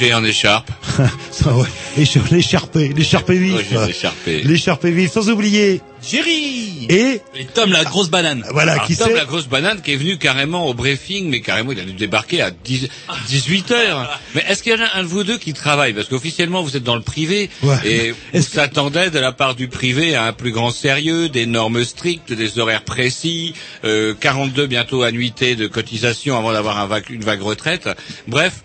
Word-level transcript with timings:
Roger 0.00 0.14
en 0.14 0.24
écharpe. 0.24 0.70
Ça, 1.30 1.52
ouais. 1.54 1.66
Et 1.98 2.04
sur 2.06 2.22
l'écharpé, 2.30 2.88
l'écharpé 2.96 3.34
vif. 3.36 3.60
Écharpé. 3.88 4.42
L'écharpé 4.42 4.90
vif, 4.90 5.12
sans 5.12 5.28
oublier. 5.28 5.80
Jerry 6.02 6.86
Et, 6.88 7.20
Et 7.34 7.44
Tom 7.52 7.70
la 7.70 7.84
grosse 7.84 8.08
banane. 8.08 8.42
voilà, 8.52 8.72
Alors, 8.72 8.86
qui 8.86 8.96
Tom 8.96 9.12
la 9.14 9.26
grosse 9.26 9.46
banane 9.46 9.82
qui 9.82 9.92
est 9.92 9.96
venu 9.96 10.16
carrément 10.16 10.66
au 10.66 10.72
briefing, 10.72 11.28
mais 11.28 11.42
carrément 11.42 11.72
il 11.72 11.80
a 11.80 11.84
dû 11.84 11.92
débarquer 11.92 12.40
à 12.40 12.50
10, 12.50 12.88
18 13.28 13.70
heures. 13.72 14.18
Mais 14.34 14.42
est-ce 14.48 14.62
qu'il 14.62 14.72
y 14.72 14.74
en 14.76 14.80
a 14.82 14.88
un 14.98 15.02
de 15.02 15.08
vous 15.08 15.24
deux 15.24 15.36
qui 15.36 15.52
travaille? 15.52 15.92
Parce 15.92 16.08
qu'officiellement 16.08 16.62
vous 16.62 16.74
êtes 16.74 16.84
dans 16.84 16.96
le 16.96 17.02
privé 17.02 17.50
Ouais. 17.62 17.76
et 17.84 18.14
que- 18.32 18.40
s'attendait 18.40 19.10
de 19.10 19.18
la 19.18 19.32
part 19.32 19.54
du 19.54 19.68
privé 19.68 20.14
à 20.14 20.24
un 20.24 20.32
plus 20.32 20.52
grand 20.52 20.70
sérieux, 20.70 21.28
des 21.28 21.44
normes 21.44 21.84
strictes, 21.84 22.32
des 22.32 22.58
horaires 22.58 22.84
précis, 22.84 23.52
euh, 23.84 24.14
42 24.18 24.66
bientôt 24.66 25.02
annuités 25.02 25.54
de 25.54 25.66
cotisation 25.66 26.38
avant 26.38 26.52
d'avoir 26.54 26.78
un 26.78 26.86
vague- 26.86 27.10
une 27.10 27.24
vague 27.24 27.42
retraite. 27.42 27.90
Bref, 28.26 28.62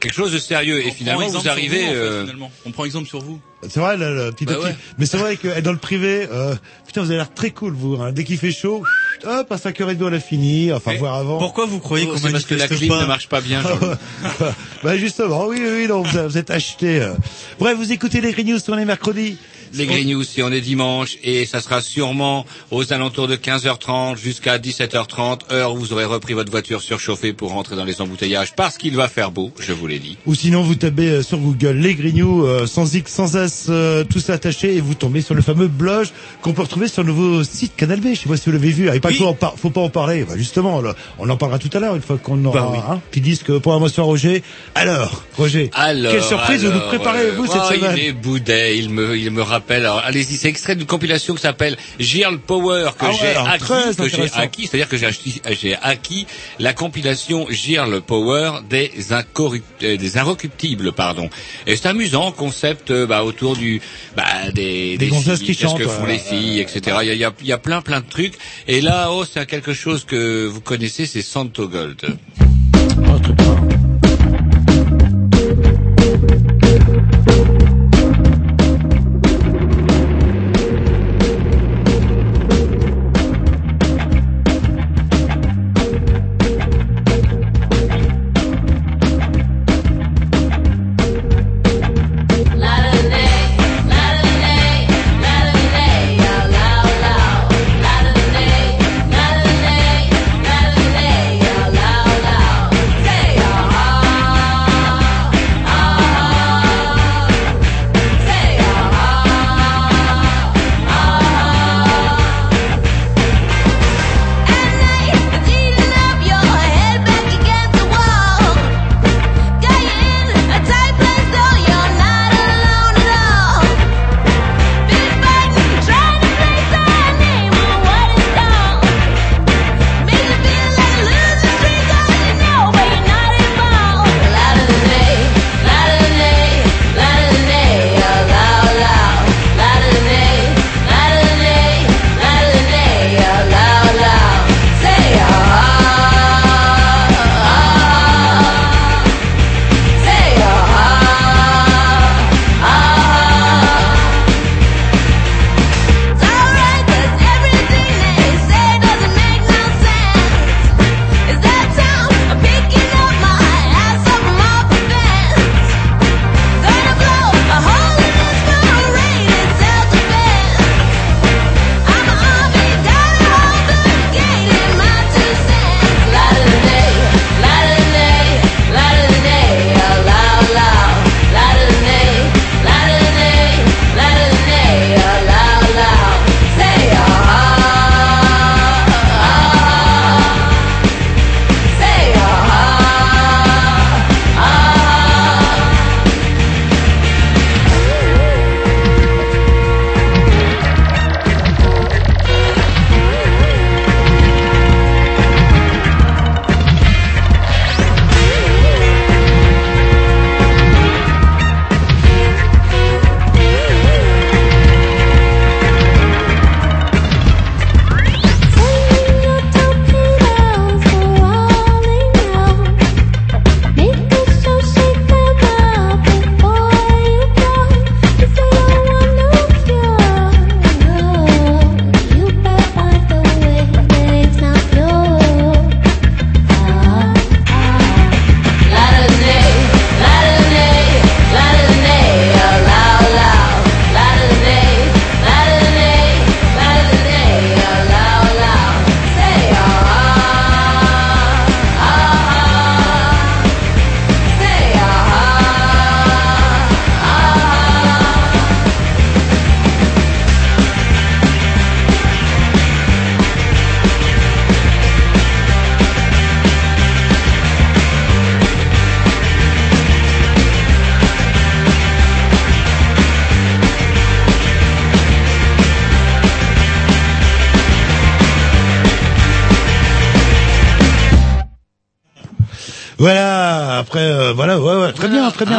quelque 0.00 0.14
chose 0.14 0.32
de 0.32 0.38
sérieux. 0.38 0.80
Et 0.84 0.90
On 0.90 0.94
finalement 0.94 1.28
prend 1.28 1.38
vous 1.40 1.48
arrivez... 1.48 1.78
vous, 1.78 1.88
en 1.90 1.92
fait, 1.92 1.96
euh, 1.96 2.20
finalement. 2.22 2.50
On 2.66 2.70
prend 2.72 2.84
exemple 2.84 3.08
sur 3.08 3.20
vous. 3.20 3.40
C'est 3.68 3.80
vrai, 3.80 3.96
le, 3.96 4.14
le 4.26 4.30
petit 4.32 4.44
Bah 4.44 4.52
à 4.52 4.56
petit. 4.56 4.64
ouais. 4.66 4.76
Mais 4.98 5.06
c'est 5.06 5.16
vrai 5.16 5.36
que 5.36 5.60
dans 5.60 5.72
le 5.72 5.78
privé, 5.78 6.28
euh, 6.30 6.54
putain, 6.86 7.00
vous 7.02 7.08
avez 7.08 7.16
l'air 7.16 7.34
très 7.34 7.50
cool, 7.50 7.72
vous. 7.74 7.96
Hein. 8.00 8.12
Dès 8.12 8.22
qu'il 8.22 8.38
fait 8.38 8.52
chaud, 8.52 8.84
hop, 9.24 9.50
à 9.52 9.56
5h30, 9.56 9.96
on 10.00 10.12
a 10.12 10.20
fini. 10.20 10.72
Enfin, 10.72 10.94
voir 10.94 11.14
avant. 11.14 11.38
Pourquoi 11.38 11.66
vous 11.66 11.80
croyez 11.80 12.06
oh, 12.08 12.12
qu'on 12.12 12.18
c'est 12.18 12.30
parce 12.30 12.44
que 12.44 12.54
la 12.54 12.68
clim 12.68 12.88
pas 12.88 13.00
ne 13.02 13.06
marche 13.06 13.28
pas 13.28 13.40
bien. 13.40 13.62
Bah 14.84 14.96
justement, 14.96 15.46
oui, 15.46 15.56
oui, 15.60 15.68
oui, 15.72 15.86
non, 15.88 16.02
vous, 16.02 16.18
vous 16.28 16.38
êtes 16.38 16.50
acheté. 16.50 17.00
euh. 17.00 17.14
Bref, 17.58 17.76
vous 17.76 17.90
écoutez 17.92 18.20
les 18.20 18.30
Green 18.32 18.46
News 18.52 18.60
sur 18.60 18.76
les 18.76 18.84
mercredis. 18.84 19.38
Les 19.74 19.86
Green 19.86 20.08
News, 20.08 20.22
si 20.24 20.42
on 20.42 20.50
est 20.50 20.60
dimanche, 20.60 21.16
et 21.22 21.46
ça 21.46 21.60
sera 21.60 21.80
sûrement 21.80 22.44
aux 22.70 22.92
alentours 22.92 23.28
de 23.28 23.36
15h30 23.36 24.16
jusqu'à 24.16 24.58
17h30, 24.58 25.52
heure 25.52 25.74
où 25.74 25.78
vous 25.78 25.92
aurez 25.92 26.04
repris 26.04 26.34
votre 26.34 26.50
voiture 26.50 26.80
surchauffée 26.80 27.32
pour 27.32 27.50
rentrer 27.52 27.76
dans 27.76 27.84
les 27.84 28.00
embouteillages, 28.00 28.54
parce 28.54 28.78
qu'il 28.78 28.96
va 28.96 29.08
faire 29.08 29.30
beau, 29.30 29.52
je 29.58 29.72
vous 29.72 29.86
l'ai 29.86 29.98
dit. 29.98 30.16
Ou 30.26 30.34
sinon, 30.34 30.62
vous 30.62 30.74
tapez 30.74 31.08
euh, 31.08 31.22
sur 31.22 31.38
Google 31.38 31.76
les 31.78 31.94
Green 31.94 32.16
News, 32.16 32.44
euh, 32.46 32.66
sans 32.66 32.94
X, 32.94 33.12
sans 33.12 33.36
S, 33.36 33.66
euh, 33.68 34.04
tout 34.04 34.20
ça 34.20 34.34
attaché, 34.34 34.76
et 34.76 34.80
vous 34.80 34.94
tombez 34.94 35.20
sur 35.20 35.34
le 35.34 35.42
fameux 35.42 35.68
blog 35.68 36.06
qu'on 36.42 36.52
peut 36.52 36.62
retrouver 36.62 36.88
sur 36.88 37.02
le 37.02 37.08
nouveau 37.08 37.44
site 37.44 37.74
Canal 37.76 38.00
B. 38.00 38.08
Je 38.14 38.20
sais 38.20 38.28
pas 38.28 38.36
si 38.36 38.44
vous 38.46 38.52
l'avez 38.52 38.70
vu. 38.70 38.88
Ah, 38.88 38.94
Il 38.94 39.00
pas 39.00 39.08
Oui. 39.08 39.16
faut, 39.16 39.26
en 39.26 39.34
par- 39.34 39.54
faut 39.58 39.70
pas 39.70 39.80
en 39.80 39.90
parler. 39.90 40.24
Bah, 40.24 40.34
justement, 40.36 40.80
là, 40.80 40.94
on 41.18 41.28
en 41.28 41.36
parlera 41.36 41.58
tout 41.58 41.70
à 41.72 41.80
l'heure, 41.80 41.94
une 41.96 42.02
fois 42.02 42.18
qu'on 42.18 42.44
aura 42.44 42.60
Bah 42.60 42.70
oui. 42.72 42.78
un 42.88 42.98
petit 43.10 43.20
disque 43.20 43.56
pour 43.58 43.72
Roger. 43.96 44.42
Alors, 44.74 45.24
Roger, 45.36 45.70
Alors, 45.74 46.12
quelle 46.12 46.22
surprise 46.22 46.64
vous 46.64 46.72
nous 46.72 46.80
préparez, 46.80 47.30
vous, 47.32 47.46
cette 47.46 47.56
oh, 47.64 47.72
semaine 47.74 47.94
Il 47.96 48.04
est 48.04 48.12
boudet, 48.12 48.78
il 48.78 48.90
me, 48.90 49.16
il 49.16 49.30
me 49.30 49.42
rappelle. 49.58 49.84
Alors, 49.84 50.02
allez-y, 50.04 50.36
c'est 50.36 50.48
extrait 50.48 50.76
d'une 50.76 50.86
compilation 50.86 51.34
qui 51.34 51.42
s'appelle 51.42 51.76
Girl 51.98 52.38
Power 52.38 52.90
que 52.98 53.04
Ah 53.06 53.10
ouais, 53.10 53.16
j'ai 53.20 53.36
acquis, 53.36 53.96
que 53.96 54.08
j'ai 54.08 54.30
acquis, 54.34 54.66
c'est-à-dire 54.66 54.88
que 54.88 54.96
j'ai 54.96 55.76
acquis 55.82 56.26
la 56.58 56.72
compilation 56.72 57.46
Girl 57.50 58.00
Power 58.00 58.60
des 58.68 58.90
euh, 59.12 59.96
des 59.96 60.18
inrecuptibles, 60.18 60.92
pardon. 60.92 61.28
Et 61.66 61.76
c'est 61.76 61.88
amusant, 61.88 62.32
concept 62.32 62.90
euh, 62.90 63.06
bah, 63.06 63.24
autour 63.24 63.56
du, 63.56 63.80
bah, 64.16 64.24
des, 64.54 64.96
Des 64.96 65.08
gonzesses 65.08 65.38
filles, 65.38 65.48
qui 65.48 65.56
qu'est-ce 65.56 65.70
chantent, 65.70 65.78
que 65.78 65.88
font 65.88 66.04
ouais, 66.04 66.12
les 66.12 66.18
filles, 66.18 66.60
etc. 66.60 66.96
Il 67.02 67.08
y 67.08 67.10
a, 67.24 67.32
il 67.40 67.46
y 67.46 67.52
a- 67.52 67.58
plein, 67.58 67.82
plein 67.82 68.00
de 68.00 68.08
trucs. 68.08 68.34
Et 68.68 68.80
là, 68.80 69.08
oh, 69.10 69.24
c'est 69.24 69.44
quelque 69.46 69.74
chose 69.74 70.04
que 70.04 70.46
vous 70.46 70.60
connaissez, 70.60 71.06
c'est 71.06 71.22
Santo 71.22 71.68
Gold. 71.68 72.16
La 73.00 73.67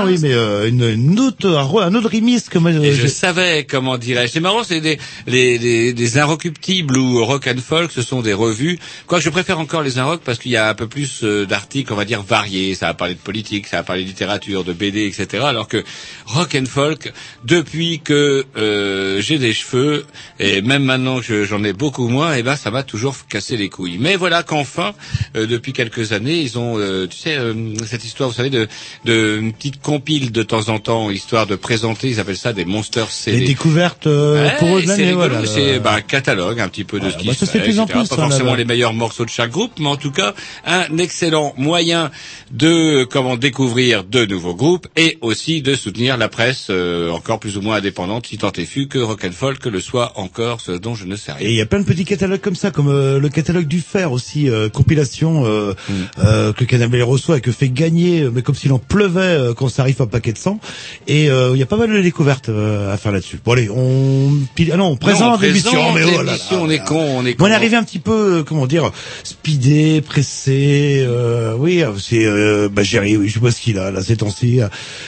Ah, 0.01 0.05
oui, 0.05 0.17
mais 0.21 0.33
euh, 0.33 0.67
une, 0.69 0.83
une 0.83 1.19
autre, 1.19 1.47
un, 1.47 1.81
un 1.83 1.95
autre 1.95 2.09
remix 2.11 2.49
comme 2.49 2.67
Et 2.67 2.91
je 2.93 3.01
je- 3.03 3.07
savais, 3.07 3.65
comment 3.69 3.97
dirais-je. 3.97 4.31
C'est 4.33 4.39
marrant, 4.39 4.63
c'est 4.63 4.81
des, 4.81 4.97
les, 5.27 5.57
les, 5.57 5.93
des 5.93 6.17
Inrecuptibles 6.17 6.97
ou 6.97 7.23
Rock 7.25 7.47
and 7.47 7.59
Folk, 7.65 7.91
ce 7.91 8.01
sont 8.01 8.21
des 8.21 8.33
revues. 8.33 8.79
Quoique 9.07 9.23
je 9.23 9.29
préfère 9.29 9.59
encore 9.59 9.81
les 9.83 9.97
Inrock 9.99 10.21
parce 10.23 10.39
qu'il 10.39 10.51
y 10.51 10.57
a 10.57 10.69
un 10.69 10.73
peu 10.73 10.87
plus 10.87 11.23
euh, 11.23 11.45
d'articles, 11.45 11.91
on 11.93 11.95
va 11.95 12.05
dire, 12.05 12.21
variés. 12.23 12.75
Ça 12.75 12.87
va 12.87 12.93
parler 12.93 13.13
de 13.15 13.19
politique, 13.19 13.67
ça 13.67 13.77
va 13.77 13.83
parler 13.83 14.03
de 14.03 14.07
littérature, 14.07 14.63
de 14.63 14.73
BD, 14.73 15.05
etc. 15.05 15.43
Alors 15.45 15.67
que 15.67 15.83
Rock 16.25 16.55
and 16.55 16.65
Folk, 16.67 17.11
depuis 17.45 17.99
que 17.99 18.45
euh, 18.57 19.21
j'ai 19.21 19.37
des 19.37 19.53
cheveux, 19.53 20.05
et 20.39 20.61
même 20.61 20.83
maintenant 20.83 21.19
que 21.19 21.25
je- 21.25 21.43
j'en 21.45 21.63
ai 21.63 21.73
beaucoup 21.73 22.07
moins, 22.07 22.35
et 22.35 22.43
ben 22.43 22.55
ça 22.55 22.71
m'a 22.71 22.83
toujours 22.83 23.15
cassé 23.27 23.57
les 23.57 23.69
couilles. 23.69 23.97
Mais 23.99 24.15
voilà 24.15 24.43
qu'enfin, 24.43 24.93
euh, 25.35 25.45
depuis 25.47 25.73
quelques 25.73 26.11
années, 26.11 26.39
ils 26.41 26.57
ont, 26.57 26.77
euh, 26.77 27.07
tu 27.07 27.17
sais, 27.17 27.37
euh, 27.37 27.53
cette 27.85 28.05
histoire, 28.05 28.29
vous 28.29 28.35
savez, 28.35 28.49
de, 28.49 28.67
de 29.05 29.37
une 29.39 29.53
petite 29.53 29.81
compile 29.89 30.31
de 30.31 30.43
temps 30.43 30.69
en 30.69 30.77
temps, 30.77 31.09
histoire 31.09 31.47
de 31.47 31.55
présenter, 31.55 32.09
ils 32.09 32.19
appellent 32.19 32.37
ça 32.37 32.53
des 32.53 32.63
monsters 32.65 33.09
CD. 33.09 33.43
découvertes 33.45 34.05
euh, 34.05 34.43
Ouais, 34.45 34.55
pour 34.59 34.77
eux 34.77 34.81
de 34.81 34.85
c'est 34.85 34.97
l'année, 34.97 35.13
voilà. 35.13 35.45
c'est 35.47 35.79
bah, 35.79 35.93
un 35.95 36.01
catalogue 36.01 36.59
un 36.59 36.67
petit 36.67 36.83
peu 36.83 36.97
de 36.99 37.05
Voilà, 37.05 37.17
ce 37.17 37.21
qui 37.23 37.27
bah, 37.27 37.33
se 37.33 37.45
fait, 37.45 37.57
de 37.59 37.63
plus 37.63 37.79
en 37.79 37.87
plus, 37.87 38.07
Pas 38.07 38.15
forcément 38.15 38.53
les 38.53 38.65
meilleurs 38.65 38.93
morceaux 38.93 39.25
de 39.25 39.31
chaque 39.31 39.49
groupe, 39.49 39.71
mais 39.79 39.87
en 39.87 39.95
tout 39.97 40.11
cas 40.11 40.35
un 40.63 40.95
excellent 40.99 41.55
moyen 41.57 42.11
de 42.51 43.03
comment 43.05 43.35
découvrir 43.35 44.03
de 44.03 44.25
nouveaux 44.25 44.53
groupes 44.53 44.87
et 44.95 45.17
aussi 45.21 45.63
de 45.63 45.73
soutenir 45.73 46.17
la 46.17 46.27
presse 46.29 46.67
euh, 46.69 47.09
encore 47.09 47.39
plus 47.39 47.57
ou 47.57 47.61
moins 47.61 47.77
indépendante, 47.77 48.27
si 48.27 48.37
tant 48.37 48.51
est 48.51 48.65
fut 48.65 48.87
que 48.87 48.99
rock 48.99 49.23
and 49.25 49.31
folk 49.31 49.65
le 49.65 49.79
soit 49.81 50.13
encore, 50.17 50.61
ce 50.61 50.73
dont 50.73 50.93
je 50.93 51.05
ne 51.05 51.15
sais 51.15 51.31
Et 51.39 51.45
il 51.45 51.47
rien. 51.47 51.57
y 51.57 51.61
a 51.61 51.65
plein 51.65 51.79
de 51.79 51.85
petits 51.85 52.05
catalogues 52.05 52.41
comme 52.41 52.55
ça, 52.55 52.69
comme 52.69 52.89
euh, 52.89 53.19
le 53.19 53.29
catalogue 53.29 53.67
du 53.67 53.79
fer 53.81 54.11
aussi, 54.11 54.49
euh, 54.49 54.69
compilation 54.69 55.45
euh, 55.45 55.73
Mm. 55.89 55.93
euh, 56.19 56.53
que 56.53 56.63
Canal 56.65 56.89
reçoit 57.03 57.37
et 57.37 57.41
que 57.41 57.51
fait 57.51 57.69
gagner, 57.69 58.27
mais 58.31 58.41
comme 58.43 58.53
s'il 58.55 58.71
en 58.73 58.79
pleuvait 58.79 59.53
quand 59.55 59.67
ça 59.79 59.83
arrive 59.83 60.01
à 60.01 60.03
un 60.03 60.07
paquet 60.07 60.33
de 60.33 60.37
sang. 60.37 60.59
Et 61.07 61.29
euh, 61.29 61.51
il 61.53 61.59
y 61.59 61.63
a 61.63 61.65
pas 61.65 61.77
mal 61.77 61.89
de 61.89 62.01
découvertes 62.01 62.49
euh, 62.49 62.93
à 62.93 62.97
faire 62.97 63.13
là-dessus. 63.13 63.39
Bon 63.45 63.53
allez, 63.53 63.69
on 63.69 64.29
pile- 64.55 64.71
ah 64.73 64.77
non, 64.77 64.87
on 64.87 64.97
présente 64.97 65.37
on 65.39 65.41
l'émission, 65.41 65.93
mais 65.93 66.03
oh 66.03 66.09
là 66.17 66.17
là, 66.17 66.23
l'émission, 66.33 66.63
on 66.63 66.69
est 66.69 66.83
con, 66.83 66.99
on 66.99 67.25
est 67.25 67.31
Bon, 67.35 67.45
con. 67.45 67.49
on 67.49 67.53
est 67.53 67.55
arrivé 67.55 67.77
un 67.77 67.83
petit 67.83 67.99
peu, 67.99 68.39
euh, 68.39 68.43
comment 68.43 68.67
dire, 68.67 68.91
speedé, 69.23 70.01
pressé. 70.01 71.01
Euh, 71.07 71.53
oui, 71.57 71.81
c'est 71.97 72.25
euh, 72.25 72.67
bah, 72.69 72.83
Jerry, 72.83 73.15
oui, 73.15 73.29
je 73.29 73.35
sais 73.35 73.39
pas 73.39 73.51
ce 73.51 73.61
qu'il 73.61 73.79
a 73.79 73.89
là 73.89 74.01
ces 74.03 74.17
temps-ci. 74.17 74.59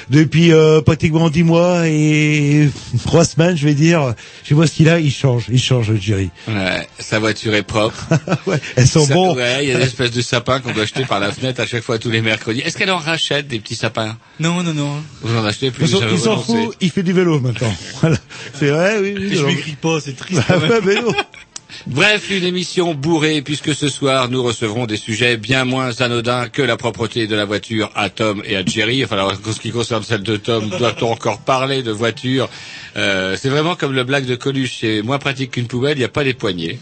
Depuis 0.10 0.54
euh, 0.54 0.80
pratiquement 0.82 1.30
dix 1.30 1.44
mois 1.44 1.88
et 1.88 2.70
trois 3.06 3.26
semaines, 3.26 3.58
je 3.58 3.66
vais 3.66 3.74
dire, 3.74 4.14
je 4.44 4.50
sais 4.50 4.56
pas 4.56 4.68
ce 4.68 4.72
qu'il 4.72 4.88
a. 4.88 5.00
Il 5.00 5.12
change, 5.12 5.48
il 5.50 5.60
change, 5.62 5.94
Jerry. 6.00 6.30
Ouais, 6.48 6.88
sa 7.00 7.20
voiture 7.20 7.54
est 7.56 7.64
propre. 7.64 8.08
ouais, 8.48 8.60
elles 8.78 8.88
sont 8.88 9.06
Ça- 9.06 9.14
bons. 9.14 9.36
Ouais, 9.36 9.66
il 9.66 9.70
y 9.70 9.74
a 9.74 9.78
des 9.78 9.84
espèces 9.92 10.12
de 10.12 10.22
sapins 10.22 10.62
qu'on 10.62 10.72
doit 10.72 10.84
acheter 10.84 11.04
par 11.04 11.20
la 11.20 11.34
fenêtre 11.34 11.60
à 11.60 11.66
chaque 11.68 11.84
fois 11.84 12.00
tous 12.00 12.10
les 12.10 12.22
mercredis. 12.22 12.62
Est-ce 12.62 12.78
qu'elle 12.78 12.92
en 12.92 12.98
rachète 12.98 13.48
des 13.48 13.60
petits 13.60 13.76
sapins? 13.76 14.18
Non, 14.40 14.61
non, 14.64 14.74
non. 14.74 15.04
Vous 15.22 15.38
en 15.38 15.46
achetez 15.46 15.72
plus 15.72 15.90
Ils 16.12 16.20
s'en- 16.20 16.38
fout, 16.38 16.76
il 16.82 16.90
fait 16.90 17.04
du 17.04 17.14
vélo 17.14 17.40
maintenant. 17.40 17.74
Voilà. 18.02 18.18
C'est 18.54 18.70
vrai, 18.70 19.00
oui. 19.02 19.16
oui 19.18 19.36
Je 19.36 19.46
m'écris 19.46 19.76
pas, 19.82 20.00
c'est 20.00 20.16
triste. 20.16 20.42
Ah 20.50 20.56
mais 20.86 20.96
non. 21.02 21.14
Bref, 21.88 22.30
une 22.30 22.44
émission 22.44 22.94
bourrée 22.94 23.42
puisque 23.42 23.74
ce 23.74 23.88
soir 23.90 24.30
nous 24.30 24.44
recevrons 24.44 24.86
des 24.86 24.98
sujets 24.98 25.38
bien 25.38 25.64
moins 25.66 26.00
anodins 26.02 26.48
que 26.50 26.62
la 26.62 26.76
propreté 26.78 27.28
de 27.28 27.36
la 27.36 27.46
voiture 27.46 27.90
à 27.96 28.10
Tom 28.10 28.44
et 28.46 28.56
à 28.58 28.64
Jerry. 28.66 29.04
Enfin, 29.04 29.16
alors, 29.16 29.32
en 29.32 29.52
ce 29.54 29.60
qui 29.60 29.72
concerne 29.72 30.04
celle 30.04 30.22
de 30.22 30.36
Tom, 30.38 30.70
doit-on 30.70 31.12
encore 31.12 31.40
parler 31.40 31.82
de 31.82 31.92
voiture? 31.92 32.50
Euh, 32.98 33.36
C'est 33.40 33.50
vraiment 33.50 33.76
comme 33.76 33.94
le 33.94 34.04
blague 34.04 34.26
de 34.26 34.36
Coluche, 34.36 34.78
c'est 34.82 35.02
moins 35.02 35.18
pratique 35.18 35.52
qu'une 35.52 35.68
poubelle, 35.68 35.96
il 35.98 36.00
n'y 36.02 36.06
a 36.06 36.10
pas 36.10 36.24
les 36.24 36.34
poignées. 36.34 36.78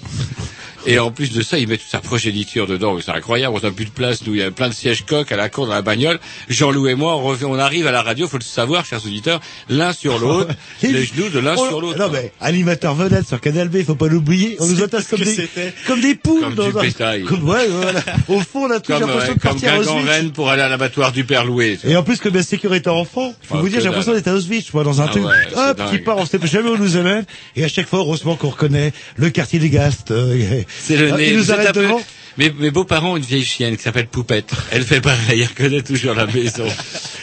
Et 0.86 1.00
en 1.00 1.12
plus 1.12 1.32
de 1.32 1.42
ça, 1.42 1.58
il 1.58 1.68
met 1.68 1.78
toute 1.78 1.90
sa 1.90 2.00
progéniture 2.00 2.66
dedans. 2.68 2.98
C'est 3.04 3.12
incroyable. 3.12 3.56
On 3.62 3.66
n'a 3.66 3.72
plus 3.72 3.86
de 3.86 3.90
place. 3.92 4.26
Nous, 4.26 4.36
il 4.36 4.40
y 4.40 4.44
a 4.44 4.52
plein 4.52 4.70
de 4.70 4.74
sièges 4.74 5.06
coques 5.06 5.32
à 5.32 5.36
la 5.38 5.50
cour 5.50 5.68
dans 5.68 5.74
la 5.74 5.82
bagnole. 5.82 6.20
Jean-Loup 6.48 6.88
et 6.88 6.96
moi, 6.96 7.16
on, 7.18 7.24
revient, 7.24 7.46
on 7.46 7.60
arrive 7.60 7.86
à 7.88 7.92
la 7.92 8.02
radio. 8.02 8.28
Faut 8.28 8.38
le 8.38 8.44
savoir, 8.44 8.86
chers 8.86 9.06
auditeurs, 9.06 9.40
l'un 9.70 9.94
sur 9.94 10.18
l'autre, 10.20 10.54
les 10.82 11.04
genoux 11.06 11.30
de 11.30 11.40
l'un 11.40 11.56
Oh, 11.58 11.68
sur 11.68 11.82
l'autre. 11.82 11.98
Non 12.00 12.10
mais 12.12 12.32
animateur 12.40 12.96
vedette 12.96 13.28
sur 13.28 13.42
Canal 13.42 13.70
B, 13.70 13.84
faut 13.84 13.96
pas 13.96 14.08
l'oublier. 14.08 14.56
On 14.60 14.68
nous 14.68 14.82
attache 14.82 15.06
comme 15.10 15.20
des 15.22 15.50
comme 15.88 16.02
des 16.02 16.16
poules 16.16 16.42
Comme 16.42 16.56
dans 16.56 16.70
du 16.70 16.78
un- 16.78 16.82
bétail. 16.82 17.24
Comme, 17.24 17.48
ouais, 17.50 17.68
voilà. 17.68 18.02
Au 18.28 18.40
fond, 18.40 18.66
on 18.68 18.72
a 18.72 18.80
toujours 18.80 19.00
Comme, 19.02 19.10
l'impression 19.10 19.34
ouais, 19.34 19.38
de 19.38 19.42
comme 19.42 19.52
partir 19.52 19.74
à 19.74 19.78
Guingamp 19.78 19.92
Auschwitz. 19.98 20.10
Rennes 20.10 20.32
pour 20.32 20.50
aller 20.50 20.62
à 20.62 20.70
l'abattoir 20.70 21.12
du 21.12 21.24
Père 21.26 21.44
Loué. 21.46 21.78
vois. 21.84 21.92
Et 21.92 21.96
en 21.98 22.04
plus, 22.04 22.18
comme 22.20 22.36
la 22.36 22.44
sécurité 22.44 22.90
enfant, 22.90 23.34
je 23.44 23.48
peux 23.50 23.56
Ah, 23.58 23.62
vous 23.62 23.70
dire, 23.70 23.80
j'ai 23.80 23.86
l'impression 23.88 24.14
d'être 24.14 24.28
à 24.28 24.34
Auschwitz, 24.34 24.74
moi, 24.74 24.84
dans 24.84 25.02
un 25.02 25.06
Ah 25.06 25.10
truc, 25.10 25.26
ouais, 25.26 25.32
hop, 25.56 25.82
qui 25.92 25.98
part, 26.00 26.18
on 26.18 26.26
sait 26.26 26.40
jamais 26.44 26.70
où 26.70 26.78
nous 26.78 26.96
amène. 26.98 27.26
Et 27.56 27.64
à 27.64 27.68
chaque 27.68 27.88
fois, 27.88 28.00
heureusement 28.00 28.36
qu'on 28.36 28.50
reconnaît 28.50 28.94
le 29.18 29.30
quartier 29.30 29.60
des 29.60 29.70
Gastes. 29.70 30.12
euh, 30.12 30.62
C'est 30.80 30.98
le 30.98 31.14
ah, 31.14 31.18
nez. 31.18 31.30
Il 31.30 31.38
nous 31.38 31.52
arrête 31.52 31.68
un 31.68 31.74
peu- 31.74 31.82
devant. 31.84 32.02
Mes, 32.40 32.52
mes 32.52 32.72
beaux-parents 32.72 33.12
ont 33.12 33.18
une 33.18 33.24
vieille 33.24 33.44
chienne 33.44 33.76
qui 33.76 33.84
s'appelle 33.84 34.08
Poupette. 34.08 34.54
Elle 34.72 34.84
fait 34.84 35.02
pareil, 35.02 35.42
elle 35.42 35.48
reconnaît 35.48 35.82
toujours 35.82 36.14
la 36.14 36.26
maison. 36.26 36.66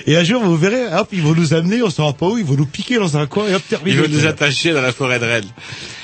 Et 0.07 0.15
un 0.15 0.23
jour, 0.23 0.43
vous 0.45 0.59
verrez, 0.59 0.95
hop, 0.95 1.09
ils 1.11 1.23
vont 1.23 1.35
nous 1.35 1.55
amener, 1.55 1.83
on 1.83 1.89
saura 1.89 2.13
pas 2.13 2.29
où, 2.29 2.37
ils 2.37 2.45
vont 2.45 2.55
nous 2.55 2.67
piquer 2.67 2.97
dans 2.97 3.17
un 3.17 3.27
coin 3.27 3.49
et 3.49 3.55
hop, 3.55 3.63
terminé. 3.67 3.97
Ils 3.97 4.03
veulent 4.03 4.11
nous 4.11 4.27
attacher 4.27 4.75
dans 4.75 4.83
la 4.83 4.93
forêt 4.93 5.19
de 5.19 5.25
Rennes. 5.25 5.49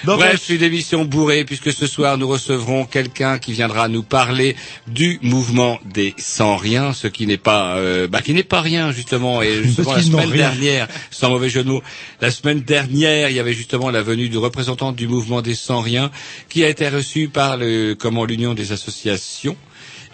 Bref, 0.04 0.48
une 0.48 0.62
émission 0.62 1.04
bourrée, 1.04 1.44
puisque 1.44 1.72
ce 1.72 1.86
soir 1.86 2.16
nous 2.16 2.26
recevrons 2.26 2.86
quelqu'un 2.86 3.38
qui 3.38 3.52
viendra 3.52 3.86
nous 3.86 4.02
parler 4.02 4.56
du 4.88 5.20
mouvement 5.22 5.78
des 5.84 6.14
sans 6.16 6.56
rien, 6.56 6.92
ce 6.92 7.06
qui 7.06 7.26
n'est 7.26 7.36
pas, 7.36 7.76
euh, 7.76 8.08
bah, 8.08 8.20
qui 8.22 8.32
n'est 8.32 8.42
pas 8.42 8.62
rien 8.62 8.92
justement. 8.92 9.42
Et 9.42 9.62
justement 9.62 9.92
la 9.92 10.02
semaine 10.02 10.30
dernière, 10.30 10.88
sans 11.10 11.28
mauvais 11.30 11.50
jeu 11.50 11.62
de 11.62 11.68
mots, 11.68 11.82
la 12.20 12.30
semaine 12.30 12.62
dernière, 12.62 13.28
il 13.28 13.36
y 13.36 13.40
avait 13.40 13.52
justement 13.52 13.90
la 13.90 14.02
venue 14.02 14.28
du 14.28 14.38
représentant 14.38 14.90
du 14.90 15.06
mouvement 15.06 15.42
des 15.42 15.54
sans 15.54 15.80
rien, 15.80 16.10
qui 16.48 16.64
a 16.64 16.68
été 16.68 16.88
reçu 16.88 17.28
par 17.28 17.56
le, 17.56 17.94
comment 17.94 18.24
l'union 18.24 18.54
des 18.54 18.72
associations. 18.72 19.01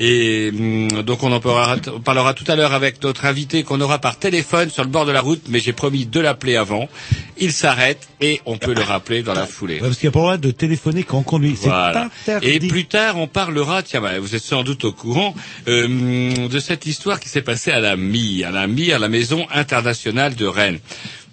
Et 0.01 0.51
hum, 0.55 1.03
donc 1.03 1.23
on 1.23 1.33
en 1.33 1.41
parlera, 1.41 1.77
on 1.93 2.01
parlera 2.01 2.35
tout 2.35 2.45
à 2.47 2.55
l'heure 2.55 2.73
avec 2.73 3.03
notre 3.03 3.25
invité 3.25 3.65
qu'on 3.65 3.81
aura 3.81 3.99
par 3.99 4.17
téléphone 4.19 4.71
sur 4.71 4.85
le 4.85 4.91
bord 4.91 5.07
de 5.07 5.13
la 5.13 5.21
route, 5.21 5.43
mais 5.49 5.59
j'ai 5.59 5.73
promis 5.73 6.07
de 6.07 6.21
l'appeler 6.21 6.57
avant. 6.57 6.89
Il 7.37 7.53
s'arrête 7.53 8.09
et 8.21 8.41
on 8.47 8.59
peut 8.59 8.75
le 8.75 8.83
rappeler 8.83 9.23
dans 9.23 9.35
la 9.35 9.47
foulée. 9.47 9.75
Ouais, 9.75 9.81
parce 9.81 9.97
qu'il 9.99 10.09
n'y 10.09 10.13
a 10.13 10.13
pas 10.13 10.19
le 10.19 10.25
droit 10.25 10.37
de 10.37 10.51
téléphoner 10.51 11.03
quand 11.03 11.19
on 11.19 11.23
conduit. 11.23 11.55
Voilà. 11.61 12.11
Et 12.43 12.61
plus 12.61 12.87
tard, 12.87 13.17
on 13.17 13.27
parlera, 13.27 13.83
tiens, 13.83 14.01
bah, 14.01 14.19
vous 14.21 14.35
êtes 14.35 14.43
sans 14.43 14.63
doute 14.63 14.85
au 14.85 14.93
courant, 14.93 15.35
euh, 15.67 16.49
de 16.49 16.59
cette 16.61 16.87
histoire 16.87 17.19
qui 17.19 17.29
s'est 17.29 17.43
passée 17.43 17.73
à 17.73 17.81
la 17.81 17.97
MIR, 17.97 18.49
à 18.49 18.51
la 18.53 18.67
MIR, 18.67 18.99
la 18.99 19.09
Maison 19.09 19.47
internationale 19.53 20.37
de 20.37 20.47
Rennes. 20.47 20.79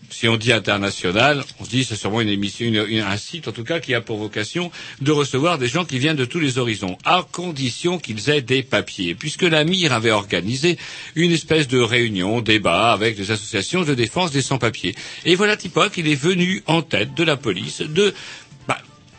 Si 0.09 0.27
on 0.27 0.37
dit 0.37 0.51
international, 0.51 1.43
on 1.59 1.65
se 1.65 1.69
dit 1.69 1.83
c'est 1.83 1.95
sûrement 1.95 2.21
une 2.21 2.29
émission, 2.29 2.65
un 2.73 3.17
site 3.17 3.47
en 3.47 3.51
tout 3.51 3.63
cas 3.63 3.79
qui 3.79 3.93
a 3.93 4.01
pour 4.01 4.17
vocation 4.17 4.71
de 5.01 5.11
recevoir 5.11 5.57
des 5.57 5.67
gens 5.67 5.85
qui 5.85 5.99
viennent 5.99 6.15
de 6.15 6.25
tous 6.25 6.39
les 6.39 6.57
horizons, 6.57 6.97
à 7.03 7.25
condition 7.31 7.97
qu'ils 7.99 8.29
aient 8.29 8.41
des 8.41 8.63
papiers. 8.63 9.15
Puisque 9.15 9.43
la 9.43 9.63
MIR 9.63 9.93
avait 9.93 10.11
organisé 10.11 10.77
une 11.15 11.31
espèce 11.31 11.67
de 11.67 11.79
réunion, 11.79 12.41
débat 12.41 12.91
avec 12.91 13.17
des 13.17 13.31
associations 13.31 13.83
de 13.83 13.93
défense 13.93 14.31
des 14.31 14.41
sans-papiers. 14.41 14.95
Et 15.25 15.35
voilà 15.35 15.57
Tipoc, 15.57 15.97
il 15.97 16.07
est 16.07 16.15
venu 16.15 16.63
en 16.67 16.81
tête 16.81 17.13
de 17.15 17.23
la 17.23 17.37
police 17.37 17.81
de 17.81 18.13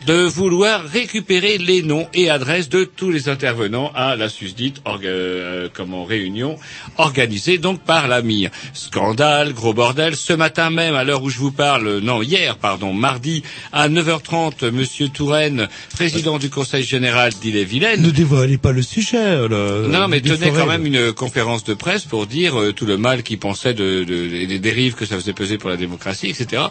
de 0.06 0.22
vouloir 0.24 0.84
récupérer 0.84 1.58
les 1.58 1.82
noms 1.82 2.06
et 2.14 2.30
adresses 2.30 2.68
de 2.68 2.84
tous 2.84 3.10
les 3.10 3.28
intervenants 3.28 3.90
à 3.94 4.14
la 4.16 4.28
susdite 4.28 4.80
euh, 5.04 5.68
comment, 5.72 6.04
réunion 6.04 6.56
organisée 6.96 7.58
donc 7.58 7.80
par 7.80 8.06
la 8.08 8.22
MIR. 8.22 8.50
Scandale, 8.72 9.52
gros 9.52 9.74
bordel. 9.74 10.14
Ce 10.16 10.32
matin 10.32 10.70
même, 10.70 10.94
à 10.94 11.02
l'heure 11.04 11.22
où 11.22 11.30
je 11.30 11.38
vous 11.38 11.50
parle, 11.50 11.98
non, 11.98 12.22
hier, 12.22 12.56
pardon, 12.56 12.92
mardi, 12.92 13.42
à 13.72 13.88
9h30, 13.88 14.70
Monsieur 14.70 15.08
Touraine, 15.08 15.68
président 15.94 16.38
du 16.38 16.50
Conseil 16.50 16.84
général 16.84 17.32
d'Ille-et-Vilaine, 17.42 18.00
Ne 18.02 18.10
dévoilez 18.10 18.58
pas 18.58 18.72
le 18.72 18.82
sujet. 18.82 19.16
euh, 19.18 19.82
Le, 19.82 19.88
non, 19.88 20.06
mais 20.08 20.20
tenait 20.20 20.50
quand 20.50 20.66
même 20.66 20.86
une 20.86 21.12
conférence 21.12 21.64
de 21.64 21.74
presse 21.74 22.04
pour 22.04 22.26
dire 22.26 22.58
euh, 22.60 22.72
tout 22.72 22.86
le 22.86 22.96
mal 22.96 23.22
qu'il 23.24 23.38
pensait 23.38 23.74
de, 23.74 24.04
de- 24.04 24.28
des- 24.28 24.46
des 24.46 24.58
dérives 24.60 24.94
que 24.94 25.04
ça 25.04 25.16
faisait 25.16 25.32
peser 25.32 25.58
pour 25.58 25.70
la 25.70 25.76
démocratie, 25.76 26.28
etc. 26.28 26.62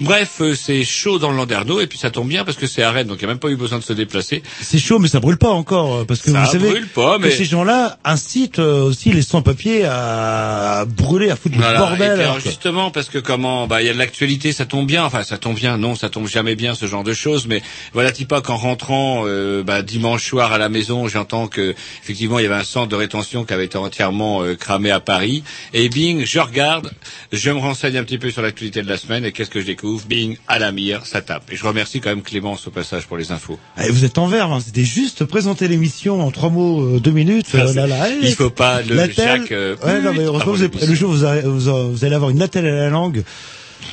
Bref, 0.00 0.38
euh, 0.40 0.54
c'est 0.54 0.84
chaud 0.84 1.18
dans 1.18 1.30
le 1.30 1.36
Landerneau, 1.38 1.80
et 1.80 1.86
puis 1.86 1.98
ça 1.98 2.10
tombe 2.10 2.28
bien 2.28 2.44
parce 2.44 2.56
que 2.58 2.66
c'est 2.66 2.81
à 2.82 2.90
Rennes, 2.90 3.06
donc 3.08 3.18
il 3.20 3.24
n'y 3.24 3.30
a 3.30 3.34
même 3.34 3.38
pas 3.38 3.48
eu 3.50 3.56
besoin 3.56 3.78
de 3.78 3.84
se 3.84 3.92
déplacer. 3.92 4.42
C'est 4.62 4.78
chaud, 4.78 4.98
mais 4.98 5.08
ça 5.08 5.20
brûle 5.20 5.36
pas 5.36 5.50
encore, 5.50 5.94
euh, 5.96 6.04
parce 6.04 6.20
que 6.22 6.30
Ça 6.32 6.40
vous 6.44 6.50
savez 6.52 6.70
brûle 6.70 6.88
pas, 6.88 7.18
que 7.18 7.22
mais- 7.22 7.30
ces 7.30 7.44
gens-là 7.44 7.98
incitent 8.04 8.58
euh, 8.58 8.82
aussi 8.84 9.12
les 9.12 9.22
sans-papiers 9.22 9.84
à 9.84 10.84
brûler, 10.86 11.30
à 11.30 11.36
foutre 11.36 11.56
Voilà. 11.56 11.72
le 11.72 11.76
Et 11.76 11.78
bordel. 11.88 12.12
puis, 12.14 12.22
alors, 12.22 12.36
que- 12.36 12.42
justement, 12.42 12.90
parce 12.90 13.08
que 13.08 13.18
comment, 13.18 13.66
bah, 13.66 13.82
il 13.82 13.86
y 13.86 13.90
a 13.90 13.92
de 13.92 13.98
l'actualité, 13.98 14.52
ça 14.52 14.64
tombe 14.66 14.86
bien. 14.86 15.04
Enfin, 15.04 15.22
ça 15.22 15.38
tombe 15.38 15.56
bien. 15.56 15.76
Non, 15.78 15.94
ça 15.94 16.08
tombe 16.08 16.26
jamais 16.28 16.54
bien 16.56 16.74
ce 16.74 16.86
genre 16.86 17.04
de 17.04 17.12
choses. 17.12 17.46
Mais 17.46 17.62
voilà, 17.92 18.10
pas 18.28 18.40
qu'en 18.40 18.56
rentrant 18.56 19.24
euh, 19.26 19.64
bah, 19.64 19.82
dimanche 19.82 20.24
soir 20.24 20.52
à 20.52 20.58
la 20.58 20.68
maison, 20.68 21.08
j'entends 21.08 21.48
que 21.48 21.74
effectivement 22.04 22.38
il 22.38 22.42
y 22.44 22.46
avait 22.46 22.54
un 22.54 22.62
centre 22.64 22.86
de 22.88 22.94
rétention 22.94 23.44
qui 23.44 23.52
avait 23.52 23.64
été 23.64 23.76
entièrement 23.76 24.42
euh, 24.42 24.54
cramé 24.54 24.90
à 24.92 25.00
Paris. 25.00 25.42
Et 25.74 25.88
bing, 25.88 26.24
je 26.24 26.38
regarde, 26.38 26.92
je 27.32 27.50
me 27.50 27.58
renseigne 27.58 27.96
un 27.98 28.04
petit 28.04 28.18
peu 28.18 28.30
sur 28.30 28.42
l'actualité 28.42 28.80
de 28.82 28.88
la 28.88 28.96
semaine 28.96 29.24
et 29.24 29.32
qu'est-ce 29.32 29.50
que 29.50 29.60
je 29.60 29.66
découvre? 29.66 30.04
Bing, 30.06 30.36
à 30.46 30.60
la 30.60 30.70
mire, 30.70 31.04
ça 31.04 31.20
tape. 31.20 31.50
Et 31.50 31.56
je 31.56 31.64
remercie 31.66 32.00
quand 32.00 32.10
même 32.10 32.22
Clémence 32.22 32.61
au 32.66 32.70
passage 32.70 33.06
pour 33.06 33.16
les 33.16 33.32
infos. 33.32 33.58
Eh, 33.82 33.90
vous 33.90 34.04
êtes 34.04 34.18
en 34.18 34.26
verve, 34.26 34.52
hein. 34.52 34.58
c'était 34.64 34.84
juste 34.84 35.24
présenter 35.24 35.68
l'émission 35.68 36.20
en 36.20 36.30
trois 36.30 36.50
mots, 36.50 36.82
euh, 36.82 37.00
deux 37.00 37.10
minutes. 37.10 37.46
Ah, 37.54 37.58
euh, 37.58 37.66
c'est- 37.68 37.74
là, 37.74 37.86
là, 37.86 38.08
Il 38.22 38.34
faut 38.34 38.50
pas 38.50 38.82
le 38.82 38.96
Jacques. 39.10 39.52
euh, 39.52 39.76
Ouais, 39.84 40.00
non, 40.00 40.12
mais 40.12 40.24
heureusement, 40.24 40.52
vous, 40.52 40.62
avez- 40.62 40.86
le 40.86 40.94
jour 40.94 41.10
vous, 41.12 41.24
avez- 41.24 41.42
vous, 41.42 41.92
vous 41.92 42.04
allez 42.04 42.14
avoir 42.14 42.30
une 42.30 42.42
attelle 42.42 42.66
à 42.66 42.74
la 42.74 42.88
langue. 42.90 43.22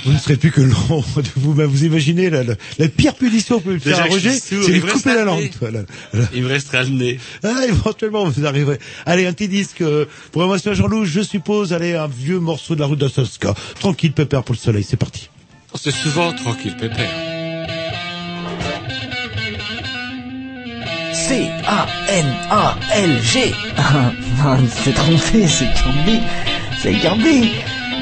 vous 0.06 0.14
ne 0.14 0.18
serez 0.20 0.36
plus 0.38 0.52
que 0.52 0.62
l'ombre 0.62 1.22
de 1.22 1.28
vous-même. 1.36 1.66
Vous 1.68 1.84
imaginez 1.84 2.30
la, 2.30 2.44
la, 2.44 2.54
la 2.78 2.88
pire 2.88 3.16
punition 3.16 3.60
que 3.60 3.70
vous 3.70 3.78
pouvez 3.80 3.80
faire 3.96 4.04
à 4.06 4.08
Roger, 4.08 4.32
c'est 4.32 4.56
lui 4.56 4.80
couper 4.82 4.94
reste 4.94 5.06
la 5.08 5.24
langue. 5.26 5.50
nez. 6.14 6.20
Il 6.34 6.44
me 6.44 6.48
restera 6.48 6.84
le 6.84 6.90
nez. 6.90 7.20
Ah, 7.44 7.66
éventuellement, 7.68 8.24
vous 8.30 8.46
arriverez. 8.46 8.78
Allez, 9.06 9.26
un 9.26 9.34
petit 9.34 9.48
disque 9.48 9.82
euh, 9.82 10.06
pour 10.32 10.46
Monsieur 10.48 10.74
Jean-Loup, 10.76 11.06
je 11.06 11.22
suppose. 11.22 11.74
Allez, 11.74 11.96
un 11.96 12.08
vieux 12.08 12.40
morceau 12.40 12.76
de 12.76 12.80
la 12.82 12.86
route 12.86 13.00
d'Assoska. 13.00 13.56
Tranquille, 13.80 14.14
pépère 14.14 14.44
pour 14.44 14.54
le 14.54 14.60
soleil. 14.60 14.86
C'est 14.88 14.96
parti. 14.96 15.30
C'est 15.76 15.92
souvent 15.92 16.32
tranquille, 16.34 16.76
pépère. 16.80 17.38
C-A-N-A-L-G. 21.30 21.54
Ah, 24.42 24.58
c'est 24.84 24.94
trompé, 24.94 25.46
c'est 25.48 25.72
Kirby. 25.74 26.22
C'est 26.82 26.94
Kirby. 26.94 27.52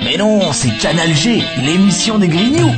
Mais 0.05 0.15
non, 0.15 0.53
c'est 0.53 0.77
Canal 0.77 1.13
G, 1.13 1.43
l'émission 1.61 2.19
des 2.19 2.29
Grignoux. 2.29 2.71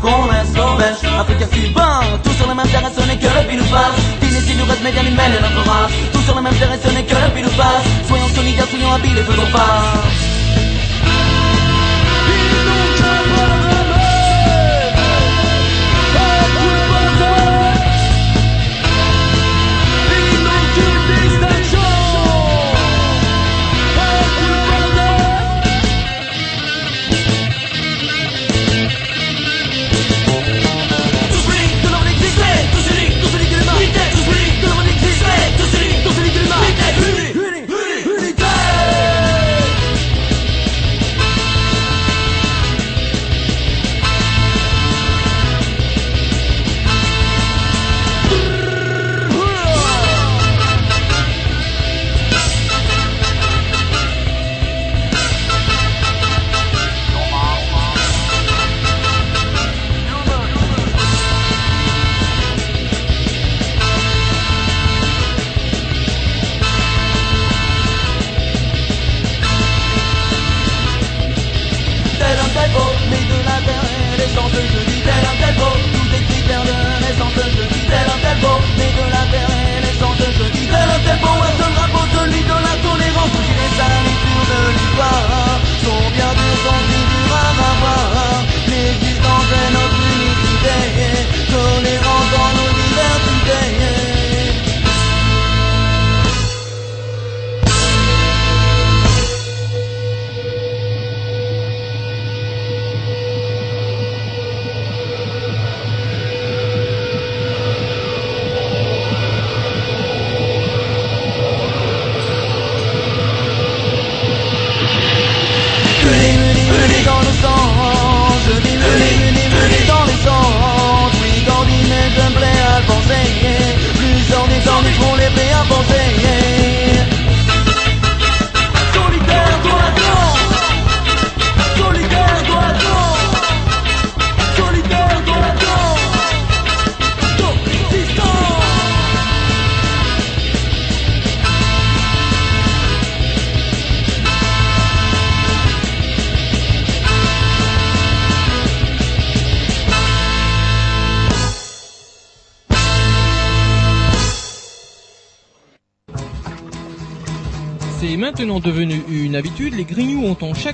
Connaisse, 0.00 0.52
belge, 0.52 1.20
africain, 1.20 1.46
cubain, 1.46 2.00
tous 2.24 2.32
sur 2.32 2.46
la 2.46 2.54
même 2.54 2.68
terre, 2.68 2.82
et 2.88 3.00
ce 3.00 3.06
n'est 3.06 3.16
que 3.16 3.26
le 3.26 3.48
pile 3.48 3.60
ou 3.60 3.64
face, 3.64 4.00
d'initié 4.20 4.54
du 4.54 4.62
reste, 4.62 4.82
l'humaine 4.82 5.32
et 5.38 5.42
notre 5.42 5.70
race, 5.70 5.92
tous 6.12 6.22
sur 6.22 6.34
la 6.34 6.42
même 6.42 6.54
terre, 6.54 6.72
et 6.72 6.80
ce 6.82 6.92
n'est 6.92 7.04
que 7.04 7.14
le 7.14 7.30
pile 7.34 7.46
ou 7.46 7.50
face, 7.50 7.84
soyons 8.08 8.28
solidaires, 8.28 8.66
soyons 8.70 8.92
habiles 8.92 9.18
et 9.18 9.22
faisons 9.22 9.46
face. 9.46 10.39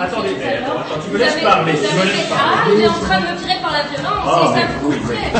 Attendez, 0.00 0.28
mais 0.38 0.56
attends, 0.58 0.78
attends, 0.80 1.00
tu 1.04 1.10
me 1.12 1.18
laisses 1.18 1.42
parler, 1.42 1.72
tu 1.74 1.96
me 1.96 2.04
laisses 2.04 2.26
Ah, 2.32 2.36
parler. 2.36 2.74
il 2.76 2.80
est 2.82 2.88
en 2.88 2.92
train 3.00 3.20
de 3.20 3.26
me 3.26 3.38
tirer 3.38 3.58
par 3.60 3.72
la 3.72 3.82
violence, 3.84 4.24
Ah, 4.24 4.54
et 4.54 4.60
ça 4.60 4.66
coûterait. 4.80 5.32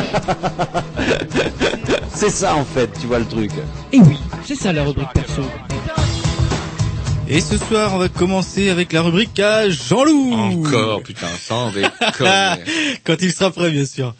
C'est 2.13 2.29
ça 2.29 2.55
en 2.55 2.65
fait, 2.65 2.89
tu 2.99 3.07
vois 3.07 3.19
le 3.19 3.25
truc. 3.25 3.51
Et 3.93 3.99
oui, 3.99 4.19
c'est 4.43 4.55
ça 4.55 4.73
la 4.73 4.83
rubrique 4.83 5.07
perso. 5.13 5.41
Et 7.29 7.39
ce 7.39 7.57
soir, 7.57 7.93
on 7.93 7.97
va 7.97 8.09
commencer 8.09 8.69
avec 8.69 8.91
la 8.91 9.01
rubrique 9.01 9.39
à 9.39 9.69
Jean-Loup. 9.69 10.33
Encore, 10.33 11.01
putain, 11.03 11.27
sans 11.41 11.71
déconner. 11.71 11.91
Quand 13.05 13.15
il 13.21 13.31
sera 13.31 13.51
prêt, 13.51 13.69
bien 13.71 13.85
sûr. 13.85 14.13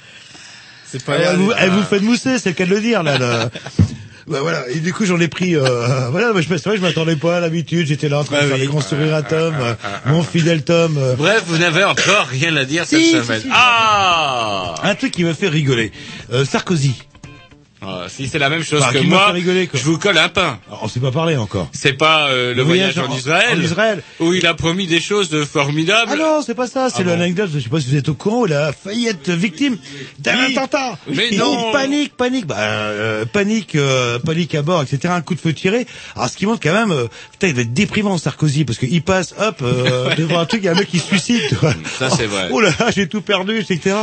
C'est 0.86 1.04
pas 1.04 1.16
Elle 1.18 1.36
vous, 1.38 1.52
elle 1.58 1.72
vous 1.72 1.84
fait 1.84 2.00
mousser, 2.00 2.40
c'est 2.40 2.50
le 2.50 2.56
cas 2.56 2.66
de 2.66 2.70
le 2.70 2.80
dire 2.82 3.04
là. 3.04 3.18
Bah 4.30 4.40
voilà, 4.42 4.70
et 4.70 4.80
du 4.80 4.94
coup 4.94 5.06
j'en 5.06 5.20
ai 5.20 5.28
pris. 5.28 5.56
Euh, 5.56 6.10
voilà, 6.12 6.32
moi, 6.34 6.42
je 6.42 6.48
c'est 6.48 6.64
vrai, 6.66 6.78
je 6.78 6.82
m'attendais 6.82 7.16
pas 7.16 7.38
à 7.38 7.40
l'habitude. 7.40 7.88
J'étais 7.88 8.10
là 8.10 8.20
en 8.20 8.24
train 8.24 8.38
de 8.38 8.42
Ouais, 8.42 8.48
faire 8.48 8.56
oui. 8.56 8.62
des 8.62 8.68
grands 8.68 8.82
sourires 8.82 9.16
à 9.16 9.24
Tom, 9.24 9.56
mon 10.06 10.22
fidèle 10.24 10.64
Tom. 10.64 10.98
euh. 10.98 11.16
Bref, 11.16 11.44
vous 11.48 11.58
n'avez 11.58 11.84
encore 11.84 12.28
rien 12.28 12.56
à 12.56 12.64
dire 12.66 12.86
cette 12.86 13.00
Si, 13.00 13.06
si, 13.12 13.24
semaine. 13.24 13.42
si. 13.42 13.48
Ah 13.52 14.76
Un 14.84 14.96
truc 14.96 15.12
qui 15.14 15.24
m'a 15.24 15.34
fait 15.34 15.48
rigoler. 15.50 15.92
Euh, 16.32 16.46
Sarkozy. 16.46 16.94
Ah, 17.82 18.06
Si 18.10 18.28
c'est 18.28 18.40
la 18.40 18.50
même 18.50 18.64
chose 18.64 18.84
que 18.92 19.00
moi, 19.00 19.34
je 19.74 19.84
vous 19.84 19.98
colle 19.98 20.18
un 20.18 20.28
pain. 20.30 20.60
Alors, 20.68 20.82
on 20.84 20.88
s'est 20.88 21.00
pas 21.00 21.12
parlé 21.12 21.38
encore. 21.38 21.70
C'est 21.72 21.94
pas 21.94 22.30
euh, 22.30 22.54
le, 22.54 22.62
voyage, 22.62 22.96
voyage 22.96 23.10
en, 23.10 23.14
en- 23.14 23.18
Israël, 23.18 23.58
en 23.58 23.62
Israël. 23.62 24.04
où 24.20 24.34
il 24.34 24.46
a 24.46 24.54
promis 24.54 24.86
des 24.86 25.00
choses 25.00 25.30
de 25.30 25.44
formidables. 25.46 26.12
Ah 26.14 26.18
non, 26.18 26.42
c'est 26.46 26.56
pas 26.56 26.68
ça, 26.68 26.90
c'est 26.90 27.02
Ah 27.02 27.04
bon 27.04 27.10
l'anecdote, 27.12 27.50
je 27.54 27.60
sais 27.60 27.70
pas 27.70 27.80
si 27.80 27.88
vous 27.90 27.96
êtes 27.96 28.10
au 28.10 28.14
courant, 28.16 28.46
il 28.46 28.54
a 28.54 28.74
failli 28.74 29.08
être 29.08 29.32
victime 29.32 29.78
d'un 30.20 30.38
Oui. 30.46 30.58
attentat. 30.58 30.98
Mais 31.08 31.30
Et 31.34 31.38
non. 31.38 31.72
Panique, 31.72 32.16
panique, 32.18 32.46
bah, 32.48 32.56
euh, 32.60 33.26
panique, 33.26 33.76
euh, 33.76 34.20
panique 34.20 34.56
à 34.56 34.62
bord, 34.62 34.82
etc. 34.84 35.14
Un 35.14 35.22
coup 35.22 35.36
de 35.36 35.40
feu 35.40 35.54
tiré. 35.54 35.88
Alors 36.16 36.30
ce 36.30 36.36
qui 36.36 36.46
montre 36.46 36.60
quand 36.62 36.74
même, 36.74 36.92
euh, 36.92 37.08
putain, 37.32 37.48
il 37.48 37.56
va 37.56 37.62
être 37.62 37.74
déprimant 37.74 38.18
Sarkozy, 38.18 38.66
parce 38.66 38.78
qu'il 38.78 39.02
passe, 39.02 39.34
hop, 39.40 39.60
euh, 39.62 40.14
devant 40.18 40.40
un 40.40 40.46
truc, 40.46 40.62
il 40.64 40.66
y 40.66 40.70
a 40.70 40.72
un 40.72 40.76
mec 40.76 40.88
qui 40.90 41.00
se 41.00 41.06
suicide. 41.08 41.42
Ça, 41.98 42.10
c'est 42.10 42.26
vrai. 42.26 42.48
Oh 42.52 42.60
là 42.62 42.72
là, 42.80 42.88
j'ai 42.94 43.08
tout 43.08 43.22
perdu, 43.22 43.58
etc. 43.60 43.96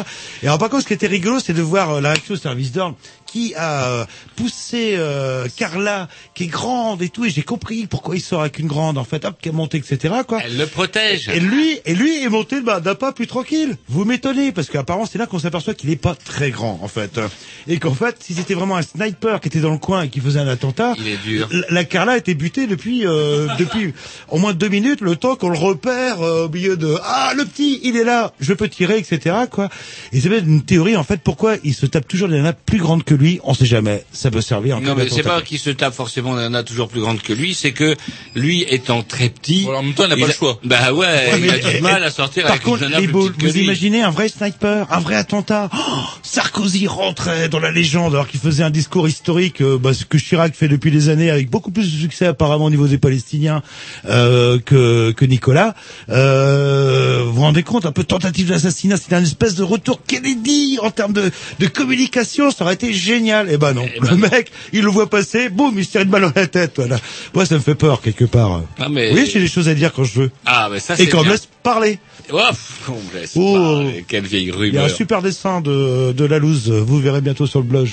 Et 0.42 0.46
alors 0.46 0.58
par 0.58 0.70
contre, 0.70 0.82
ce 0.84 0.88
qui 0.88 0.94
était 0.94 1.06
rigolo, 1.08 1.40
c'est 1.44 1.52
de 1.52 1.62
voir 1.62 2.00
la 2.00 2.10
réaction 2.12 2.34
au 2.34 2.38
service 2.38 2.70
d'ordre 2.72 2.96
qui 3.36 3.54
a 3.54 3.90
euh, 3.90 4.04
poussé 4.34 4.94
euh, 4.96 5.46
Carla, 5.56 6.08
qui 6.34 6.44
est 6.44 6.46
grande 6.46 7.02
et 7.02 7.10
tout, 7.10 7.26
et 7.26 7.30
j'ai 7.30 7.42
compris 7.42 7.86
pourquoi 7.86 8.16
il 8.16 8.22
sort 8.22 8.40
avec 8.40 8.58
une 8.58 8.66
grande, 8.66 8.96
en 8.96 9.04
fait, 9.04 9.26
hop, 9.26 9.36
qui 9.42 9.50
est 9.50 9.52
montée, 9.52 9.76
etc. 9.76 10.14
quoi. 10.26 10.40
Elle 10.42 10.56
le 10.56 10.66
protège. 10.66 11.28
Et 11.28 11.38
lui, 11.38 11.78
et 11.84 11.94
lui 11.94 12.24
est 12.24 12.30
monté 12.30 12.62
bah, 12.62 12.80
d'un 12.80 12.94
pas 12.94 13.12
plus 13.12 13.26
tranquille. 13.26 13.76
Vous 13.88 14.06
m'étonnez, 14.06 14.52
parce 14.52 14.68
qu'apparemment 14.70 15.04
c'est 15.04 15.18
là 15.18 15.26
qu'on 15.26 15.38
s'aperçoit 15.38 15.74
qu'il 15.74 15.90
est 15.90 15.96
pas 15.96 16.14
très 16.14 16.50
grand, 16.50 16.80
en 16.82 16.88
fait. 16.88 17.20
Et 17.68 17.78
qu'en 17.78 17.92
fait, 17.92 18.16
si 18.20 18.32
c'était 18.32 18.54
vraiment 18.54 18.76
un 18.76 18.82
sniper 18.82 19.40
qui 19.42 19.48
était 19.48 19.60
dans 19.60 19.72
le 19.72 19.78
coin 19.78 20.04
et 20.04 20.08
qui 20.08 20.20
faisait 20.20 20.40
un 20.40 20.48
attentat, 20.48 20.94
Il 20.98 21.06
est 21.06 21.18
dur. 21.18 21.46
la, 21.50 21.66
la 21.68 21.84
Carla 21.84 22.16
était 22.16 22.34
butée 22.34 22.66
depuis 22.66 23.06
euh, 23.06 23.48
depuis 23.58 23.92
au 24.30 24.38
moins 24.38 24.54
deux 24.54 24.70
minutes, 24.70 25.02
le 25.02 25.14
temps 25.14 25.36
qu'on 25.36 25.50
le 25.50 25.58
repère 25.58 26.22
euh, 26.22 26.46
au 26.46 26.48
milieu 26.48 26.78
de 26.78 26.96
ah 27.04 27.34
le 27.36 27.44
petit, 27.44 27.80
il 27.82 27.98
est 27.98 28.04
là, 28.04 28.32
je 28.40 28.54
peux 28.54 28.68
tirer, 28.70 28.96
etc. 28.96 29.36
quoi. 29.50 29.68
Et 30.12 30.20
c'est 30.22 30.30
une 30.38 30.62
théorie 30.62 30.96
en 30.96 31.04
fait 31.04 31.20
pourquoi 31.22 31.56
il 31.64 31.74
se 31.74 31.84
tape 31.84 32.08
toujours 32.08 32.28
des 32.28 32.36
nanas 32.36 32.54
plus 32.54 32.78
grandes 32.78 33.04
que 33.04 33.14
lui. 33.14 33.25
On 33.44 33.54
sait 33.54 33.66
jamais, 33.66 34.04
ça 34.12 34.30
peut 34.30 34.40
servir. 34.40 34.76
En 34.78 34.80
Non, 34.80 34.94
mais 34.96 35.08
c'est 35.08 35.22
pas 35.22 35.42
qu'il 35.42 35.58
se 35.58 35.70
tape 35.70 35.94
forcément 35.94 36.34
d'un 36.34 36.42
nana 36.42 36.62
toujours 36.62 36.88
plus 36.88 37.00
grande 37.00 37.20
que 37.22 37.32
lui, 37.32 37.54
c'est 37.54 37.72
que 37.72 37.94
lui 38.34 38.64
étant 38.68 39.02
très 39.02 39.28
petit. 39.28 39.66
En 39.68 39.82
même 39.82 39.94
temps, 39.94 40.04
il 40.04 40.10
n'a 40.10 40.16
pas 40.16 40.26
le 40.26 40.32
choix. 40.32 40.58
Bah 40.64 40.92
ouais, 40.92 41.06
Ouais, 41.06 41.30
il 41.38 41.40
mais- 41.42 41.50
a 41.50 41.58
du 41.58 41.80
mal 41.80 42.02
à 42.04 42.10
sortir 42.10 42.42
Par 42.44 42.52
avec 42.52 42.62
contre, 42.62 42.84
une 42.84 42.96
les 43.00 43.06
boules, 43.06 43.32
vous 43.38 43.46
lui. 43.52 43.64
imaginez 43.64 44.02
un 44.02 44.10
vrai 44.10 44.28
sniper, 44.28 44.86
un 44.92 45.00
vrai 45.00 45.14
attentat? 45.16 45.68
Oh, 45.74 45.78
Sarkozy 46.22 46.86
rentrait 46.86 47.48
dans 47.48 47.60
la 47.60 47.70
légende 47.70 48.14
alors 48.14 48.26
qu'il 48.28 48.40
faisait 48.40 48.62
un 48.62 48.70
discours 48.70 49.08
historique, 49.08 49.60
euh, 49.60 49.78
bah, 49.78 49.94
ce 49.94 50.04
que 50.04 50.18
Chirac 50.18 50.54
fait 50.54 50.68
depuis 50.68 50.90
des 50.90 51.08
années 51.08 51.30
avec 51.30 51.50
beaucoup 51.50 51.70
plus 51.70 51.92
de 51.92 51.98
succès 52.00 52.26
apparemment 52.26 52.66
au 52.66 52.70
niveau 52.70 52.86
des 52.86 52.98
Palestiniens 52.98 53.62
euh, 54.08 54.58
que, 54.58 55.12
que 55.12 55.24
Nicolas. 55.24 55.74
Euh, 56.10 57.22
vous 57.24 57.32
vous 57.34 57.40
rendez 57.42 57.62
compte, 57.62 57.86
un 57.86 57.92
peu 57.92 58.04
tentative 58.04 58.48
d'assassinat, 58.48 58.96
c'était 58.96 59.14
un 59.16 59.22
espèce 59.22 59.54
de 59.54 59.62
retour 59.62 60.00
Kennedy 60.06 60.78
en 60.82 60.90
termes 60.90 61.12
de, 61.12 61.30
de 61.58 61.66
communication, 61.66 62.50
ça 62.50 62.64
aurait 62.64 62.74
été 62.74 62.92
génial. 62.92 63.15
Eh 63.48 63.56
ben 63.56 63.72
non, 63.72 63.86
Eh 63.94 64.00
ben 64.00 64.10
le 64.10 64.16
non. 64.16 64.28
mec, 64.30 64.50
il 64.72 64.82
le 64.82 64.90
voit 64.90 65.08
passer, 65.08 65.48
boum, 65.48 65.74
il 65.78 65.84
se 65.84 65.90
tire 65.92 66.02
une 66.02 66.08
balle 66.10 66.22
dans 66.22 66.32
la 66.34 66.46
tête. 66.46 66.72
Voilà. 66.76 66.98
Moi, 67.34 67.46
ça 67.46 67.54
me 67.54 67.60
fait 67.60 67.74
peur 67.74 68.00
quelque 68.02 68.24
part. 68.24 68.62
Ah, 68.78 68.88
mais- 68.90 69.12
Oui, 69.12 69.28
j'ai 69.32 69.40
des 69.40 69.48
choses 69.48 69.68
à 69.68 69.74
dire 69.74 69.92
quand 69.92 70.04
je 70.04 70.20
veux. 70.20 70.30
Ah, 70.44 70.68
mais 70.70 70.80
ça 70.80 70.94
Et 70.94 70.96
c'est 70.98 71.08
qu'on 71.08 71.18
me 71.18 71.22
bien. 71.24 71.32
laisse 71.32 71.48
parler. 71.62 71.98
Oh, 72.32 72.40
pff, 72.48 72.88
on 72.88 72.92
me 73.14 73.20
laisse 73.20 73.32
Oh. 73.36 73.54
parler. 73.54 74.04
Quelle 74.08 74.26
vieille 74.26 74.42
Il 74.44 74.48
y 74.48 74.52
a 74.52 74.54
un 74.54 74.58
rumeur. 74.58 74.90
super 74.90 75.22
dessin 75.22 75.60
de, 75.60 76.12
de 76.12 76.24
la 76.24 76.38
loose, 76.38 76.70
vous 76.70 76.98
verrez 77.00 77.20
bientôt 77.20 77.46
sur 77.46 77.60
le 77.60 77.66
blog. 77.66 77.88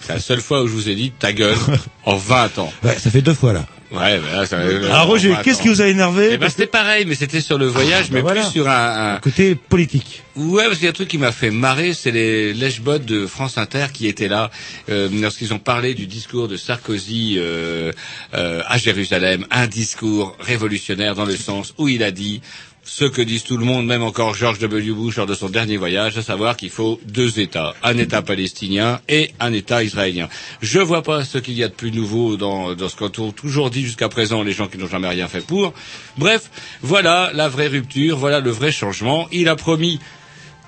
C'est 0.00 0.12
la 0.12 0.20
seule 0.20 0.40
fois 0.40 0.62
où 0.62 0.66
je 0.68 0.72
vous 0.72 0.88
ai 0.88 0.94
dit 0.94 1.10
ta 1.18 1.32
gueule 1.32 1.56
en 2.04 2.16
20 2.16 2.58
ans. 2.58 2.72
Ouais, 2.82 2.96
ça 2.98 3.10
fait 3.10 3.22
deux 3.22 3.34
fois 3.34 3.52
là. 3.54 3.66
Ouais, 3.92 4.18
bah 4.18 4.36
là, 4.40 4.46
ça 4.46 4.58
Alors 4.58 5.06
Roger, 5.06 5.32
en 5.32 5.36
20 5.36 5.42
qu'est-ce 5.42 5.62
qui 5.62 5.68
vous 5.68 5.80
a 5.82 5.86
énervé 5.86 6.30
Eh 6.32 6.36
ben 6.38 6.48
c'était 6.48 6.66
pareil, 6.66 7.04
mais 7.06 7.14
c'était 7.14 7.40
sur 7.40 7.58
le 7.58 7.66
voyage, 7.66 8.04
bah 8.06 8.14
mais 8.14 8.20
voilà. 8.22 8.40
plus 8.42 8.50
sur 8.50 8.68
un, 8.68 9.14
un- 9.14 9.18
Côté 9.18 9.54
politique. 9.54 10.22
Ouais, 10.36 10.64
parce 10.64 10.76
qu'il 10.76 10.84
y 10.84 10.88
a 10.88 10.90
un 10.90 10.94
truc 10.94 11.08
qui 11.08 11.18
m'a 11.18 11.30
fait 11.32 11.50
marrer, 11.50 11.92
c'est 11.94 12.10
les 12.10 12.54
lèche-bottes 12.54 13.04
de 13.04 13.26
France 13.26 13.56
Inter 13.58 13.86
qui 13.92 14.08
étaient 14.08 14.26
là 14.28 14.50
euh, 14.88 15.08
lorsqu'ils 15.12 15.52
ont 15.54 15.58
parlé 15.60 15.94
du 15.94 16.06
discours 16.06 16.48
de 16.48 16.56
Sarkozy 16.56 17.36
euh, 17.38 17.92
euh, 18.34 18.62
à 18.66 18.78
Jérusalem, 18.78 19.46
un 19.50 19.66
discours 19.68 20.36
révolutionnaire 20.40 21.14
dans 21.14 21.24
le 21.26 21.36
sens 21.36 21.72
où 21.78 21.86
il 21.88 22.02
a 22.02 22.10
dit 22.10 22.40
ce 22.84 23.04
que 23.04 23.22
disent 23.22 23.44
tout 23.44 23.56
le 23.56 23.64
monde, 23.64 23.86
même 23.86 24.02
encore 24.02 24.34
George 24.34 24.58
W. 24.58 24.92
Bush 24.92 25.16
lors 25.16 25.26
de 25.26 25.34
son 25.34 25.48
dernier 25.48 25.76
voyage, 25.76 26.18
à 26.18 26.22
savoir 26.22 26.56
qu'il 26.56 26.70
faut 26.70 27.00
deux 27.06 27.40
États, 27.40 27.74
un 27.82 27.96
État 27.96 28.22
palestinien 28.22 29.00
et 29.08 29.30
un 29.40 29.52
État 29.52 29.82
israélien. 29.82 30.28
Je 30.60 30.80
vois 30.80 31.02
pas 31.02 31.24
ce 31.24 31.38
qu'il 31.38 31.54
y 31.54 31.64
a 31.64 31.68
de 31.68 31.74
plus 31.74 31.92
nouveau 31.92 32.36
dans, 32.36 32.74
dans 32.74 32.88
ce 32.88 32.96
qu'ont 32.96 33.32
toujours 33.32 33.70
dit 33.70 33.84
jusqu'à 33.84 34.08
présent 34.08 34.42
les 34.42 34.52
gens 34.52 34.68
qui 34.68 34.78
n'ont 34.78 34.88
jamais 34.88 35.08
rien 35.08 35.28
fait 35.28 35.44
pour. 35.44 35.72
Bref, 36.18 36.50
voilà 36.82 37.30
la 37.32 37.48
vraie 37.48 37.68
rupture, 37.68 38.18
voilà 38.18 38.40
le 38.40 38.50
vrai 38.50 38.70
changement. 38.70 39.28
Il 39.32 39.48
a 39.48 39.56
promis 39.56 39.98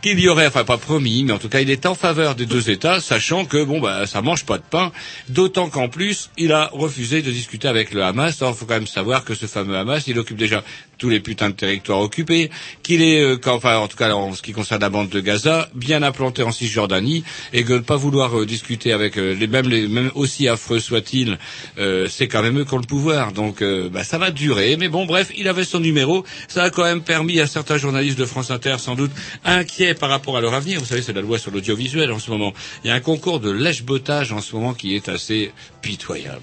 qu'il 0.02 0.20
y 0.20 0.28
aurait, 0.28 0.46
enfin 0.46 0.64
pas 0.64 0.78
promis, 0.78 1.24
mais 1.24 1.32
en 1.32 1.38
tout 1.38 1.48
cas 1.48 1.60
il 1.60 1.70
est 1.70 1.86
en 1.86 1.94
faveur 1.94 2.34
des 2.34 2.46
deux 2.46 2.70
États, 2.70 3.00
sachant 3.00 3.44
que 3.44 3.64
bon 3.64 3.80
bah 3.80 4.06
ça 4.06 4.22
mange 4.22 4.44
pas 4.44 4.58
de 4.58 4.62
pain, 4.62 4.92
d'autant 5.28 5.68
qu'en 5.68 5.88
plus 5.88 6.30
il 6.36 6.52
a 6.52 6.70
refusé 6.72 7.22
de 7.22 7.30
discuter 7.30 7.66
avec 7.66 7.92
le 7.92 8.04
Hamas. 8.04 8.38
Il 8.40 8.54
faut 8.54 8.66
quand 8.66 8.74
même 8.74 8.86
savoir 8.86 9.24
que 9.24 9.34
ce 9.34 9.46
fameux 9.46 9.76
Hamas, 9.76 10.06
il 10.06 10.18
occupe 10.18 10.36
déjà 10.36 10.62
tous 10.98 11.08
les 11.08 11.20
putains 11.20 11.50
de 11.50 11.54
territoires 11.54 12.00
occupés, 12.00 12.50
qu'il 12.82 13.02
est, 13.02 13.20
euh, 13.20 13.38
enfin 13.46 13.76
en 13.78 13.88
tout 13.88 13.96
cas 13.96 14.12
en 14.14 14.34
ce 14.34 14.42
qui 14.42 14.52
concerne 14.52 14.80
la 14.80 14.88
bande 14.88 15.08
de 15.08 15.20
Gaza, 15.20 15.68
bien 15.74 16.02
implanté 16.02 16.42
en 16.42 16.52
Cisjordanie, 16.52 17.24
et 17.52 17.64
que 17.64 17.74
ne 17.74 17.78
pas 17.78 17.96
vouloir 17.96 18.38
euh, 18.38 18.46
discuter 18.46 18.92
avec 18.92 19.18
euh, 19.18 19.34
les 19.34 19.46
mêmes, 19.46 19.68
les 19.68 19.88
même 19.88 20.10
aussi 20.14 20.48
affreux 20.48 20.80
soit-il, 20.80 21.38
euh, 21.78 22.06
c'est 22.08 22.28
quand 22.28 22.42
même 22.42 22.58
eux 22.58 22.64
qui 22.64 22.74
ont 22.74 22.78
le 22.78 22.86
pouvoir. 22.86 23.32
Donc 23.32 23.62
bah, 23.92 24.04
ça 24.04 24.18
va 24.18 24.30
durer, 24.30 24.76
mais 24.76 24.88
bon 24.88 25.06
bref, 25.06 25.30
il 25.36 25.48
avait 25.48 25.64
son 25.64 25.80
numéro, 25.80 26.24
ça 26.48 26.64
a 26.64 26.70
quand 26.70 26.84
même 26.84 27.02
permis 27.02 27.40
à 27.40 27.46
certains 27.46 27.78
journalistes 27.78 28.18
de 28.18 28.24
France 28.24 28.50
Inter, 28.50 28.76
sans 28.78 28.94
doute 28.94 29.10
inquiets 29.44 29.94
par 29.94 30.10
rapport 30.10 30.36
à 30.36 30.40
leur 30.40 30.54
avenir. 30.54 30.80
Vous 30.80 30.86
savez, 30.86 31.02
c'est 31.02 31.12
la 31.12 31.20
loi 31.20 31.38
sur 31.38 31.50
l'audiovisuel 31.50 32.12
en 32.12 32.18
ce 32.18 32.30
moment. 32.30 32.52
Il 32.84 32.88
y 32.88 32.90
a 32.90 32.94
un 32.94 33.00
concours 33.00 33.40
de 33.40 33.50
lèche-botage 33.50 34.32
en 34.32 34.40
ce 34.40 34.54
moment 34.54 34.74
qui 34.74 34.94
est 34.94 35.08
assez 35.08 35.52
pitoyable. 35.82 36.42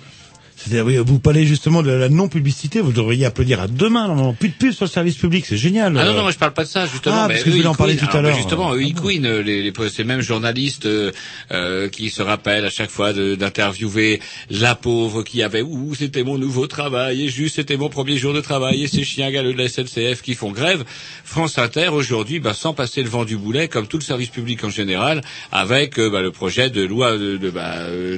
C'est-à-dire, 0.63 0.85
oui, 0.85 0.97
vous 0.97 1.19
parlez 1.19 1.45
justement 1.45 1.83
de 1.83 1.91
la 1.91 2.07
non-publicité, 2.07 2.79
vous 2.79 2.93
devriez 2.93 3.25
applaudir 3.25 3.59
à 3.59 3.67
deux 3.67 3.89
mains, 3.89 4.07
normalement. 4.07 4.33
Plus 4.33 4.49
de 4.49 4.53
pub 4.53 4.71
sur 4.71 4.85
le 4.85 4.89
service 4.89 5.15
public, 5.17 5.45
c'est 5.45 5.57
génial. 5.57 5.97
Ah 5.97 6.05
non, 6.05 6.13
non, 6.13 6.21
moi 6.23 6.31
je 6.31 6.37
parle 6.37 6.53
pas 6.53 6.63
de 6.63 6.69
ça, 6.69 6.85
justement. 6.85 7.15
Ah, 7.17 7.25
mais 7.27 7.33
parce 7.35 7.43
que 7.45 7.49
ils 7.49 7.67
en 7.67 7.75
parler 7.75 7.97
tout 7.97 8.05
à 8.05 8.09
Alors, 8.11 8.23
l'heure. 8.23 8.35
Justement, 8.37 8.73
eux, 8.73 8.81
Ah 8.85 8.99
couinent, 8.99 9.25
euh, 9.25 9.41
les, 9.41 9.61
les, 9.61 9.73
ces 9.89 10.03
mêmes 10.05 10.21
journalistes 10.21 10.85
euh, 10.85 11.11
euh, 11.51 11.89
qui 11.89 12.09
se 12.09 12.21
rappellent 12.21 12.65
à 12.65 12.69
chaque 12.69 12.89
fois 12.89 13.11
de- 13.13 13.35
d'interviewer 13.35 14.21
la 14.49 14.75
pauvre 14.75 15.23
qui 15.23 15.43
avait 15.43 15.61
«Ouh, 15.63 15.95
c'était 15.95 16.23
mon 16.23 16.37
nouveau 16.37 16.67
travail, 16.67 17.25
et 17.25 17.29
juste 17.29 17.55
c'était 17.55 17.77
mon 17.77 17.89
premier 17.89 18.17
jour 18.17 18.33
de 18.33 18.41
travail, 18.41 18.83
et 18.83 18.87
ces 18.87 19.03
chiens 19.03 19.31
galeux 19.31 19.53
de 19.53 19.57
la 19.57 19.67
SNCF 19.67 20.21
qui 20.21 20.33
font 20.35 20.51
grève.» 20.51 20.83
France 21.25 21.57
Inter, 21.57 21.89
aujourd'hui, 21.89 22.39
bah, 22.39 22.53
sans 22.53 22.73
passer 22.73 23.03
le 23.03 23.09
vent 23.09 23.25
du 23.25 23.35
boulet, 23.37 23.67
comme 23.67 23.87
tout 23.87 23.97
le 23.97 24.03
service 24.03 24.29
public 24.29 24.63
en 24.63 24.69
général, 24.69 25.21
avec 25.51 25.99
euh, 25.99 26.09
bah, 26.09 26.21
le 26.21 26.31
projet 26.31 26.69
de 26.69 26.83
loi 26.83 27.17
de, 27.17 27.37
de 27.37 27.49
bah, 27.49 27.73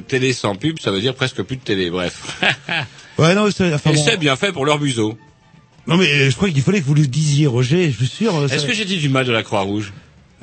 télé 0.08 0.34
sans 0.34 0.56
pub, 0.56 0.80
ça 0.80 0.92
veut 0.92 1.02
dire 1.02 1.16
presque 1.16 1.42
plus 1.42 1.58
de 1.58 1.62
télé, 1.64 1.90
bref. 1.90 2.35
Ouais, 3.18 3.34
non, 3.34 3.50
c'est, 3.50 3.74
enfin, 3.74 3.92
et 3.92 3.96
bon. 3.96 4.04
c'est 4.06 4.18
bien 4.18 4.36
fait 4.36 4.52
pour 4.52 4.66
leur 4.66 4.80
museau. 4.80 5.18
Non, 5.88 5.96
mais 5.98 6.08
euh, 6.08 6.30
je 6.30 6.36
crois 6.36 6.50
qu'il 6.50 6.62
fallait 6.62 6.82
que 6.82 6.86
vous 6.86 6.94
le 6.96 7.08
disiez, 7.08 7.48
Roger, 7.48 7.90
je 7.92 7.96
suis 7.98 8.08
sûr. 8.08 8.36
euh, 8.36 8.48
ça- 8.48 8.56
Est-ce 8.56 8.66
que 8.66 8.74
j'ai 8.74 8.84
dit 8.86 8.98
du 8.98 9.08
mal 9.08 9.26
de 9.26 9.32
la 9.32 9.42
Croix-Rouge 9.44 9.94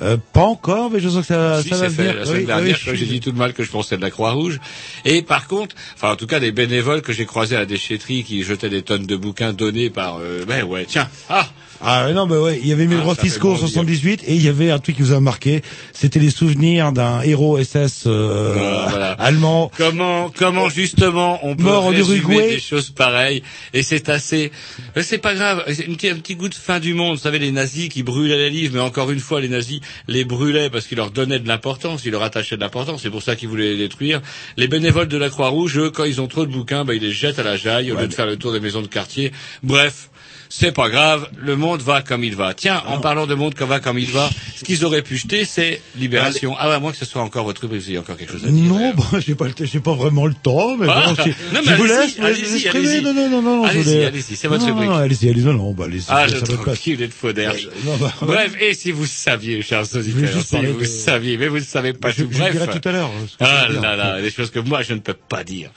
Euh, 0.01 0.17
pas 0.33 0.41
encore, 0.45 0.91
mais 0.91 0.99
je 0.99 1.09
sens 1.11 1.21
que 1.21 1.27
ça, 1.27 1.63
Si, 1.63 1.69
ça 1.69 1.77
va 1.77 1.91
c'est 1.91 1.97
fait. 1.97 2.03
venir. 2.03 2.15
La 2.17 2.25
semaine 2.25 2.41
Oui, 2.41 2.47
dernière, 2.47 2.79
oui, 2.87 2.97
j'ai 2.97 3.05
dit 3.07 3.21
tout 3.21 3.31
le 3.31 3.37
mal 3.37 3.53
que 3.53 3.63
je 3.63 3.71
pensais 3.71 3.97
de 3.97 4.01
la 4.03 4.11
Croix-Rouge. 4.11 4.59
Et 5.05 5.21
par 5.23 5.47
contre, 5.49 5.77
enfin, 5.95 6.13
en 6.13 6.17
tout 6.17 6.27
cas, 6.27 6.41
des 6.41 6.51
bénévoles 6.51 7.03
que 7.03 7.13
j'ai 7.13 7.27
croisés 7.27 7.57
à 7.57 7.61
la 7.61 7.67
déchetterie 7.67 8.25
qui 8.25 8.43
jetaient 8.43 8.71
des 8.71 8.83
tonnes 8.83 9.05
de 9.07 9.17
bouquins 9.17 9.53
donnés 9.53 9.91
par, 9.91 10.19
euh, 10.21 10.45
ben 10.49 10.65
ouais, 10.65 10.87
tiens, 10.89 11.09
ah, 11.29 11.47
Ah 11.85 12.13
non, 12.13 12.27
bah 12.27 12.41
ouais, 12.41 12.61
il 12.63 12.69
y 12.69 12.73
avait 12.73 12.87
mes 12.87 12.97
Ah, 12.97 13.15
fiscaux 13.15 13.49
en 13.49 13.53
bondir. 13.55 13.69
78 13.69 14.23
et 14.27 14.35
il 14.35 14.43
y 14.43 14.49
avait 14.49 14.71
un 14.71 14.79
truc 14.79 14.97
qui 14.97 15.03
vous 15.03 15.13
a 15.13 15.21
marqué, 15.21 15.63
c'était 15.93 16.21
les 16.21 16.31
souvenirs 16.31 16.93
d'un 16.93 17.21
héros 17.23 17.59
SS 17.63 18.05
euh, 18.07 18.53
Voilà, 18.55 18.87
voilà. 18.89 19.13
allemand. 19.13 19.71
Comment, 19.77 20.31
comment 20.31 20.69
justement 20.69 21.41
on 21.45 21.57
peut 21.57 21.65
Mort 21.65 21.85
en 21.87 21.89
résumer 21.89 22.19
Uruguay. 22.19 22.49
des 22.51 22.61
choses 22.61 22.91
pareilles 22.91 23.43
Et 23.75 23.83
c'est 23.83 24.09
assez, 24.09 24.53
mais 24.95 25.03
c'est 25.03 25.19
pas 25.19 25.35
grave. 25.35 25.65
C'est 25.75 25.89
un 25.89 25.95
petit, 25.95 26.09
un 26.09 26.15
petit 26.17 26.37
goût 26.37 26.49
de 26.49 26.55
fin 26.55 26.79
du 26.79 26.95
monde. 26.95 27.17
Vous 27.17 27.23
savez, 27.23 27.39
les 27.41 27.51
nazis 27.53 27.89
qui 27.89 28.03
brûlaient 28.03 28.37
les 28.39 28.51
livres, 28.51 28.75
mais 28.75 28.81
encore 28.81 29.11
une 29.11 29.19
fois, 29.21 29.41
les 29.41 29.49
nazis 29.49 29.81
les 30.09 30.25
brûlaient 30.25 30.71
parce 30.71 30.87
qu'ils 30.87 30.99
leur 30.99 31.11
donnaient 31.11 31.41
de 31.41 31.49
l'importance, 31.49 32.05
ils 32.05 32.13
leur 32.13 32.23
attachaient 32.23 32.57
de 32.57 32.61
l'importance. 32.61 33.03
C'est 33.03 33.11
pour 33.11 33.23
ça 33.23 33.35
qu'ils 33.37 33.49
voulaient 33.49 33.71
les 33.73 33.77
détruire. 33.79 34.21
Les 34.57 34.69
bénévoles 34.69 35.09
de 35.09 35.17
la 35.19 35.31
Croix-Rouge, 35.31 35.79
eux, 35.79 35.91
quand 35.91 36.05
ils 36.05 36.21
ont 36.21 36.29
trop 36.29 36.47
de 36.47 36.53
bouquins, 36.53 36.85
ben, 36.85 36.95
ils 36.95 37.03
les 37.03 37.11
jettent 37.13 37.41
à 37.41 37.43
la 37.43 37.57
jaille 37.57 37.91
au 37.91 37.97
lieu 37.99 38.07
de 38.07 38.15
faire 38.15 38.27
le 38.27 38.37
tour 38.37 38.53
des 38.53 38.61
maisons 38.61 38.83
de 38.83 38.87
quartier. 38.87 39.33
Bref. 39.65 40.11
C'est 40.55 40.71
pas 40.71 40.91
grave, 40.91 41.31
le 41.39 41.57
monde 41.57 41.81
va 41.81 42.03
comme 42.03 42.23
il 42.23 42.37
va. 42.37 42.53
Tiens, 42.53 42.83
en 42.87 43.01
parlant 43.01 43.27
de 43.27 43.35
monde 43.35 43.55
comme 43.55 43.71
va 43.71 43.81
comme 43.81 43.99
il 43.99 44.11
va, 44.11 44.29
ce 44.55 44.63
qu'ils 44.63 44.85
auraient 44.85 45.01
pu 45.01 45.17
jeter, 45.17 45.47
c'est 45.47 45.81
Libération. 45.97 46.55
Ah, 46.59 46.71
à 46.71 46.79
moins 46.79 46.93
que 46.93 46.99
ce 46.99 47.07
soit 47.07 47.23
encore 47.23 47.45
votre 47.45 47.61
truc, 47.61 47.73
vous 47.73 47.89
ayez 47.89 47.97
encore 47.97 48.19
quelque 48.19 48.33
chose 48.35 48.45
à 48.45 48.51
dire. 48.51 48.65
Non, 48.65 48.93
bah, 48.95 49.19
j'ai 49.19 49.35
pas 49.35 49.47
le 49.47 49.55
j'ai 49.65 49.81
pas 49.81 49.95
vraiment 49.95 50.27
le 50.27 50.35
temps, 50.35 50.77
mais 50.77 50.87
Ah, 50.91 51.15
bon, 51.17 51.23
si, 51.23 51.31
non, 51.31 51.61
mais 51.65 51.71
je 51.71 51.75
vous 51.75 51.85
laisse, 51.85 52.21
allez-y. 52.21 53.03
Non, 53.03 53.15
non, 53.15 53.31
non, 53.31 53.41
non, 53.41 53.65
je 53.65 53.71
Allez-y, 53.71 54.05
allez-y, 54.05 54.37
c'est 54.37 54.47
votre 54.47 54.67
rubrique. 54.67 54.91
Non, 54.91 54.97
allez-y, 54.97 55.31
allez-y, 55.31 55.45
non, 55.45 55.55
non, 55.55 55.73
bah, 55.73 55.87
allez-y. 55.87 56.05
Ah, 56.09 56.29
je 56.29 56.37
pas. 56.37 56.77
qu'il 56.77 57.01
est 57.01 57.09
de 57.09 57.13
faux 57.15 57.33
bah, 57.33 58.13
Bref, 58.21 58.55
et 58.61 58.75
si 58.75 58.93
vous 58.93 59.07
saviez, 59.07 59.63
chers 59.63 59.85
auditeurs, 59.97 60.43
si 60.45 60.67
vous 60.67 60.85
saviez, 60.85 61.39
mais 61.39 61.49
vous 61.49 61.61
ne 61.61 61.65
savez 61.65 61.95
pas 61.95 62.11
je, 62.11 62.25
tout. 62.25 62.29
je 62.31 62.39
Bref. 62.39 62.53
dirai 62.53 62.79
tout 62.79 62.89
à 62.91 62.93
l'heure. 62.93 63.11
Ah 63.41 63.69
je 63.71 63.81
là 63.81 63.97
là, 63.97 64.21
des 64.21 64.31
choses 64.31 64.51
que 64.51 64.59
moi 64.59 64.83
je 64.83 64.93
ne 64.93 64.99
peux 64.99 65.15
pas 65.15 65.45
dire. 65.45 65.71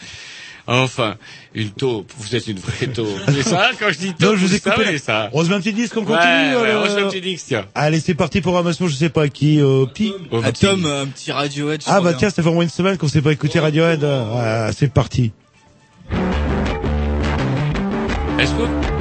Enfin, 0.68 1.16
une 1.54 1.70
taupe, 1.70 2.12
vous 2.18 2.36
êtes 2.36 2.48
une 2.48 2.58
vraie 2.58 2.88
taupe. 2.88 3.08
C'est 3.28 3.44
ça, 3.44 3.70
quand 3.80 3.92
je 3.92 4.00
dis 4.00 4.14
taupe, 4.14 4.32
Non, 4.32 4.36
je 4.36 4.46
vous 4.46 4.56
ai 4.56 4.60
coupé. 4.60 4.84
la- 4.94 4.98
ça. 4.98 5.30
On 5.32 5.44
se 5.44 5.50
met 5.50 5.56
un 5.56 5.60
petit 5.60 5.74
disque, 5.74 5.96
on 5.96 6.00
Ouais, 6.02 6.06
continue. 6.08 6.24
ouais, 6.24 6.70
euh, 6.72 6.82
on 6.84 6.90
se 6.90 6.96
met 6.96 7.02
un 7.04 7.08
petit 7.10 7.22
disque, 7.22 7.46
tiens. 7.48 7.66
Allez, 7.76 8.00
c'est 8.00 8.16
parti 8.16 8.42
pour 8.42 8.56
Ramassement, 8.56 8.88
je 8.88 8.96
sais 8.96 9.10
pas 9.10 9.28
qui, 9.30 9.60
euh, 9.62 9.86
petit. 9.86 10.12
Au 10.32 10.42
Ah, 10.44 10.52
petit. 10.52 10.66
Tom, 10.66 10.86
un 10.88 11.06
petit 11.06 11.32
Radiohead. 11.32 11.82
je 11.84 11.88
Ah 11.90 12.02
bah 12.02 12.10
bien. 12.10 12.18
tiens, 12.18 12.30
ça 12.32 12.42
fait 12.42 12.50
au 12.50 12.54
moins 12.54 12.64
une 12.64 12.70
semaine 12.70 12.98
qu'on 12.98 13.08
s'est 13.08 13.22
pas 13.22 13.32
écouté 13.32 13.60
Radiohead. 13.60 14.04
Ah, 14.04 14.72
c'est 14.76 14.92
parti. 14.92 15.32
Est-ce 18.40 18.52
que 18.54 18.95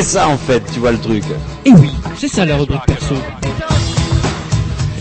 C'est 0.00 0.06
ça 0.16 0.28
en 0.28 0.38
fait, 0.38 0.62
tu 0.72 0.80
vois 0.80 0.92
le 0.92 0.98
truc. 0.98 1.22
Et 1.66 1.70
oui, 1.72 1.90
c'est 2.16 2.26
ça 2.26 2.46
la 2.46 2.56
rubrique 2.56 2.80
perso. 2.86 3.14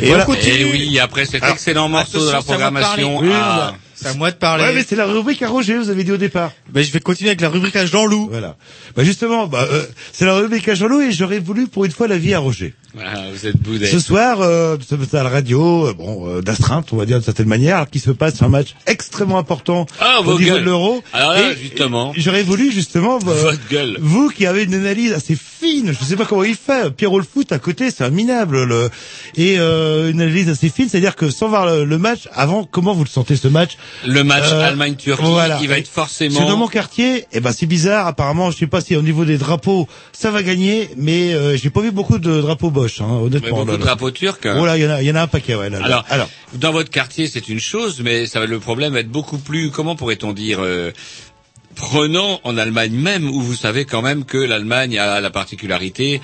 Et 0.02 0.08
Voilà. 0.08 0.24
on 0.24 0.26
continue. 0.26 0.56
Et 0.56 0.66
oui, 0.66 1.00
après 1.00 1.24
cet 1.24 1.42
Alors, 1.42 1.56
excellent 1.56 1.88
morceau 1.88 2.20
de 2.26 2.30
la 2.30 2.40
à 2.40 2.42
programmation. 2.42 3.22
ah, 3.32 3.76
C'est 3.96 4.08
à 4.10 4.14
moi 4.16 4.30
de 4.32 4.36
parler. 4.36 4.66
Ouais, 4.66 4.74
mais 4.74 4.84
c'est 4.86 4.98
la 4.98 5.06
rubrique 5.06 5.42
à 5.42 5.48
Roger, 5.48 5.78
vous 5.78 5.90
avez 5.90 6.04
dit 6.04 6.12
au 6.12 6.18
départ. 6.18 6.52
Ben, 6.70 6.84
je 6.84 6.92
vais 6.92 7.00
continuer 7.00 7.30
avec 7.30 7.40
la 7.40 7.48
rubrique 7.48 7.78
à 7.78 7.86
Jean-Loup. 7.86 8.28
Voilà. 8.30 8.58
Bah 8.98 9.06
justement, 9.06 9.48
bah, 9.48 9.66
euh, 9.72 9.86
c'est 10.12 10.26
la 10.26 10.36
rubrique 10.36 10.68
à 10.68 10.76
Jean-Loup 10.76 11.00
et 11.00 11.14
j'aurais 11.14 11.40
voulu 11.40 11.68
pour 11.68 11.86
une 11.86 11.92
fois 11.92 12.10
la 12.10 12.18
vie 12.18 12.34
à 12.34 12.40
Roger. 12.40 12.74
ah, 13.00 13.24
vous 13.34 13.48
êtes 13.48 13.58
boudé. 13.58 13.88
Ce 13.88 14.00
soir, 14.00 14.42
euh, 14.42 14.76
à 15.14 15.24
la 15.24 15.30
radio, 15.30 15.88
euh, 15.88 15.94
bon, 15.94 16.28
euh, 16.28 16.42
d'astreinte, 16.42 16.92
on 16.92 16.98
va 16.98 17.06
dire 17.06 17.18
d'une 17.20 17.26
certaine 17.26 17.48
manière, 17.48 17.90
qu'il 17.90 18.02
se 18.02 18.12
passe 18.12 18.42
un 18.42 18.50
match 18.50 18.76
extrêmement 19.20 19.38
important 19.40 19.86
Ah, 20.00 20.20
au 20.22 20.24
vos 20.24 20.40
niveau 20.40 20.52
gueules. 20.54 20.62
de 20.62 20.66
l'euro. 20.66 21.04
Alors 21.14 21.34
là, 21.34 21.52
Et- 21.52 21.58
justement. 21.58 22.14
J'aurais 22.16 22.44
voulu 22.44 22.72
justement, 22.72 23.20
Votre 23.20 23.58
gueule. 23.70 23.98
vous 24.00 24.30
qui 24.30 24.46
avez 24.46 24.64
une 24.64 24.74
analyse 24.74 25.12
assez 25.14 25.36
fine, 25.36 25.94
je 26.00 26.06
sais 26.06 26.16
pas 26.16 26.26
comment 26.26 26.44
il 26.44 26.56
fait, 26.56 26.90
Pierrot 26.96 27.20
le 27.20 27.26
foot 27.26 27.52
à 27.52 27.60
côté, 27.60 27.92
c'est 27.92 28.04
un 28.06 28.10
minable, 28.10 28.64
le, 28.64 28.90
et 29.40 29.58
euh, 29.58 30.12
une 30.12 30.20
analyse 30.22 30.50
assez 30.50 30.68
fine, 30.68 30.90
c'est-à-dire 30.90 31.16
que 31.16 31.30
sans 31.30 31.48
voir 31.48 31.66
le, 31.66 31.86
le 31.86 31.98
match, 31.98 32.28
avant, 32.34 32.66
comment 32.66 32.94
vous 32.94 33.06
le 33.06 33.10
sentez 33.10 33.38
ce 33.38 33.48
match 33.48 33.78
Le 34.06 34.22
match 34.26 34.44
Euh, 34.52 34.68
Allemagne-Turquie, 34.68 35.24
voilà. 35.26 35.60
il 35.62 35.70
va 35.70 35.78
être 35.78 35.88
forcément... 35.88 36.58
mon 36.58 36.68
quartier, 36.68 37.26
eh 37.32 37.40
ben 37.40 37.54
c'est 37.54 37.66
bizarre. 37.66 38.06
Apparemment, 38.06 38.52
je 38.52 38.58
sais 38.58 38.68
pas 38.68 38.82
si 38.82 38.98
au 38.98 39.02
niveau 39.02 39.24
des 39.24 39.38
drapeaux, 39.38 39.88
ça 40.12 40.30
va 40.30 40.44
gagner, 40.44 40.90
mais 40.98 41.34
euh, 41.34 41.56
j'ai 41.56 41.70
pas 41.70 41.80
vu 41.80 41.92
beaucoup 41.92 42.20
de 42.20 42.42
drapeaux 42.42 42.70
Bosch, 42.70 43.00
hein, 43.00 43.08
Mais 43.10 43.26
honnêtement. 43.28 43.58
beaucoup 43.60 43.72
là, 43.72 43.78
de 43.78 43.82
drapeaux 43.82 44.12
turcs. 44.12 44.40
hein. 44.46 44.58
Oh 44.60 44.66
là, 44.66 44.78
il 44.78 44.84
y 44.84 44.86
en 44.86 44.90
a, 44.90 45.02
il 45.02 45.08
y 45.08 45.12
en 45.12 45.16
a 45.16 45.22
un 45.22 45.28
paquet, 45.28 45.56
ouais. 45.56 45.70
Là, 45.70 45.80
là. 45.80 45.86
Alors, 45.86 46.06
alors, 46.10 46.30
dans 46.56 46.74
votre 46.74 46.90
quartier, 46.90 47.28
c'est 47.28 47.48
une 47.48 47.62
chose, 47.62 48.02
mais 48.04 48.26
ça 48.26 48.42
va 48.42 48.46
le 48.46 48.60
problème 48.60 48.92
va 48.94 49.00
être 49.00 49.10
beaucoup 49.10 49.38
plus, 49.38 49.72
comment 49.72 49.96
pourrait-on 49.96 50.34
dire, 50.34 50.58
euh, 50.62 50.92
prenant 51.76 52.42
en 52.44 52.58
Allemagne 52.58 52.92
même, 52.94 53.30
où 53.30 53.42
vous 53.42 53.56
savez 53.56 53.86
quand 53.86 54.02
même 54.02 54.26
que 54.26 54.38
l'Allemagne 54.38 54.98
a 55.00 55.22
la 55.22 55.30
particularité 55.30 56.20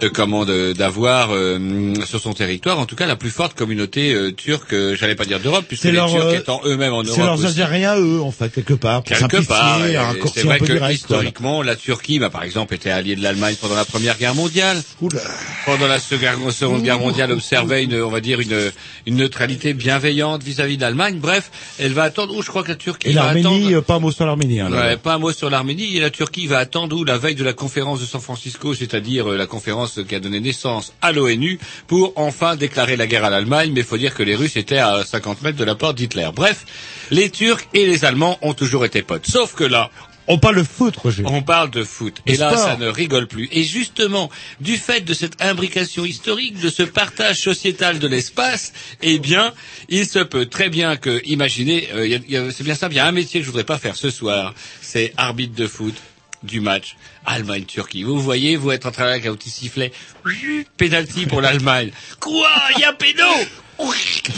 de 0.00 0.08
comment 0.08 0.44
d'avoir 0.44 1.30
euh, 1.32 1.94
sur 2.06 2.20
son 2.20 2.32
territoire, 2.32 2.78
en 2.78 2.86
tout 2.86 2.94
cas, 2.96 3.06
la 3.06 3.16
plus 3.16 3.30
forte 3.30 3.54
communauté 3.54 4.12
euh, 4.14 4.32
turque, 4.32 4.72
euh, 4.72 4.94
j'allais 4.94 5.14
pas 5.16 5.24
dire 5.24 5.40
d'Europe, 5.40 5.64
puisque 5.66 5.82
C'est 5.82 5.88
les 5.90 5.96
leur, 5.96 6.10
Turcs 6.10 6.24
euh, 6.24 6.38
étant 6.38 6.60
eux-mêmes 6.64 6.92
en 6.92 7.02
c'est 7.02 7.10
Europe 7.10 7.22
leurs 7.24 7.34
aussi. 7.34 7.46
Algériens, 7.46 7.96
eux, 7.96 8.20
en 8.20 8.30
fait, 8.30 8.52
quelque 8.52 8.74
part. 8.74 9.02
Pour 9.02 9.16
Quelque 9.16 9.46
part, 9.46 9.80
c'est 9.82 9.96
un 9.96 10.44
vrai 10.44 10.58
peu 10.58 10.66
que 10.66 10.72
direct, 10.72 10.94
historiquement, 10.94 11.62
la 11.62 11.74
Turquie, 11.76 12.18
bah, 12.18 12.30
par 12.30 12.44
exemple, 12.44 12.74
était 12.74 12.90
alliée 12.90 13.16
de 13.16 13.22
l'Allemagne 13.22 13.56
pendant 13.60 13.74
la 13.74 13.84
Première 13.84 14.16
Guerre 14.18 14.34
mondiale. 14.34 14.80
Oula. 15.00 15.20
Pendant 15.66 15.86
la 15.88 15.98
Seconde 15.98 16.52
Seconde 16.52 16.82
Guerre 16.82 17.00
mondiale, 17.00 17.32
observait 17.32 17.84
une, 17.84 18.00
on 18.02 18.10
va 18.10 18.20
dire, 18.20 18.40
une, 18.40 18.70
une 19.06 19.16
neutralité 19.16 19.74
bienveillante 19.74 20.42
vis-à-vis 20.42 20.76
de 20.76 20.82
l'Allemagne. 20.82 21.18
Bref, 21.20 21.50
elle 21.78 21.92
va 21.92 22.04
attendre. 22.04 22.34
Où 22.36 22.42
je 22.42 22.48
crois 22.48 22.62
que 22.62 22.68
la 22.68 22.76
Turquie 22.76 23.08
Et 23.08 23.12
va 23.14 23.24
l'Arménie, 23.24 23.46
attendre. 23.46 23.76
euh, 23.76 23.82
pas 23.82 23.94
un 23.94 23.98
mot 24.00 24.12
sur 24.12 24.26
l'Arménie. 24.26 24.60
Hein. 24.60 24.70
Ouais, 24.70 24.96
pas 24.96 25.14
un 25.14 25.18
mot 25.18 25.32
sur 25.32 25.50
l'Arménie. 25.50 25.96
Et 25.96 26.00
la 26.00 26.10
Turquie 26.10 26.46
va 26.46 26.58
attendre 26.58 26.96
où 26.96 27.04
la 27.04 27.18
veille 27.18 27.34
de 27.34 27.44
la 27.44 27.52
conférence 27.52 28.00
de 28.00 28.06
San 28.06 28.20
Francisco, 28.20 28.74
c'est-à-dire 28.74 29.30
euh, 29.32 29.36
la 29.36 29.46
conférence 29.46 29.87
qui 29.94 30.14
a 30.14 30.20
donné 30.20 30.40
naissance 30.40 30.92
à 31.02 31.12
l'ONU, 31.12 31.58
pour 31.86 32.12
enfin 32.16 32.56
déclarer 32.56 32.96
la 32.96 33.06
guerre 33.06 33.24
à 33.24 33.30
l'Allemagne. 33.30 33.72
Mais 33.74 33.80
il 33.80 33.86
faut 33.86 33.98
dire 33.98 34.14
que 34.14 34.22
les 34.22 34.34
Russes 34.34 34.56
étaient 34.56 34.78
à 34.78 35.04
50 35.04 35.42
mètres 35.42 35.58
de 35.58 35.64
la 35.64 35.74
porte 35.74 35.96
d'Hitler. 35.96 36.28
Bref, 36.34 36.64
les 37.10 37.30
Turcs 37.30 37.62
et 37.74 37.86
les 37.86 38.04
Allemands 38.04 38.38
ont 38.42 38.54
toujours 38.54 38.84
été 38.84 39.02
potes. 39.02 39.26
Sauf 39.26 39.54
que 39.54 39.64
là, 39.64 39.90
On 40.30 40.38
parle 40.38 40.56
de 40.56 40.62
foot, 40.62 40.94
Roger. 40.96 41.22
on 41.26 41.40
parle 41.40 41.70
de 41.70 41.82
foot. 41.82 42.18
Et 42.26 42.36
là, 42.36 42.54
ça 42.54 42.76
ne 42.76 42.86
rigole 42.86 43.26
plus. 43.26 43.48
Et 43.50 43.64
justement, 43.64 44.28
du 44.60 44.76
fait 44.76 45.00
de 45.00 45.14
cette 45.14 45.40
imbrication 45.40 46.04
historique, 46.04 46.60
de 46.60 46.68
ce 46.68 46.82
partage 46.82 47.40
sociétal 47.40 47.98
de 47.98 48.06
l'espace, 48.06 48.74
eh 49.00 49.18
bien, 49.18 49.54
il 49.88 50.06
se 50.06 50.18
peut 50.18 50.44
très 50.44 50.68
bien 50.68 50.96
que, 50.96 51.22
imaginez, 51.24 51.88
euh, 51.94 52.50
c'est 52.50 52.62
bien 52.64 52.74
simple, 52.74 52.92
il 52.92 52.96
y 52.96 53.00
a 53.00 53.06
un 53.06 53.12
métier 53.12 53.40
que 53.40 53.46
je 53.46 53.50
voudrais 53.50 53.64
pas 53.64 53.78
faire 53.78 53.96
ce 53.96 54.10
soir, 54.10 54.54
c'est 54.82 55.14
arbitre 55.16 55.54
de 55.54 55.66
foot 55.66 55.94
du 56.42 56.60
match 56.60 56.96
Allemagne-Turquie. 57.26 58.02
Vous 58.04 58.20
voyez, 58.20 58.56
vous 58.56 58.70
êtes 58.70 58.86
en 58.86 58.90
train 58.92 59.06
avec 59.06 59.26
un 59.26 59.34
petit 59.34 59.50
sifflet, 59.50 59.92
pénalty 60.76 61.26
pour 61.26 61.40
l'Allemagne. 61.40 61.90
Quoi? 62.20 62.48
Il 62.76 62.80
y 62.80 62.84
a 62.84 62.92
péno? 62.92 63.24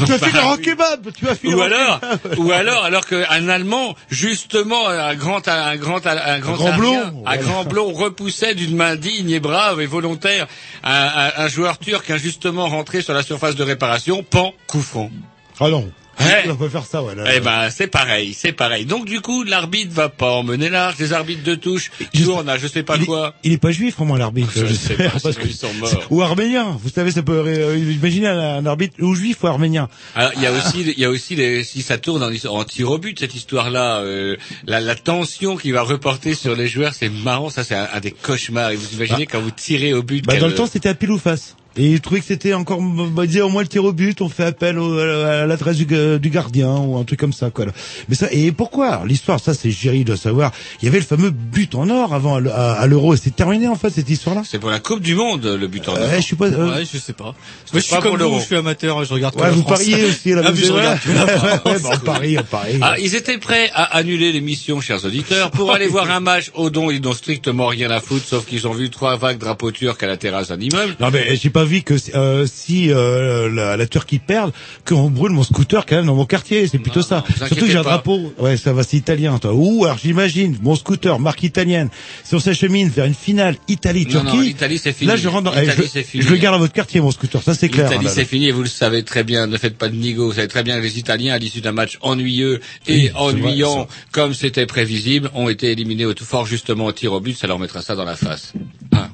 Tu 0.07 0.13
as 0.13 0.19
fait 0.19 0.33
le 0.33 0.41
rock 0.41 0.61
kebab, 0.61 1.13
tu 1.17 1.27
as 1.27 1.35
fait 1.35 1.49
ou 1.49 1.63
alors, 1.63 1.99
ou 2.37 2.53
alors, 2.53 2.85
alors 2.85 3.07
qu'un 3.07 3.49
Allemand, 3.49 3.97
justement, 4.11 4.87
un 4.87 5.15
grand, 5.15 5.49
un 5.49 5.77
grand, 5.77 6.07
un 6.07 6.39
grand, 6.41 6.53
grand 6.57 6.67
arrière, 6.69 7.11
blond, 7.11 7.25
un 7.27 7.37
grand 7.39 7.65
blond 7.65 7.91
repoussait 7.93 8.55
d'une 8.55 8.77
main 8.77 8.97
digne 8.97 9.31
et 9.31 9.41
brave 9.41 9.81
et 9.81 9.87
volontaire 9.87 10.47
un, 10.85 10.93
un- 10.93 11.33
un 11.45 11.49
joueur 11.49 11.79
turc 11.79 12.11
injustement 12.11 12.69
rentré 12.69 13.01
sur 13.01 13.15
la 13.15 13.23
surface 13.23 13.55
de 13.57 13.63
réparation, 13.63 14.23
pan, 14.23 14.53
coup 14.67 14.83
franc. 14.83 15.11
Ah 15.59 15.69
non. 15.71 15.91
Ouais. 16.21 16.45
On 16.51 16.57
peut 16.57 16.69
faire 16.69 16.85
ça, 16.85 17.03
ouais. 17.03 17.15
là, 17.15 17.25
là. 17.25 17.31
Eh 17.37 17.41
ben, 17.41 17.71
c'est 17.71 17.87
pareil, 17.87 18.35
c'est 18.35 18.53
pareil. 18.53 18.85
Donc, 18.85 19.07
du 19.07 19.21
coup, 19.21 19.43
l'arbitre 19.43 19.93
va 19.93 20.09
pas 20.09 20.31
emmener 20.33 20.69
large, 20.69 20.97
les 20.99 21.13
arbitres 21.13 21.43
de 21.43 21.55
touche 21.55 21.91
Je- 22.13 22.25
tournent 22.25 22.49
à 22.49 22.59
je 22.59 22.67
sais 22.67 22.83
pas 22.83 22.97
il, 22.97 23.03
est, 23.03 23.07
quoi. 23.07 23.35
il 23.45 23.53
est 23.53 23.59
pas 23.59 23.71
juif, 23.73 23.99
moins, 23.99 24.19
l'arbitre. 24.19 24.51
Je 24.55 24.73
sais 24.75 24.95
pas, 24.95 25.05
parce 25.11 25.33
sinon 25.33 25.45
ils 25.47 25.55
sont 25.55 25.73
morts. 25.75 26.07
Ou 26.11 26.23
arménien. 26.23 26.79
Vous 26.83 26.91
savez, 26.91 27.11
ça 27.11 27.23
peut, 27.23 27.43
euh, 27.47 27.77
imaginez 27.79 28.29
un, 28.29 28.65
arbitre 28.67 28.97
ou 29.01 29.15
juif 29.15 29.43
ou 29.43 29.47
arménien. 29.47 29.89
Alors, 30.15 30.33
il 30.37 30.43
y 30.43 30.47
a 30.47 30.53
aussi, 30.53 30.83
il 30.83 30.99
y 30.99 31.05
a 31.05 31.11
aussi 31.11 31.37
les, 31.37 31.65
si 31.65 31.83
ça 31.83 31.99
tourne 31.99 32.23
en, 32.23 32.31
en 32.51 32.65
tir 32.65 32.91
au 32.91 32.99
but, 32.99 33.19
cette 33.19 33.35
histoire-là, 33.35 33.99
euh, 34.01 34.37
la, 34.67 34.81
la 34.81 34.95
tension 34.95 35.57
qui 35.57 35.71
va 35.73 35.83
reporter 35.83 36.35
sur 36.35 36.55
les 36.55 36.69
joueurs, 36.69 36.95
c'est 36.95 37.09
marrant, 37.09 37.51
ça 37.51 37.65
c'est 37.65 37.75
un, 37.75 37.89
un 37.93 38.01
des 38.01 38.11
cauchemars. 38.13 38.71
Et 38.71 38.77
vous 38.77 38.95
imaginez 38.95 39.27
quand 39.27 39.41
vous 39.41 39.51
tirez 39.51 39.95
au 39.95 40.03
but. 40.03 40.25
Bah, 40.25 40.37
dans 40.37 40.47
le 40.49 40.55
temps, 40.55 40.67
c'était 40.67 40.89
à 40.89 40.95
pile 40.95 41.11
ou 41.13 41.19
face. 41.19 41.57
Et 41.77 41.93
il 41.93 42.01
trouvait 42.01 42.21
que 42.21 42.27
c'était 42.27 42.53
encore, 42.53 42.81
bah, 42.81 43.23
il 43.25 43.29
disait 43.29 43.41
au 43.43 43.49
moins 43.49 43.63
le 43.63 43.69
tir 43.69 43.85
au 43.85 43.93
but, 43.93 44.21
on 44.21 44.29
fait 44.29 44.45
appel 44.45 44.79
au- 44.79 44.99
à 44.99 45.47
l'adresse 45.47 45.77
du, 45.77 45.87
ga- 45.87 46.19
du 46.19 46.29
gardien 46.29 46.75
ou 46.77 46.97
un 46.99 47.05
truc 47.05 47.21
comme 47.21 47.33
ça, 47.33 47.51
quoi. 47.51 47.67
Mais 48.09 48.17
ça, 48.17 48.27
et 48.33 48.51
pourquoi? 48.51 49.03
L'histoire, 49.07 49.39
ça, 49.39 49.55
c'est 49.55 49.71
Géry 49.71 50.05
de 50.05 50.17
savoir. 50.17 50.51
Il 50.83 50.87
y 50.87 50.89
avait 50.89 50.99
le 50.99 51.05
fameux 51.05 51.31
but 51.31 51.75
en 51.77 51.89
or 51.89 52.13
avant 52.13 52.35
à, 52.37 52.39
l- 52.41 52.49
à- 52.53 52.73
à 52.73 52.87
l'euro, 52.89 53.15
et 53.15 53.17
c'est 53.17 53.35
terminé 53.37 53.69
en 53.69 53.77
fait 53.77 53.91
cette 53.91 54.11
histoire-là. 54.11 54.43
C'est 54.45 54.59
pour 54.59 54.71
la 54.71 54.81
Coupe 54.81 55.01
du 55.01 55.15
Monde, 55.15 55.45
le 55.47 55.67
but 55.69 55.89
en 55.89 55.93
or. 55.93 55.99
Ouais, 56.01 56.17
je 56.17 56.23
suis 56.23 56.35
pas. 56.37 56.47
euh, 56.47 56.75
Ouais, 56.75 56.85
je 56.93 56.99
sais 56.99 57.13
pas. 57.13 57.25
Moi, 57.25 57.35
je 57.75 57.79
suis 57.81 57.95
pas 57.95 58.03
comme 58.03 58.17
l'euro. 58.17 58.35
vous, 58.35 58.41
je 58.41 58.47
suis 58.47 58.57
amateur, 58.57 59.05
je 59.05 59.15
regarde 59.15 59.35
que 59.37 59.41
Ouais, 59.41 59.47
la 59.47 59.53
vous 59.53 59.63
France. 59.63 59.79
pariez 59.79 60.05
aussi, 60.07 60.31
là. 60.31 60.43
Ah, 60.45 60.51
vous 60.51 60.57
mais 60.61 60.67
je 60.67 60.73
ouais, 60.73 60.79
regarde 60.81 61.01
que 61.01 61.11
la 61.13 61.25
ouais, 61.25 61.37
France. 61.37 61.61
ouais, 61.67 61.79
bah, 61.83 61.91
on 61.95 61.99
parie, 62.05 62.39
on 62.39 62.43
parie. 62.43 62.79
Ah, 62.83 62.99
ils 62.99 63.15
étaient 63.15 63.39
prêts 63.39 63.71
à 63.75 63.85
annuler 63.97 64.33
l'émission, 64.33 64.81
chers 64.81 65.05
auditeurs, 65.05 65.53
pour 65.53 65.73
aller 65.73 65.87
voir 65.87 66.11
un 66.11 66.21
match 66.21 66.51
au 66.55 66.71
dont 66.71 66.91
ils 66.91 67.01
n'ont 67.01 67.13
strictement 67.13 67.67
rien 67.69 67.91
à 67.93 68.01
foutre, 68.01 68.27
sauf 68.27 68.45
qu'ils 68.45 68.67
ont 68.67 68.73
vu 68.73 68.91
trois 68.91 69.17
vagues 69.17 69.39
drapeaux 69.39 69.71
turcs 69.71 70.03
à 70.03 70.07
la 70.07 70.17
terrasse 70.17 70.49
d'un 70.49 70.59
immeuble. 70.61 70.97
Non 70.99 71.11
mais 71.13 71.39
pas 71.53 71.60
vu 71.64 71.83
que 71.83 71.94
euh, 72.14 72.46
si 72.46 72.90
euh, 72.90 73.49
la, 73.51 73.77
la 73.77 73.87
Turquie 73.87 74.18
perd, 74.18 74.53
qu'on 74.85 75.11
brûle 75.11 75.33
mon 75.33 75.42
scooter 75.42 75.87
quand 75.87 75.96
même 75.96 76.07
dans 76.07 76.14
mon 76.14 76.25
quartier. 76.27 76.66
C'est 76.68 76.79
plutôt 76.79 77.01
Non, 77.01 77.07
ça. 77.07 77.25
non, 77.40 77.46
Surtout 77.46 77.64
que 77.66 77.70
j'ai 77.70 77.77
un 77.79 77.83
pas. 77.83 77.90
drapeau. 77.90 78.33
Ouais, 78.38 78.57
ça 78.57 78.73
va, 78.73 78.83
c'est 78.83 78.96
italien. 78.96 79.38
Toi. 79.38 79.53
Ou 79.55 79.85
alors 79.85 79.99
j'imagine 79.99 80.57
mon 80.62 80.75
scooter 80.77 81.18
marque 81.18 81.42
italienne. 81.42 81.88
Si 82.25 82.35
on 82.35 82.40
s'achemine 82.40 82.88
vers 82.88 83.05
une 83.07 83.14
finale 83.14 83.57
Italie-Turquie, 83.68 84.57
là 85.03 85.16
je 85.16 85.29
rentre. 85.29 85.44
Dans, 85.51 85.53
eh, 85.57 85.61
L'Italie, 85.66 85.90
je, 85.94 86.01
fini. 86.03 86.23
je 86.23 86.29
le 86.29 86.37
garde 86.37 86.55
dans 86.57 86.61
votre 86.61 86.73
quartier 86.73 87.01
mon 87.01 87.11
scooter. 87.11 87.42
Ça 87.42 87.55
c'est 87.55 87.68
clair. 87.68 87.87
hein, 87.87 87.90
L'Italie, 87.90 88.07
là. 88.07 88.12
c'est 88.12 88.25
fini 88.25 88.49
et 88.49 88.53
vous 88.53 88.62
le 88.62 88.68
savez 88.68 89.03
très 89.05 89.25
bien. 89.25 89.46
Ne 89.46 89.57
faites 89.57 89.77
pas 89.79 89.88
de 89.88 89.96
nigo. 89.96 90.27
Vous 90.27 90.35
savez 90.35 90.49
très 90.49 90.62
bien 90.62 90.79
que 90.79 90.83
les 90.83 90.99
Italiens, 90.99 91.35
à 91.35 91.38
l'issue 91.38 91.61
d'un 91.61 91.73
match 91.73 91.99
ennuyeux 92.03 92.61
et 92.87 92.94
Oui, 92.94 93.11
ennuyant, 93.14 93.77
vrai, 93.77 93.87
comme 94.12 94.35
c'était 94.35 94.66
prévisible, 94.66 95.31
ont 95.35 95.49
été 95.49 95.70
éliminés 95.73 96.05
au 96.05 96.14
tout 96.14 96.25
fort 96.25 96.46
justement 96.46 96.87
au 96.87 96.92
tir 96.92 97.12
au 97.12 97.20
but. 97.20 97.37
Ça 97.37 97.46
leur 97.46 97.59
mettra 97.59 97.83
ça 97.83 97.94
dans 97.94 98.05
la 98.05 98.16
face. 98.16 98.53
Hein. 98.92 99.09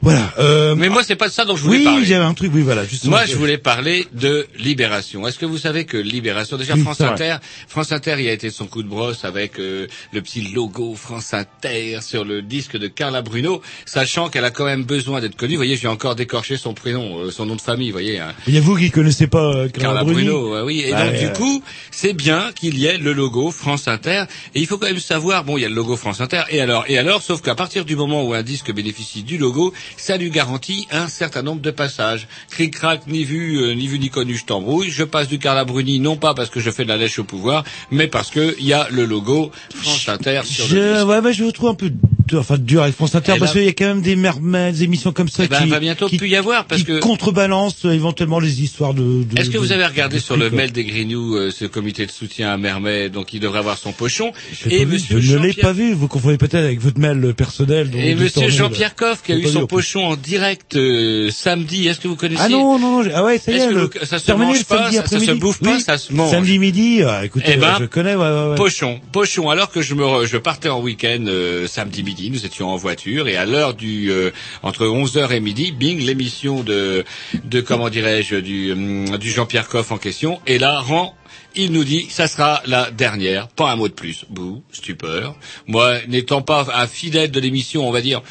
Voilà. 0.00 0.32
Euh, 0.38 0.74
Mais 0.76 0.88
moi, 0.88 1.02
c'est 1.02 1.16
pas 1.16 1.28
de 1.28 1.32
ça 1.32 1.44
dont 1.44 1.56
je 1.56 1.62
voulais 1.64 1.78
oui, 1.78 1.84
parler. 1.84 2.04
j'avais 2.04 2.24
un 2.24 2.34
truc. 2.34 2.52
Oui, 2.54 2.62
voilà. 2.62 2.84
Justement. 2.84 3.16
Moi, 3.16 3.26
je 3.26 3.34
voulais 3.34 3.58
parler 3.58 4.06
de 4.12 4.46
Libération. 4.56 5.26
Est-ce 5.26 5.38
que 5.38 5.46
vous 5.46 5.58
savez 5.58 5.84
que 5.86 5.96
Libération, 5.96 6.56
déjà 6.56 6.74
Oui, 6.74 6.82
France. 6.82 7.00
Inter, 7.00 7.36
France 7.66 7.90
Inter, 7.92 8.16
il 8.18 8.28
a 8.28 8.32
été 8.32 8.50
son 8.50 8.66
coup 8.66 8.82
de 8.82 8.88
brosse 8.88 9.24
avec 9.24 9.58
euh, 9.58 9.86
le 10.12 10.22
petit 10.22 10.42
logo 10.52 10.94
France 10.94 11.34
Inter 11.34 11.98
sur 12.00 12.24
le 12.24 12.42
disque 12.42 12.76
de 12.76 12.86
Carla 12.86 13.22
Bruno, 13.22 13.60
sachant 13.86 14.28
qu'elle 14.28 14.44
a 14.44 14.50
quand 14.50 14.64
même 14.64 14.84
besoin 14.84 15.20
d'être 15.20 15.36
connue. 15.36 15.54
Vous 15.54 15.58
voyez, 15.58 15.76
j'ai 15.76 15.88
encore 15.88 16.14
décorché 16.14 16.56
son 16.56 16.74
prénom, 16.74 17.18
euh, 17.18 17.30
son 17.30 17.46
nom 17.46 17.56
de 17.56 17.60
famille, 17.60 17.88
vous 17.88 17.94
voyez. 17.94 18.20
Hein. 18.20 18.34
Il 18.46 18.54
y 18.54 18.58
a 18.58 18.60
vous 18.60 18.76
qui 18.76 18.90
connaissez 18.90 19.26
pas 19.26 19.44
euh, 19.52 19.68
Carla 19.68 20.04
Bruni. 20.04 20.24
Bruno, 20.24 20.64
oui. 20.64 20.84
Et 20.86 20.94
Ouais, 20.94 21.10
donc, 21.10 21.18
du 21.20 21.32
coup, 21.32 21.62
c'est 21.90 22.12
bien 22.12 22.50
qu'il 22.54 22.78
y 22.78 22.86
ait 22.86 22.98
le 22.98 23.12
logo 23.12 23.50
France 23.50 23.88
Inter. 23.88 24.24
Et 24.54 24.60
il 24.60 24.66
faut 24.66 24.78
quand 24.78 24.86
même 24.86 24.98
savoir, 25.00 25.44
bon, 25.44 25.58
il 25.58 25.62
y 25.62 25.64
a 25.64 25.68
le 25.68 25.74
logo 25.74 25.96
France 25.96 26.20
Inter. 26.20 26.42
Et 26.50 26.60
alors, 26.60 26.84
et 26.88 26.98
alors, 26.98 27.22
sauf 27.22 27.42
qu'à 27.42 27.54
partir 27.54 27.84
du 27.84 27.96
moment 27.96 28.24
où 28.24 28.32
un 28.34 28.42
disque 28.42 28.72
bénéficie 28.72 29.22
du 29.22 29.38
logo, 29.38 29.72
ça 29.96 30.16
lui 30.16 30.30
garantit 30.30 30.86
un 30.90 31.08
certain 31.08 31.42
nombre 31.42 31.60
de 31.60 31.70
passages. 31.70 32.28
Cric-crac, 32.50 33.06
ni 33.06 33.24
vu, 33.24 33.56
euh, 33.62 33.74
ni 33.74 33.86
vu 33.86 33.98
ni 33.98 34.10
connu, 34.10 34.36
je 34.36 34.44
t'embrouille. 34.44 34.90
Je 34.90 35.04
passe 35.04 35.28
du 35.28 35.38
Carla 35.38 35.64
Bruni, 35.64 36.00
non 36.00 36.16
pas 36.16 36.34
parce 36.34 36.50
que 36.50 36.60
je 36.60 36.70
fais 36.70 36.84
de 36.84 36.88
la 36.88 36.96
lèche 36.96 37.18
au 37.18 37.24
pouvoir, 37.24 37.64
mais 37.90 38.06
parce 38.08 38.30
que 38.30 38.54
il 38.58 38.66
y 38.66 38.72
a 38.72 38.88
le 38.90 39.04
logo 39.04 39.50
France 39.74 40.08
Inter 40.08 40.40
sur 40.44 40.64
le 40.64 40.70
Je, 40.70 40.94
disque. 40.94 41.08
ouais, 41.08 41.18
ouais, 41.20 41.32
je 41.32 41.44
vous 41.44 41.52
trouve 41.52 41.70
un 41.70 41.74
peu 41.74 41.90
enfin 42.36 42.56
dur 42.58 42.82
avec 42.82 42.94
France 42.94 43.14
Inter 43.14 43.34
Et 43.36 43.38
parce 43.38 43.54
là- 43.54 43.60
qu'il 43.60 43.66
y 43.66 43.70
a 43.70 43.72
quand 43.72 43.86
même 43.86 44.02
des 44.02 44.16
mermaids, 44.16 44.72
des 44.72 44.84
émissions 44.84 45.12
comme 45.12 45.28
ça 45.28 45.44
Eh 45.44 45.48
ben, 45.48 45.58
qui, 45.62 45.68
va 45.68 45.80
bientôt 45.80 46.08
qui, 46.08 46.16
plus 46.16 46.28
y 46.28 46.36
avoir 46.36 46.64
parce 46.66 46.82
que. 46.82 46.98
contrebalancent 47.00 47.84
euh, 47.86 47.92
éventuellement 47.92 48.40
les 48.40 48.62
histoires 48.62 48.94
de. 48.94 49.24
de- 49.24 49.38
Est-ce 49.38 49.48
que 49.50 49.54
de- 49.54 49.58
vous 49.58 49.72
avez 49.72 49.86
regardé 49.86 50.18
sur 50.20 50.36
le 50.36 50.50
mail 50.50 50.72
des 50.72 50.84
Grignoux, 50.84 51.36
euh, 51.36 51.50
ce 51.50 51.64
comité 51.64 52.06
de 52.06 52.10
soutien 52.10 52.50
à 52.52 52.56
Mermet, 52.56 53.08
donc 53.08 53.32
il 53.32 53.40
devrait 53.40 53.58
avoir 53.60 53.78
son 53.78 53.92
pochon, 53.92 54.32
et 54.70 54.84
Monsieur 54.86 55.20
je 55.20 55.36
ne 55.36 55.42
l'ai 55.46 55.52
pas 55.52 55.72
vu. 55.72 55.92
Vous 55.92 56.08
confondez 56.08 56.36
peut-être 56.38 56.54
avec 56.56 56.80
votre 56.80 56.98
mail 56.98 57.34
personnel. 57.34 57.90
dont 57.90 57.98
et 57.98 58.14
Monsieur 58.14 58.48
Jean-Pierre 58.48 58.94
Coff 58.94 59.22
qui 59.22 59.32
a 59.32 59.36
eu 59.36 59.46
son 59.46 59.66
pochon 59.66 60.04
en 60.04 60.16
direct 60.16 60.76
euh, 60.76 61.30
samedi. 61.30 61.88
Est-ce 61.88 62.00
que 62.00 62.08
vous 62.08 62.16
connaissez 62.16 62.42
Ah 62.44 62.48
non, 62.48 62.78
non, 62.78 63.02
non, 63.02 63.10
ah 63.14 63.24
ouais, 63.24 63.38
ça 63.38 63.52
y 63.52 63.56
est, 63.56 63.70
le, 63.70 63.90
ça 64.04 64.18
se 64.18 64.32
mange 64.32 64.64
pas, 64.64 64.90
ça- 64.92 65.06
ça 65.06 65.20
se 65.20 65.32
bouffe 65.32 65.60
pas, 65.60 65.78
ça 65.80 65.98
se 65.98 66.12
mange. 66.12 66.30
Samedi 66.30 66.58
midi, 66.58 67.02
ah, 67.06 67.24
écoutez, 67.24 67.52
Eh 67.54 67.56
ben, 67.56 67.76
je 67.80 67.84
connais. 67.86 68.14
Pochon, 68.56 69.00
pochon. 69.12 69.50
Alors 69.50 69.70
que 69.70 69.82
je 69.82 69.94
me, 69.94 70.26
je 70.26 70.36
partais 70.36 70.68
en 70.68 70.80
week-end 70.80 71.24
euh, 71.26 71.66
samedi 71.66 72.02
midi, 72.02 72.17
nous 72.30 72.44
étions 72.44 72.68
en 72.68 72.76
voiture 72.76 73.28
et 73.28 73.36
à 73.36 73.46
l'heure 73.46 73.74
du 73.74 74.10
euh, 74.10 74.30
entre 74.62 74.86
11h 74.86 75.30
et 75.32 75.40
midi, 75.40 75.72
bing, 75.72 76.00
l'émission 76.00 76.62
de 76.62 77.04
de 77.44 77.60
comment 77.60 77.88
dirais-je 77.88 78.36
du 78.36 78.72
hum, 78.72 79.16
du 79.18 79.30
Jean-Pierre 79.30 79.68
Coff 79.68 79.92
en 79.92 79.98
question. 79.98 80.40
Et 80.46 80.58
là, 80.58 80.80
rend 80.80 81.14
il 81.54 81.72
nous 81.72 81.84
dit, 81.84 82.06
ça 82.10 82.28
sera 82.28 82.62
la 82.66 82.90
dernière, 82.90 83.48
pas 83.48 83.70
un 83.72 83.76
mot 83.76 83.88
de 83.88 83.94
plus. 83.94 84.24
Bouh, 84.28 84.62
stupeur. 84.70 85.34
Moi, 85.66 85.98
n'étant 86.06 86.42
pas 86.42 86.66
un 86.74 86.86
fidèle 86.86 87.30
de 87.30 87.40
l'émission, 87.40 87.88
on 87.88 87.90
va 87.90 88.00
dire, 88.00 88.22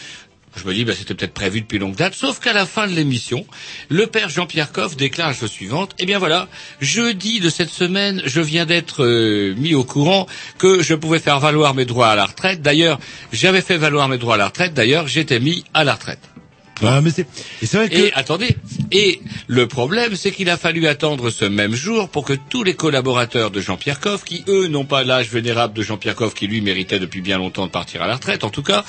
je 0.58 0.66
me 0.66 0.74
dis, 0.74 0.86
bah, 0.86 0.94
c'était 0.98 1.14
peut-être 1.14 1.34
prévu 1.34 1.62
depuis 1.62 1.80
longue 1.80 1.96
date, 1.96 2.14
sauf 2.14 2.40
qu'à 2.40 2.54
la 2.54 2.66
fin 2.66 2.88
de 2.88 2.94
l'émission, 2.94 3.46
le 3.90 4.08
père 4.08 4.30
Jean-Pierre 4.30 4.72
Coff 4.72 4.96
déclare 4.98 5.30
la 5.30 5.34
chose 5.34 5.52
suivante, 5.52 5.94
eh 6.00 6.06
bien 6.06 6.20
voilà, 6.20 6.48
jeudi 6.82 7.40
de 7.40 7.50
cette 7.50 7.70
semaine, 7.70 8.22
je 8.26 8.42
viens 8.42 8.66
d'être 8.66 9.04
euh, 9.04 9.54
mis 9.58 9.76
au 9.76 9.84
courant 9.84 10.28
que 10.58 10.82
je 10.82 10.96
pouvais 10.96 11.20
faire 11.20 11.40
valoir 11.40 11.74
mes 11.74 11.86
droits 11.86 12.10
à 12.10 12.16
la 12.16 12.26
retraite. 12.26 12.62
D'ailleurs, 12.62 13.00
j'avais 13.32 13.62
fait 13.62 13.78
valoir 13.78 14.08
mes 14.10 14.18
droits 14.18 14.36
à 14.36 14.38
la 14.38 14.48
retraite, 14.48 14.74
d'ailleurs, 14.74 15.08
j'étais 15.08 15.40
mis 15.40 15.64
à 15.74 15.84
la 15.84 15.94
retraite. 15.94 16.20
Ah, 16.84 17.02
mais 17.02 17.10
c'est, 17.10 17.26
vrai 17.74 17.90
que, 17.90 17.96
Et 17.96 18.14
attendez, 18.14 18.56
et 18.92 19.20
le 19.48 19.68
problème, 19.68 20.16
c'est 20.16 20.32
qu'il 20.32 20.50
a 20.50 20.58
fallu 20.58 20.88
attendre 20.88 21.30
ce 21.30 21.46
même 21.46 21.74
jour 21.74 22.10
pour 22.10 22.24
que 22.24 22.34
tous 22.34 22.64
les 22.64 22.76
collaborateurs 22.76 23.50
de 23.50 23.60
Jean-Pierre 23.62 24.00
Coff, 24.00 24.24
qui 24.24 24.44
eux 24.48 24.68
n'ont 24.68 24.86
pas 24.86 25.04
l'âge 25.04 25.30
vénérable 25.30 25.74
de 25.74 25.82
Jean-Pierre 25.82 26.16
Coff, 26.16 26.36
qui 26.36 26.48
lui 26.48 26.62
méritait 26.62 27.00
depuis 27.00 27.22
bien 27.22 27.40
longtemps 27.40 27.66
de 27.66 27.72
partir 27.72 28.04
à 28.04 28.08
la 28.08 28.16
retraite, 28.16 28.44
en 28.44 28.50
tout 28.50 28.62
cas, 28.62 28.86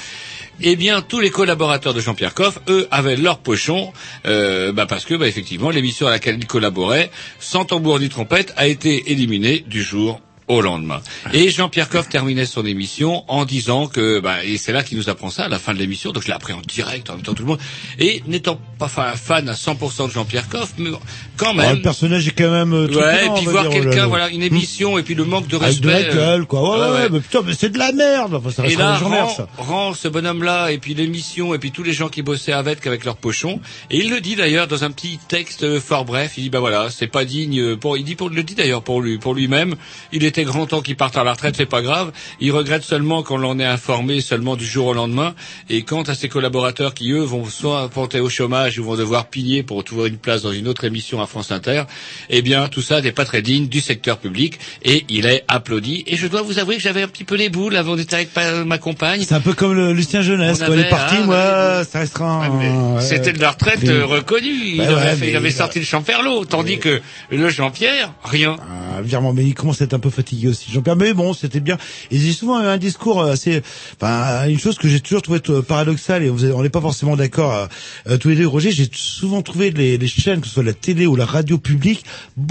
eh 0.60 0.76
bien 0.76 1.02
tous 1.02 1.20
les 1.20 1.30
collaborateurs 1.30 1.94
de 1.94 2.00
Jean-Pierre 2.00 2.34
Coff, 2.34 2.58
eux, 2.68 2.88
avaient 2.90 3.16
leur 3.16 3.38
pochon, 3.38 3.92
euh, 4.26 4.72
bah, 4.72 4.86
parce 4.86 5.04
que 5.04 5.14
bah, 5.14 5.26
effectivement 5.26 5.70
l'émission 5.70 6.06
à 6.06 6.10
laquelle 6.10 6.36
ils 6.38 6.46
collaboraient, 6.46 7.10
sans 7.38 7.64
tambour 7.64 8.00
ni 8.00 8.08
trompette, 8.08 8.52
a 8.56 8.66
été 8.66 9.12
éliminée 9.12 9.64
du 9.66 9.82
jour 9.82 10.20
au 10.48 10.60
lendemain. 10.60 11.00
Et 11.32 11.50
Jean-Pierre 11.50 11.88
Coff 11.88 12.08
terminait 12.08 12.46
son 12.46 12.64
émission 12.64 13.24
en 13.28 13.44
disant 13.44 13.86
que, 13.86 14.20
bah, 14.20 14.44
et 14.44 14.56
c'est 14.56 14.72
là 14.72 14.82
qu'il 14.82 14.96
nous 14.98 15.08
apprend 15.08 15.30
ça 15.30 15.44
à 15.44 15.48
la 15.48 15.58
fin 15.58 15.74
de 15.74 15.78
l'émission, 15.78 16.10
donc 16.12 16.22
je 16.22 16.28
l'ai 16.28 16.34
appris 16.34 16.52
en 16.54 16.60
direct 16.60 17.10
en 17.10 17.14
même 17.14 17.22
temps 17.22 17.34
tout 17.34 17.42
le 17.42 17.48
monde, 17.48 17.60
et 17.98 18.22
n'étant 18.26 18.58
pas 18.78 18.88
fa- 18.88 19.14
fan 19.16 19.48
à 19.48 19.52
100% 19.54 20.08
de 20.08 20.12
Jean-Pierre 20.12 20.48
Coff, 20.48 20.72
mais 20.78 20.90
quand 21.36 21.50
ah, 21.50 21.54
même, 21.54 21.76
le 21.76 21.82
personnage 21.82 22.26
est 22.28 22.32
quand 22.32 22.50
même, 22.50 22.72
euh, 22.72 22.86
ouais, 22.88 23.26
et 23.26 23.30
puis 23.36 23.44
voir 23.46 23.66
oh 23.68 23.70
quelqu'un, 23.72 23.96
là. 23.96 24.06
voilà, 24.06 24.28
une 24.30 24.42
émission, 24.42 24.98
et 24.98 25.02
puis 25.02 25.14
le 25.14 25.24
manque 25.24 25.48
de 25.48 25.56
Avec 25.56 25.80
de 25.80 25.88
la 25.88 25.96
respect. 25.96 26.10
euh, 26.10 26.14
gueule, 26.14 26.46
quoi. 26.46 26.62
Ouais, 26.62 26.78
ouais, 26.86 27.02
ouais, 27.02 27.08
mais 27.10 27.20
putain, 27.20 27.40
mais 27.44 27.54
c'est 27.54 27.70
de 27.70 27.78
la 27.78 27.92
merde. 27.92 28.34
Enfin, 28.34 28.50
ça 28.50 28.66
et 28.66 28.74
là, 28.76 28.96
rend, 28.96 29.28
ça. 29.28 29.48
rend 29.58 29.94
ce 29.94 30.08
bonhomme-là, 30.08 30.70
et 30.72 30.78
puis 30.78 30.94
l'émission, 30.94 31.54
et 31.54 31.58
puis 31.58 31.70
tous 31.72 31.82
les 31.82 31.92
gens 31.92 32.08
qui 32.08 32.22
bossaient 32.22 32.52
avec, 32.52 32.86
avec 32.86 33.04
leur 33.04 33.16
pochon. 33.16 33.60
Et 33.90 33.98
il 33.98 34.10
le 34.10 34.20
dit 34.20 34.36
d'ailleurs 34.36 34.66
dans 34.66 34.84
un 34.84 34.90
petit 34.90 35.18
texte 35.28 35.62
euh, 35.64 35.80
fort 35.80 36.04
bref. 36.04 36.32
Il 36.38 36.44
dit, 36.44 36.50
bah 36.50 36.60
voilà, 36.60 36.88
c'est 36.90 37.06
pas 37.06 37.24
digne 37.24 37.76
pour, 37.76 37.96
il 37.96 38.04
dit 38.04 38.14
pour, 38.14 38.30
le 38.30 38.42
dit 38.42 38.54
d'ailleurs 38.54 38.82
pour 38.82 39.00
lui, 39.02 39.18
pour 39.18 39.34
lui-même. 39.34 39.74
Il 40.12 40.24
était 40.24 40.37
grand 40.44 40.66
temps 40.66 40.80
qu'il 40.82 40.96
parte 40.96 41.16
à 41.16 41.24
la 41.24 41.32
retraite, 41.32 41.54
c'est 41.56 41.66
pas 41.66 41.82
grave. 41.82 42.12
Il 42.40 42.52
regrette 42.52 42.82
seulement 42.84 43.22
qu'on 43.22 43.36
l'en 43.36 43.58
ait 43.58 43.64
informé 43.64 44.20
seulement 44.20 44.56
du 44.56 44.64
jour 44.66 44.86
au 44.86 44.94
lendemain. 44.94 45.34
Et 45.70 45.82
quant 45.82 46.02
à 46.02 46.14
ses 46.14 46.28
collaborateurs 46.28 46.94
qui, 46.94 47.10
eux, 47.12 47.22
vont 47.22 47.44
soit 47.46 47.88
porter 47.88 48.20
au 48.20 48.28
chômage 48.28 48.78
ou 48.78 48.84
vont 48.84 48.96
devoir 48.96 49.26
piller 49.26 49.62
pour 49.62 49.82
trouver 49.84 50.08
une 50.08 50.18
place 50.18 50.42
dans 50.42 50.52
une 50.52 50.68
autre 50.68 50.84
émission 50.84 51.20
à 51.22 51.26
France 51.26 51.50
Inter, 51.52 51.84
eh 52.30 52.42
bien, 52.42 52.68
tout 52.68 52.82
ça 52.82 53.00
n'est 53.00 53.12
pas 53.12 53.24
très 53.24 53.42
digne 53.42 53.66
du 53.68 53.80
secteur 53.80 54.18
public. 54.18 54.58
Et 54.84 55.04
il 55.08 55.26
est 55.26 55.44
applaudi. 55.48 56.04
Et 56.06 56.16
je 56.16 56.26
dois 56.26 56.42
vous 56.42 56.58
avouer 56.58 56.76
que 56.76 56.82
j'avais 56.82 57.02
un 57.02 57.08
petit 57.08 57.24
peu 57.24 57.34
les 57.36 57.48
boules 57.48 57.76
avant 57.76 57.96
d'être 57.96 58.14
avec 58.14 58.30
ma 58.66 58.78
compagne. 58.78 59.22
C'est 59.26 59.34
un 59.34 59.40
peu 59.40 59.54
comme 59.54 59.74
le 59.74 59.92
Lucien 59.92 60.22
Jeunesse, 60.22 60.58
quand 60.60 60.72
il 60.72 60.78
est 60.78 60.82
avait, 60.82 60.88
parti, 60.90 61.16
on 61.20 61.24
moi, 61.26 61.84
ça 61.84 62.00
restera 62.00 62.48
ouais. 62.50 63.00
C'était 63.00 63.32
de 63.32 63.40
la 63.40 63.50
retraite 63.50 63.80
Mais- 63.82 63.88
euh, 63.90 64.06
reconnue. 64.06 64.48
Il, 64.64 64.76
Bah 64.78 64.84
avait, 64.98 65.16
fait- 65.16 65.28
il 65.30 65.36
avait 65.36 65.48
il 65.50 65.54
a- 65.54 65.56
sorti 65.56 65.78
le 65.78 65.84
Champerlot, 65.84 66.44
tandis 66.44 66.78
que 66.78 67.00
le 67.30 67.48
Jean-Pierre, 67.48 68.12
rien. 68.24 68.56
un 68.96 69.00
virement, 69.00 69.32
mais 69.32 69.44
il 69.44 69.54
commence 69.54 69.80
à 69.80 69.84
être 69.84 69.94
un 69.94 69.98
peu 69.98 70.10
fatigué 70.10 70.27
aussi, 70.46 70.70
Jean-Pierre. 70.72 70.96
Mais 70.96 71.12
bon, 71.14 71.34
c'était 71.34 71.60
bien. 71.60 71.78
Et 72.10 72.18
j'ai 72.18 72.32
souvent 72.32 72.60
eu 72.60 72.66
un 72.66 72.76
discours 72.78 73.22
assez, 73.22 73.62
enfin, 74.00 74.48
une 74.48 74.58
chose 74.58 74.76
que 74.76 74.88
j'ai 74.88 75.00
toujours 75.00 75.22
trouvé 75.22 75.40
euh, 75.48 75.62
paradoxale 75.62 76.24
et 76.24 76.30
on 76.30 76.62
n'est 76.62 76.68
pas 76.68 76.80
forcément 76.80 77.16
d'accord 77.16 77.54
euh, 77.54 77.66
euh, 78.08 78.16
tous 78.18 78.28
les 78.28 78.36
deux, 78.36 78.46
Roger. 78.46 78.70
J'ai 78.70 78.88
souvent 78.92 79.42
trouvé 79.42 79.70
les, 79.70 79.98
les 79.98 80.08
chaînes, 80.08 80.40
que 80.40 80.46
ce 80.46 80.54
soit 80.54 80.62
la 80.62 80.72
télé 80.72 81.06
ou 81.06 81.16
la 81.16 81.26
radio 81.26 81.58
publique, 81.58 82.04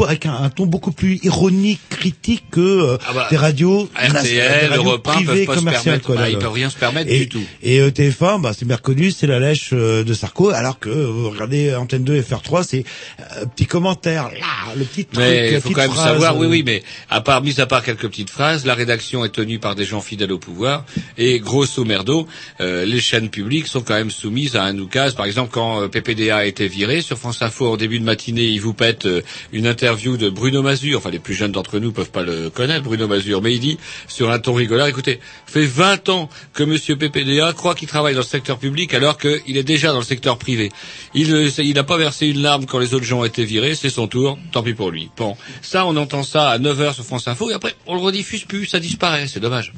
avec 0.03 0.25
un, 0.25 0.33
un 0.33 0.49
ton 0.49 0.65
beaucoup 0.65 0.91
plus 0.91 1.19
ironique, 1.23 1.79
critique 1.89 2.43
que 2.51 2.61
euh, 2.61 2.97
Ah 3.07 3.13
bah, 3.13 3.27
des 3.29 3.37
radios, 3.37 3.89
RTL, 3.95 4.73
Europe 4.73 5.07
1 5.07 5.11
peuvent 5.11 5.25
privées 5.25 5.45
pas 5.45 5.53
se 5.53 5.59
commerciales, 5.59 5.83
permettre, 5.83 6.05
quoi, 6.05 6.15
bah, 6.15 6.29
ils 6.29 6.37
peuvent 6.37 6.51
rien 6.51 6.69
se 6.69 6.77
permettre 6.77 7.11
et, 7.11 7.19
du 7.19 7.29
tout. 7.29 7.43
Et 7.63 7.79
euh, 7.79 7.89
TF1, 7.89 8.41
bah, 8.41 8.51
c'est 8.57 8.65
bien 8.65 8.75
reconnu, 8.75 9.11
c'est 9.11 9.27
la 9.27 9.39
lèche 9.39 9.69
euh, 9.73 10.03
de 10.03 10.13
Sarko, 10.13 10.49
alors 10.49 10.79
que 10.79 10.89
euh, 10.89 11.05
vous 11.05 11.29
regardez 11.29 11.75
Antenne 11.75 12.03
2 12.03 12.21
FR3, 12.21 12.63
c'est 12.67 12.83
euh, 13.19 13.45
petit 13.45 13.65
commentaire, 13.65 14.29
là, 14.29 14.73
le 14.75 14.83
petit 14.83 15.05
truc, 15.05 15.19
Mais 15.19 15.53
il 15.53 15.61
faut 15.61 15.69
quand 15.69 15.81
même 15.81 15.91
phrase, 15.91 16.13
savoir, 16.13 16.37
oui, 16.37 16.47
euh, 16.47 16.49
oui, 16.49 16.63
mais 16.65 16.83
à 17.09 17.21
part, 17.21 17.41
mis 17.41 17.59
à 17.59 17.65
part 17.67 17.83
quelques 17.83 18.07
petites 18.07 18.29
phrases, 18.29 18.65
la 18.65 18.73
rédaction 18.73 19.23
est 19.25 19.29
tenue 19.29 19.59
par 19.59 19.75
des 19.75 19.85
gens 19.85 20.01
fidèles 20.01 20.31
au 20.31 20.37
pouvoir, 20.37 20.85
et 21.17 21.39
grosso 21.39 21.83
merdo, 21.85 22.27
euh, 22.61 22.85
les 22.85 22.99
chaînes 22.99 23.29
publiques 23.29 23.67
sont 23.67 23.81
quand 23.81 23.93
même 23.93 24.11
soumises 24.11 24.55
à 24.55 24.63
un 24.63 24.77
oukase. 24.77 25.13
Par 25.13 25.25
exemple, 25.25 25.51
quand 25.51 25.81
euh, 25.81 25.87
PPDA 25.87 26.37
a 26.37 26.45
été 26.45 26.67
viré, 26.67 27.01
sur 27.01 27.17
France 27.17 27.41
Info, 27.41 27.67
en 27.67 27.77
début 27.77 27.99
de 27.99 28.03
matinée, 28.03 28.45
ils 28.45 28.61
vous 28.61 28.73
pètent 28.73 29.05
euh, 29.05 29.21
une 29.51 29.67
interview 29.67 30.17
de 30.17 30.29
Bruno 30.29 30.61
Mazur, 30.61 30.97
enfin 30.97 31.11
les 31.11 31.19
plus 31.19 31.33
jeunes 31.33 31.51
d'entre 31.51 31.79
nous 31.79 31.91
peuvent 31.91 32.11
pas 32.11 32.23
le 32.23 32.49
connaître, 32.49 32.83
Bruno 32.83 33.07
Mazur, 33.07 33.41
mais 33.41 33.53
il 33.53 33.59
dit, 33.59 33.77
sur 34.07 34.31
un 34.31 34.39
ton 34.39 34.53
rigolard, 34.53 34.87
écoutez, 34.87 35.19
fait 35.45 35.65
20 35.65 36.09
ans 36.09 36.29
que 36.53 36.63
monsieur 36.63 36.95
PPDA 36.95 37.53
croit 37.53 37.75
qu'il 37.75 37.87
travaille 37.87 38.13
dans 38.13 38.21
le 38.21 38.25
secteur 38.25 38.57
public 38.57 38.93
alors 38.93 39.17
qu'il 39.17 39.57
est 39.57 39.63
déjà 39.63 39.91
dans 39.91 39.99
le 39.99 40.03
secteur 40.03 40.37
privé. 40.37 40.71
Il 41.13 41.27
il 41.57 41.73
n'a 41.73 41.83
pas 41.83 41.97
versé 41.97 42.27
une 42.27 42.41
larme 42.41 42.65
quand 42.65 42.79
les 42.79 42.93
autres 42.93 43.05
gens 43.05 43.19
ont 43.19 43.25
été 43.25 43.43
virés, 43.45 43.75
c'est 43.75 43.89
son 43.89 44.07
tour, 44.07 44.37
tant 44.51 44.63
pis 44.63 44.73
pour 44.73 44.91
lui. 44.91 45.09
Bon, 45.17 45.35
ça 45.61 45.85
on 45.85 45.95
entend 45.97 46.23
ça 46.23 46.49
à 46.49 46.59
9h 46.59 46.93
sur 46.93 47.03
France 47.03 47.27
Info 47.27 47.46
et 47.49 47.53
après 47.53 47.75
on 47.85 47.95
le 47.95 48.01
rediffuse 48.01 48.43
plus, 48.45 48.65
ça 48.67 48.79
disparaît, 48.79 49.27
c'est 49.27 49.39
dommage. 49.39 49.73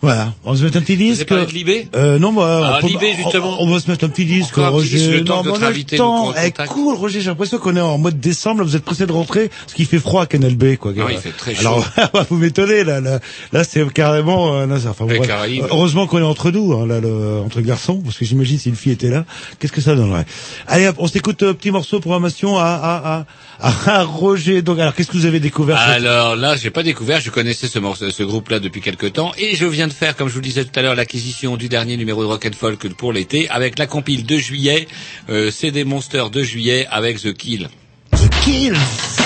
Voilà, 0.00 0.32
on 0.44 0.52
va 0.52 0.56
se 0.56 0.62
mettre 0.62 0.76
un 0.76 0.80
petit 0.82 0.94
Vous 0.94 1.02
disque. 1.02 1.26
parlé 1.26 1.44
de 1.46 1.50
Libé 1.50 1.88
Euh, 1.96 2.20
non, 2.20 2.30
moi, 2.30 2.60
Ah, 2.64 2.78
on, 2.78 2.82
peut- 2.82 2.86
Libé, 2.86 3.14
justement. 3.16 3.56
on, 3.60 3.66
on 3.66 3.70
va 3.74 3.80
se 3.80 3.90
mettre 3.90 4.04
un 4.04 4.08
petit 4.08 4.26
disque, 4.26 4.56
Encore 4.56 4.66
un 4.66 4.68
petit 4.80 4.94
Roger. 4.94 4.96
disque, 4.98 5.10
le 5.10 5.24
temps 5.24 5.42
non, 5.42 5.58
notre 5.58 5.96
temps. 5.96 6.26
contacte. 6.26 6.66
cool, 6.66 6.94
Roger, 6.94 7.20
j'ai 7.20 7.26
l'impression 7.30 7.58
qu'on 7.58 7.74
est 7.74 7.80
en 7.80 7.98
mois 7.98 8.12
de 8.12 8.16
décembre, 8.16 8.60
là, 8.60 8.64
vous 8.64 8.76
êtes 8.76 8.84
pressé 8.84 9.06
de 9.06 9.12
rentrer, 9.12 9.48
parce 9.48 9.74
qu'il 9.74 9.86
fait 9.86 9.98
froid 9.98 10.22
à 10.22 10.26
Canal 10.26 10.54
B, 10.54 10.76
quoi. 10.76 10.92
Ah 10.96 11.02
il 11.10 11.18
fait 11.18 11.32
très 11.32 11.52
chaud. 11.56 11.62
Alors, 11.62 11.84
vous 12.30 12.36
m'étonnez, 12.36 12.84
là, 12.84 13.00
là, 13.00 13.18
là, 13.52 13.64
c'est 13.64 13.92
carrément, 13.92 14.54
euh, 14.54 14.66
là, 14.66 14.76
enfin, 14.88 15.04
bref. 15.04 15.20
Heureusement 15.68 16.06
qu'on 16.06 16.18
est 16.18 16.22
entre 16.22 16.52
nous, 16.52 16.74
hein, 16.74 16.86
là, 16.86 17.00
le, 17.00 17.40
entre 17.44 17.60
garçons, 17.60 18.00
parce 18.00 18.16
que 18.18 18.24
j'imagine 18.24 18.56
si 18.56 18.68
une 18.68 18.76
fille 18.76 18.92
était 18.92 19.10
là, 19.10 19.24
qu'est-ce 19.58 19.72
que 19.72 19.80
ça 19.80 19.96
donnerait? 19.96 20.26
Allez, 20.68 20.86
hop, 20.86 20.94
on 21.00 21.08
s'écoute, 21.08 21.42
euh, 21.42 21.54
petit 21.54 21.72
morceau, 21.72 21.98
programmation 21.98 22.56
à, 22.56 22.62
à, 22.66 23.16
à, 23.18 23.26
à 23.60 24.04
Roger. 24.04 24.62
Donc, 24.62 24.78
alors, 24.78 24.94
qu'est-ce 24.94 25.08
que 25.08 25.16
vous 25.16 25.26
avez 25.26 25.40
découvert? 25.40 25.76
Alors 25.78 26.36
là, 26.36 26.56
j'ai 26.56 26.70
pas 26.70 26.82
découvert, 26.82 27.20
je 27.20 27.30
connaissais 27.30 27.66
ce, 27.68 27.78
morceau- 27.78 28.10
ce 28.10 28.22
groupe-là 28.22 28.60
depuis 28.60 28.80
quelque 28.80 29.06
temps, 29.06 29.32
et 29.38 29.56
je 29.56 29.66
viens 29.66 29.88
de 29.88 29.92
faire, 29.92 30.16
comme 30.16 30.28
je 30.28 30.34
vous 30.34 30.40
le 30.40 30.44
disais 30.44 30.64
tout 30.64 30.78
à 30.78 30.82
l'heure, 30.82 30.94
l'acquisition 30.94 31.56
du 31.56 31.68
dernier 31.68 31.96
numéro 31.96 32.22
de 32.22 32.28
Rock 32.28 32.46
and 32.46 32.56
Folk 32.58 32.88
pour 32.94 33.12
l'été, 33.12 33.48
avec 33.50 33.78
la 33.78 33.86
compile 33.86 34.24
de 34.24 34.36
juillet, 34.36 34.86
euh, 35.30 35.50
CD 35.50 35.84
Monster 35.84 36.24
de 36.32 36.42
juillet 36.42 36.86
avec 36.90 37.20
The 37.20 37.32
Kill. 37.34 37.68
The 38.12 38.30
Kills. 38.44 39.17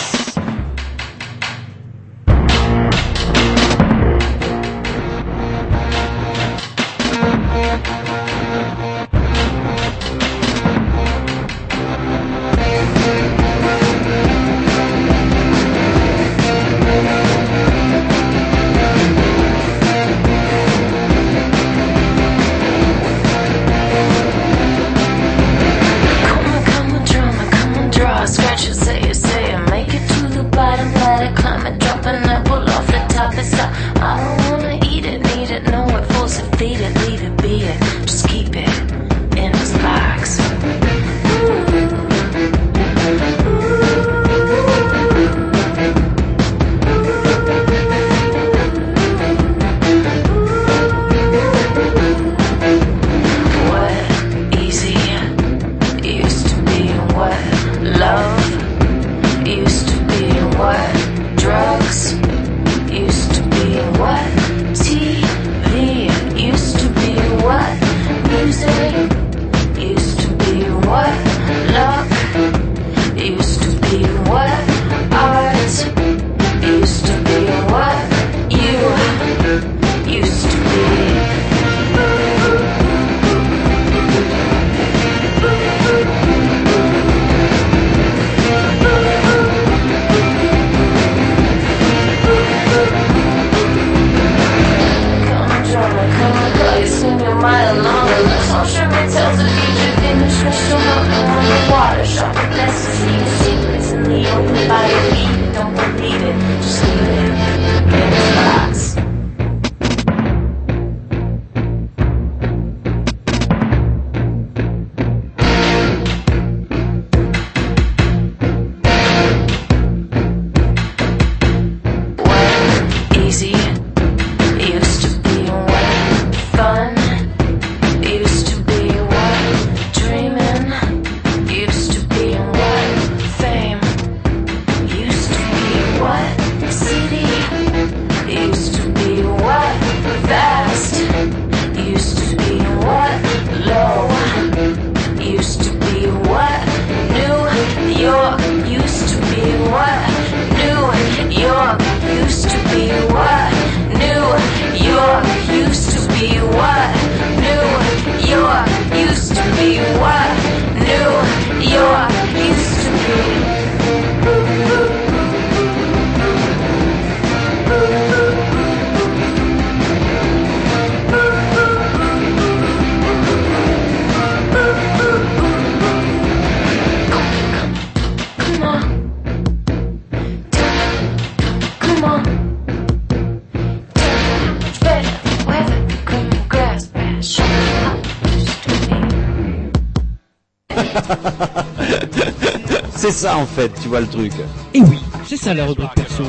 Vois 193.93 194.01
le 194.01 194.07
truc. 194.07 194.33
Et 194.73 194.81
oui, 194.81 194.99
c'est 195.27 195.37
ça 195.37 195.53
la 195.53 195.67
rubrique 195.67 195.91
perso. 195.95 196.23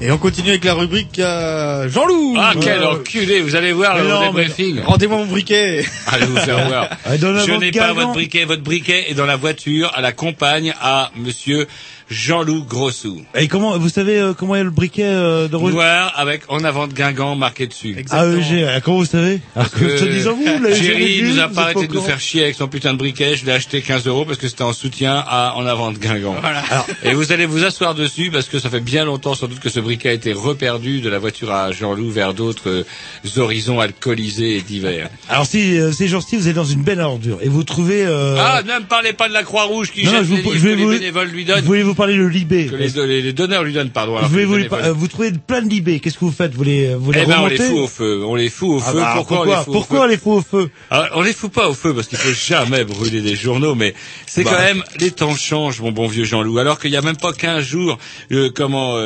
Et 0.00 0.10
on 0.10 0.16
continue 0.16 0.48
avec 0.48 0.64
la 0.64 0.72
rubrique 0.72 1.18
euh, 1.18 1.86
Jean-Loup. 1.90 2.34
Ah, 2.38 2.54
quel 2.58 2.80
Euh, 2.80 2.92
enculé, 2.92 3.42
vous 3.42 3.54
allez 3.56 3.72
voir 3.74 3.98
le 3.98 4.08
non, 4.08 4.32
mais- 4.32 4.44
débriefing. 4.46 4.80
Rendez-moi 4.82 5.18
mon 5.18 5.26
briquet. 5.26 5.84
Allez 6.06 6.24
vous 6.24 6.38
faire 6.38 6.66
voir. 6.66 6.88
Ah, 7.12 7.18
dans 7.18 7.32
la 7.32 7.44
Je 7.44 7.52
n'ai 7.52 7.72
pas 7.72 7.92
votre 7.92 8.12
briquet. 8.12 8.44
Votre 8.44 8.62
briquet 8.62 9.10
est 9.10 9.14
dans 9.14 9.26
la 9.26 9.34
voiture 9.34 9.90
à 9.94 10.00
la 10.00 10.12
compagne 10.12 10.72
à 10.80 11.10
monsieur 11.16 11.66
Jean-Loup 12.10 12.64
Grossou. 12.64 13.22
Et 13.36 13.46
comment, 13.46 13.78
vous 13.78 13.88
savez 13.88 14.18
euh, 14.18 14.34
comment 14.34 14.56
est 14.56 14.64
le 14.64 14.70
briquet 14.70 15.04
euh, 15.04 15.46
de 15.46 15.54
Rose 15.54 15.72
Noir 15.72 16.12
avec 16.16 16.42
en 16.48 16.64
avant 16.64 16.88
de 16.88 16.92
Guingamp 16.92 17.36
marqué 17.36 17.68
dessus. 17.68 17.96
AEG, 17.96 18.66
ah, 18.68 18.80
comment 18.80 18.98
vous 18.98 19.04
savez 19.04 19.40
Alors 19.54 19.70
que, 19.70 19.96
se 19.96 20.04
disant 20.06 20.34
vous, 20.34 20.42
vu, 20.42 21.22
nous 21.22 21.38
a 21.38 21.48
pas 21.48 21.62
arrêté 21.62 21.86
de 21.86 21.94
nous 21.94 22.02
faire 22.02 22.18
chier 22.18 22.42
avec 22.42 22.56
son 22.56 22.66
putain 22.66 22.94
de 22.94 22.98
briquet. 22.98 23.36
Je 23.36 23.46
l'ai 23.46 23.52
acheté 23.52 23.80
15 23.80 24.08
euros 24.08 24.24
parce 24.24 24.38
que 24.38 24.48
c'était 24.48 24.64
en 24.64 24.72
soutien 24.72 25.22
à 25.24 25.54
En 25.56 25.66
avant 25.66 25.92
de 25.92 25.98
Guingamp. 25.98 26.34
Alors, 26.42 26.86
et 27.04 27.14
vous 27.14 27.30
allez 27.30 27.46
vous 27.46 27.64
asseoir 27.64 27.94
dessus 27.94 28.30
parce 28.32 28.48
que 28.48 28.58
ça 28.58 28.70
fait 28.70 28.80
bien 28.80 29.04
longtemps 29.04 29.36
sans 29.36 29.46
doute 29.46 29.60
que 29.60 29.70
ce 29.70 29.78
briquet 29.78 30.08
a 30.08 30.12
été 30.12 30.32
reperdu 30.32 31.00
de 31.00 31.08
la 31.08 31.20
voiture 31.20 31.52
à 31.52 31.70
Jean-Loup 31.70 32.10
vers 32.10 32.34
d'autres 32.34 32.70
euh, 32.70 33.40
horizons 33.40 33.78
alcoolisés 33.78 34.56
et 34.56 34.62
divers. 34.62 35.10
Alors 35.28 35.46
si 35.46 35.78
euh, 35.78 35.92
ces 35.92 36.08
jours-ci 36.08 36.36
vous 36.36 36.48
êtes 36.48 36.56
dans 36.56 36.64
une 36.64 36.82
belle 36.82 36.99
ordure 37.00 37.38
et 37.42 37.48
vous 37.48 37.64
trouvez 37.64 38.04
euh, 38.06 38.36
Ah, 38.38 38.62
ne 38.62 38.80
me 38.82 38.86
parlez 38.86 39.12
pas 39.12 39.28
de 39.28 39.34
la 39.34 39.42
Croix-Rouge 39.42 39.90
qui 39.92 40.04
non, 40.04 40.12
jette 40.12 40.24
je, 40.24 40.28
vous, 40.28 40.36
les 40.36 40.42
je 40.58 40.64
vais 40.64 40.72
que 40.72 40.76
les 40.78 40.84
vous, 40.84 40.90
bénévoles 40.90 41.28
lui 41.28 41.44
donnent. 41.44 41.64
voulais 41.64 41.82
vous 41.82 41.94
parler 41.94 42.16
de 42.16 42.24
Libé. 42.24 42.66
Que 42.66 42.76
les, 42.76 42.88
les- 43.06 43.22
les 43.22 43.32
donneurs 43.32 43.64
lui 43.64 43.72
donnent, 43.72 43.90
pardon. 43.90 44.14
Je 44.18 44.24
alors 44.24 44.36
les 44.36 44.44
vous, 44.44 44.54
euh, 44.74 44.92
vous 44.92 45.08
trouvez 45.08 45.32
plein 45.32 45.62
de 45.62 45.68
Libé. 45.68 46.00
Qu'est-ce 46.00 46.14
que 46.18 46.24
vous 46.24 46.30
faites? 46.32 46.54
Vous 46.54 46.62
les, 46.64 46.94
vous 46.94 47.12
les 47.12 47.22
Eh 47.22 47.26
ben, 47.26 47.40
on 47.40 47.46
les 47.46 47.56
fout 47.56 47.76
au 47.78 47.86
feu. 47.88 48.24
On 48.24 48.34
les 48.34 48.48
fout 48.48 48.68
au 48.70 48.82
Ah 48.84 48.90
feu. 48.92 48.98
bah, 48.98 49.12
pourquoi, 49.16 49.40
on 49.40 49.44
les 49.44 49.54
fout 49.56 49.68
au 49.68 49.72
pourquoi 49.72 49.98
feu? 49.98 50.04
on 50.04 50.08
les 50.08 50.16
fout 50.16 50.32
au 50.32 50.42
feu? 50.42 50.70
Alors, 50.90 51.08
on 51.16 51.22
les 51.22 51.32
fout 51.32 51.52
pas 51.52 51.68
au 51.68 51.74
feu 51.74 51.94
parce 51.94 52.06
qu'il 52.08 52.18
faut 52.18 52.32
jamais 52.32 52.84
brûler 52.84 53.20
des 53.20 53.36
journaux, 53.36 53.74
mais 53.74 53.94
c'est 54.26 54.44
Bah. 54.44 54.50
quand 54.54 54.62
même 54.62 54.82
les 54.98 55.10
temps 55.10 55.34
changent, 55.34 55.80
mon 55.80 55.92
bon 55.92 56.06
vieux 56.06 56.24
Jean-Loup. 56.24 56.58
Alors 56.58 56.78
qu'il 56.78 56.90
y 56.90 56.96
a 56.96 57.02
même 57.02 57.16
pas 57.16 57.32
15 57.32 57.64
jours, 57.64 57.98
euh, 58.32 58.50
comment 58.54 58.96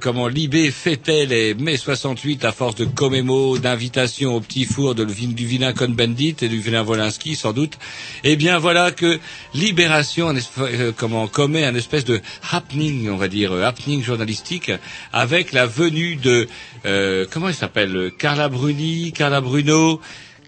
comment 0.00 0.28
Libé 0.28 0.70
fêtait 0.70 1.26
les 1.26 1.54
mai 1.54 1.76
68 1.76 2.44
à 2.44 2.52
force 2.52 2.74
de 2.76 2.84
comémo, 2.84 3.58
d'invitations 3.58 4.36
au 4.36 4.40
petit 4.40 4.64
four 4.64 4.94
de, 4.94 5.04
du 5.04 5.46
vilain 5.46 5.72
Cohn-Bendit 5.72 6.36
et 6.42 6.48
du 6.48 6.58
vilain 6.60 6.82
Wolinski 6.84 7.34
sans 7.40 7.52
doute. 7.52 7.78
Eh 8.24 8.36
bien 8.36 8.58
voilà 8.58 8.90
que 8.92 9.18
Libération 9.54 10.34
euh, 10.58 10.92
comment 10.96 11.26
commet 11.26 11.64
un 11.64 11.74
espèce 11.74 12.04
de 12.04 12.20
happening, 12.52 13.08
on 13.10 13.16
va 13.16 13.28
dire 13.28 13.52
euh, 13.52 13.64
happening 13.64 14.02
journalistique 14.02 14.70
avec 15.12 15.52
la 15.52 15.66
venue 15.66 16.16
de 16.16 16.46
euh, 16.86 17.26
comment 17.30 17.48
il 17.48 17.54
s'appelle 17.54 18.12
Carla 18.18 18.48
Bruni, 18.48 19.12
Carla 19.12 19.40
Bruno. 19.40 20.00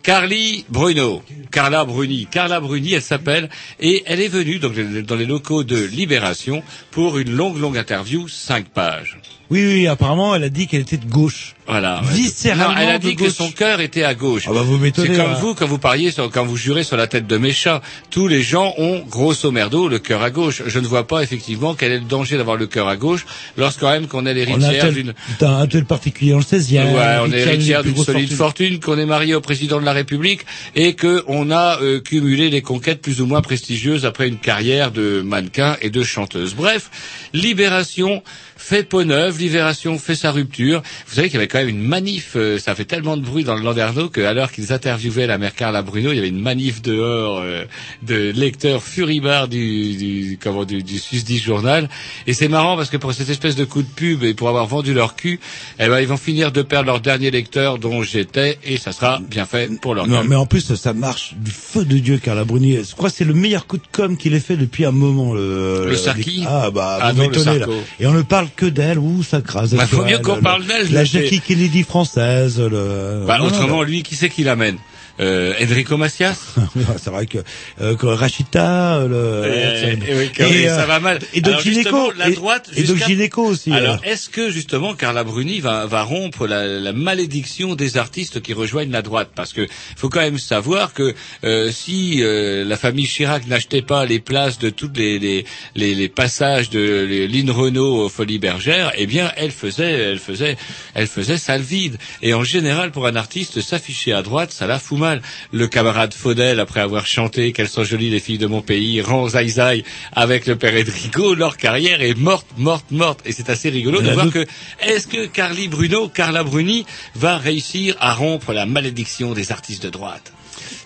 Carly 0.03 0.65
Bruno, 0.69 1.23
Carla 1.53 1.85
Bruni, 1.85 2.27
Carla 2.27 2.59
Bruni, 2.59 2.95
elle 2.95 3.03
s'appelle, 3.03 3.49
et 3.79 4.03
elle 4.07 4.21
est 4.21 4.27
venue 4.27 4.59
dans 4.59 5.15
les 5.15 5.27
locaux 5.27 5.63
de 5.63 5.77
Libération 5.77 6.65
pour 6.91 7.19
une 7.19 7.31
longue, 7.31 7.57
longue 7.57 7.79
interview, 7.79 8.27
cinq 8.27 8.67
pages. 8.69 9.21
Oui, 9.53 9.67
oui, 9.67 9.87
apparemment 9.87 10.35
elle 10.35 10.45
a 10.45 10.49
dit 10.49 10.67
qu'elle 10.67 10.81
était 10.81 10.97
de 10.97 11.05
gauche. 11.05 11.55
Voilà. 11.67 12.01
Viscéralement 12.05 12.75
Non, 12.75 12.81
elle 12.81 12.89
a 12.89 12.99
dit 12.99 13.17
que 13.17 13.29
son 13.29 13.51
cœur 13.51 13.81
était 13.81 14.03
à 14.03 14.15
gauche. 14.15 14.45
Ah 14.49 14.53
bah 14.53 14.63
vous 14.63 14.79
m'étonnez. 14.79 15.09
C'est 15.09 15.17
comme 15.17 15.31
hein. 15.31 15.39
vous 15.41 15.55
quand 15.55 15.67
vous 15.67 15.79
pariez, 15.79 16.11
sur, 16.11 16.31
quand 16.31 16.45
vous 16.45 16.57
jurez 16.57 16.85
sur 16.85 16.97
la 16.97 17.07
tête 17.07 17.27
de 17.27 17.37
mes 17.37 17.53
chats. 17.53 17.83
Tous 18.11 18.29
les 18.29 18.43
gens 18.43 18.75
ont, 18.79 19.05
grosso 19.09 19.51
merdo, 19.51 19.89
le 19.89 19.99
cœur 19.99 20.23
à 20.23 20.31
gauche. 20.31 20.63
Je 20.67 20.79
ne 20.79 20.87
vois 20.87 21.07
pas 21.07 21.23
effectivement 21.23 21.75
quel 21.75 21.93
est 21.93 21.99
le 21.99 22.05
danger 22.05 22.39
d'avoir 22.39 22.57
le 22.57 22.67
cœur 22.67 22.89
à 22.89 22.97
gauche 22.97 23.27
lorsqu'on 23.59 23.91
même 23.91 24.07
qu'on 24.07 24.25
est 24.25 24.33
l'héritière 24.33 24.91
d'une 24.91 25.13
un 25.43 25.67
tel 25.67 25.85
particulier 25.85 26.33
dans 26.33 26.39
le 26.39 26.45
16e. 26.45 26.95
Ouais, 26.95 26.95
on 26.95 26.97
est 26.97 27.03
a 27.03 27.27
une 27.27 27.35
héritière 27.35 27.83
plus 27.83 27.93
d'une 27.93 28.05
solide 28.05 28.33
fortune, 28.33 28.81
qu'on 28.81 28.99
est 28.99 29.07
marié 29.07 29.35
au 29.35 29.41
président 29.43 29.79
de 29.81 29.85
la 29.85 29.93
République 29.93 30.47
et 30.75 30.95
que 30.95 31.23
on 31.27 31.51
a 31.51 31.79
euh, 31.81 32.01
cumulé 32.01 32.49
des 32.49 32.63
conquêtes 32.63 33.03
plus 33.03 33.21
ou 33.21 33.27
moins 33.27 33.43
prestigieuses 33.43 34.07
après 34.07 34.29
une 34.29 34.39
carrière 34.39 34.93
de 34.93 35.21
mannequin 35.21 35.77
et 35.83 35.91
de 35.91 36.03
chanteuse. 36.03 36.55
Bref, 36.55 36.91
Libération 37.35 38.23
fait 38.63 38.85
peau 38.85 39.03
neuve, 39.05 39.39
Libération 39.39 39.99
fait 39.99 40.15
sa 40.15 40.31
rupture. 40.31 40.83
Vous 41.09 41.15
savez 41.17 41.29
qu'il 41.29 41.35
y 41.35 41.37
avait 41.39 41.49
quand 41.49 41.59
même 41.59 41.69
une 41.69 41.83
manif, 41.83 42.35
euh, 42.37 42.59
ça 42.59 42.75
fait 42.75 42.85
tellement 42.85 43.17
de 43.17 43.23
bruit 43.23 43.43
dans 43.45 43.57
le 43.57 43.63
Landerneau 43.63 44.09
qu'à 44.09 44.33
l'heure 44.33 44.53
qu'ils 44.53 44.73
interviewaient 44.73 45.27
la 45.27 45.37
mère 45.37 45.55
Carla 45.55 45.83
Bruno, 45.83 46.13
il 46.13 46.15
y 46.17 46.19
avait 46.19 46.29
une 46.29 46.41
manif 46.41 46.81
dehors 46.81 47.41
euh, 47.41 47.65
de 48.03 48.31
lecteurs 48.31 48.83
furibards 48.83 49.49
du, 49.49 49.97
du, 49.97 50.39
comment, 50.41 50.65
du, 50.65 50.83
du 50.83 50.99
Susdit 50.99 51.39
Journal. 51.39 51.89
Et 52.29 52.35
c'est 52.35 52.49
marrant 52.49 52.77
parce 52.77 52.89
que 52.89 52.97
pour 52.97 53.13
cette 53.13 53.29
espèce 53.29 53.57
de 53.57 53.65
coup 53.65 53.83
de 53.83 53.89
pub 53.89 54.23
et 54.23 54.33
pour 54.35 54.49
avoir 54.49 54.67
vendu 54.67 54.95
leur 54.95 55.17
cul, 55.17 55.41
eh 55.81 55.89
ben, 55.89 55.99
ils 56.01 56.07
vont 56.07 56.17
finir 56.17 56.53
de 56.53 56.63
perdre 56.63 56.87
leur 56.87 57.01
dernier 57.01 57.31
lecteur 57.33 57.79
dont 57.79 58.03
j'étais 58.05 58.59
et 58.65 58.77
ça 58.79 58.93
sera 58.93 59.19
bien 59.21 59.45
fait 59.45 59.71
pour 59.81 59.95
leur 59.97 60.07
Non, 60.07 60.21
gueule. 60.21 60.29
mais 60.29 60.37
en 60.37 60.47
plus, 60.47 60.75
ça 60.75 60.93
marche 60.93 61.35
du 61.37 61.51
feu 61.51 61.85
de 61.85 61.99
Dieu, 61.99 62.19
Carla 62.19 62.45
Bruni. 62.45 62.79
Je 62.89 62.95
crois 62.95 63.11
que 63.11 63.17
c'est 63.17 63.25
le 63.25 63.35
meilleur 63.35 63.67
coup 63.67 63.77
de 63.79 63.83
com 63.91 64.17
qu'il 64.17 64.35
ait 64.35 64.41
fait 64.41 64.57
depuis 64.57 64.85
un 64.85 64.93
moment. 64.93 65.35
Le, 65.35 65.87
Le 65.89 65.97
Sarki 65.97 66.45
Ah, 66.47 66.71
bah, 66.71 66.99
Ah 67.03 67.13
vous 67.13 67.23
non, 67.25 67.29
le 67.29 67.59
là. 67.59 67.67
Et 68.01 68.07
on 68.07 68.13
ne 68.13 68.23
parle 68.23 68.49
que 68.57 68.67
d'elle, 68.67 68.99
ouh, 68.99 69.23
ça 69.23 69.41
crase. 69.41 69.75
Bah, 69.75 69.87
faut 69.87 70.05
mieux 70.05 70.19
qu'on 70.19 70.37
le- 70.37 70.43
parle 70.43 70.65
d'elle, 70.65 70.93
La. 70.93 71.05
Jackie 71.05 71.41
Kennedy 71.41 71.83
française, 71.83 72.61
le... 72.61 73.25
Bah, 73.27 73.39
Non, 73.39 73.45
non, 73.45 73.51
autrement, 73.51 73.83
lui, 73.83 74.03
qui 74.03 74.15
c'est 74.17 74.29
qui 74.29 74.45
l'amène? 74.45 74.77
Euh, 75.21 75.55
Enrico 75.63 75.97
Macias 75.97 76.55
c'est 76.97 77.11
vrai 77.11 77.27
que, 77.27 77.39
euh, 77.81 77.97
que 77.97 78.07
Rachita, 78.07 78.97
euh, 78.97 79.09
le, 79.09 80.17
oui, 80.17 80.31
et, 80.39 80.43
même, 80.43 80.67
euh, 80.67 80.77
ça 80.77 80.87
va 80.87 81.01
mal. 81.01 81.19
Et 81.35 81.41
Doc 81.41 81.55
Alors, 81.55 81.65
Gineco. 81.65 82.13
la 82.17 82.31
droite 82.31 82.71
Et, 82.77 82.83
Doc 82.83 82.97
Gineco 82.99 83.45
aussi. 83.45 83.73
Alors, 83.73 83.97
euh. 83.97 84.11
est-ce 84.11 84.29
que 84.29 84.51
justement 84.51 84.95
Carla 84.95 85.25
Bruni 85.25 85.61
va, 85.61 85.87
va 85.87 86.03
rompre 86.03 86.47
la, 86.47 86.67
la 86.67 86.93
malédiction 86.93 87.75
des 87.75 87.97
artistes 87.97 88.41
qui 88.41 88.53
rejoignent 88.53 88.93
la 88.93 89.03
droite? 89.03 89.31
Parce 89.35 89.53
que 89.53 89.67
faut 89.97 90.09
quand 90.09 90.21
même 90.21 90.39
savoir 90.39 90.93
que 90.95 91.15
euh, 91.45 91.71
si 91.71 92.23
euh, 92.23 92.65
la 92.65 92.77
famille 92.77 93.07
Chirac 93.07 93.47
n'achetait 93.47 93.83
pas 93.83 94.05
les 94.05 94.21
places 94.21 94.59
de 94.59 94.71
tous 94.71 94.91
les, 94.95 95.19
les, 95.19 95.45
les, 95.75 95.95
les 95.95 96.09
passages 96.09 96.71
de 96.71 97.27
Lynn 97.31 97.51
Renault 97.51 98.05
aux 98.05 98.09
Folies 98.09 98.39
Bergères, 98.39 98.93
eh 98.97 99.07
bien, 99.07 99.33
elle 99.37 99.51
faisait, 99.51 99.93
elle 99.93 100.19
faisait, 100.19 100.57
elle 100.95 101.07
faisait 101.07 101.39
salle 101.39 101.63
vide. 101.63 101.99
Et 102.23 102.35
en 102.35 102.45
général, 102.45 102.91
pour 102.91 103.07
un 103.07 103.17
artiste, 103.17 103.61
s'afficher 103.61 104.13
à 104.13 104.23
droite, 104.23 104.53
ça 104.53 104.67
la 104.67 104.79
fout 104.79 104.99
mal. 105.03 105.21
Le 105.53 105.67
camarade 105.67 106.15
Faudel, 106.15 106.61
après 106.61 106.81
avoir 106.81 107.07
chanté 107.07 107.53
Qu'elles 107.53 107.69
sont 107.69 107.85
jolies 107.85 108.11
les 108.11 108.21
filles 108.21 108.39
de 108.39 108.47
mon 108.47 108.63
pays, 108.63 109.01
rend 109.03 109.29
Zai 109.29 109.85
avec 110.13 110.47
le 110.47 110.57
père 110.57 110.75
Edrigo, 110.75 111.35
leur 111.35 111.57
carrière 111.57 112.01
est 112.03 112.17
morte, 112.17 112.47
morte, 112.57 112.91
morte. 112.91 113.21
Et 113.27 113.33
c'est 113.33 113.51
assez 113.51 113.69
rigolo 113.69 114.01
de 114.01 114.11
voir 114.11 114.31
que 114.31 114.47
est-ce 114.81 115.07
que 115.07 115.27
Carly 115.27 115.69
Bruno, 115.69 116.09
Carla 116.09 116.43
Bruni, 116.45 116.87
va 117.15 117.37
réussir 117.37 117.97
à 118.01 118.15
rompre 118.15 118.53
la 118.53 118.67
malédiction 118.67 119.33
des 119.33 119.53
artistes 119.53 119.83
de 119.83 119.91
droite? 119.91 120.33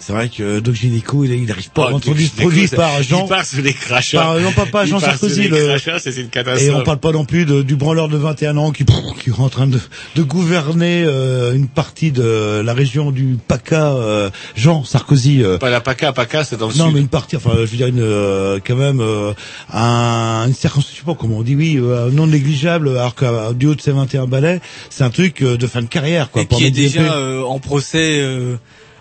C'est 0.06 0.12
vrai 0.12 0.28
que 0.28 0.60
Doc 0.60 0.76
Gynéco, 0.76 1.24
il, 1.24 1.32
il 1.32 1.50
arrive 1.50 1.70
pas 1.70 1.88
à 1.88 1.90
Oh, 1.92 1.98
produit 1.98 2.28
par 2.68 3.02
Jean. 3.02 3.24
Il 3.24 3.28
part 3.28 3.44
sous 3.44 3.60
les 3.60 3.72
crachats. 3.74 4.20
Par- 4.20 4.38
non, 4.38 4.52
pas- 4.52 4.66
pas 4.66 4.86
Jean 4.86 5.00
Sarkozy, 5.00 5.34
sous 5.34 5.40
les 5.40 5.48
le- 5.48 5.66
crachats, 5.66 5.98
c'est 5.98 6.10
une 6.12 6.20
Et 6.20 6.24
on 6.26 6.28
catastrophe. 6.30 6.84
parle 6.84 6.98
pas 7.00 7.10
non 7.10 7.24
plus 7.24 7.44
de- 7.44 7.62
du 7.62 7.74
branleur 7.74 8.08
de 8.08 8.16
21 8.16 8.56
ans 8.56 8.70
qui, 8.70 8.84
pff, 8.84 8.96
qui 9.20 9.30
est 9.30 9.40
en 9.40 9.48
train 9.48 9.66
de, 9.66 9.80
de 10.14 10.22
gouverner 10.22 11.02
euh, 11.04 11.54
une 11.54 11.66
partie 11.66 12.12
de 12.12 12.62
la 12.64 12.72
région 12.72 13.10
du 13.10 13.36
PACA, 13.48 13.94
euh, 13.94 14.30
Jean 14.54 14.84
Sarkozy. 14.84 15.42
euh, 15.42 15.58
Pas 15.58 15.70
la 15.70 15.80
PACA, 15.80 16.12
PACA, 16.12 16.44
c'est 16.44 16.56
dans 16.56 16.68
le 16.68 16.74
non, 16.76 16.84
sud. 16.86 16.94
mais 16.94 17.00
une 17.00 17.08
partie, 17.08 17.34
enfin, 17.36 17.50
je 17.56 17.64
veux 17.64 17.76
dire, 17.76 17.88
une, 17.88 17.98
euh, 18.00 18.60
quand 18.64 18.76
même, 18.76 19.00
euh, 19.00 19.32
un, 19.72 20.44
une 20.46 20.54
circonstance, 20.54 20.92
je 20.94 20.98
sais 21.00 21.04
pas 21.04 21.14
comment 21.14 21.38
on 21.38 21.42
dit, 21.42 21.56
oui, 21.56 21.78
euh, 21.82 22.10
non 22.12 22.28
négligeable, 22.28 22.90
alors 22.90 23.16
qu'à 23.16 23.52
du 23.54 23.66
haut 23.66 23.74
de 23.74 23.80
ses 23.80 23.90
21 23.90 24.26
balais, 24.26 24.60
c'est 24.88 25.02
un 25.02 25.10
truc 25.10 25.42
euh, 25.42 25.56
de 25.56 25.66
fin 25.66 25.82
de 25.82 25.86
carrière, 25.88 26.30
quoi. 26.30 26.42
Et 26.42 26.46
pour 26.46 26.58
qui 26.58 26.66
est 26.66 26.70
déjà 26.70 27.00
euh, 27.14 27.42
en 27.42 27.58
procès 27.58 28.20
euh, 28.20 28.54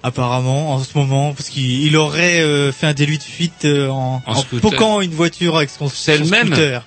apparemment 0.06 0.74
en 0.74 0.84
ce 0.84 0.98
moment 0.98 1.34
parce 1.34 1.50
qu'il 1.50 1.84
il 1.84 1.98
aurait 1.98 2.40
euh, 2.42 2.72
fait 2.72 2.86
un 2.88 2.94
délit 2.94 3.18
de 3.18 3.24
fuite 3.24 3.66
euh, 3.66 3.90
en, 3.90 4.22
En 4.26 4.34
en 4.34 4.44
poquant 4.62 5.02
une 5.02 5.12
voiture 5.12 5.58
avec 5.58 5.70
son, 5.70 5.90
C'est 5.90 6.18
son 6.18 6.24
le 6.26 6.30
même 6.30 6.48
scooter. 6.48 6.86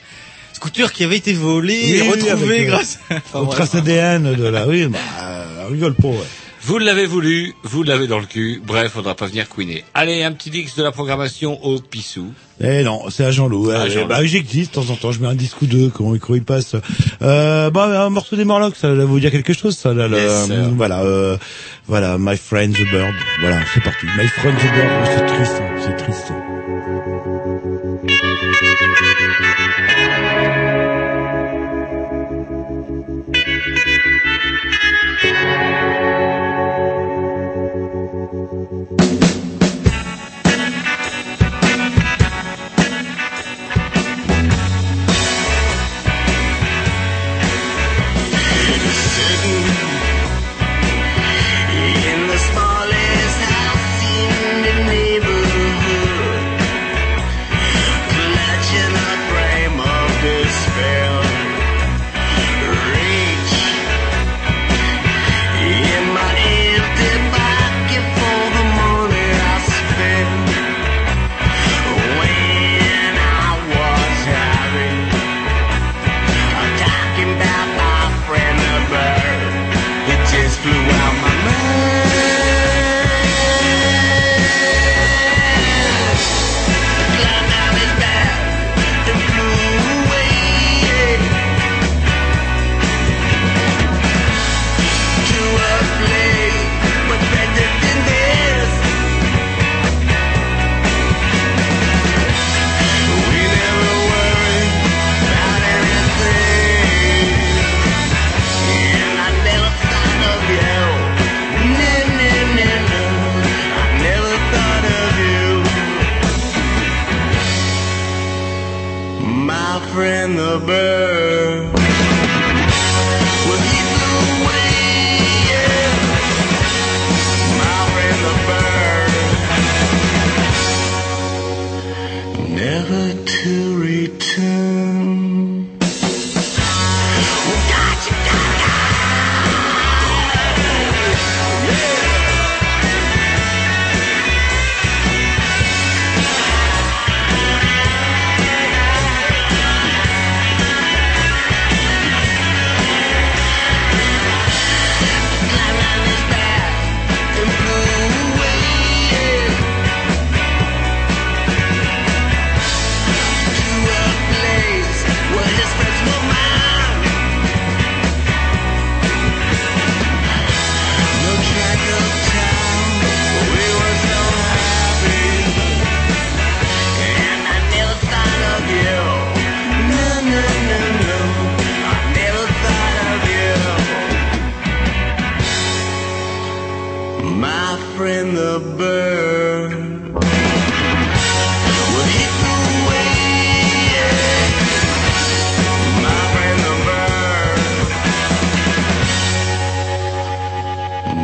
Scooter 0.53 0.93
qui 0.93 1.05
avait 1.05 1.17
été 1.17 1.33
volé 1.33 1.75
Oui, 1.75 1.97
et 1.97 2.09
retrouvé 2.09 2.31
avec, 2.31 2.61
euh, 2.61 2.67
grâce 2.67 2.99
Au 3.11 3.15
Enfin, 3.15 3.43
bref. 3.43 3.57
trace 3.57 3.75
ADN 3.75 4.35
de 4.35 4.45
la, 4.45 4.67
oui, 4.67 4.87
bah, 4.87 4.99
euh, 5.23 5.67
rigole 5.71 5.95
pas, 5.95 6.09
ouais. 6.09 6.17
Vous 6.69 6.77
l'avez 6.77 7.07
voulu, 7.07 7.55
vous 7.63 7.83
l'avez 7.83 8.07
dans 8.07 8.19
le 8.19 8.27
cul. 8.27 8.61
Bref, 8.63 8.93
faudra 8.93 9.15
pas 9.15 9.25
venir 9.25 9.49
couiner. 9.49 9.85
Allez, 9.95 10.23
un 10.23 10.33
petit 10.33 10.51
dix 10.51 10.77
de 10.77 10.83
la 10.83 10.93
programmation 10.93 11.65
au 11.65 11.79
pissou. 11.81 12.27
Eh 12.61 12.83
non, 12.83 13.09
c'est 13.09 13.25
à 13.25 13.31
Jean-Loup. 13.31 13.71
Ah, 13.75 13.85
ouais, 13.85 13.91
Jean-Loup. 13.91 14.09
bah, 14.09 14.23
j'existe, 14.27 14.75
de 14.77 14.83
temps 14.83 14.93
en 14.93 14.97
temps, 14.97 15.11
je 15.11 15.19
mets 15.21 15.29
un 15.29 15.35
disque 15.35 15.63
ou 15.63 15.67
deux, 15.67 15.85
il, 15.87 15.91
comment 15.91 16.35
il 16.35 16.45
passe. 16.45 16.77
Euh, 17.23 17.71
bah, 17.71 18.05
un 18.05 18.11
morceau 18.11 18.37
des 18.37 18.45
Morlocks, 18.45 18.77
ça 18.77 18.93
va 18.93 19.05
vous 19.07 19.19
dire 19.19 19.31
quelque 19.31 19.55
chose, 19.55 19.79
ça, 19.79 19.95
là, 19.95 20.09
Yes, 20.09 20.45
sir. 20.45 20.71
voilà, 20.77 21.01
euh, 21.05 21.39
voilà, 21.87 22.19
My 22.19 22.37
Friend 22.37 22.71
the 22.75 22.91
Bird. 22.91 23.15
Voilà, 23.41 23.61
c'est 23.73 23.83
parti. 23.83 24.05
My 24.19 24.29
Friend 24.29 24.55
the 24.55 24.75
Bird, 24.75 25.07
c'est 25.07 25.27
triste, 25.27 25.63
c'est 25.87 25.97
triste. 25.97 26.33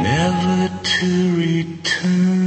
never 0.03 0.69
to 0.83 1.37
return. 1.37 2.44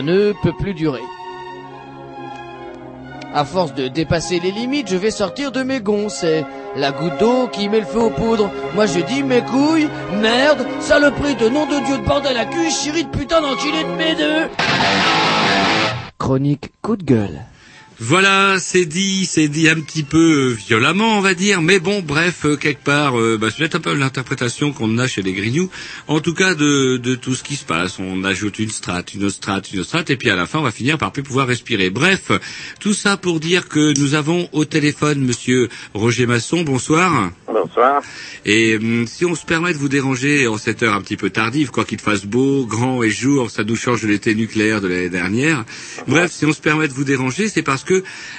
Ça 0.00 0.06
ne 0.06 0.32
peut 0.32 0.54
plus 0.54 0.72
durer. 0.72 1.02
À 3.34 3.44
force 3.44 3.74
de 3.74 3.86
dépasser 3.88 4.40
les 4.40 4.50
limites, 4.50 4.88
je 4.88 4.96
vais 4.96 5.10
sortir 5.10 5.52
de 5.52 5.62
mes 5.62 5.80
gonds. 5.80 6.08
C'est 6.08 6.46
la 6.74 6.90
goutte 6.90 7.18
d'eau 7.20 7.48
qui 7.48 7.68
met 7.68 7.80
le 7.80 7.84
feu 7.84 8.00
aux 8.00 8.08
poudres. 8.08 8.50
Moi 8.74 8.86
je 8.86 9.00
dis 9.00 9.22
mes 9.22 9.42
couilles, 9.42 9.90
merde, 10.22 10.66
saloperie 10.80 11.34
de 11.34 11.50
nom 11.50 11.66
de 11.66 11.84
Dieu 11.84 11.98
de 11.98 12.06
bordel 12.06 12.38
à 12.38 12.46
cul, 12.46 12.70
chérie 12.70 13.04
de 13.04 13.10
putain 13.10 13.42
d'enculé 13.42 13.84
de 13.84 13.94
mes 13.98 14.14
deux. 14.14 14.48
Chronique 16.16 16.72
coup 16.80 16.96
de 16.96 17.04
gueule. 17.04 17.38
Voilà, 18.02 18.56
c'est 18.58 18.86
dit, 18.86 19.26
c'est 19.26 19.48
dit 19.48 19.68
un 19.68 19.78
petit 19.78 20.04
peu 20.04 20.48
euh, 20.48 20.54
violemment, 20.54 21.18
on 21.18 21.20
va 21.20 21.34
dire, 21.34 21.60
mais 21.60 21.80
bon, 21.80 22.00
bref, 22.00 22.46
euh, 22.46 22.56
quelque 22.56 22.82
part, 22.82 23.20
euh, 23.20 23.36
bah, 23.38 23.48
c'est 23.54 23.74
un 23.74 23.78
peu 23.78 23.92
l'interprétation 23.92 24.72
qu'on 24.72 24.96
a 24.96 25.06
chez 25.06 25.20
les 25.20 25.34
Grignoux, 25.34 25.68
en 26.08 26.20
tout 26.20 26.32
cas 26.32 26.54
de, 26.54 26.96
de 26.96 27.14
tout 27.14 27.34
ce 27.34 27.42
qui 27.42 27.56
se 27.56 27.64
passe. 27.66 27.98
On 27.98 28.24
ajoute 28.24 28.58
une 28.58 28.70
strate, 28.70 29.12
une 29.12 29.28
strate, 29.28 29.70
une 29.74 29.84
strate, 29.84 30.08
et 30.08 30.16
puis 30.16 30.30
à 30.30 30.34
la 30.34 30.46
fin, 30.46 30.60
on 30.60 30.62
va 30.62 30.70
finir 30.70 30.96
par 30.96 31.12
plus 31.12 31.22
pouvoir 31.22 31.46
respirer. 31.46 31.90
Bref, 31.90 32.32
tout 32.80 32.94
ça 32.94 33.18
pour 33.18 33.38
dire 33.38 33.68
que 33.68 33.92
nous 34.00 34.14
avons 34.14 34.48
au 34.52 34.64
téléphone 34.64 35.22
Monsieur 35.22 35.68
Roger 35.92 36.24
Masson. 36.24 36.62
Bonsoir. 36.62 37.32
Bonsoir. 37.46 38.00
Et 38.46 38.76
hum, 38.76 39.06
si 39.06 39.26
on 39.26 39.34
se 39.34 39.44
permet 39.44 39.74
de 39.74 39.78
vous 39.78 39.90
déranger 39.90 40.46
en 40.46 40.56
cette 40.56 40.82
heure 40.82 40.94
un 40.94 41.02
petit 41.02 41.18
peu 41.18 41.28
tardive, 41.28 41.70
quoi 41.70 41.84
qu'il 41.84 42.00
fasse 42.00 42.24
beau, 42.24 42.64
grand 42.64 43.02
et 43.02 43.10
jour, 43.10 43.50
ça 43.50 43.62
nous 43.62 43.76
change 43.76 44.00
de 44.00 44.08
l'été 44.08 44.34
nucléaire 44.34 44.80
de 44.80 44.88
l'année 44.88 45.10
dernière. 45.10 45.66
Bref, 46.08 46.32
si 46.32 46.46
on 46.46 46.54
se 46.54 46.62
permet 46.62 46.88
de 46.88 46.94
vous 46.94 47.04
déranger, 47.04 47.48
c'est 47.48 47.60
parce 47.62 47.84
que 47.84 47.89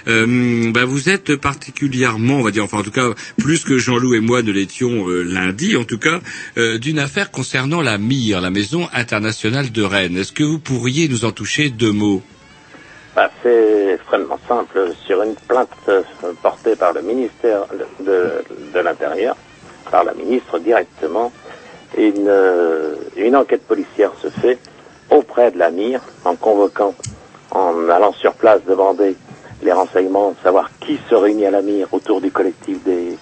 euh, 0.08 0.72
bah, 0.72 0.86
vous 0.86 1.10
êtes 1.10 1.36
particulièrement, 1.36 2.36
on 2.36 2.42
va 2.42 2.52
dire, 2.52 2.64
enfin 2.64 2.80
en 2.80 2.84
tout 2.84 2.92
cas 2.92 3.10
plus 3.38 3.64
que 3.64 3.78
Jean-Loup 3.78 4.16
et 4.16 4.20
moi 4.20 4.42
ne 4.42 4.52
l'étions 4.52 5.08
euh, 5.10 5.24
lundi, 5.24 5.76
en 5.76 5.84
tout 5.84 5.98
cas, 5.98 6.20
euh, 6.58 6.78
d'une 6.78 7.00
affaire 7.00 7.32
concernant 7.32 7.82
la 7.82 7.98
MIR, 7.98 8.42
la 8.42 8.50
Maison 8.50 8.88
internationale 8.94 9.72
de 9.72 9.84
Rennes. 9.84 10.18
Est-ce 10.18 10.32
que 10.32 10.44
vous 10.44 10.60
pourriez 10.60 11.08
nous 11.08 11.26
en 11.26 11.32
toucher 11.32 11.70
deux 11.70 11.92
mots? 11.92 12.22
Bah, 13.16 13.30
c'est 13.44 13.94
extrêmement 13.96 14.40
simple. 14.48 14.94
Sur 15.06 15.22
une 15.24 15.36
plainte 15.36 15.70
portée 16.42 16.76
par 16.76 16.94
le 16.94 17.02
ministère 17.02 17.66
de, 18.00 18.80
l'Intérieur, 18.82 19.36
par 19.92 20.04
la 20.04 20.14
ministre 20.14 20.60
directement, 20.60 21.32
une, 21.98 22.32
une 23.18 23.36
enquête 23.36 23.64
policière 23.68 24.12
se 24.22 24.30
fait 24.30 24.58
auprès 25.12 25.52
de 25.52 25.60
la 25.60 25.70
MIR 25.70 26.02
en 26.26 26.36
convoquant, 26.36 26.96
en 27.52 27.90
allant 27.90 28.14
sur 28.14 28.34
place 28.34 28.62
demander 28.68 29.16
les 29.64 29.72
renseignements, 29.72 30.34
savoir 30.44 30.70
qui 30.80 31.00
se 31.10 31.16
réunit 31.16 31.46
à 31.46 31.52
la 31.52 31.62
MIR 31.62 31.88
autour 31.92 32.22
du 32.22 32.32
collectif 32.32 32.78
des, 32.84 33.18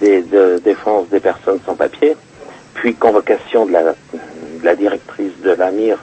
des 0.00 0.22
de 0.22 0.60
défense 0.64 1.08
des 1.08 1.20
personnes 1.20 1.60
sans 1.64 1.74
papier, 1.74 2.16
puis 2.74 2.94
convocation 2.94 3.66
de 3.66 3.72
la, 3.72 3.82
de 3.82 4.64
la 4.64 4.74
directrice 4.74 5.32
de 5.42 5.50
la 5.50 5.70
MIR 5.70 5.98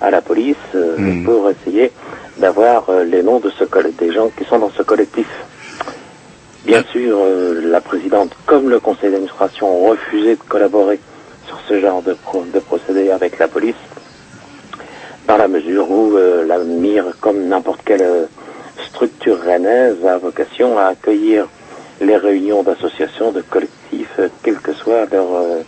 à 0.00 0.10
la 0.10 0.20
police 0.20 0.56
euh, 0.74 0.96
pour 1.24 1.50
essayer 1.50 1.92
d'avoir 2.38 2.88
euh, 2.90 3.04
les 3.04 3.22
noms 3.22 3.38
de 3.40 3.50
ce 3.50 3.64
des 3.98 4.12
gens 4.12 4.28
qui 4.36 4.44
sont 4.44 4.58
dans 4.58 4.70
ce 4.70 4.82
collectif. 4.82 5.26
Bien 6.64 6.82
sûr, 6.92 7.18
euh, 7.20 7.60
la 7.64 7.80
présidente 7.80 8.32
comme 8.46 8.68
le 8.68 8.80
conseil 8.80 9.10
d'administration 9.10 9.66
ont 9.84 9.90
refusé 9.90 10.36
de 10.36 10.40
collaborer 10.48 10.98
sur 11.46 11.58
ce 11.68 11.80
genre 11.80 12.02
de, 12.02 12.12
pro- 12.14 12.44
de 12.52 12.60
procédé 12.60 13.10
avec 13.10 13.38
la 13.38 13.48
police, 13.48 13.74
dans 15.26 15.36
la 15.36 15.48
mesure 15.48 15.90
où 15.90 16.16
la 16.46 16.58
MIR, 16.58 17.04
comme 17.20 17.46
n'importe 17.48 17.80
quelle 17.84 18.28
structure 18.86 19.38
rennaise, 19.40 20.04
a 20.04 20.18
vocation 20.18 20.78
à 20.78 20.86
accueillir 20.86 21.46
les 22.00 22.16
réunions 22.16 22.62
d'associations, 22.62 23.32
de 23.32 23.42
collectifs, 23.42 24.20
quel 24.42 24.56
que 24.56 24.72
soit 24.72 25.06
leur, 25.12 25.34
euh, 25.34 25.62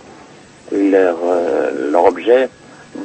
leur, 0.72 1.18
euh, 1.24 1.90
leur 1.90 2.04
objet, 2.04 2.48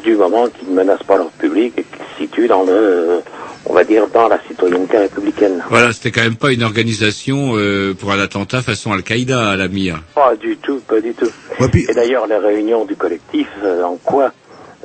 du 0.03 0.15
moment 0.15 0.47
qu'ils 0.47 0.69
ne 0.69 0.75
menacent 0.75 1.03
pas 1.03 1.17
leur 1.17 1.29
public 1.31 1.73
et 1.77 1.83
qu'ils 1.83 1.97
se 1.97 2.21
situent 2.21 2.47
dans 2.47 2.63
le, 2.63 3.21
on 3.65 3.73
va 3.73 3.83
dire, 3.83 4.07
dans 4.13 4.27
la 4.27 4.39
citoyenneté 4.47 4.97
républicaine. 4.97 5.63
Voilà, 5.69 5.91
c'était 5.93 6.11
quand 6.11 6.23
même 6.23 6.35
pas 6.35 6.51
une 6.51 6.63
organisation 6.63 7.53
euh, 7.55 7.93
pour 7.93 8.11
un 8.11 8.19
attentat 8.19 8.61
façon 8.61 8.91
Al-Qaïda 8.91 9.51
à 9.51 9.55
la 9.55 9.67
MIR. 9.67 10.01
Pas 10.15 10.35
du 10.35 10.57
tout, 10.57 10.79
pas 10.87 11.01
du 11.01 11.13
tout. 11.13 11.29
Et 11.73 11.93
d'ailleurs, 11.93 12.27
les 12.27 12.37
réunions 12.37 12.85
du 12.85 12.95
collectif, 12.95 13.47
euh, 13.63 13.83
en 13.83 13.97
quoi 13.97 14.31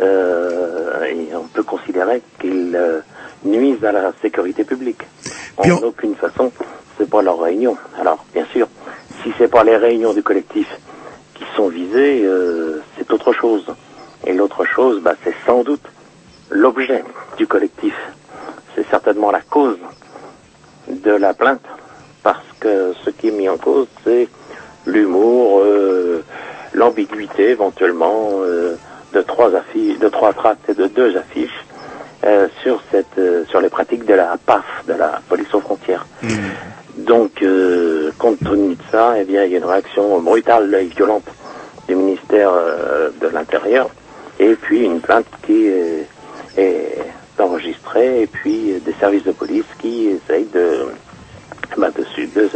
euh, 0.01 1.05
et 1.05 1.35
on 1.35 1.47
peut 1.49 1.63
considérer 1.63 2.23
qu'ils 2.41 2.75
euh, 2.75 3.01
nuisent 3.45 3.85
à 3.85 3.93
la 3.93 4.13
sécurité 4.21 4.65
publique 4.65 5.03
En 5.57 5.71
aucune 5.83 6.15
façon, 6.15 6.53
c'est 6.99 7.09
pas 7.09 7.23
leur 7.23 7.41
réunion. 7.41 7.77
Alors, 7.99 8.25
bien 8.35 8.47
sûr, 8.53 8.69
si 9.23 9.33
c'est 9.39 9.49
pas 9.49 9.65
les 9.65 9.77
réunions 9.77 10.13
du 10.13 10.23
collectif 10.23 10.69
qui 11.35 11.45
sont 11.57 11.69
visées, 11.69 12.23
euh, 12.25 12.83
c'est 12.97 13.13
autre 13.13 13.33
chose. 13.33 13.65
Et 14.27 14.33
l'autre 14.33 14.65
chose, 14.65 15.01
bah, 15.03 15.15
c'est 15.25 15.35
sans 15.47 15.63
doute 15.63 15.85
l'objet 16.51 17.05
du 17.37 17.47
collectif. 17.47 17.95
C'est 18.75 18.89
certainement 18.89 19.31
la 19.31 19.41
cause 19.41 19.79
de 20.89 21.11
la 21.13 21.35
plainte, 21.35 21.65
parce 22.23 22.45
que 22.61 22.93
ce 23.05 23.11
qui 23.11 23.29
est 23.29 23.33
mis 23.33 23.49
en 23.49 23.57
cause, 23.57 23.87
c'est 24.05 24.29
l'humour, 24.87 25.61
euh, 25.61 26.25
l'ambiguïté 26.73 27.51
éventuellement 27.51 28.31
euh, 28.41 28.77
de 29.13 29.23
trois 29.23 29.55
affiches, 29.55 29.99
de 29.99 30.09
trois 30.09 30.33
tracts 30.33 30.69
et 30.69 30.75
de 30.75 30.87
deux 30.87 31.17
affiches 31.17 31.65
euh, 32.25 32.49
sur 32.63 32.83
cette, 32.91 33.19
euh, 33.19 33.45
sur 33.47 33.61
les 33.61 33.69
pratiques 33.69 34.05
de 34.05 34.15
la 34.15 34.37
PAF, 34.45 34.65
de 34.87 34.95
la 34.95 35.21
police 35.29 35.53
aux 35.55 35.61
frontières. 35.61 36.07
Donc, 36.97 37.43
euh, 37.43 38.11
compte 38.19 38.39
tenu 38.41 38.75
de 38.75 38.83
ça, 38.91 39.15
eh 39.19 39.25
bien, 39.25 39.45
il 39.45 39.53
y 39.53 39.55
a 39.55 39.59
une 39.59 39.65
réaction 39.65 40.21
brutale 40.21 40.75
et 40.75 40.85
violente 40.85 41.25
du 41.89 41.95
ministère 41.97 42.51
euh, 42.53 43.11
de 43.21 43.27
l'Intérieur, 43.29 43.89
et 44.39 44.55
puis 44.55 44.85
une 44.85 45.01
plainte 45.01 45.27
qui 45.45 45.67
est, 45.67 46.07
est 46.57 46.99
enregistrée, 47.39 48.23
et 48.23 48.27
puis 48.27 48.81
des 48.85 48.95
services 49.01 49.25
de 49.25 49.33
police 49.33 49.65
qui 49.81 50.09
essayent 50.09 50.49
de, 50.53 50.87
bah, 51.79 51.89
de, 51.97 52.05
de, 52.41 52.49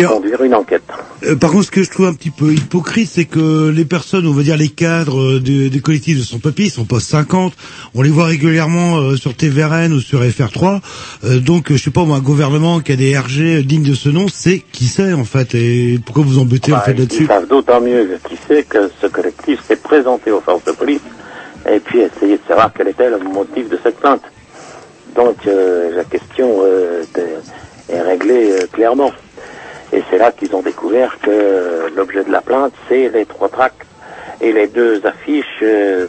de 0.00 0.06
conduire 0.06 0.42
une 0.42 0.54
enquête. 0.54 0.82
Euh, 1.24 1.36
par 1.36 1.50
contre, 1.50 1.66
ce 1.66 1.70
que 1.70 1.82
je 1.82 1.90
trouve 1.90 2.06
un 2.06 2.14
petit 2.14 2.30
peu 2.30 2.52
hypocrite, 2.52 3.08
c'est 3.12 3.24
que 3.24 3.68
les 3.70 3.84
personnes, 3.84 4.26
on 4.26 4.32
va 4.32 4.42
dire 4.42 4.56
les 4.56 4.68
cadres 4.68 5.20
euh, 5.36 5.40
de- 5.40 5.68
des 5.68 5.80
collectifs 5.80 6.18
de 6.18 6.22
sans-papiers, 6.22 6.66
ils 6.66 6.70
sont 6.70 6.84
pas 6.84 7.00
50. 7.00 7.52
On 7.94 8.02
les 8.02 8.10
voit 8.10 8.26
régulièrement 8.26 8.98
euh, 8.98 9.16
sur 9.16 9.34
TVRN 9.36 9.92
ou 9.92 10.00
sur 10.00 10.22
FR3. 10.22 10.80
Euh, 11.24 11.40
donc, 11.40 11.72
je 11.72 11.76
sais 11.82 11.90
pas, 11.90 12.04
moi, 12.04 12.16
un 12.16 12.20
gouvernement 12.20 12.80
qui 12.80 12.92
a 12.92 12.96
des 12.96 13.16
RG 13.18 13.62
dignes 13.64 13.82
de 13.84 13.94
ce 13.94 14.08
nom, 14.08 14.26
c'est 14.32 14.60
qui 14.72 14.84
c'est 14.86 15.12
en 15.12 15.24
fait? 15.24 15.54
Et 15.54 15.98
pourquoi 16.04 16.24
vous 16.24 16.38
embêtez 16.38 16.72
en 16.72 16.76
Bah, 16.76 16.82
fait 16.82 16.94
là-dessus? 16.94 17.28
d'autant 17.48 17.80
mieux 17.80 18.18
qui 18.28 18.36
sait 18.48 18.62
que 18.64 18.90
ce 19.00 19.06
collectif 19.06 19.60
s'est 19.66 19.76
présenté 19.76 20.30
aux 20.30 20.40
forces 20.40 20.64
de 20.64 20.72
police 20.72 21.00
et 21.70 21.80
puis 21.80 22.00
essayer 22.00 22.34
de 22.36 22.42
savoir 22.46 22.70
quel 22.76 22.88
était 22.88 23.08
le 23.08 23.18
motif 23.18 23.68
de 23.70 23.78
cette 23.82 23.98
plainte. 23.98 24.22
Donc 25.16 25.36
euh, 25.46 25.94
la 25.96 26.04
question 26.04 26.56
euh, 26.64 27.02
est- 27.16 27.20
est 27.88 28.00
réglée 28.00 28.52
euh, 28.52 28.66
clairement. 28.72 29.12
Et 29.92 30.02
c'est 30.10 30.18
là 30.18 30.32
qu'ils 30.32 30.54
ont 30.56 30.62
découvert 30.62 31.18
que 31.20 31.30
euh, 31.30 31.88
l'objet 31.94 32.24
de 32.24 32.32
la 32.32 32.40
plainte, 32.40 32.72
c'est 32.88 33.08
les 33.10 33.26
trois 33.26 33.48
tracts 33.48 33.86
et 34.40 34.52
les 34.52 34.66
deux 34.66 35.00
affiches 35.06 35.62
euh, 35.62 36.08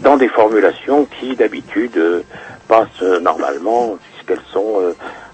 dans 0.00 0.16
des 0.16 0.28
formulations 0.28 1.06
qui 1.18 1.36
d'habitude 1.36 1.96
euh, 1.98 2.22
passent 2.66 3.02
normalement, 3.22 3.98
qu'elles 4.26 4.38
sont 4.52 4.80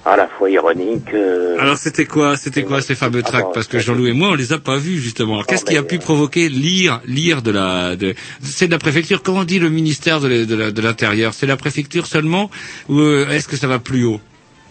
à 0.04 0.18
la 0.18 0.28
fois 0.28 0.50
ironiques. 0.50 1.14
Alors 1.58 1.78
c'était 1.78 2.04
quoi, 2.04 2.36
c'était 2.36 2.62
quoi 2.62 2.82
ces 2.82 2.94
fameux 2.94 3.22
tracts? 3.22 3.54
Parce 3.54 3.68
que 3.68 3.78
Jean-Louis 3.78 4.10
et 4.10 4.12
moi, 4.12 4.28
on 4.32 4.34
les 4.34 4.52
a 4.52 4.58
pas 4.58 4.76
vus 4.76 4.98
justement. 4.98 5.36
Alors 5.36 5.46
qu'est-ce 5.46 5.64
qui 5.64 5.78
a 5.78 5.82
pu 5.82 5.98
provoquer 5.98 6.50
lire, 6.50 7.00
lire 7.06 7.40
de 7.40 7.50
la, 7.50 7.96
de, 7.96 8.14
c'est 8.42 8.66
de 8.66 8.72
la 8.72 8.78
préfecture? 8.78 9.22
Comment 9.22 9.44
dit 9.44 9.58
le 9.58 9.70
ministère 9.70 10.20
de 10.20 10.80
l'Intérieur? 10.82 11.32
C'est 11.32 11.46
la 11.46 11.56
préfecture 11.56 12.04
seulement 12.04 12.50
ou 12.90 13.00
est-ce 13.00 13.48
que 13.48 13.56
ça 13.56 13.66
va 13.66 13.78
plus 13.78 14.04
haut? 14.04 14.20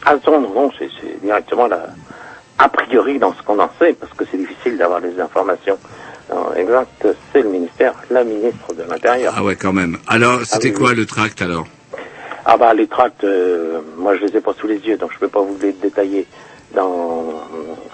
Ah 0.06 0.16
non, 0.28 0.72
c'est 0.78 0.91
directement 1.32 1.68
la, 1.68 1.82
a 2.66 2.70
priori 2.70 3.16
dans 3.24 3.34
ce 3.38 3.42
qu'on 3.46 3.60
en 3.60 3.72
sait, 3.80 3.94
parce 4.00 4.14
que 4.18 4.24
c'est 4.30 4.42
difficile 4.46 4.78
d'avoir 4.78 5.00
les 5.08 5.16
informations 5.28 5.78
euh, 6.32 6.62
exactes, 6.64 7.08
c'est 7.32 7.42
le 7.42 7.50
ministère, 7.58 7.94
la 8.10 8.24
ministre 8.24 8.74
de 8.80 8.84
l'Intérieur. 8.90 9.34
Ah 9.38 9.44
ouais, 9.44 9.56
quand 9.56 9.76
même. 9.82 9.98
Alors 10.08 10.40
c'était 10.44 10.74
oui, 10.74 10.80
quoi 10.80 10.94
le 10.94 11.06
tract 11.06 11.42
alors? 11.42 11.68
Ah 12.46 12.58
bah 12.58 12.74
les 12.74 12.88
tracts, 12.88 13.24
euh, 13.24 13.80
moi 13.98 14.12
je 14.18 14.22
les 14.26 14.38
ai 14.38 14.42
pas 14.42 14.54
sous 14.60 14.68
les 14.68 14.80
yeux, 14.88 14.98
donc 14.98 15.12
je 15.14 15.20
peux 15.20 15.34
pas 15.38 15.42
vous 15.42 15.58
les 15.62 15.74
détailler 15.74 16.26
dans, 16.74 17.34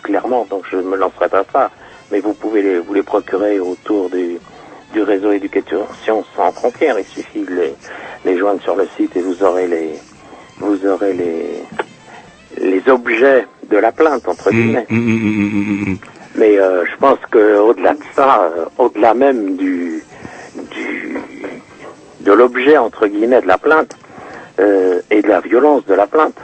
clairement, 0.03 0.43
donc 0.49 0.63
je 0.71 0.77
me 0.77 0.95
lancerai 0.97 1.29
pas 1.29 1.45
ça. 1.53 1.69
Mais 2.11 2.19
vous 2.21 2.33
pouvez 2.33 2.61
les, 2.61 2.79
vous 2.79 2.93
les 2.93 3.03
procurer 3.03 3.59
autour 3.59 4.09
du, 4.09 4.37
du 4.93 5.01
réseau 5.03 5.31
Éducation 5.31 5.81
sans 6.35 6.51
frontières. 6.53 6.97
Il 6.97 7.05
suffit 7.05 7.41
de 7.41 7.53
les, 7.59 7.73
les 8.25 8.37
joindre 8.37 8.61
sur 8.61 8.75
le 8.81 8.87
site 8.95 9.13
et 9.17 9.21
vous 9.21 9.43
aurez 9.43 9.67
les, 9.67 9.89
vous 10.59 10.79
aurez 10.85 11.13
les, 11.13 11.63
les 12.59 12.81
objets 12.89 13.45
de 13.69 13.77
la 13.77 13.91
plainte 13.91 14.27
entre 14.27 14.51
guillemets. 14.51 14.85
Hum, 14.89 14.97
hum, 14.97 15.51
hum, 15.53 15.83
hum. 15.87 15.97
Mais 16.35 16.59
euh, 16.59 16.85
je 16.85 16.95
pense 16.97 17.19
que 17.31 17.57
au-delà 17.59 17.93
de 17.93 17.99
ça, 18.15 18.51
euh, 18.55 18.65
au-delà 18.77 19.13
même 19.13 19.55
du, 19.57 20.03
du 20.71 21.17
de 22.21 22.31
l'objet 22.31 22.77
entre 22.77 23.07
guillemets 23.07 23.41
de 23.41 23.47
la 23.47 23.57
plainte 23.57 23.95
euh, 24.59 25.01
et 25.11 25.21
de 25.21 25.27
la 25.27 25.39
violence 25.41 25.85
de 25.85 25.93
la 25.93 26.07
plainte, 26.07 26.37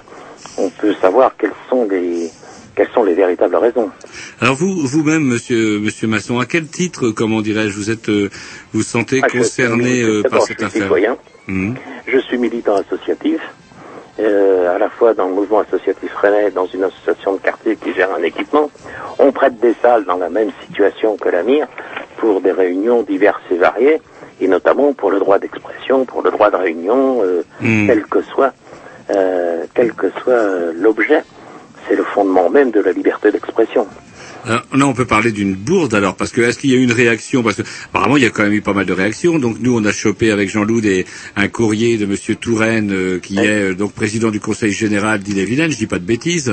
on 0.57 0.69
peut 0.69 0.93
savoir 1.01 1.35
quelles 1.37 1.51
sont 1.69 1.87
les 1.89 2.29
quelles 2.75 2.89
sont 2.91 3.03
les 3.03 3.13
véritables 3.13 3.55
raisons. 3.55 3.91
Alors 4.41 4.55
vous, 4.55 4.73
vous-même, 4.87 5.23
Monsieur, 5.23 5.79
Monsieur 5.79 6.07
Masson, 6.07 6.39
à 6.39 6.47
quel 6.47 6.65
titre, 6.65 7.09
comment 7.11 7.41
dirais-je, 7.41 7.75
vous 7.75 7.91
êtes, 7.91 8.09
vous 8.73 8.81
sentez 8.81 9.19
Ah, 9.21 9.27
concerné 9.29 10.03
suis- 10.03 10.23
par 10.23 10.41
cette 10.41 10.53
je 10.53 10.55
suis 10.55 10.65
affaire 10.65 10.81
citoyen. 10.83 11.17
Je 12.07 12.17
suis 12.17 12.37
militant 12.39 12.75
associatif, 12.75 13.39
euh, 14.19 14.75
à 14.75 14.77
la 14.77 14.89
fois 14.89 15.13
dans 15.13 15.27
le 15.27 15.33
mouvement 15.33 15.59
associatif 15.59 16.13
rennais, 16.15 16.51
dans 16.51 16.67
une 16.67 16.83
association 16.83 17.33
de 17.33 17.39
quartier 17.39 17.75
qui 17.75 17.93
gère 17.93 18.13
un 18.13 18.21
équipement. 18.23 18.69
On 19.19 19.31
prête 19.31 19.59
des 19.59 19.73
salles 19.81 20.05
dans 20.05 20.17
la 20.17 20.29
même 20.29 20.51
situation 20.65 21.17
que 21.17 21.29
la 21.29 21.43
mire 21.43 21.67
pour 22.17 22.41
des 22.41 22.51
réunions 22.51 23.01
diverses 23.03 23.41
et 23.51 23.57
variées, 23.57 24.01
et 24.39 24.47
notamment 24.47 24.93
pour 24.93 25.11
le 25.11 25.19
droit 25.19 25.39
d'expression, 25.39 26.05
pour 26.05 26.21
le 26.21 26.31
droit 26.31 26.49
de 26.51 26.57
réunion, 26.57 27.21
euh, 27.23 27.43
Hmm. 27.59 27.87
quel 27.87 28.03
que 28.05 28.21
soit, 28.21 28.53
euh, 29.09 29.63
quel 29.73 29.93
que 29.93 30.09
soit 30.21 30.73
l'objet. 30.75 31.23
C'est 31.87 31.95
le 31.95 32.03
fondement 32.03 32.49
même 32.49 32.71
de 32.71 32.81
la 32.81 32.91
liberté 32.91 33.31
d'expression. 33.31 33.87
Alors, 34.45 34.63
là, 34.75 34.87
on 34.87 34.93
peut 34.93 35.05
parler 35.05 35.31
d'une 35.31 35.53
bourde 35.55 35.93
alors, 35.93 36.15
parce 36.15 36.31
que 36.31 36.41
est-ce 36.41 36.59
qu'il 36.59 36.69
y 36.71 36.73
a 36.73 36.77
eu 36.77 36.83
une 36.83 36.91
réaction? 36.91 37.43
Parce 37.43 37.55
que 37.55 37.61
apparemment, 37.85 38.17
il 38.17 38.23
y 38.23 38.25
a 38.25 38.29
quand 38.29 38.43
même 38.43 38.53
eu 38.53 38.61
pas 38.61 38.73
mal 38.73 38.85
de 38.85 38.93
réactions. 38.93 39.39
Donc 39.39 39.57
nous, 39.61 39.73
on 39.77 39.83
a 39.85 39.91
chopé 39.91 40.31
avec 40.31 40.49
Jean-Loup 40.49 40.81
des- 40.81 41.05
un 41.35 41.47
courrier 41.47 41.97
de 41.97 42.05
Monsieur 42.05 42.35
Touraine, 42.35 42.91
euh, 42.91 43.19
qui 43.19 43.37
est 43.37 43.71
euh, 43.71 43.73
donc 43.73 43.93
président 43.93 44.31
du 44.31 44.39
Conseil 44.41 44.71
général 44.73 45.21
d'Ille-et-Vilaine, 45.21 45.71
je 45.71 45.77
dis 45.77 45.87
pas 45.87 45.99
de 45.99 46.05
bêtises, 46.05 46.51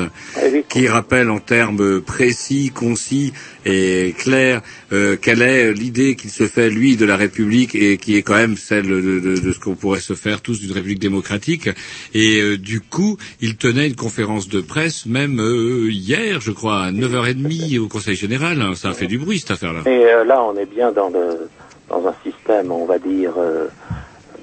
qui 0.68 0.86
rappelle 0.86 1.30
en 1.30 1.40
termes 1.40 2.00
précis, 2.00 2.70
concis 2.74 3.32
et 3.66 4.14
clairs 4.18 4.62
euh, 4.92 5.16
quelle 5.20 5.42
est 5.42 5.72
l'idée 5.72 6.16
qu'il 6.16 6.30
se 6.30 6.46
fait 6.46 6.70
lui 6.70 6.96
de 6.96 7.04
la 7.04 7.16
République 7.16 7.74
et 7.74 7.96
qui 7.98 8.16
est 8.16 8.22
quand 8.22 8.34
même 8.36 8.56
celle 8.56 8.86
de, 8.88 9.00
de- 9.20 9.40
de 9.40 9.52
ce 9.52 9.58
qu'on 9.60 9.74
pourrait 9.74 10.00
se 10.00 10.14
faire 10.14 10.40
tous 10.40 10.60
d'une 10.60 10.72
République 10.72 10.98
démocratique. 10.98 11.68
Et 12.14 12.40
euh, 12.40 12.56
du 12.58 12.80
coup, 12.80 13.16
il 13.40 13.56
tenait 13.56 13.86
une 13.86 13.96
conférence 13.96 14.48
de 14.48 14.60
presse 14.60 15.06
même 15.06 15.40
euh, 15.40 15.88
hier, 15.90 16.40
je 16.40 16.50
crois, 16.52 16.84
à 16.84 16.92
9h30 16.92 17.78
au 17.78 17.88
Conseil 17.88 18.16
général. 18.16 18.60
hein. 18.62 18.74
Ça 18.74 18.90
a 18.90 18.92
fait 18.94 19.06
du 19.06 19.18
bruit 19.18 19.38
cette 19.38 19.50
affaire-là. 19.52 19.80
Et 19.86 20.04
euh, 20.06 20.24
là, 20.24 20.42
on 20.42 20.56
est 20.56 20.66
bien 20.66 20.92
dans, 20.92 21.08
le, 21.10 21.48
dans 21.88 22.06
un 22.06 22.14
système, 22.24 22.72
on 22.72 22.86
va 22.86 22.98
dire, 22.98 23.32
euh, 23.38 23.66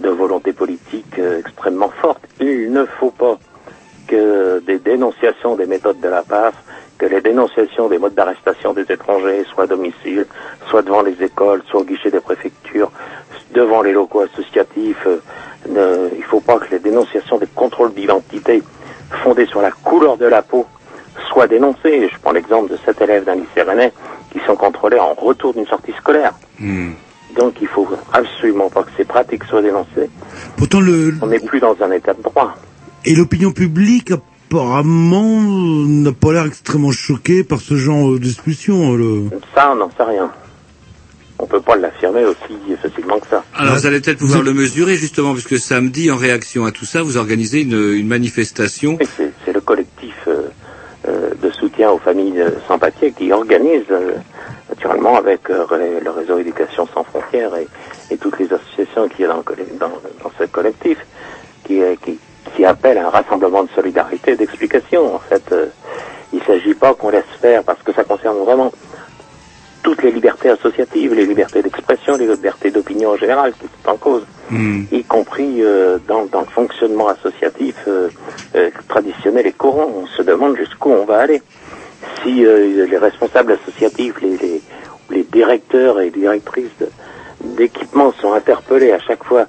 de 0.04 0.10
volonté 0.10 0.54
politique 0.54 1.18
euh, 1.18 1.40
extrêmement 1.40 1.92
forte. 2.02 2.22
Il 2.40 2.72
ne 2.72 2.86
faut 3.00 3.12
pas 3.12 3.40
que 4.08 4.60
des 4.66 4.80
dénonciations 4.80 5.56
des 5.56 5.66
méthodes 5.66 6.00
de 6.02 6.08
la 6.08 6.22
PAF, 6.24 6.54
que 6.98 7.06
les 7.06 7.22
dénonciations 7.22 7.88
des 7.90 7.98
modes 8.00 8.16
d'arrestation 8.16 8.74
des 8.74 8.86
étrangers, 8.90 9.44
soit 9.54 9.66
à 9.66 9.68
domicile, 9.68 10.26
soit 10.70 10.82
devant 10.82 11.02
les 11.04 11.16
écoles, 11.24 11.62
soit 11.70 11.82
au 11.82 11.84
guichet 11.84 12.10
des 12.12 12.20
préfectures, 12.20 12.92
devant 13.54 13.82
les 13.82 13.92
locaux 13.94 14.22
associatifs, 14.22 15.06
euh, 15.06 15.18
ne- 15.70 16.10
il 16.14 16.20
ne 16.20 16.24
faut 16.24 16.40
pas 16.40 16.58
que 16.60 16.70
les 16.72 16.80
dénonciations 16.80 17.38
des 17.38 17.48
contrôles 17.48 17.94
d'identité 17.94 18.64
fondés 19.24 19.46
sur 19.46 19.62
la 19.62 19.72
couleur 19.72 20.18
de 20.18 20.26
la 20.26 20.42
peau 20.42 20.66
soient 21.32 21.48
dénoncées. 21.48 22.10
Je 22.12 22.18
prends 22.22 22.32
l'exemple 22.32 22.72
de 22.72 22.78
sept 22.86 23.00
élèves 23.02 23.26
d'un 23.26 23.36
lycée 23.36 23.62
rennais 23.62 23.94
qui 24.32 24.40
sont 24.46 24.56
contrôlés 24.56 25.00
en 25.00 25.14
retour 25.14 25.54
d'une 25.54 25.66
sortie 25.68 25.94
scolaire. 25.94 26.34
Hmm. 26.60 26.92
Donc 27.36 27.56
il 27.62 27.68
faut 27.68 27.88
absolument 28.14 28.70
pas 28.70 28.84
que 28.84 28.90
ces 28.98 29.06
pratiques 29.06 29.44
soient 29.46 29.62
dénoncées. 29.62 30.10
Pourtant, 30.58 30.80
le, 30.80 31.14
On 31.22 31.28
n'est 31.28 31.40
plus 31.40 31.60
dans 31.60 31.76
un 31.82 31.92
état 31.92 32.14
de 32.14 32.22
droit. 32.24 32.56
et 33.06 33.14
l'opinion 33.16 33.52
publique, 33.52 34.12
apparemment, 34.50 35.42
n'a 35.86 36.12
pas 36.12 36.34
l'air 36.34 36.46
extrêmement 36.46 36.92
choquée 36.92 37.44
par 37.44 37.60
ce 37.60 37.76
genre 37.76 38.18
d'expulsion. 38.20 38.94
euh, 38.94 38.98
Le... 38.98 39.30
Ça, 39.56 39.72
on 39.72 39.76
n'en 39.76 39.90
sait 39.90 40.04
rien. 40.04 40.32
On 41.40 41.46
peut 41.46 41.62
pas 41.62 41.76
l'affirmer 41.76 42.26
aussi 42.26 42.76
facilement 42.82 43.20
que 43.20 43.28
ça. 43.28 43.44
Alors 43.56 43.76
vous 43.76 43.86
allez 43.86 44.00
peut-être 44.02 44.18
pouvoir 44.20 44.42
le 44.42 44.54
mesurer 44.54 44.96
justement, 44.96 45.34
puisque 45.34 45.60
samedi, 45.60 46.10
en 46.10 46.16
réaction 46.18 46.66
à 46.66 46.72
tout 46.72 46.86
ça, 46.86 47.04
vous 47.04 47.18
organisez 47.18 47.62
une, 47.62 47.94
une 47.94 48.08
manifestation. 48.08 48.98
C'est 49.46 49.54
le 49.54 49.62
collectif 49.62 50.16
euh, 50.28 50.48
euh, 51.08 51.30
de 51.42 51.52
soutien 51.52 51.92
aux 51.92 52.00
familles 52.00 52.44
sans 52.68 52.80
papier 52.80 53.12
qui 53.12 53.32
organise, 53.32 53.84
euh, 53.92 54.14
naturellement 54.70 55.16
avec 55.18 55.42
euh, 55.52 55.66
le 56.04 56.10
réseau 56.10 56.40
Éducation 56.40 56.88
sans 56.92 57.04
frontières 57.04 57.52
et, 57.56 57.68
et 58.12 58.18
toutes 58.18 58.40
les 58.40 58.52
associations 58.52 59.08
qui 59.08 59.22
est 59.24 59.28
dans, 59.28 59.44
dans, 59.80 59.90
dans 60.24 60.32
ce 60.40 60.46
collectif, 60.46 60.98
qui, 61.66 61.78
est- 61.82 61.98
qui, 62.04 62.18
qui 62.56 62.66
appelle 62.66 62.98
à 62.98 63.08
un 63.08 63.10
rassemblement 63.10 63.64
de 63.64 63.70
solidarité 63.76 64.32
et 64.32 64.36
d'explication. 64.36 65.16
En 65.16 65.20
fait, 65.20 65.44
euh, 65.52 65.68
il 66.34 66.40
ne 66.40 66.44
s'agit 66.44 66.74
pas 66.74 66.94
qu'on 66.94 67.10
laisse 67.10 67.24
faire, 67.42 67.64
parce 67.64 67.82
que 67.84 67.94
ça 67.94 68.04
concerne 68.04 68.38
vraiment 68.38 68.72
toutes 69.84 70.04
les 70.04 70.12
libertés 70.12 70.50
associatives, 70.50 71.14
les 71.14 71.26
libertés 71.26 71.62
d'expression, 71.62 72.18
les 72.18 72.28
libertés 72.28 72.72
d'opinion 72.72 73.12
en 73.12 73.18
général 73.18 73.54
qui 73.54 73.68
sont 73.84 73.90
en 73.92 73.98
cause 73.98 74.24
Hmm. 74.50 74.84
y 74.94 75.04
compris 75.04 75.62
euh, 75.62 75.98
dans, 76.08 76.26
dans 76.26 76.40
le 76.40 76.46
fonctionnement 76.46 77.10
associatif 77.10 77.76
euh, 77.90 78.08
euh, 78.56 78.70
traditionnel 78.88 79.46
et 79.46 79.52
courant. 79.52 79.92
On 79.94 80.08
se 80.08 80.22
demande 80.22 80.56
jusqu'où 80.56 80.90
on 80.90 81.04
va 81.04 81.20
aller. 81.20 81.42
Si 82.24 82.36
les 82.36 82.98
responsables 82.98 83.54
associatifs, 83.54 84.22
les, 84.22 84.38
les, 84.38 84.62
les 85.10 85.24
directeurs 85.24 86.00
et 86.00 86.10
directrices 86.10 86.70
d'équipements 87.44 88.14
sont 88.22 88.34
interpellés 88.34 88.92
à 88.92 89.00
chaque 89.00 89.24
fois 89.24 89.46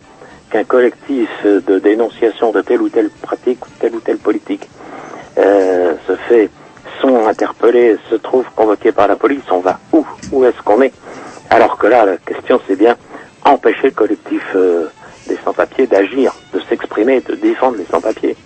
qu'un 0.51 0.65
collectif 0.65 1.29
de 1.45 1.79
dénonciation 1.79 2.53
de 2.53 2.61
telle 2.63 2.83
ou 2.83 2.89
telle 2.89 3.11
pratique 3.11 3.65
ou 3.67 3.69
telle 3.79 3.95
ou 3.95 4.01
telle 4.01 4.19
politique 4.19 4.69
euh, 5.39 5.95
se 6.07 6.15
fait, 6.29 6.51
sont 7.01 7.27
interpellés, 7.27 7.97
se 8.11 8.17
trouvent 8.17 8.49
convoqués 8.57 8.93
par 8.93 9.09
la 9.09 9.17
police, 9.17 9.43
on 9.51 9.61
va 9.61 9.79
où? 9.93 10.07
Où 10.33 10.45
est-ce 10.45 10.61
qu'on 10.63 10.83
est? 10.83 10.93
Alors 11.51 11.79
que 11.79 11.87
là, 11.87 12.05
la 12.05 12.17
question 12.17 12.61
c'est 12.67 12.77
bien 12.77 12.97
empêcher 13.45 13.85
le 13.85 13.91
collectif 13.93 14.43
euh, 14.55 14.87
des 15.29 15.39
sans-papiers 15.45 15.87
d'agir, 15.87 16.35
de 16.53 16.61
s'exprimer, 16.69 17.21
de 17.21 17.35
défendre 17.35 17.77
les 17.79 17.87
sans-papiers. 17.87 18.37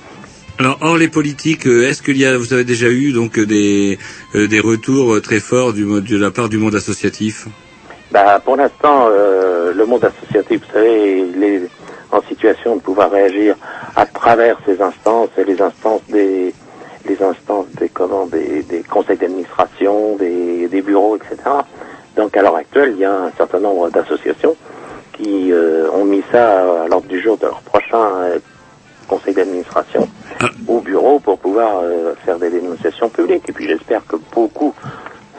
Alors 0.59 0.79
hors 0.81 0.97
les 0.97 1.09
politiques, 1.09 1.67
euh, 1.67 1.89
est-ce 1.89 2.03
qu'il 2.03 2.19
y 2.19 2.27
a, 2.27 2.37
vous 2.37 2.53
avez 2.53 2.65
déjà 2.65 2.89
eu 2.89 3.13
donc 3.13 3.39
des 3.39 3.99
des 4.35 4.61
retours 4.61 5.21
très 5.23 5.41
forts 5.41 5.73
du, 5.73 5.85
de 5.85 6.17
la 6.19 6.31
part 6.31 6.49
du 6.49 6.59
monde 6.59 6.75
associatif? 6.75 7.47
Bah, 8.13 8.39
pour 8.45 8.57
l'instant, 8.57 9.09
euh, 9.09 9.73
le 9.73 9.87
monde 9.87 10.05
associatif, 10.05 10.61
vous 10.61 10.73
savez, 10.75 11.25
il 11.35 11.43
est 11.43 11.63
en 12.13 12.23
situation 12.23 12.77
de 12.77 12.81
pouvoir 12.81 13.11
réagir 13.11 13.57
à 13.97 14.07
travers 14.07 14.59
ces 14.67 14.81
instances 14.81 15.31
et 15.39 15.45
les 15.45 15.61
instances 15.61 16.03
des 16.09 16.55
les 17.05 17.21
instances 17.23 17.67
des 17.81 17.89
comment 17.89 18.27
des, 18.27 18.63
des 18.63 18.83
conseils 18.83 19.17
d'administration, 19.17 20.17
des, 20.17 20.69
des 20.69 20.83
bureaux, 20.83 21.17
etc. 21.17 21.37
Donc 22.17 22.37
à 22.37 22.43
l'heure 22.43 22.57
actuelle, 22.57 22.93
il 22.95 22.99
y 22.99 23.05
a 23.05 23.13
un 23.13 23.33
certain 23.37 23.59
nombre 23.59 23.91
d'associations 23.91 24.55
qui 25.13 25.53
euh, 25.53 25.91
ont 25.93 26.05
mis 26.05 26.23
ça 26.31 26.83
à 26.85 26.89
l'ordre 26.89 27.09
du 27.09 27.21
jour 27.21 27.37
de 27.39 27.47
leur 27.47 27.61
prochain 27.63 27.99
euh, 27.99 28.39
conseil 29.09 29.35
d'administration 29.35 30.09
au 30.69 30.81
bureau 30.81 31.19
pour 31.19 31.39
pouvoir 31.39 31.81
euh, 31.83 32.15
faire 32.25 32.39
des 32.39 32.51
dénonciations 32.51 33.09
publiques. 33.09 33.49
Et 33.49 33.53
puis 33.53 33.67
j'espère 33.67 34.07
que 34.07 34.17
beaucoup, 34.33 34.75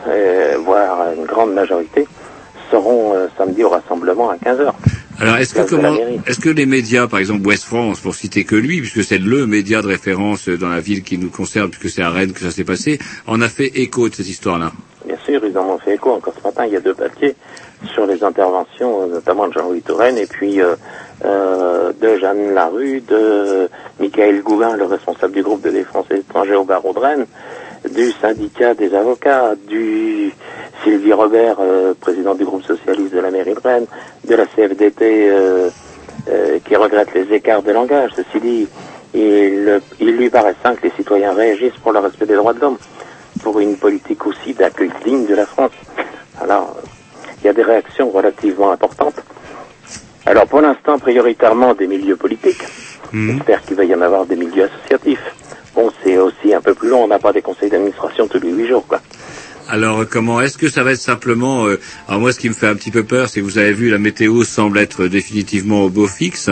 euh, 0.08 0.58
voire 0.64 1.14
une 1.16 1.26
grande 1.26 1.54
majorité, 1.54 2.08
seront 2.72 3.14
samedi 3.38 3.64
au 3.64 3.70
rassemblement 3.70 4.32
à 4.32 4.36
15h. 4.38 4.72
Alors 5.20 5.38
est-ce 5.38 5.54
que 5.54 5.62
comment, 5.70 5.96
est-ce 6.26 6.40
que 6.40 6.50
les 6.50 6.66
médias, 6.66 7.08
par 7.08 7.20
exemple 7.20 7.46
Ouest 7.46 7.64
France, 7.64 8.00
pour 8.00 8.16
citer 8.16 8.44
que 8.44 8.56
lui, 8.56 8.80
puisque 8.80 9.04
c'est 9.04 9.20
le 9.20 9.46
média 9.46 9.82
de 9.82 9.88
référence 9.88 10.50
dans 10.50 10.70
la 10.70 10.80
ville 10.80 11.04
qui 11.04 11.18
nous 11.18 11.30
concerne, 11.30 11.70
puisque 11.70 11.96
c'est 11.96 12.02
à 12.02 12.10
Rennes 12.10 12.34
que 12.34 12.40
ça 12.40 12.52
s'est 12.52 12.64
passé, 12.64 13.00
en 13.28 13.42
a 13.42 13.50
fait 13.50 13.68
écho 13.68 14.10
de 14.10 14.16
cette 14.16 14.28
histoire-là. 14.28 14.72
Bien 15.06 15.18
sûr, 15.26 15.42
ils 15.46 15.58
en 15.58 15.70
ont 15.70 15.78
fait 15.78 15.96
écho. 15.96 16.12
Encore 16.12 16.34
ce 16.38 16.44
matin, 16.44 16.66
il 16.66 16.74
y 16.74 16.76
a 16.76 16.80
deux 16.80 16.94
papiers 16.94 17.36
sur 17.94 18.06
les 18.06 18.24
interventions, 18.24 19.04
euh, 19.04 19.08
notamment 19.08 19.48
de 19.48 19.54
Jean-Louis 19.54 19.82
Touraine 19.82 20.18
et 20.18 20.26
puis 20.26 20.62
euh, 20.62 20.76
euh, 21.26 21.92
de 22.00 22.18
Jeanne 22.18 22.54
Larue, 22.54 23.02
de 23.02 23.70
Michael 24.00 24.42
Gouin, 24.42 24.76
le 24.78 24.86
responsable 24.86 25.34
du 25.34 25.44
groupe 25.44 25.62
de 25.62 25.70
défense 25.70 26.06
étrangère 26.12 26.62
au 26.62 26.66
barreau 26.66 26.94
de 26.94 27.00
Rennes, 27.00 27.26
du 27.94 28.12
syndicat 28.12 28.74
des 28.74 28.94
avocats, 28.94 29.56
du 29.68 30.32
Sylvie 30.84 31.14
Robert, 31.14 31.58
euh, 31.60 31.94
président 32.00 32.36
du 32.36 32.46
groupe 32.46 32.64
socialiste 32.64 33.14
de 33.14 33.20
la 33.20 33.32
mairie 33.32 33.54
de 33.54 33.60
Rennes, 33.60 33.86
de 34.28 34.36
la 34.36 34.46
CFDT 34.46 35.30
euh, 35.30 35.70
euh, 36.30 36.60
qui 36.66 36.76
regrette 36.76 37.14
les 37.14 37.34
écarts 37.34 37.64
de 37.64 37.72
langage. 37.72 38.12
Ceci 38.16 38.40
dit, 38.40 38.68
il, 39.14 39.82
il 40.00 40.18
lui 40.18 40.30
paraît 40.30 40.56
sain 40.64 40.76
que 40.76 40.84
les 40.84 40.94
citoyens 40.98 41.34
réagissent 41.34 41.78
pour 41.82 41.92
le 41.92 42.00
respect 42.00 42.26
des 42.26 42.36
droits 42.36 42.54
de 42.54 42.60
l'homme, 42.60 42.78
pour 43.42 43.60
une 43.60 43.78
politique 43.78 44.26
aussi 44.26 44.54
d'accueil 44.54 44.92
digne 45.06 45.26
de 45.26 45.36
la 45.36 45.46
France. 45.46 45.72
Alors, 46.42 46.76
il 47.42 47.48
y 47.48 47.50
a 47.50 47.54
des 47.54 47.64
réactions 47.64 48.10
relativement 48.10 48.72
importantes. 48.72 49.22
Alors 50.26 50.48
pour 50.48 50.62
l'instant, 50.62 50.98
prioritairement 51.00 51.74
des 51.74 51.88
milieux 51.88 52.16
politiques. 52.16 52.64
J'espère 53.14 53.62
qu'il 53.62 53.76
va 53.76 53.84
y 53.84 53.94
en 53.94 54.02
avoir 54.02 54.26
des 54.26 54.36
milieux 54.36 54.64
associatifs. 54.64 55.36
Bon, 55.76 55.92
c'est 56.04 56.18
aussi 56.18 56.54
un 56.54 56.62
peu 56.62 56.74
plus 56.74 56.90
long, 56.90 57.04
on 57.04 57.08
n'a 57.08 57.20
pas 57.20 57.34
des 57.34 57.42
conseils 57.42 57.70
d'administration 57.70 58.28
tous 58.28 58.40
les 58.40 58.52
huit 58.52 58.68
jours, 58.68 58.86
quoi. 58.88 59.02
Alors 59.70 60.06
comment 60.10 60.42
est-ce 60.42 60.58
que 60.58 60.70
ça 60.70 60.84
va 60.84 60.92
être 60.92 61.00
simplement 61.02 61.66
euh, 61.68 61.80
Alors 62.08 62.20
moi, 62.22 62.32
ce 62.34 62.40
qui 62.40 62.50
me 62.50 62.54
fait 62.54 62.68
un 62.68 62.76
petit 62.76 62.92
peu 62.92 63.04
peur, 63.04 63.30
c'est 63.30 63.40
que 63.40 63.46
vous 63.46 63.58
avez 63.58 63.74
vu 63.74 63.90
la 63.90 63.98
météo 63.98 64.44
semble 64.44 64.78
être 64.78 65.08
définitivement 65.08 65.86
au 65.86 65.90
beau 65.90 66.08
fixe. 66.08 66.50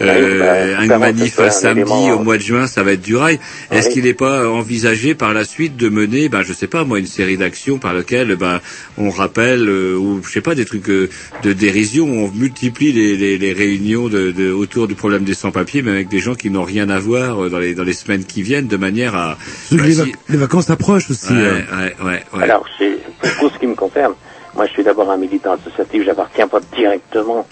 Euh, 0.00 0.38
bah, 0.76 0.80
un 0.94 0.98
manif 0.98 1.38
un 1.40 1.50
samedi 1.50 1.80
élément, 1.80 2.10
au 2.14 2.22
mois 2.22 2.36
de 2.38 2.42
juin, 2.42 2.66
ça 2.66 2.82
va 2.82 2.92
être 2.92 3.02
du 3.02 3.16
rail. 3.16 3.38
Est-ce 3.70 3.88
Oui. 3.88 3.94
qu'il 3.94 4.04
n'est 4.04 4.14
pas 4.14 4.48
envisagé 4.48 5.14
par 5.14 5.32
la 5.34 5.44
suite 5.44 5.76
de 5.76 5.88
mener, 5.88 6.28
ben 6.28 6.42
je 6.42 6.52
sais 6.52 6.66
pas 6.66 6.84
moi, 6.84 6.98
une 6.98 7.06
série 7.06 7.36
d'actions 7.36 7.78
par 7.78 7.94
lesquelles 7.94 8.36
ben 8.36 8.60
on 8.96 9.10
rappelle 9.10 9.68
euh, 9.68 9.96
ou 9.96 10.20
je 10.24 10.30
sais 10.30 10.40
pas 10.40 10.54
des 10.54 10.64
trucs 10.64 10.88
euh, 10.88 11.08
de 11.42 11.52
dérision, 11.52 12.06
on 12.06 12.30
multiplie 12.30 12.92
les, 12.92 13.16
les, 13.16 13.38
les 13.38 13.52
réunions 13.52 14.08
de, 14.08 14.30
de- 14.30 14.52
autour 14.52 14.88
du 14.88 14.94
problème 14.94 15.24
des 15.24 15.34
sans-papiers, 15.34 15.82
mais 15.82 15.90
avec 15.90 16.08
des 16.08 16.20
gens 16.20 16.34
qui 16.34 16.50
n'ont 16.50 16.64
rien 16.64 16.88
à 16.90 16.98
voir 16.98 17.44
euh, 17.44 17.48
dans 17.50 17.58
les 17.58 17.74
dans 17.74 17.84
les 17.84 17.92
semaines 17.92 18.24
qui 18.24 18.42
viennent, 18.42 18.68
de 18.68 18.76
manière 18.76 19.14
à 19.14 19.36
les, 19.70 19.94
bah, 19.96 20.04
les 20.28 20.36
vacances 20.38 20.70
approchent 20.70 21.10
aussi. 21.10 21.32
Ouais, 21.32 21.38
euh. 21.38 21.60
ouais, 21.78 21.94
ouais, 22.04 22.22
ouais. 22.34 22.51
Alors, 22.52 22.66
c'est- 22.76 22.98
pour 23.38 23.50
ce 23.50 23.58
qui 23.58 23.66
me 23.66 23.74
concerne, 23.74 24.14
moi 24.54 24.66
je 24.66 24.72
suis 24.72 24.84
d'abord 24.84 25.10
un 25.10 25.16
militant 25.16 25.52
associatif, 25.52 26.02
j'appartiens 26.04 26.48
pas 26.48 26.60
directement 26.76 27.46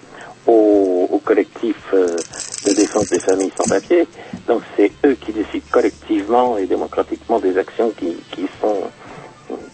au, 0.47 1.09
au 1.11 1.19
collectif 1.21 1.75
euh, 1.95 2.19
de 2.67 2.73
défense 2.75 3.09
des 3.09 3.19
familles 3.21 3.51
sans 3.57 3.65
papier, 3.65 4.07
donc 4.47 4.61
c'est 4.77 4.93
eux 5.07 5.15
qui 5.15 5.33
décident 5.33 5.65
collectivement 5.71 6.59
et 6.59 6.67
démocratiquement 6.67 7.39
des 7.41 7.57
actions 7.57 7.91
qui, 7.97 8.15
qui 8.31 8.47
sont 8.61 8.77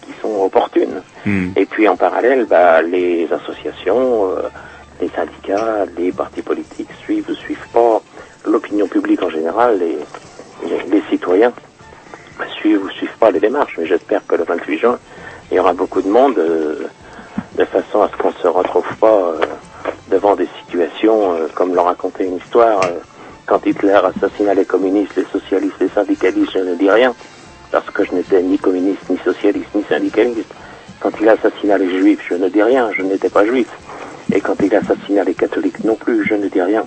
qui 0.02 0.12
sont 0.22 0.42
opportunes. 0.44 1.02
Hmm. 1.26 1.50
Et 1.56 1.66
puis 1.66 1.88
en 1.88 1.96
parallèle, 1.96 2.46
bah, 2.46 2.80
les 2.80 3.26
associations, 3.32 4.30
euh, 4.30 4.42
les 5.00 5.08
syndicats, 5.08 5.86
les 5.98 6.12
partis 6.12 6.40
politiques 6.42 6.88
suivent 7.02 7.28
ou 7.28 7.34
suivent 7.34 7.68
pas 7.72 8.00
l'opinion 8.46 8.86
publique 8.86 9.22
en 9.24 9.28
général, 9.30 9.80
les, 9.80 9.98
les, 10.68 10.82
les 10.88 11.02
citoyens 11.10 11.52
suivent 12.60 12.82
ou 12.84 12.90
suivent 12.90 13.18
pas 13.18 13.30
les 13.30 13.40
démarches. 13.40 13.76
Mais 13.78 13.86
j'espère 13.86 14.26
que 14.26 14.34
le 14.36 14.44
28 14.44 14.78
juin, 14.78 14.98
il 15.50 15.56
y 15.56 15.60
aura 15.60 15.72
beaucoup 15.72 16.02
de 16.02 16.08
monde 16.08 16.38
euh, 16.38 16.86
de 17.56 17.64
façon 17.64 18.02
à 18.02 18.08
ce 18.10 18.16
qu'on 18.16 18.32
se 18.32 18.46
retrouve 18.48 18.86
pas 19.00 19.12
euh, 19.12 19.40
devant 20.10 20.34
des 20.36 20.48
situations 20.64 21.32
euh, 21.34 21.46
comme 21.54 21.74
l'ont 21.74 21.84
raconté 21.84 22.24
une 22.24 22.36
histoire. 22.36 22.82
quand 23.46 23.64
Hitler 23.64 23.92
assassina 24.04 24.54
les 24.54 24.64
communistes, 24.64 25.14
les 25.16 25.24
socialistes, 25.32 25.76
les 25.80 25.88
syndicalistes, 25.88 26.52
je 26.54 26.58
ne 26.58 26.74
dis 26.74 26.90
rien, 26.90 27.14
parce 27.70 27.88
que 27.90 28.04
je 28.04 28.12
n'étais 28.12 28.42
ni 28.42 28.58
communiste, 28.58 29.08
ni 29.08 29.18
socialiste, 29.18 29.68
ni 29.74 29.84
syndicaliste. 29.84 30.52
Quand 31.00 31.12
il 31.20 31.28
assassina 31.28 31.78
les 31.78 31.90
juifs, 31.98 32.24
je 32.28 32.34
ne 32.34 32.48
dis 32.48 32.62
rien, 32.62 32.90
je 32.92 33.02
n'étais 33.02 33.28
pas 33.28 33.44
juif. 33.46 33.68
Et 34.32 34.40
quand 34.40 34.56
il 34.60 34.74
assassina 34.74 35.22
les 35.22 35.34
catholiques 35.34 35.84
non 35.84 35.94
plus, 35.94 36.24
je 36.26 36.34
ne 36.34 36.48
dis 36.48 36.60
rien. 36.60 36.84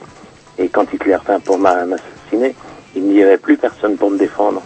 Et 0.58 0.68
quand 0.68 0.92
Hitler 0.92 1.16
vint 1.26 1.40
pour 1.40 1.58
m'a- 1.58 1.86
m'assassiner, 1.86 2.54
il 2.96 3.04
n'y 3.04 3.24
avait 3.24 3.38
plus 3.38 3.56
personne 3.56 3.96
pour 3.96 4.10
me 4.12 4.18
défendre. 4.18 4.62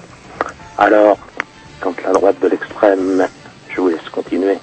Alors, 0.80 1.18
quand 1.82 1.94
la 2.04 2.14
droite 2.14 2.40
de 2.42 2.48
l'extrême, 2.48 3.28
je 3.76 3.82
vous 3.82 3.90
laisse 3.90 4.10
continuer. 4.12 4.56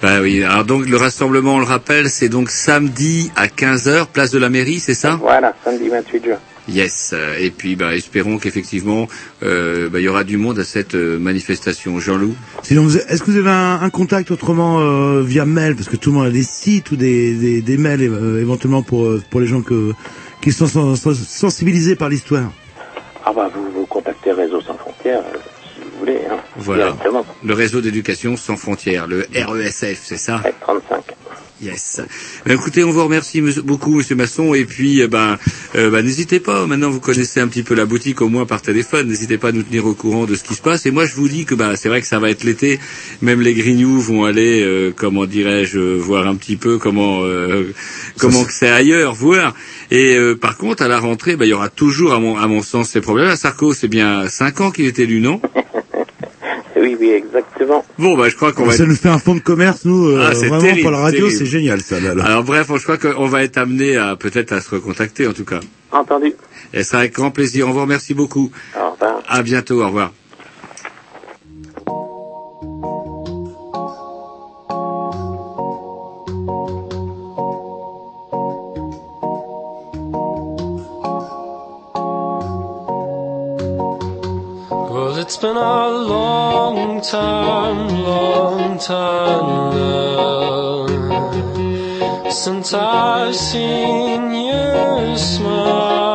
Ben 0.00 0.20
oui, 0.20 0.42
alors 0.42 0.64
donc 0.64 0.86
le 0.88 0.96
rassemblement, 0.96 1.54
on 1.56 1.58
le 1.60 1.64
rappelle, 1.64 2.10
c'est 2.10 2.28
donc 2.28 2.50
samedi 2.50 3.30
à 3.36 3.46
15h, 3.46 4.06
place 4.06 4.30
de 4.32 4.38
la 4.38 4.48
mairie, 4.48 4.80
c'est 4.80 4.94
ça? 4.94 5.16
Voilà, 5.20 5.54
samedi 5.62 5.88
28 5.88 6.24
juin. 6.24 6.38
Yes. 6.68 7.10
euh, 7.12 7.34
Et 7.40 7.50
puis, 7.50 7.74
bah, 7.76 7.94
espérons 7.96 8.38
qu'effectivement, 8.38 9.08
euh, 9.42 9.88
bah, 9.88 9.98
il 10.00 10.04
y 10.04 10.08
aura 10.08 10.22
du 10.24 10.36
monde 10.38 10.58
à 10.60 10.64
cette 10.64 10.94
euh, 10.94 11.18
manifestation. 11.18 11.98
Jean-Loup? 11.98 12.34
Sinon, 12.62 12.88
est-ce 12.88 13.20
que 13.22 13.30
vous 13.32 13.36
avez 13.36 13.50
un, 13.50 13.80
un 13.82 13.90
contact 13.90 14.30
autrement 14.30 14.78
euh, 14.80 15.22
via 15.22 15.44
mail? 15.44 15.74
Parce 15.74 15.88
que 15.88 15.96
tout 15.96 16.10
le 16.10 16.18
monde 16.18 16.26
a 16.26 16.30
des 16.30 16.44
sites 16.44 16.90
ou 16.92 16.96
des, 16.96 17.34
des, 17.34 17.62
des 17.62 17.76
mails 17.76 18.02
euh, 18.02 18.40
éventuellement 18.40 18.82
pour, 18.84 19.08
pour 19.30 19.40
les 19.40 19.46
gens 19.48 19.60
que, 19.62 19.92
qui 20.40 20.52
sont 20.52 20.66
sens- 20.68 21.00
sens- 21.00 21.26
sensibilisés 21.28 21.96
par 21.96 22.08
l'histoire. 22.08 22.50
Ah 23.24 23.32
bah 23.34 23.48
vous 23.54 23.70
vous 23.72 23.86
contactez 23.86 24.30
Réseau 24.32 24.60
sans 24.60 24.74
frontières, 24.74 25.22
voulez, 26.04 26.18
hein, 26.30 26.36
Voilà. 26.56 26.90
directement. 26.92 27.26
Le 27.44 27.54
réseau 27.54 27.80
d'éducation 27.80 28.36
sans 28.36 28.56
frontières, 28.56 29.06
le 29.06 29.26
RESF, 29.34 30.00
c'est 30.02 30.16
ça 30.18 30.42
35. 30.62 31.02
Yes. 31.62 32.00
Ben, 32.44 32.54
écoutez, 32.54 32.82
on 32.82 32.90
vous 32.90 33.04
remercie 33.04 33.40
monsieur- 33.40 33.62
beaucoup, 33.62 33.94
Monsieur 33.98 34.16
Masson, 34.16 34.52
et 34.52 34.64
puis 34.64 35.00
euh, 35.00 35.06
ben, 35.06 35.38
euh, 35.76 35.90
ben, 35.90 36.04
n'hésitez 36.04 36.40
pas. 36.40 36.66
Maintenant, 36.66 36.90
vous 36.90 36.98
connaissez 36.98 37.38
un 37.38 37.46
petit 37.46 37.62
peu 37.62 37.74
la 37.76 37.84
boutique, 37.84 38.20
au 38.20 38.28
moins 38.28 38.46
par 38.46 38.62
téléphone. 38.62 39.06
N'hésitez 39.06 39.38
pas 39.38 39.50
à 39.50 39.52
nous 39.52 39.62
tenir 39.62 39.86
au 39.86 39.94
courant 39.94 40.24
de 40.24 40.34
ce 40.34 40.42
qui 40.42 40.54
se 40.56 40.60
passe. 40.60 40.86
Et 40.86 40.90
moi, 40.90 41.06
je 41.06 41.14
vous 41.14 41.28
dis 41.28 41.44
que 41.44 41.54
ben, 41.54 41.76
c'est 41.76 41.88
vrai 41.88 42.00
que 42.00 42.08
ça 42.08 42.18
va 42.18 42.30
être 42.30 42.42
l'été. 42.42 42.80
Même 43.20 43.40
les 43.42 43.54
Grignoux 43.54 44.00
vont 44.00 44.24
aller, 44.24 44.60
euh, 44.64 44.92
comment 44.96 45.24
dirais-je, 45.24 45.78
voir 45.78 46.26
un 46.26 46.34
petit 46.34 46.56
peu 46.56 46.78
comment 46.78 47.20
euh, 47.22 47.72
comment 48.18 48.42
que 48.44 48.52
c'est 48.52 48.68
ailleurs, 48.68 49.14
voir. 49.14 49.54
Et 49.92 50.16
euh, 50.16 50.34
par 50.34 50.56
contre, 50.56 50.82
à 50.82 50.88
la 50.88 50.98
rentrée, 50.98 51.36
ben, 51.36 51.44
il 51.44 51.50
y 51.50 51.54
aura 51.54 51.68
toujours, 51.68 52.12
à 52.12 52.18
mon, 52.18 52.36
à 52.38 52.48
mon 52.48 52.62
sens, 52.62 52.88
ces 52.88 53.00
problèmes. 53.00 53.28
À 53.28 53.36
Sarko, 53.36 53.72
c'est 53.72 53.86
bien 53.86 54.28
cinq 54.28 54.60
ans 54.60 54.72
qu'il 54.72 54.86
est 54.86 54.98
élu, 54.98 55.20
non? 55.20 55.40
Oui, 56.82 56.96
oui, 56.98 57.10
exactement. 57.10 57.84
Bon, 57.98 58.16
ben, 58.16 58.28
je 58.28 58.34
crois 58.34 58.52
qu'on 58.52 58.64
va. 58.64 58.72
Ça 58.72 58.84
nous 58.84 58.96
fait 58.96 59.08
un 59.08 59.18
fonds 59.18 59.36
de 59.36 59.40
commerce, 59.40 59.84
nous, 59.84 60.08
euh, 60.08 60.26
Ah, 60.28 60.34
c'est 60.34 60.48
vraiment 60.48 60.60
terrible, 60.60 60.82
pour 60.82 60.90
la 60.90 60.98
radio, 60.98 61.30
c'est 61.30 61.46
génial 61.46 61.80
ça. 61.80 62.00
Là, 62.00 62.14
là. 62.14 62.24
Alors 62.24 62.42
bref, 62.42 62.66
je 62.76 62.82
crois 62.82 62.98
qu'on 62.98 63.26
va 63.26 63.44
être 63.44 63.56
amené 63.56 63.96
à 63.96 64.16
peut-être 64.16 64.52
à 64.52 64.60
se 64.60 64.68
recontacter 64.70 65.26
en 65.28 65.32
tout 65.32 65.44
cas. 65.44 65.60
Entendu. 65.92 66.34
Et 66.74 66.82
ce 66.82 66.90
sera 66.90 66.98
avec 67.00 67.12
grand 67.12 67.30
plaisir. 67.30 67.68
On 67.68 67.72
vous 67.72 67.82
remercie 67.82 68.14
beaucoup. 68.14 68.50
Au 68.76 68.90
revoir. 68.90 69.22
À 69.28 69.42
bientôt. 69.42 69.82
Au 69.82 69.86
revoir. 69.86 70.12
Time, 87.12 87.88
long 87.88 88.78
time 88.78 89.74
now 89.76 90.86
since 92.30 92.72
I've 92.72 93.36
seen 93.36 94.32
you 94.32 95.18
smile, 95.18 96.11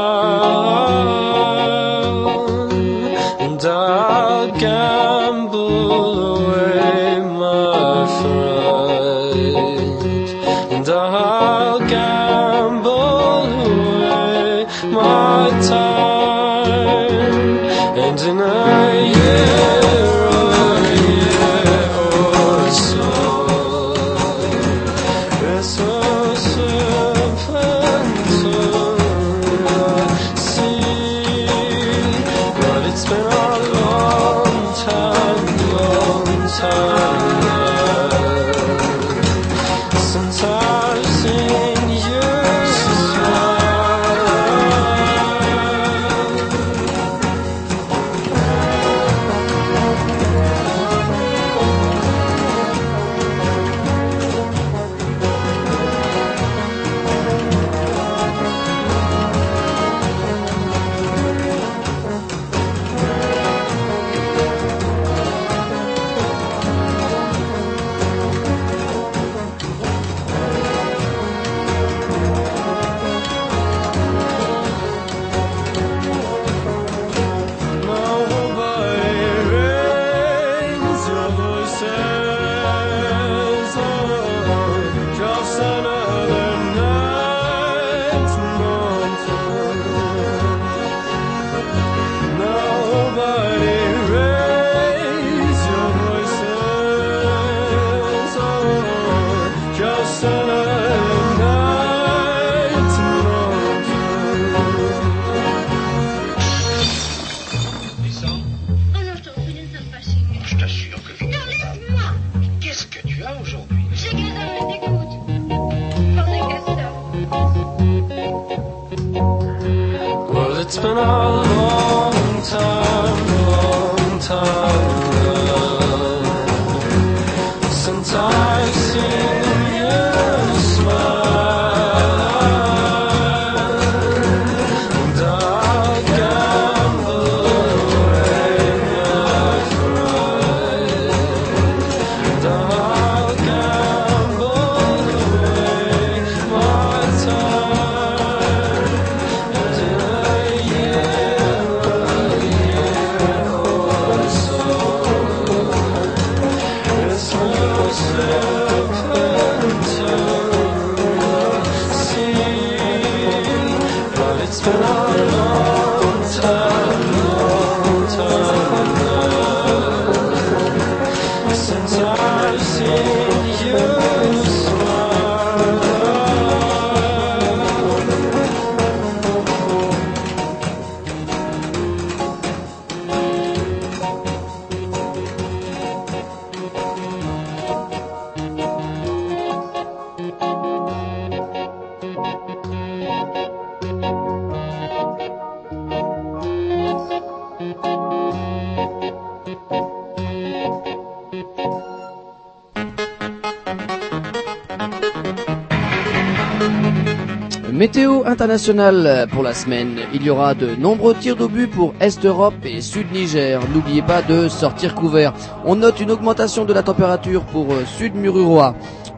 Météo 208.28 208.34
internationale 208.34 209.28
pour 209.32 209.42
la 209.42 209.54
semaine. 209.54 210.00
Il 210.14 210.24
y 210.24 210.30
aura 210.30 210.54
de 210.54 210.76
nombreux 210.76 211.16
tirs 211.16 211.38
d'obus 211.38 211.68
pour 211.68 211.94
Est 212.02 212.26
Europe 212.26 212.56
et 212.66 212.82
Sud 212.82 213.12
Niger. 213.14 213.62
N'oubliez 213.74 214.02
pas 214.02 214.22
de 214.22 214.50
sortir 214.50 214.96
couvert. 214.96 215.34
On 215.66 215.78
note 215.78 216.02
une 216.02 216.12
augmentation 216.12 216.66
de 216.66 216.74
la 216.74 216.84
température 216.84 217.44
pour 217.46 217.74
euh, 217.74 217.86
Sud 217.86 218.16
Mururoa. 218.16 218.76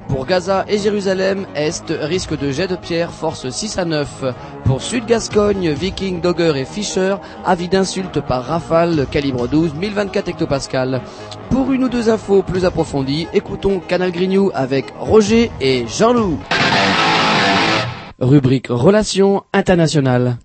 Pour 0.08 0.26
Gaza 0.26 0.64
et 0.68 0.78
Jérusalem, 0.78 1.46
Est, 1.56 1.86
risque 1.90 2.38
de 2.38 2.52
jet 2.52 2.68
de 2.68 2.76
pierre, 2.76 3.12
force 3.12 3.50
6 3.50 3.78
à 3.80 3.86
9. 3.86 4.26
Pour 4.66 4.82
Sud 4.82 5.06
Gascogne, 5.06 5.72
Viking, 5.72 6.22
Dogger 6.22 6.54
et 6.56 6.66
Fischer, 6.66 7.16
avis 7.46 7.68
d'insulte 7.68 8.22
par 8.22 8.44
rafale, 8.44 9.08
calibre 9.10 9.48
12, 9.48 9.74
1024 9.74 10.30
hectopascal. 10.30 11.02
Pour 11.50 11.72
une 11.72 11.84
ou 11.86 11.90
deux 11.90 12.10
infos 12.10 12.44
plus 12.44 12.66
approfondies, 12.66 13.28
écoutons 13.34 13.80
Canal 13.80 14.12
Grignou 14.12 14.52
avec 14.54 14.94
Roger 15.00 15.52
et 15.62 15.86
Jean-Loup. 15.88 16.40
Rubrique 18.20 18.68
Relations 18.70 19.44
internationales. 19.54 20.38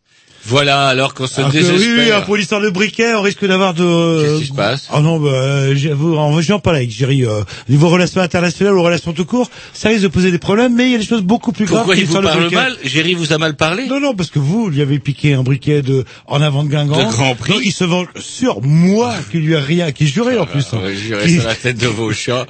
Voilà, 0.47 0.86
alors 0.88 1.14
qu'on 1.14 1.26
se 1.26 1.38
Alors 1.40 1.51
oui, 1.55 1.61
oui, 1.62 1.70
désespère. 1.78 2.18
un 2.18 2.20
pour 2.22 2.36
l'histoire 2.36 2.61
de 2.61 2.68
briquet, 2.70 3.14
on 3.14 3.22
risque 3.22 3.45
d'avoir 3.47 3.72
de... 3.74 4.22
Qu'est-ce 4.22 4.40
qui 4.40 4.47
se 4.49 4.53
passe 4.53 4.88
Oh 4.95 5.01
non, 5.01 5.18
bah, 5.18 5.28
euh, 5.30 5.74
j'avoue, 5.74 6.16
en 6.16 6.32
région 6.32 6.61
pas 6.61 6.72
là, 6.72 6.80
Jerry, 6.88 7.24
euh, 7.24 7.42
niveau 7.68 7.88
relations 7.88 8.20
internationales 8.20 8.74
ou 8.74 8.82
relations 8.82 9.12
tout 9.12 9.24
court, 9.24 9.51
ça 9.72 9.88
risque 9.88 10.03
de 10.03 10.09
poser 10.09 10.30
des 10.30 10.38
problèmes, 10.38 10.74
mais 10.74 10.86
il 10.86 10.92
y 10.92 10.95
a 10.95 10.99
des 10.99 11.05
choses 11.07 11.22
beaucoup 11.22 11.53
plus 11.53 11.64
graves 11.64 11.78
Pourquoi 11.78 11.97
il 11.97 12.05
vous 12.05 12.20
parle 12.20 12.51
mal 12.53 12.76
Géry 12.84 13.14
vous 13.14 13.32
a 13.32 13.38
mal 13.38 13.55
parlé 13.57 13.86
Non, 13.86 14.01
non, 14.01 14.14
parce 14.14 14.30
que 14.30 14.38
vous, 14.38 14.68
lui 14.68 14.82
avez 14.82 14.99
piqué 14.99 15.32
un 15.34 15.42
briquet 15.42 15.80
de, 15.82 16.05
en 16.26 16.42
avant 16.42 16.62
de 16.64 16.68
Guingamp. 16.68 17.07
De 17.07 17.11
Grand 17.11 17.34
Prix. 17.34 17.53
Non, 17.55 17.61
il 17.64 17.72
se 17.72 17.84
venge 17.84 18.09
sur 18.18 18.61
moi, 18.62 19.14
qui 19.30 19.38
lui 19.38 19.57
a 19.57 19.61
rien, 19.61 19.92
qui 19.92 20.07
jurait 20.07 20.38
en 20.38 20.47
plus. 20.47 20.64
hein. 20.72 20.78
Ouais, 20.84 20.95
Qui- 21.24 21.34
sur 21.40 21.49
la 21.49 21.55
tête 21.55 21.78
de 21.78 21.86
vos 21.86 22.12
chats. 22.12 22.47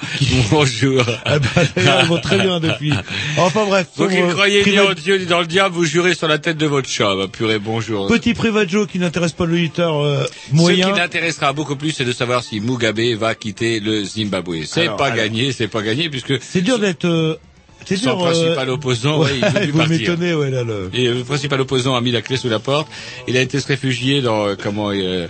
Bonjour. 0.51 1.05
Ah 1.25 1.39
bah, 1.39 1.63
ils 2.03 2.09
vont 2.09 2.19
très 2.19 2.39
bien 2.39 2.59
depuis. 2.61 2.93
Enfin 3.37 3.65
bref. 3.67 3.87
Vous 3.97 4.09
qui 4.09 4.17
euh, 4.21 4.33
croyez 4.33 4.65
ni 4.65 4.79
en 4.79 4.93
Dieu 4.93 5.17
ni 5.19 5.27
dans 5.27 5.41
le 5.41 5.47
diable, 5.47 5.75
vous 5.75 5.85
jurez 5.85 6.15
sur 6.15 6.29
la 6.29 6.39
tête 6.39 6.57
de 6.57 6.67
votre 6.67 6.89
chat. 6.89 7.15
Bah, 7.17 7.27
purée, 7.31 7.59
bonjour. 7.59 7.84
Petit 8.09 8.35
private 8.35 8.69
joke 8.69 8.89
qui 8.91 8.99
n'intéresse 8.99 9.33
pas 9.33 9.47
l'auditeur 9.47 10.01
euh, 10.03 10.25
Ce 10.51 10.55
moyen. 10.55 10.93
qui 10.93 10.99
l'intéressera 10.99 11.53
beaucoup 11.53 11.77
plus, 11.77 11.91
c'est 11.93 12.05
de 12.05 12.13
savoir 12.13 12.43
si 12.43 12.61
Mugabe 12.61 13.01
va 13.19 13.35
quitter 13.35 13.81
le 13.81 14.05
Zimbabwe. 14.05 14.65
C'est 14.67 14.87
pas 14.87 15.07
alors. 15.07 15.17
gagné, 15.17 15.53
c'est 15.53 15.69
pas 15.69 15.83
gagné, 15.83 16.09
puisque 16.09 16.41
C'est 16.43 16.63
dur 16.63 16.79
d'être... 16.79 17.05
euh, 17.07 17.39
c'est 17.87 17.97
son 17.97 18.17
dur, 18.17 18.27
euh, 18.27 18.31
principal 18.31 18.71
opposant, 18.71 19.21
ouais, 19.23 19.31
il 19.39 19.45
veut 19.45 19.53
plus 19.61 19.71
vous 19.73 19.79
partir. 19.79 19.99
m'étonnez, 19.99 20.35
ouais, 20.35 20.51
là, 20.51 20.63
le... 20.65 20.91
Et 20.93 21.09
le 21.09 21.25
principal 21.25 21.61
opposant 21.61 21.95
a 21.95 22.01
mis 22.01 22.11
la 22.11 22.23
clé 22.23 22.37
sous 22.37 22.49
la 22.49 22.59
porte. 22.59 22.89
Il 23.29 23.37
a 23.37 23.41
été 23.41 23.61
se 23.61 23.67
réfugier 23.67 24.23
dans 24.23 24.47
euh, 24.47 24.55
comment 24.61 24.91
euh, 24.91 25.27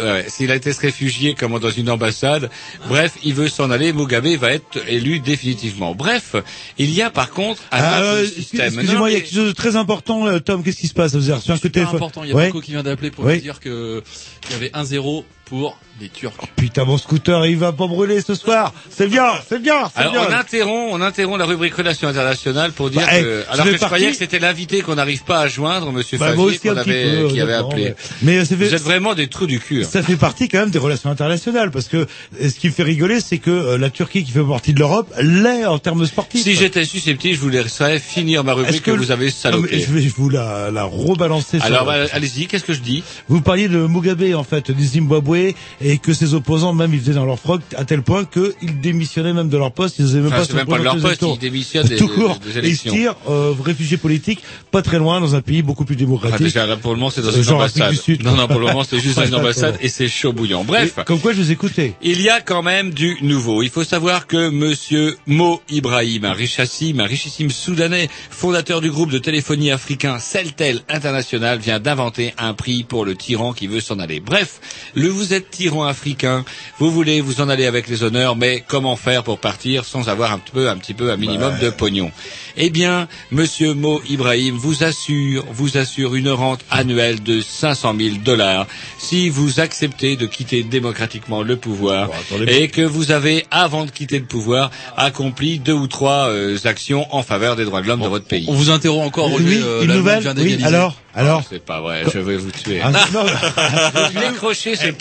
ouais, 0.00 0.24
s'il 0.28 0.50
a 0.50 0.56
été 0.56 0.72
se 0.72 0.80
réfugier 0.80 1.34
comment 1.38 1.58
dans 1.58 1.70
une 1.70 1.90
ambassade. 1.90 2.50
Bref, 2.88 3.12
il 3.24 3.34
veut 3.34 3.48
s'en 3.48 3.70
aller. 3.70 3.92
Mugabe 3.92 4.26
va 4.38 4.52
être 4.52 4.78
élu 4.88 5.20
définitivement. 5.20 5.94
Bref, 5.94 6.34
il 6.78 6.90
y 6.92 7.02
a 7.02 7.10
par 7.10 7.30
contre 7.30 7.62
un 7.72 7.78
Ah, 7.80 8.00
autre 8.00 8.08
euh, 8.08 8.26
système. 8.26 8.74
Excusez-moi, 8.74 9.10
il 9.10 9.14
y 9.14 9.16
a 9.16 9.20
quelque 9.20 9.34
chose 9.34 9.48
de 9.48 9.52
très 9.52 9.76
important. 9.76 10.26
euh, 10.26 10.38
Tom, 10.38 10.62
qu'est-ce 10.62 10.78
qui 10.78 10.86
se 10.88 10.94
passe? 10.94 11.14
Vous 11.14 11.28
avez 11.30 11.38
reçu 11.38 11.50
un 11.50 11.58
coup 11.58 11.68
de 11.68 11.72
téléphone 11.72 11.96
important, 11.96 12.24
il 12.24 12.30
y 12.30 12.32
a 12.32 12.36
Ouais. 12.36 12.44
Marco 12.44 12.60
qui 12.60 12.70
vient 12.72 12.82
d'appeler 12.82 13.10
pour 13.10 13.24
Oui. 13.24 13.34
nous 13.34 13.40
dire 13.40 13.60
que 13.60 14.02
qu'il 14.40 14.52
y 14.52 14.54
avait 14.54 14.70
1-0 14.70 15.24
pour 15.44 15.78
les 16.00 16.08
Turcs. 16.08 16.32
Putain, 16.56 16.84
mon 16.84 16.98
scooter, 16.98 17.46
il 17.46 17.56
va 17.56 17.72
pas 17.72 17.86
brûler 17.86 18.20
ce 18.20 18.34
soir. 18.34 18.72
C'est 18.90 19.06
bien, 19.08 19.26
c'est 19.48 19.60
bien, 19.62 19.90
Alors 19.94 20.12
bien. 20.12 20.22
on 20.28 20.32
interrompt, 20.32 20.88
on 20.92 21.00
interrompt 21.00 21.38
la 21.38 21.44
rubrique 21.44 21.74
relations 21.74 22.08
internationales 22.08 22.72
pour 22.72 22.90
dire 22.90 23.02
Bah, 23.02 23.08
eh, 23.18 23.22
que 23.22 23.44
alors 23.50 23.66
que 23.66 23.72
je 23.72 23.76
croyais 23.78 24.10
que 24.10 24.16
c'était 24.16 24.38
l'invité 24.38 24.80
qu'on 24.80 24.94
n'arrive 24.96 25.22
pas 25.24 25.40
à 25.40 25.48
joindre, 25.48 25.92
Monsieur 25.92 26.18
Bah, 26.18 26.34
Favier, 26.34 26.58
avait, 26.70 27.20
peu, 27.22 27.28
qui 27.28 27.40
avait 27.40 27.52
appelé. 27.52 27.94
Mais 28.22 28.44
ça 28.44 28.56
fait- 28.56 28.64
Vous 28.68 28.74
êtes 28.74 28.82
vraiment 28.82 29.14
des 29.14 29.28
trous 29.28 29.46
du 29.46 29.60
cul. 29.60 29.82
hein. 29.84 29.88
Ça 29.90 30.02
fait 30.02 30.16
partie 30.16 30.48
quand 30.48 30.58
même 30.58 30.70
des 30.70 30.78
relations 30.78 31.10
internationales 31.10 31.70
parce 31.70 31.88
que 31.88 32.06
ce 32.40 32.48
qui 32.58 32.68
me 32.68 32.72
fait 32.72 32.82
rigoler, 32.82 33.20
c'est 33.20 33.38
que 33.38 33.50
euh, 33.50 33.78
la 33.78 33.90
Turquie, 33.90 34.24
qui 34.24 34.32
fait 34.32 34.42
partie 34.42 34.72
de 34.72 34.78
l'Europe, 34.80 35.12
l'est 35.20 35.66
en 35.66 35.78
termes 35.78 36.04
sportifs. 36.06 36.42
Si 36.42 36.54
j'étais 36.56 36.84
susceptible, 36.84 37.34
je 37.34 37.40
vous 37.40 37.48
laisserais 37.50 37.98
finir 37.98 38.42
ma 38.44 38.54
rubrique 38.54 38.82
que, 38.82 38.90
que- 38.92 38.96
vous 38.96 39.10
avez 39.10 39.26
Non, 39.26 39.30
mais 39.30 39.30
salopé. 39.30 39.80
je 39.80 39.92
vais 39.92 40.08
vous 40.16 40.28
la, 40.30 40.70
la 40.72 40.84
rebalancer. 40.84 41.58
sur- 41.58 41.66
Alors 41.66 41.84
bah, 41.84 42.06
allez-y, 42.12 42.46
qu'est-ce 42.46 42.64
que 42.64 42.72
je 42.72 42.80
dis? 42.80 43.04
Vous 43.28 43.40
parliez 43.40 43.68
de 43.68 43.86
Mugabe 43.86 44.34
en 44.34 44.44
fait 44.44 44.70
du 44.70 44.84
Zimbabwe 44.84 45.52
et 45.82 45.98
que 45.98 46.12
ses 46.12 46.34
opposants 46.34 46.72
même 46.72 46.92
ils 46.94 47.00
faisaient 47.00 47.12
dans 47.14 47.24
leur 47.24 47.38
froc 47.38 47.60
à 47.76 47.84
tel 47.84 48.02
point 48.02 48.24
qu'ils 48.24 48.80
démissionnaient 48.80 49.32
même 49.32 49.48
de 49.48 49.56
leur 49.58 49.72
poste, 49.72 49.98
ils 49.98 50.02
n'osaient 50.04 50.18
même 50.20 50.26
Enfin, 50.28 50.36
pas 50.38 50.44
se 50.44 50.52
même 50.54 50.66
pas 50.66 50.78
de 50.78 50.84
leur 50.84 50.98
poste, 50.98 51.22
ils 51.22 51.38
démissionnent 51.38 51.86
des- 51.86 51.96
Tout 51.96 52.08
des- 52.08 52.14
court. 52.14 52.38
des 52.38 52.48
ils 52.50 52.52
se 52.52 52.58
élections. 52.58 52.92
tirent 52.94 53.14
euh, 53.28 53.52
réfugiés 53.64 53.96
politiques 53.96 54.42
pas 54.70 54.82
très 54.82 54.98
loin 54.98 55.20
dans 55.20 55.34
un 55.34 55.40
pays 55.40 55.62
beaucoup 55.62 55.84
plus 55.84 55.96
démocratique. 55.96 56.40
déjà, 56.42 56.66
là, 56.66 56.76
pour 56.76 56.92
le 56.92 56.96
moment, 56.98 57.10
c'est 57.10 57.22
dans 57.22 57.30
une 57.32 57.48
ambassade. 57.50 57.94
Sud. 57.94 58.22
Non, 58.24 58.34
non, 58.36 58.46
pour 58.48 58.58
le 58.60 58.66
moment, 58.66 58.84
c'est 58.84 58.98
juste 59.00 59.16
dans 59.16 59.26
une 59.26 59.34
ambassade 59.42 59.76
et 59.80 59.88
c'est 59.88 60.08
chaud 60.08 60.32
bouillant. 60.32 60.64
Bref. 60.64 60.94
Et 60.98 61.04
Comme 61.04 61.18
quoi 61.20 61.32
je 61.32 61.38
vous 61.38 61.50
écoutais. 61.50 61.94
Il 62.02 62.20
y 62.20 62.28
a 62.28 62.40
quand 62.40 62.62
même 62.62 62.90
du 62.90 63.16
nouveau. 63.22 63.62
Il 63.62 63.70
faut 63.70 63.84
savoir 63.84 64.26
que 64.26 64.48
Monsieur 64.50 65.16
Mo 65.26 65.60
Ibrahim, 65.70 66.24
un 66.24 66.32
richissime, 66.32 67.00
un 67.00 67.06
richissime 67.06 67.50
soudanais, 67.50 68.08
fondateur 68.30 68.80
du 68.80 68.90
groupe 68.90 69.10
de 69.10 69.18
téléphonie 69.18 69.70
africain 69.70 70.18
Celtel 70.18 70.80
International, 70.88 71.58
vient 71.58 71.80
d'inventer 71.80 72.34
un 72.38 72.54
prix 72.54 72.84
pour 72.84 73.04
le 73.04 73.14
tyran 73.14 73.52
qui 73.52 73.66
veut 73.66 73.80
s'en 73.80 73.98
aller. 73.98 74.20
Bref, 74.20 74.60
le 74.94 75.08
vous 75.08 75.32
êtes 75.34 75.50
tyran 75.50 75.71
africain, 75.80 76.44
vous 76.78 76.90
voulez 76.90 77.22
vous 77.22 77.40
en 77.40 77.48
aller 77.48 77.64
avec 77.64 77.88
les 77.88 78.02
honneurs, 78.02 78.36
mais 78.36 78.62
comment 78.66 78.96
faire 78.96 79.22
pour 79.24 79.38
partir 79.38 79.86
sans 79.86 80.10
avoir 80.10 80.32
un 80.32 80.38
petit 80.38 80.52
peu, 80.52 80.68
un 80.68 80.76
petit 80.76 80.92
peu, 80.94 81.10
un 81.10 81.16
minimum 81.16 81.58
de 81.58 81.70
pognon? 81.70 82.10
Eh 82.58 82.68
bien, 82.68 83.08
Monsieur 83.30 83.72
Mo 83.72 84.02
Ibrahim 84.08 84.56
vous 84.56 84.84
assure, 84.84 85.44
vous 85.50 85.78
assure 85.78 86.14
une 86.14 86.28
rente 86.28 86.60
annuelle 86.70 87.22
de 87.22 87.40
500 87.40 87.94
000 87.98 88.16
dollars 88.22 88.66
si 88.98 89.30
vous 89.30 89.60
acceptez 89.60 90.16
de 90.16 90.26
quitter 90.26 90.62
démocratiquement 90.62 91.42
le 91.42 91.56
pouvoir 91.56 92.10
et 92.46 92.68
que 92.68 92.82
vous 92.82 93.10
avez, 93.10 93.46
avant 93.50 93.86
de 93.86 93.90
quitter 93.90 94.18
le 94.18 94.26
pouvoir, 94.26 94.70
accompli 94.96 95.58
deux 95.58 95.72
ou 95.72 95.86
trois 95.86 96.28
euh, 96.28 96.58
actions 96.64 97.06
en 97.14 97.22
faveur 97.22 97.56
des 97.56 97.64
droits 97.64 97.80
de 97.80 97.86
l'homme 97.86 98.02
de 98.02 98.08
votre 98.08 98.26
pays. 98.26 98.44
On 98.48 98.54
vous 98.54 98.70
interrompt 98.70 99.06
encore, 99.06 99.30
Roger. 99.30 99.44
Oui, 99.44 99.60
euh, 99.62 99.82
une 99.82 99.94
nouvelle 99.94 100.22
Oui, 100.26 100.34
d'égaliser. 100.34 100.88
Alors 101.14 101.42
C'est 101.48 101.64
pas 101.64 101.80
vrai, 101.80 102.04
je 102.12 102.18
vais 102.18 102.36
vous 102.36 102.50
tuer. 102.50 102.80
Ah, 102.82 102.90
non, 103.12 103.26
Je 104.14 104.18
l'ai 104.18 104.34
croché, 104.34 104.76
c'est 104.76 104.94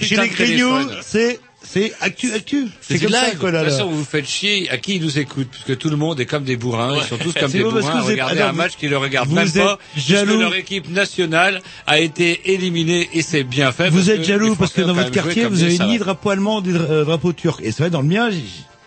c'est 1.02 1.40
c'est 1.64 1.94
actu 2.02 2.34
actu. 2.34 2.68
C'est 2.82 3.00
comme 3.00 3.12
ça 3.12 3.36
quoi 3.40 3.52
De 3.52 3.58
là. 3.58 3.62
toute 3.64 3.72
là. 3.72 3.78
façon, 3.78 3.90
vous 3.92 4.00
vous 4.00 4.04
faites 4.06 4.28
chier. 4.28 4.68
À 4.72 4.78
qui 4.78 4.96
ils 4.96 5.02
nous 5.02 5.20
écoutent 5.20 5.48
Parce 5.52 5.64
que 5.64 5.74
tout 5.74 5.90
le 5.90 5.96
monde 5.96 6.20
est 6.20 6.26
comme 6.26 6.44
des 6.44 6.58
bourrins. 6.58 6.98
Ils 6.98 7.04
sont 7.04 7.18
tous 7.18 7.34
comme 7.34 7.52
des 7.52 7.64
bourrins 7.64 8.02
vous 8.02 8.12
êtes- 8.12 8.20
un 8.20 8.52
match 8.52 8.74
qui 8.78 8.90
ne 8.90 8.96
regarde 8.96 9.30
vous 9.30 9.36
même 9.36 9.52
pas. 9.52 9.78
Puisque 9.94 10.10
jaloux. 10.10 10.40
leur 10.40 10.56
équipe 10.56 10.90
nationale 10.90 11.62
a 11.86 12.00
été 12.00 12.52
éliminée 12.54 13.10
et 13.14 13.22
c'est 13.22 13.44
bien 13.44 13.72
fait. 13.72 13.90
Vous 13.90 14.10
êtes 14.10 14.24
jaloux 14.24 14.56
parce 14.56 14.74
que 14.74 14.82
dans 14.82 14.94
votre 14.94 15.12
quartier 15.12 15.46
vous 15.46 15.62
avez 15.64 15.78
ni 15.80 15.98
drapeau 16.00 16.32
allemand 16.32 16.62
ni 16.62 16.74
euh, 16.74 17.06
drapeau 17.06 17.32
turc. 17.32 17.62
Et 17.64 17.72
c'est 17.72 17.84
vrai 17.84 17.90
dans 17.90 18.02
le 18.02 18.08
mien 18.08 18.30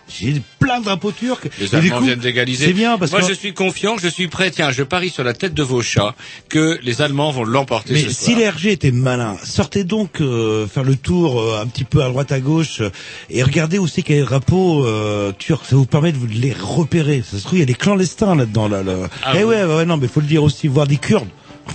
j'ai- 0.07 0.41
plein 0.59 0.79
de 0.79 0.85
drapeaux 0.85 1.11
turcs. 1.11 1.41
Les 1.59 1.73
Et 1.73 1.75
Allemands 1.77 1.99
coup, 1.99 2.05
viennent 2.05 2.19
d'égaliser. 2.19 2.65
C'est 2.67 2.73
bien 2.73 2.97
parce 2.97 3.11
Moi, 3.11 3.21
que 3.21 3.27
je 3.27 3.33
suis 3.33 3.53
confiant, 3.53 3.97
je 3.97 4.07
suis 4.07 4.27
prêt. 4.27 4.49
Tiens, 4.51 4.71
je 4.71 4.83
parie 4.83 5.09
sur 5.09 5.23
la 5.23 5.33
tête 5.33 5.53
de 5.53 5.63
vos 5.63 5.81
chats 5.81 6.15
que 6.49 6.79
les 6.83 7.01
Allemands 7.01 7.31
vont 7.31 7.43
l'emporter 7.43 7.93
Mais 7.93 8.01
ce 8.03 8.09
si 8.09 8.25
soir. 8.33 8.37
les 8.39 8.49
RG 8.49 8.71
étaient 8.71 8.91
malins, 8.91 9.37
sortez 9.43 9.83
donc 9.83 10.21
euh, 10.21 10.67
faire 10.67 10.83
le 10.83 10.95
tour 10.95 11.39
euh, 11.41 11.59
un 11.61 11.67
petit 11.67 11.83
peu 11.83 12.03
à 12.03 12.09
droite 12.09 12.31
à 12.31 12.39
gauche 12.39 12.81
euh, 12.81 12.89
et 13.29 13.43
regardez 13.43 13.77
où 13.79 13.87
c'est 13.87 14.01
qu'il 14.01 14.15
y 14.15 14.17
a 14.17 14.21
les 14.21 14.27
drapeaux 14.27 14.85
euh, 14.85 15.31
turcs. 15.37 15.65
Ça 15.69 15.75
vous 15.75 15.85
permet 15.85 16.11
de 16.11 16.17
vous 16.17 16.27
les 16.27 16.53
repérer. 16.53 17.23
Ça 17.29 17.37
se 17.37 17.43
trouve 17.43 17.57
il 17.57 17.61
y 17.61 17.63
a 17.63 17.67
des 17.67 17.73
clandestins 17.75 18.35
là-dedans. 18.35 18.67
Là, 18.67 18.83
là. 18.83 18.93
Ah 19.23 19.33
eh 19.39 19.43
ouais, 19.43 19.63
ouais, 19.63 19.85
non, 19.85 19.97
mais 19.97 20.07
faut 20.07 20.21
le 20.21 20.27
dire 20.27 20.43
aussi. 20.43 20.67
Voir 20.67 20.87
des 20.87 20.97
Kurdes, 20.97 21.27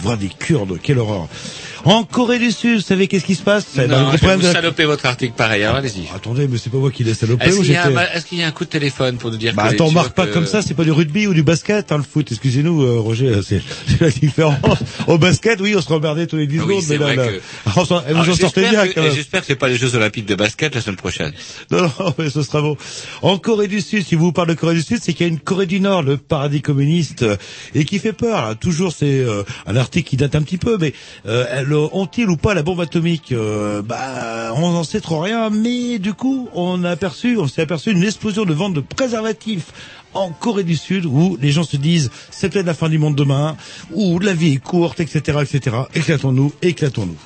voir 0.02 0.16
des 0.16 0.28
Kurdes, 0.28 0.78
quelle 0.82 0.98
horreur. 0.98 1.28
En 1.84 2.04
Corée 2.04 2.38
du 2.38 2.50
Sud, 2.50 2.76
vous 2.76 2.80
savez 2.82 3.06
qu'est-ce 3.08 3.24
qui 3.24 3.34
se 3.34 3.42
passe 3.42 3.76
Non, 3.76 4.12
je 4.12 4.18
vais 4.26 4.36
vous 4.36 4.42
de 4.42 4.46
saloper 4.46 4.84
votre 4.84 5.06
article 5.06 5.34
par 5.36 5.50
ailleurs. 5.50 5.74
Allez-y. 5.74 6.08
Attendez, 6.14 6.46
mais 6.48 6.58
c'est 6.58 6.70
pas 6.70 6.76
moi 6.78 6.90
qui 6.90 7.04
l'ai 7.04 7.14
salopé. 7.14 7.46
Est-ce 7.46 7.56
qu'il 7.60 7.70
y, 7.72 7.76
a 7.76 7.86
un 7.86 7.90
y 8.32 8.42
a 8.42 8.50
coup 8.52 8.64
de 8.64 8.70
téléphone 8.70 9.16
pour 9.16 9.30
nous 9.30 9.36
dire 9.38 9.54
Bah 9.54 9.68
que 9.68 9.74
attends, 9.74 9.90
marque 9.90 10.06
Turcs, 10.08 10.14
pas 10.14 10.26
euh, 10.26 10.32
comme 10.34 10.46
ça, 10.46 10.60
c'est 10.62 10.74
pas 10.74 10.84
du 10.84 10.92
rugby 10.92 11.26
ou 11.26 11.34
du 11.34 11.42
basket, 11.42 11.90
hein, 11.92 11.96
le 11.96 12.02
foot. 12.02 12.28
Excusez-nous, 12.30 12.82
euh, 12.82 13.00
Roger, 13.00 13.40
c'est 13.46 13.62
la 14.00 14.10
différence. 14.10 14.58
Au 15.06 15.16
basket, 15.18 15.60
oui, 15.60 15.74
on 15.76 15.80
se 15.80 15.88
remerdait 15.88 16.26
tous 16.26 16.36
les 16.36 16.46
10 16.46 16.58
Ah 16.60 16.64
oui, 16.66 16.82
secondes, 16.82 16.98
mais 17.08 17.16
là, 17.16 17.24
là, 17.26 17.32
que- 17.32 17.40
on 17.80 17.84
s'en- 17.84 17.98
Alors, 18.06 18.24
vous 18.24 18.30
en 18.30 18.36
sortez 18.36 18.60
j'espère 18.62 18.70
bien 18.70 18.88
que- 18.88 18.94
quand 18.94 19.02
même. 19.02 19.14
J'espère 19.14 19.40
que 19.40 19.46
c'est 19.46 19.56
pas 19.56 19.68
les 19.68 19.76
Jeux 19.76 19.94
Olympiques 19.94 20.26
de 20.26 20.34
basket 20.34 20.74
la 20.74 20.80
semaine 20.80 20.96
prochaine. 20.96 21.32
Non, 21.70 21.82
non, 21.82 22.14
mais 22.18 22.30
ce 22.30 22.42
sera 22.42 22.60
bon. 22.62 22.76
En 23.22 23.38
Corée 23.38 23.68
du 23.68 23.80
Sud, 23.80 24.04
si 24.06 24.16
vous 24.16 24.32
parlez 24.32 24.54
de 24.54 24.60
Corée 24.60 24.74
du 24.74 24.82
Sud, 24.82 24.98
c'est 25.00 25.12
qu'il 25.12 25.26
y 25.26 25.28
a 25.30 25.32
une 25.32 25.38
Corée 25.38 25.66
du 25.66 25.80
Nord, 25.80 26.02
le 26.02 26.16
paradis 26.16 26.62
communiste, 26.62 27.22
euh, 27.22 27.36
et 27.74 27.84
qui 27.84 27.98
fait 27.98 28.12
peur. 28.12 28.44
hein. 28.44 28.54
Toujours, 28.54 28.92
c'est 28.92 29.20
euh, 29.20 29.44
un 29.66 29.76
article 29.76 30.08
qui 30.08 30.16
date 30.16 30.34
un 30.34 30.42
petit 30.42 30.58
peu, 30.58 30.76
mais 30.80 30.92
euh, 31.26 31.62
ont-ils 31.74 32.28
ou 32.28 32.36
pas 32.36 32.54
la 32.54 32.62
bombe 32.62 32.80
atomique 32.80 33.32
Euh, 33.32 33.82
Bah, 33.82 34.52
on 34.56 34.70
n'en 34.72 34.84
sait 34.84 35.00
trop 35.00 35.20
rien, 35.20 35.50
mais 35.50 35.98
du 35.98 36.12
coup, 36.14 36.48
on 36.54 36.84
aperçu, 36.84 37.36
on 37.38 37.46
s'est 37.46 37.62
aperçu 37.62 37.90
une 37.92 38.02
explosion 38.02 38.44
de 38.44 38.52
vente 38.54 38.74
de 38.74 38.80
préservatifs 38.80 39.72
en 40.14 40.30
Corée 40.30 40.64
du 40.64 40.76
Sud, 40.76 41.06
où 41.06 41.38
les 41.40 41.52
gens 41.52 41.62
se 41.64 41.76
disent 41.76 42.10
c'est 42.30 42.48
peut-être 42.50 42.66
la 42.66 42.74
fin 42.74 42.88
du 42.88 42.98
monde 42.98 43.14
demain, 43.14 43.56
ou 43.92 44.18
la 44.18 44.34
vie 44.34 44.54
est 44.54 44.56
courte, 44.58 45.00
etc., 45.00 45.38
etc. 45.42 45.76
Éclatons-nous, 45.94 46.52
éclatons-nous. 46.62 47.16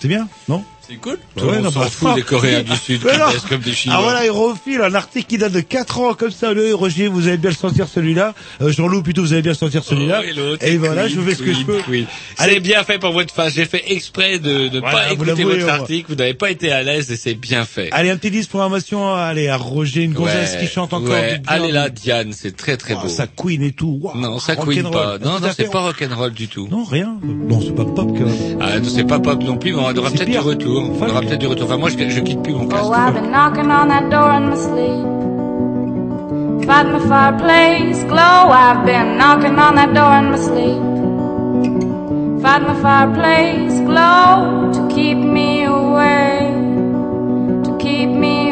C'est 0.00 0.08
bien, 0.08 0.28
non? 0.48 0.64
C'est 0.86 0.96
cool. 0.96 1.18
Tout 1.36 1.46
le 1.46 1.60
monde 1.62 1.72
s'en 1.72 1.80
bah, 1.80 1.86
fout 1.86 2.14
des 2.14 2.22
Coréens 2.22 2.62
du 2.62 2.76
Sud 2.76 3.00
qui 3.00 3.06
non. 3.18 3.24
comme 3.48 3.60
des 3.60 3.72
Chinois. 3.72 3.96
Ah 3.98 4.02
voilà, 4.02 4.24
il 4.26 4.30
refile 4.30 4.82
un 4.82 4.94
article 4.94 5.26
qui 5.26 5.38
date 5.38 5.52
de 5.52 5.60
4 5.60 6.00
ans 6.00 6.14
comme 6.14 6.30
ça. 6.30 6.52
Le 6.52 6.74
Roger, 6.74 7.08
vous 7.08 7.26
allez 7.28 7.38
bien 7.38 7.50
le 7.50 7.56
sentir 7.56 7.88
celui-là. 7.88 8.34
Euh, 8.60 8.70
Jean-Loup, 8.70 9.02
plutôt, 9.02 9.22
vous 9.22 9.32
allez 9.32 9.42
bien 9.42 9.52
le 9.52 9.56
sentir 9.56 9.82
celui-là. 9.82 10.22
Oh, 10.22 10.56
et 10.60 10.76
voilà, 10.76 11.08
je 11.08 11.18
fais 11.20 11.34
ce 11.34 11.42
que 11.42 11.52
je 11.54 11.62
peux. 11.62 11.80
Allez. 12.38 12.60
Bien 12.60 12.84
fait 12.84 12.98
pour 12.98 13.12
votre 13.12 13.32
face. 13.34 13.54
J'ai 13.54 13.64
fait 13.66 13.82
exprès 13.92 14.38
de 14.38 14.68
ne 14.68 14.80
Voilà, 14.80 14.98
pas 15.08 15.14
vous 15.14 15.24
écouter 15.24 15.44
votre 15.44 15.64
va- 15.66 15.74
article. 15.74 16.10
Vous 16.10 16.16
n'avez 16.16 16.34
pas 16.34 16.50
été 16.50 16.70
à 16.72 16.82
l'aise 16.82 17.10
et 17.10 17.16
c'est 17.16 17.34
bien 17.34 17.64
fait. 17.64 17.88
Allez, 17.92 18.10
un 18.10 18.16
petit 18.16 18.30
disque 18.30 18.50
pour 18.50 18.60
information. 18.60 19.14
Allez, 19.14 19.48
à 19.48 19.56
Roger, 19.56 20.02
une 20.02 20.12
gonzesse 20.12 20.54
Ouais, 20.54 20.60
qui 20.60 20.66
chante 20.72 20.92
encore. 20.92 21.12
ouais. 21.14 21.40
Allez 21.46 21.72
là, 21.72 21.88
Diane, 21.90 22.32
c'est 22.32 22.56
très 22.56 22.76
très 22.76 22.94
Oh, 22.94 23.02
beau. 23.02 23.08
ça 23.08 23.26
queen 23.26 23.62
et 23.62 23.72
tout. 23.72 23.98
Wow. 24.02 24.16
Non, 24.16 24.38
ça 24.38 24.56
queen 24.56 24.82
pas. 24.90 25.18
Non, 25.18 25.36
Tout 25.38 25.42
non, 25.44 25.50
c'est 25.56 25.70
pas 25.70 25.80
rock'n'roll 25.80 26.32
du 26.32 26.48
tout. 26.48 26.68
Non, 26.70 26.84
rien. 26.84 27.16
Non, 27.22 27.60
c'est 27.60 27.74
pas 27.74 27.84
pop. 27.84 28.10
Ah, 28.60 28.78
non, 28.80 28.88
c'est 28.88 29.04
pas 29.06 29.18
pop 29.18 29.42
non 29.42 29.56
plus, 29.56 29.72
mais 29.72 29.78
on 29.80 29.96
aura 29.96 30.10
peut-être 30.10 30.24
du 30.26 30.32
pire. 30.32 30.42
Retour. 30.74 30.96
On 31.00 31.10
aura 31.10 31.20
peut-être 31.20 31.38
du 31.38 31.46
retour. 31.46 31.66
Enfin, 31.66 31.76
moi, 31.76 31.88
je, 31.90 32.08
je 32.08 32.20
quitte 32.20 32.42
plus 32.42 32.54
mon 32.54 32.66
casque. 32.66 32.84
Oh, 32.84 32.92
I've 32.92 33.14
been 33.14 33.30
knocking 33.30 33.70
on 33.70 33.88
that 33.88 34.10
door 34.10 34.30
in 34.32 34.48
my 34.50 34.56
sleep. 34.56 35.06
Fight 36.66 36.86
my 36.86 37.00
fireplace 37.00 38.04
glow. 38.04 38.50
I've 38.50 38.84
been 38.86 39.18
knocking 39.18 39.58
on 39.58 39.74
that 39.76 39.92
door 39.94 40.18
in 40.18 40.30
my 40.30 40.38
sleep. 40.38 40.82
Fight 42.42 42.62
my 42.62 42.74
fireplace 42.82 43.80
glow 43.80 44.70
to 44.72 44.94
keep 44.94 45.18
me 45.18 45.64
away, 45.64 46.52
to 47.64 47.76
keep 47.78 48.10
me 48.10 48.43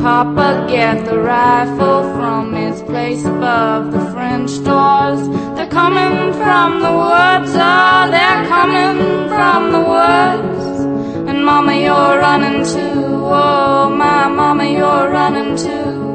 Papa 0.00 0.66
get 0.68 1.04
the 1.06 1.18
rifle 1.18 2.02
from 2.14 2.54
its 2.54 2.80
place 2.82 3.24
above 3.24 3.90
the 3.90 4.04
French 4.12 4.62
doors. 4.64 5.20
They're 5.56 5.68
coming 5.68 6.32
from 6.34 6.80
the 6.80 6.92
woods, 6.92 7.52
oh, 7.54 8.08
they're 8.10 8.46
coming 8.46 9.28
from 9.28 9.72
the 9.72 9.80
woods. 9.80 11.28
And 11.28 11.44
Mama, 11.44 11.74
you're 11.74 12.18
running 12.26 12.64
too, 12.64 13.04
oh, 13.42 13.90
my 13.90 14.28
Mama, 14.28 14.66
you're 14.66 15.10
running 15.10 15.56
too. 15.56 16.08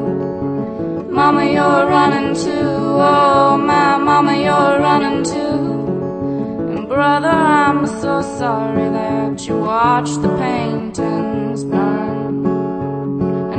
Mama, 1.11 1.45
you're 1.45 1.85
running 1.85 2.34
too, 2.35 2.51
oh, 2.51 3.57
my 3.57 3.97
Mama, 3.97 4.35
you're 4.35 4.80
running 4.80 5.23
too. 5.23 5.60
And 6.73 6.88
brother, 6.88 7.27
I'm 7.27 7.85
so 7.85 8.22
sorry 8.39 8.89
that 8.89 9.45
you 9.45 9.60
watched 9.60 10.22
the 10.22 10.30
paintings 10.38 11.65
burn. 11.65 12.23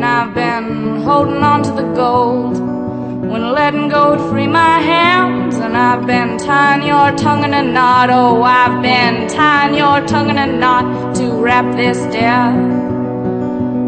I've 0.05 0.35
been 0.35 1.03
holding 1.03 1.43
on 1.43 1.63
to 1.63 1.73
the 1.73 1.93
gold 1.95 2.59
when 2.59 3.53
letting 3.53 3.89
go 3.89 4.11
would 4.11 4.31
free 4.31 4.47
my 4.47 4.79
hands. 4.79 5.57
And 5.57 5.77
I've 5.77 6.07
been 6.07 6.39
tying 6.39 6.87
your 6.87 7.17
tongue 7.17 7.45
in 7.45 7.55
a 7.55 7.63
knot. 7.63 8.11
Oh, 8.11 8.43
I've 8.43 8.83
been 8.83 9.29
tying 9.29 9.75
your 9.75 10.07
tongue 10.07 10.31
in 10.31 10.39
a 10.39 10.47
knot 10.47 11.17
to 11.17 11.33
wrap 11.33 11.75
this 11.75 11.99
death, 12.13 12.55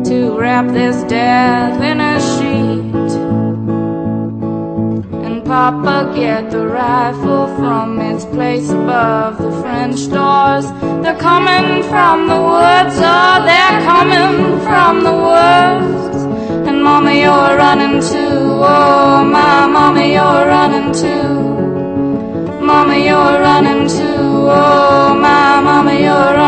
to 0.09 0.38
wrap 0.38 0.66
this 0.72 1.02
death 1.05 1.80
in 1.80 2.01
a 2.01 2.20
sheet. 2.20 2.76
Papa 5.47 6.12
get 6.12 6.51
the 6.51 6.66
rifle 6.66 7.47
from 7.56 8.01
its 8.01 8.24
place 8.24 8.68
above 8.68 9.39
the 9.39 9.52
French 9.62 10.10
doors. 10.10 10.66
They're 11.02 11.16
coming 11.16 11.85
from 11.85 12.27
the 12.27 12.40
woods, 12.51 12.97
oh, 12.98 13.44
they're 13.47 13.81
coming 13.90 14.60
from 14.66 15.05
the 15.05 15.12
woods. 15.12 16.18
And 16.68 16.82
Mama, 16.82 17.12
you're 17.12 17.56
running 17.56 18.01
too, 18.01 18.59
oh, 18.74 19.24
my 19.24 19.68
Mama, 19.68 20.05
you're 20.05 20.47
running 20.55 20.93
too. 20.93 21.47
Mama, 22.60 22.97
you're 22.97 23.39
running 23.48 23.86
too, 23.86 24.51
oh, 24.51 25.14
my 25.14 25.60
Mama, 25.60 25.94
you're 25.94 26.35
running 26.35 26.45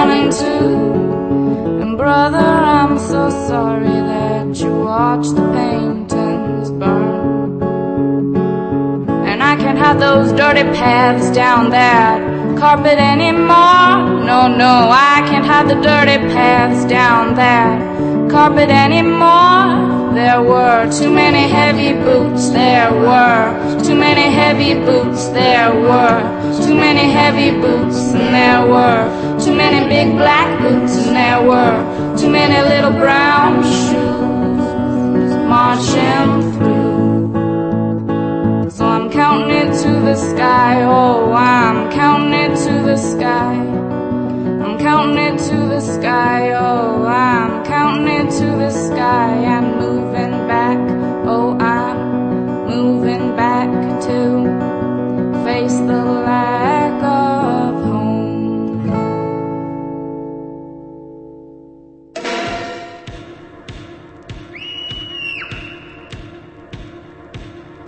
dirty 10.62 10.78
paths 10.78 11.30
down 11.30 11.70
that 11.70 12.20
carpet 12.58 12.98
anymore. 12.98 14.24
No, 14.24 14.48
no, 14.48 14.90
I 14.90 15.24
can't 15.28 15.44
have 15.44 15.68
the 15.68 15.74
dirty 15.74 16.18
paths 16.34 16.84
down 16.84 17.34
that 17.34 18.30
carpet 18.30 18.68
anymore. 18.68 20.14
There 20.14 20.42
were 20.42 20.90
too 20.90 21.10
many 21.10 21.48
heavy 21.48 21.92
boots, 21.92 22.50
there 22.50 22.92
were 22.92 23.84
too 23.84 23.94
many 23.94 24.32
heavy 24.34 24.74
boots, 24.74 25.28
there 25.28 25.72
were 25.72 26.18
too 26.66 26.74
many 26.74 27.10
heavy 27.10 27.50
boots, 27.52 27.98
and 28.14 28.34
there 28.34 28.66
were 28.66 29.38
too 29.38 29.54
many 29.54 29.86
big 29.88 30.16
black 30.16 30.60
boots, 30.60 30.96
and 30.96 31.14
there 31.14 31.42
were 31.42 32.16
too 32.18 32.30
many 32.30 32.58
little 32.68 32.92
brown 32.92 33.62
shoes 33.62 35.32
marching 35.46 36.52
through. 36.52 36.67
Counting 39.28 39.50
it 39.50 39.82
to 39.82 39.90
the 40.08 40.16
sky. 40.16 40.82
Oh, 40.84 41.34
I'm 41.34 41.92
counting 41.92 42.32
it 42.32 42.56
to 42.64 42.72
the 42.82 42.96
sky. 42.96 43.56
I'm 44.64 44.78
counting 44.78 45.18
it 45.18 45.38
to 45.50 45.56
the 45.68 45.80
sky. 45.80 46.52
Oh, 46.54 47.04
I'm 47.04 47.62
counting 47.62 48.08
it 48.08 48.30
to 48.38 48.46
the 48.46 48.70
sky 48.70 49.44
I'm 49.44 49.78
moving 49.78 50.30
back. 50.48 50.78
Oh, 51.28 51.58
I'm 51.60 52.68
moving 52.68 53.36
back 53.36 53.68
to 54.06 55.44
face 55.44 55.76
the 55.76 56.02
lack 56.26 56.57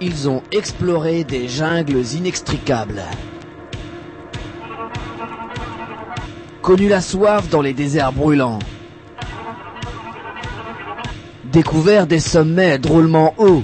ils 0.00 0.28
ont 0.28 0.42
exploré 0.50 1.24
des 1.24 1.48
jungles 1.48 2.04
inextricables. 2.14 3.02
Connu 6.62 6.88
la 6.88 7.00
soif 7.00 7.48
dans 7.48 7.60
les 7.60 7.74
déserts 7.74 8.12
brûlants. 8.12 8.58
Découvert 11.44 12.06
des 12.06 12.20
sommets 12.20 12.78
drôlement 12.78 13.34
hauts. 13.38 13.62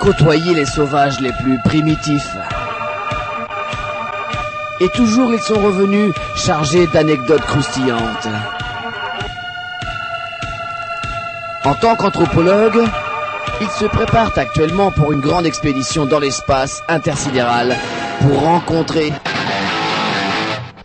Côtoyé 0.00 0.54
les 0.54 0.66
sauvages 0.66 1.20
les 1.20 1.32
plus 1.42 1.58
primitifs. 1.64 2.36
Et 4.80 4.88
toujours 4.88 5.32
ils 5.32 5.40
sont 5.40 5.60
revenus 5.60 6.12
chargés 6.36 6.86
d'anecdotes 6.88 7.42
croustillantes. 7.42 8.28
En 11.64 11.74
tant 11.74 11.96
qu'anthropologue, 11.96 12.84
ils 13.60 13.68
se 13.70 13.84
préparent 13.86 14.36
actuellement 14.36 14.90
pour 14.90 15.12
une 15.12 15.20
grande 15.20 15.46
expédition 15.46 16.06
dans 16.06 16.18
l'espace 16.18 16.82
intersidéral 16.88 17.76
pour 18.20 18.40
rencontrer 18.40 19.12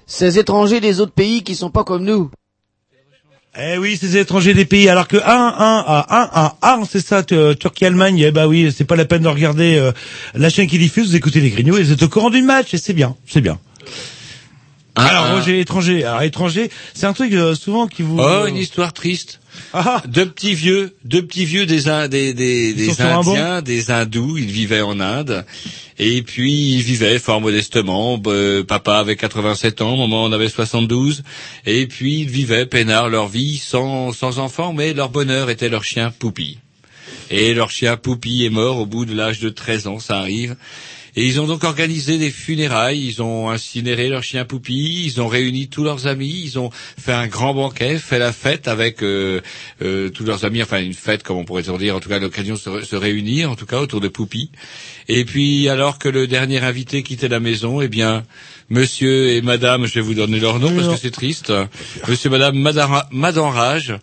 ces 0.06 0.40
étrangers 0.40 0.80
des 0.80 1.00
autres 1.00 1.12
pays 1.14 1.44
qui 1.44 1.56
sont 1.56 1.70
pas 1.70 1.84
comme 1.84 2.04
nous. 2.04 2.32
Eh 3.62 3.78
oui, 3.78 3.98
des 3.98 4.18
étrangers 4.18 4.54
des 4.54 4.66
pays. 4.66 4.88
Alors 4.90 5.08
que 5.08 5.18
1, 5.18 5.22
1, 5.22 5.24
à 5.28 6.54
1, 6.62 6.74
1, 6.78 6.82
1, 6.82 6.86
c'est 6.90 7.06
ça, 7.06 7.24
tu- 7.24 7.36
Turquie-Allemagne, 7.60 8.20
eh 8.20 8.32
bah 8.32 8.48
oui, 8.48 8.72
c'est 8.76 8.86
pas 8.86 8.96
la 8.96 9.06
peine 9.06 9.24
de 9.24 9.28
regarder 9.28 9.76
euh, 9.78 9.92
la 10.36 10.50
chaîne 10.50 10.68
qui 10.68 10.78
diffuse, 10.78 11.10
vous 11.10 11.16
écoutez 11.16 11.42
les 11.42 11.50
grignots 11.50 11.78
et 11.78 11.84
vous 11.84 11.92
êtes 11.92 12.04
au 12.04 12.10
courant 12.10 12.30
du 12.30 12.42
match, 12.44 12.74
et 12.74 12.78
c'est 12.78 12.94
bien, 12.94 13.16
c'est 13.28 13.42
bien. 13.42 13.58
Alors, 14.96 15.26
un. 15.26 15.36
Roger, 15.36 15.60
étranger. 15.60 16.06
Alors, 16.06 16.22
étranger, 16.22 16.70
c'est 16.94 17.06
un 17.08 17.14
truc 17.14 17.34
euh, 17.34 17.56
souvent 17.56 17.88
qui 17.88 18.02
vous... 18.04 18.20
Oh, 18.20 18.46
une 18.48 18.56
histoire 18.58 18.94
triste. 18.94 19.39
Deux 20.06 20.30
petits 20.30 20.54
vieux, 20.54 20.96
deux 21.06 21.26
petits 21.26 21.46
vieux 21.46 21.66
des 21.66 21.88
Indiens, 21.90 23.62
des 23.62 23.92
hindous, 23.92 24.38
ils 24.38 24.52
vivaient 24.52 24.82
en 24.82 25.00
Inde 25.00 25.46
et 25.98 26.22
puis 26.22 26.74
ils 26.76 26.82
vivaient 26.82 27.20
fort 27.20 27.42
modestement. 27.42 28.18
Bah, 28.18 28.32
papa 28.68 28.98
avait 28.98 29.16
87 29.16 29.82
ans, 29.82 29.98
maman 29.98 30.24
en 30.24 30.32
avait 30.32 30.50
72 30.50 31.24
et 31.66 31.88
puis 31.88 32.22
ils 32.22 32.30
vivaient 32.30 32.66
peinard 32.66 33.10
leur 33.10 33.28
vie 33.28 33.58
sans 33.58 34.12
sans 34.12 34.40
enfants, 34.40 34.74
mais 34.74 34.94
leur 34.94 35.10
bonheur 35.10 35.50
était 35.50 35.70
leur 35.70 35.84
chien 35.84 36.12
Poupi. 36.12 36.58
Et 37.30 37.54
leur 37.54 37.70
chien 37.70 37.98
Poupi 37.98 38.46
est 38.46 38.50
mort 38.50 38.78
au 38.78 38.86
bout 38.86 39.06
de 39.06 39.14
l'âge 39.14 39.40
de 39.40 39.50
13 39.50 39.88
ans, 39.88 40.00
ça 40.00 40.18
arrive. 40.18 40.56
Et 41.16 41.26
ils 41.26 41.40
ont 41.42 41.48
donc 41.48 41.64
organisé 41.64 42.18
des 42.18 42.32
funérailles, 42.32 43.06
ils 43.06 43.22
ont 43.22 43.50
incinéré 43.50 44.10
leur 44.10 44.24
chien 44.24 44.46
Poupi, 44.46 45.04
ils 45.06 45.20
ont 45.22 45.28
réuni 45.28 45.68
tous 45.68 45.84
leurs 45.84 46.08
amis, 46.08 46.42
ils 46.46 46.60
ont 46.60 46.70
fait 46.72 47.14
un 47.14 47.28
grand 47.28 47.54
banquet, 47.54 47.98
fait 47.98 48.20
la 48.20 48.32
fête 48.32 48.68
avec 48.68 49.02
euh, 49.04 49.42
euh, 49.82 50.10
tous 50.10 50.24
leurs 50.24 50.46
amis, 50.46 50.62
enfin 50.62 50.82
une 50.82 50.94
fête 50.94 51.24
comme 51.24 51.38
on 51.38 51.46
pourrait 51.46 51.64
dire, 51.64 51.96
en 51.96 52.00
tout 52.00 52.10
cas 52.10 52.20
l'occasion 52.20 52.56
de 52.56 52.60
se, 52.60 52.70
ré- 52.70 52.86
se 52.86 52.96
réunir, 52.96 53.50
en 53.52 53.56
tout 53.56 53.66
cas 53.66 53.80
autour 53.80 54.02
de 54.02 54.08
Poupi. 54.08 54.52
Et 55.08 55.26
puis 55.26 55.68
alors 55.70 55.98
que 56.00 56.10
le 56.10 56.28
dernier 56.28 56.60
invité 56.60 57.02
quittait 57.04 57.28
la 57.28 57.40
maison, 57.40 57.82
eh 57.82 57.88
bien 57.88 58.24
Monsieur 58.70 59.30
et 59.30 59.42
Madame, 59.42 59.88
je 59.88 59.96
vais 59.96 60.02
vous 60.02 60.14
donner 60.14 60.40
leur 60.40 60.60
nom 60.60 60.72
parce 60.76 60.88
que 60.94 61.02
c'est 61.02 61.10
triste, 61.12 61.52
Monsieur 62.08 62.30
et 62.30 62.32
Madame 62.32 62.56
Madanrage, 63.12 63.96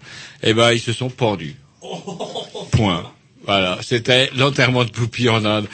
eh 0.43 0.53
ben 0.55 0.73
ils 0.73 0.81
se 0.81 0.93
sont 0.93 1.09
pendus. 1.11 1.55
Point. 2.73 3.11
Voilà, 3.47 3.79
c'était 3.83 4.31
l'enterrement 4.37 4.85
de 4.85 4.91
Poupi 4.91 5.29
en 5.29 5.45
Inde. 5.45 5.67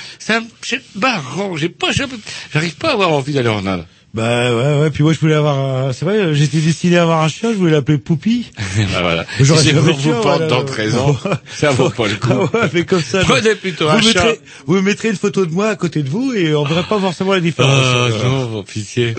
C'est 0.61 0.81
marrant, 0.95 1.57
j'ai 1.57 1.69
pas, 1.71 1.89
j'arrive 1.93 2.77
pas 2.77 2.91
à 2.91 2.93
avoir 2.93 3.11
envie 3.13 3.33
d'aller 3.33 3.49
en 3.49 3.67
Inde. 3.67 3.87
Bah 4.15 4.55
ouais, 4.55 4.81
ouais, 4.83 4.91
puis 4.91 5.03
moi 5.03 5.15
je 5.15 5.21
voulais 5.21 5.35
avoir... 5.37 5.59
un- 5.87 5.93
C'est 5.95 6.05
vrai, 6.05 6.35
j'étais 6.35 6.59
destiné 6.59 6.99
à 6.99 7.03
avoir 7.05 7.23
un 7.23 7.29
chien, 7.29 7.51
je 7.51 7.57
voulais 7.57 7.73
l'appeler 7.73 7.97
Poupi. 7.97 8.51
Bah 8.93 9.01
voilà. 9.01 9.25
J'aurais 9.41 9.63
si 9.63 9.73
vous 9.73 9.81
pendre 10.13 10.23
voilà. 10.23 10.47
dans 10.49 10.65
13 10.67 10.97
ans, 10.97 11.17
ça 11.51 11.71
vaut 11.71 11.89
pas 11.89 12.09
le 12.09 12.17
coup. 12.17 12.29
Ah 12.31 12.59
ouais, 12.59 12.71
mais 12.75 12.85
comme 12.85 13.01
ça. 13.03 13.21
Prenez 13.25 13.55
plutôt 13.55 13.87
vous 13.89 13.91
un 13.97 13.97
mettrez, 14.03 14.13
chat. 14.13 14.35
Vous 14.67 14.75
me 14.75 14.83
mettrez 14.83 15.09
une 15.09 15.17
photo 15.17 15.47
de 15.47 15.51
moi 15.51 15.69
à 15.69 15.77
côté 15.77 16.03
de 16.03 16.11
vous 16.11 16.35
et 16.35 16.55
on 16.55 16.65
verrait 16.65 16.83
pas 16.83 17.01
forcément 17.01 17.33
la 17.33 17.41
différence. 17.41 17.73
Ah, 17.75 18.09
Euh, 18.11 18.23
non, 18.51 18.63
pitié. 18.65 19.15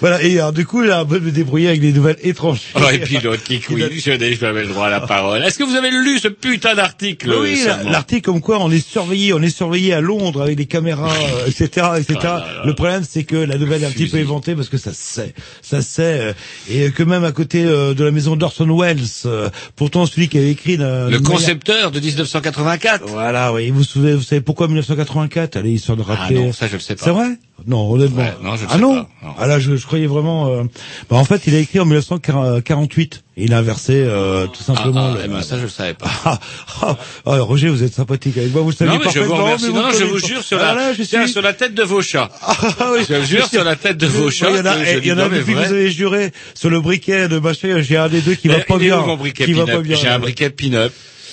Voilà, 0.00 0.22
et 0.22 0.38
alors 0.38 0.52
du 0.52 0.64
coup, 0.64 0.82
là, 0.82 1.02
on 1.02 1.06
peut 1.06 1.18
me 1.18 1.30
débrouiller 1.30 1.68
avec 1.68 1.80
des 1.80 1.92
nouvelles 1.92 2.18
étranges. 2.22 2.60
Oh, 2.74 2.80
et 2.92 2.98
puis 2.98 3.18
l'autre 3.22 3.42
qui 3.42 3.58
cuisine, 3.60 3.90
je 4.00 4.40
m'avais 4.44 4.62
le 4.62 4.68
droit 4.68 4.86
à 4.86 4.90
la 4.90 5.00
parole. 5.00 5.42
Est-ce 5.42 5.58
que 5.58 5.64
vous 5.64 5.74
avez 5.74 5.90
lu 5.90 6.18
ce 6.18 6.28
putain 6.28 6.74
d'article 6.74 7.34
Oui, 7.40 7.60
l'article 7.90 8.22
comme 8.22 8.40
quoi 8.40 8.58
on 8.60 8.70
est 8.70 8.86
surveillé, 8.86 9.32
on 9.32 9.42
est 9.42 9.50
surveillé 9.50 9.92
à 9.94 10.00
Londres 10.00 10.42
avec 10.42 10.56
des 10.56 10.66
caméras, 10.66 11.12
euh, 11.42 11.46
etc., 11.46 11.86
etc. 11.98 12.18
Ah 12.24 12.44
Le 12.64 12.74
problème, 12.74 13.02
c'est 13.08 13.24
que 13.24 13.36
la 13.36 13.56
nouvelle 13.58 13.82
est 13.82 13.86
un 13.86 13.90
petit 13.90 14.06
peu 14.06 14.18
inventée 14.18 14.54
parce 14.54 14.68
que 14.68 14.78
ça 14.78 14.92
sait, 14.92 15.34
ça 15.62 15.82
sait, 15.82 16.20
euh, 16.20 16.32
et 16.70 16.90
que 16.90 17.02
même 17.02 17.24
à 17.24 17.32
côté 17.32 17.64
euh, 17.64 17.94
de 17.94 18.04
la 18.04 18.10
maison 18.10 18.36
d'Orson 18.36 18.66
Welles, 18.78 18.98
euh, 19.26 19.48
pourtant 19.76 20.06
celui 20.06 20.28
qui 20.28 20.38
avait 20.38 20.50
écrit 20.50 20.76
Le 20.76 21.08
la- 21.10 21.18
concepteur 21.20 21.90
de 21.90 22.00
1984. 22.00 23.04
Voilà, 23.08 23.52
oui. 23.52 23.70
Vous, 23.70 23.84
savez, 23.84 24.14
vous 24.14 24.22
savez 24.22 24.40
pourquoi 24.40 24.66
1984 24.68 25.56
Allez, 25.56 25.72
histoire 25.72 25.96
de 25.96 26.02
rappeler. 26.02 26.36
Ah 26.38 26.46
non, 26.46 26.52
ça, 26.52 26.68
je 26.68 26.74
le 26.74 26.80
sais 26.80 26.94
pas. 26.94 27.04
C'est 27.04 27.10
vrai? 27.10 27.28
Non, 27.66 27.90
honnêtement. 27.90 28.22
Ouais, 28.22 28.34
non, 28.42 28.56
je 28.56 28.62
le 28.62 28.68
ah 28.70 28.74
sais 28.74 28.78
non 28.80 28.94
pas, 28.94 29.08
non. 29.22 29.34
Ah 29.38 29.46
là, 29.46 29.58
je, 29.58 29.74
je 29.76 29.86
croyais 29.88 30.06
vraiment. 30.06 30.48
euh, 30.48 30.62
Bah, 31.10 31.16
en 31.16 31.24
fait, 31.24 31.42
il 31.46 31.54
a 31.54 31.58
écrit 31.58 31.80
en 31.80 31.84
1948. 31.86 33.24
Et 33.36 33.44
il 33.44 33.54
a 33.54 33.58
inversé 33.58 33.92
euh, 33.94 34.46
tout 34.48 34.62
simplement. 34.62 35.14
Ah, 35.14 35.22
le- 35.22 35.28
ben, 35.32 35.42
ça, 35.42 35.56
je 35.58 35.62
le 35.62 35.68
savais 35.68 35.94
pas. 35.94 36.10
Ah, 36.24 36.40
ah, 36.82 36.96
ah, 37.26 37.40
Roger, 37.40 37.68
vous 37.68 37.82
êtes 37.84 37.94
sympathique 37.94 38.36
avec 38.36 38.52
moi. 38.52 38.62
Vous 38.62 38.72
savez 38.72 38.90
Non, 38.90 38.98
mais 39.04 39.10
je 39.12 39.20
vous 39.20 39.34
remercie. 39.34 39.68
Non, 39.72 39.82
non, 39.82 39.90
je 39.92 40.04
vous 40.04 40.18
jure 40.18 40.42
sur 40.42 40.58
la, 40.58 40.74
là, 40.74 40.92
je 40.92 41.02
tiens, 41.04 41.22
suis- 41.22 41.32
sur 41.32 41.42
la 41.42 41.52
tête 41.52 41.72
de 41.74 41.82
vos 41.84 42.02
chats. 42.02 42.28
Oui. 42.92 43.04
Je 43.08 43.22
jure 43.24 43.46
sur 43.48 43.62
la 43.64 43.76
tête 43.76 43.96
de 43.96 44.06
vos 44.08 44.30
chats. 44.30 44.50
Il 44.50 44.56
y 44.56 44.60
en 44.60 44.66
a, 44.66 44.84
je 44.84 44.98
il 44.98 45.06
y 45.06 45.12
en 45.12 45.18
a 45.18 45.28
depuis 45.38 45.52
que 45.54 45.58
vous 45.68 45.72
avez 45.74 45.90
juré 45.90 46.32
sur 46.54 46.70
le 46.70 46.80
briquet 46.80 47.28
de 47.28 47.38
machin, 47.38 47.80
j'ai 47.80 47.96
un 47.96 48.08
des 48.08 48.20
deux 48.22 48.34
qui 48.34 48.48
va 48.48 48.54
pas 48.64 48.78
bien. 48.78 48.96
J'ai 49.96 50.08
un 50.08 50.18
briquet 50.18 50.50
pin-up. 50.50 50.92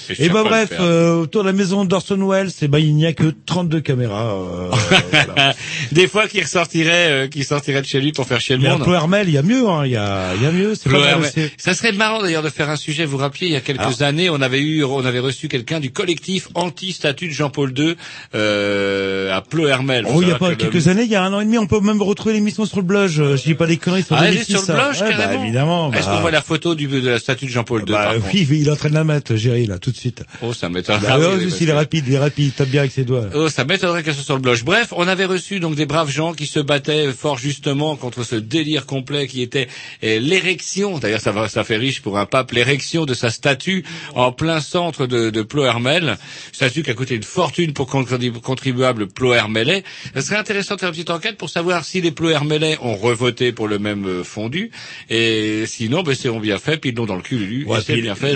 Et 0.10 0.16
sais 0.16 0.28
ben 0.30 0.44
pas 0.44 0.50
bref, 0.50 0.70
euh, 0.80 1.16
autour 1.22 1.44
de 1.44 1.48
la 1.48 1.54
maison 1.54 1.86
d'Orson 1.86 2.18
Welles, 2.30 2.50
eh 2.62 2.68
ben 2.68 2.80
il 2.80 2.96
n'y 2.96 3.06
a 3.06 3.14
que 3.14 3.34
32 3.46 3.82
caméras. 3.82 4.34
euh, 4.34 4.70
voilà. 5.12 5.54
Des 5.92 6.08
fois 6.08 6.28
qu'il 6.28 6.44
ressortirait, 6.44 7.10
euh, 7.12 7.28
qu'il 7.28 7.44
sortirait 7.46 7.82
de 7.82 7.88
chez 7.88 8.00
lui 8.02 8.12
pour 8.12 8.26
faire 8.26 8.40
chier 8.42 8.56
le 8.58 8.64
Mais 8.64 8.70
monde. 8.70 8.84
Ploermel, 8.84 9.28
il 9.30 9.34
y 9.34 9.38
a 9.38 9.42
mieux, 9.44 9.68
hein, 9.68 9.86
il 9.86 9.92
y 9.92 9.96
a, 9.98 10.34
il 10.36 10.44
y 10.44 10.46
a 10.46 10.52
mieux. 10.52 10.76
C'est 10.76 10.90
pas 10.90 10.98
Ploermel. 10.98 11.20
mal 11.20 11.30
aussi. 11.30 11.52
Ça 11.58 11.74
serait 11.74 11.92
marrant 11.92 12.22
d'ailleurs 12.22 12.44
de 12.44 12.50
faire 12.50 12.70
un 12.70 12.76
sujet. 12.76 13.06
Vous 13.06 13.12
vous 13.12 13.18
rappelez, 13.18 13.48
il 13.48 13.54
y 13.54 13.56
a 13.56 13.62
quelques 13.62 14.02
années, 14.02 14.30
on 14.30 14.42
avait 14.42 14.62
eu, 14.62 14.84
on 14.84 15.06
avait 15.06 15.20
reçu 15.20 15.48
quelqu'un 15.48 15.80
du 15.80 15.92
collectif 15.92 16.48
anti-statut 16.54 17.28
de 17.28 17.34
Jean-Paul 17.34 17.74
II 17.78 17.96
euh, 18.36 19.36
à 19.36 19.42
Ploermel. 19.42 20.06
Oh, 20.12 20.22
il 20.22 20.28
y 20.28 20.32
a 20.32 20.36
pas 20.38 20.50
le- 20.50 20.56
quelques 20.56 20.88
années, 20.88 21.04
il 21.04 21.10
y 21.12 21.16
a 21.16 21.24
un 21.24 21.34
an 21.34 21.40
et 21.40 21.46
demi, 21.46 21.58
on 21.58 21.68
peut 21.68 21.80
même 21.80 22.02
retrouver 22.02 22.34
l'émission 22.34 22.66
sur 22.66 22.78
le 22.78 22.84
blog. 22.84 23.08
Je, 23.10 23.36
je 23.38 23.44
dis 23.44 23.54
pas 23.56 23.66
des 23.68 23.78
conneries 23.78 24.04
sur 24.04 24.16
Ah, 24.16 24.32
sur 24.44 24.60
le 24.60 24.74
blog, 24.74 24.94
ouais, 25.02 25.18
bah, 25.18 25.34
évidemment. 25.44 25.92
Est-ce 25.94 26.06
bah, 26.08 26.16
qu'on 26.16 26.22
voit 26.22 26.32
la 26.32 26.42
photo 26.42 26.76
du, 26.76 26.88
de 26.88 27.10
la 27.10 27.20
statue 27.20 27.46
de 27.46 27.52
Jean-Paul 27.52 27.82
II 27.88 27.94
bah, 27.94 28.14
oui, 28.34 28.48
il 28.52 28.68
est 28.68 28.72
en 28.72 28.76
train 28.76 28.90
de 28.90 28.94
la 28.96 29.04
mettre, 29.04 29.36
Géry, 29.36 29.66
là, 29.68 29.78
tout 29.80 29.92
de 29.96 30.00
suite. 30.00 30.24
Oh, 30.42 30.54
ça 30.54 30.70
m'étonne. 30.70 31.00
Bah, 31.02 31.08
Ah 31.12 31.20
oui, 31.20 31.46
parce 31.48 31.62
il 31.62 31.70
est 31.70 31.74
rapide, 31.74 32.06
il 32.08 32.14
est 32.14 32.20
rapide, 32.20 32.46
il 32.46 32.52
tape 32.52 32.70
bien 32.70 32.82
avec 32.82 32.92
ses 32.92 33.04
doigts. 33.04 33.26
Oh, 33.34 33.50
ça 33.50 33.66
m'étonnerait 33.66 34.04
qu'elle 34.04 34.14
soit 34.14 34.24
sur 34.24 34.36
le 34.36 34.42
blog. 34.42 34.60
Bref, 34.64 34.90
on 34.96 35.08
avait 35.08 35.26
reçu 35.26 35.60
donc 35.60 35.76
des 35.76 35.86
braves 35.86 36.10
gens 36.12 36.34
qui 36.34 36.46
se 36.46 36.60
battaient 36.60 37.12
fort 37.12 37.38
justement 37.38 37.96
contre 37.96 38.24
ce 38.24 38.36
délire 38.36 38.86
complet 38.86 39.28
qui 39.28 39.42
était 39.42 39.68
eh, 40.02 40.20
l'érection. 40.20 41.00
D'ailleurs, 41.00 41.22
ça, 41.22 41.48
ça 41.50 41.64
fait 41.64 41.78
riche 41.78 42.02
pour 42.02 42.18
un 42.18 42.26
pape, 42.26 42.52
l'érection 42.52 43.06
de 43.06 43.14
sa 43.14 43.30
statue 43.30 43.84
en 44.14 44.32
plein 44.32 44.60
centre 44.62 45.08
de, 45.08 45.30
de 45.30 45.42
Ploermel. 45.42 46.18
Statue 46.52 46.84
qui 46.84 46.92
a 46.92 46.94
coûté 46.94 47.16
une 47.16 47.24
fortune 47.24 47.74
pour 47.74 47.88
contrib- 47.90 48.40
contribuables 48.42 49.08
ploermelais. 49.08 49.84
Ce 50.16 50.22
serait 50.22 50.38
intéressant 50.38 50.76
de 50.76 50.80
faire 50.82 50.90
une 50.90 50.96
petite 50.96 51.10
enquête 51.10 51.38
pour 51.38 51.50
savoir 51.50 51.86
si 51.86 52.02
les 52.02 52.12
ploermelais 52.12 52.78
ont 52.82 52.96
revoté 52.96 53.52
pour 53.52 53.68
le 53.68 53.80
même 53.80 54.06
euh, 54.06 54.24
fondu. 54.24 54.72
Et 55.10 55.64
sinon, 55.68 56.04
ben, 56.04 56.16
c'est 56.16 56.30
on 56.30 56.40
bien 56.40 56.58
fait, 56.60 56.78
puis 56.78 56.90
ils 56.92 56.96
l'ont 56.96 57.06
dans 57.06 57.16
le 57.16 57.22
cul. 57.22 57.64
Ouais, 57.68 57.80
et 57.80 57.82
c'est 57.82 57.96
bien 58.02 58.16
fait. 58.16 58.34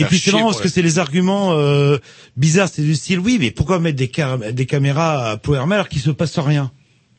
et 0.00 0.04
puis 0.04 0.18
c'est 0.18 0.30
marrant 0.32 0.44
parce 0.50 0.60
que 0.62 0.68
c'est 0.68 0.82
les 0.82 0.91
arguments 0.98 1.52
euh, 1.52 1.98
bizarres, 2.36 2.68
c'est 2.72 2.82
du 2.82 2.94
style 2.94 3.18
oui, 3.20 3.38
mais 3.40 3.50
pourquoi 3.50 3.78
mettre 3.78 3.96
des, 3.96 4.08
car- 4.08 4.38
des 4.38 4.66
caméras 4.66 5.30
à 5.30 5.36
Ploermel 5.36 5.76
alors 5.76 5.88
qu'il 5.88 6.00
se 6.02 6.10
passe 6.10 6.38
rien? 6.38 6.70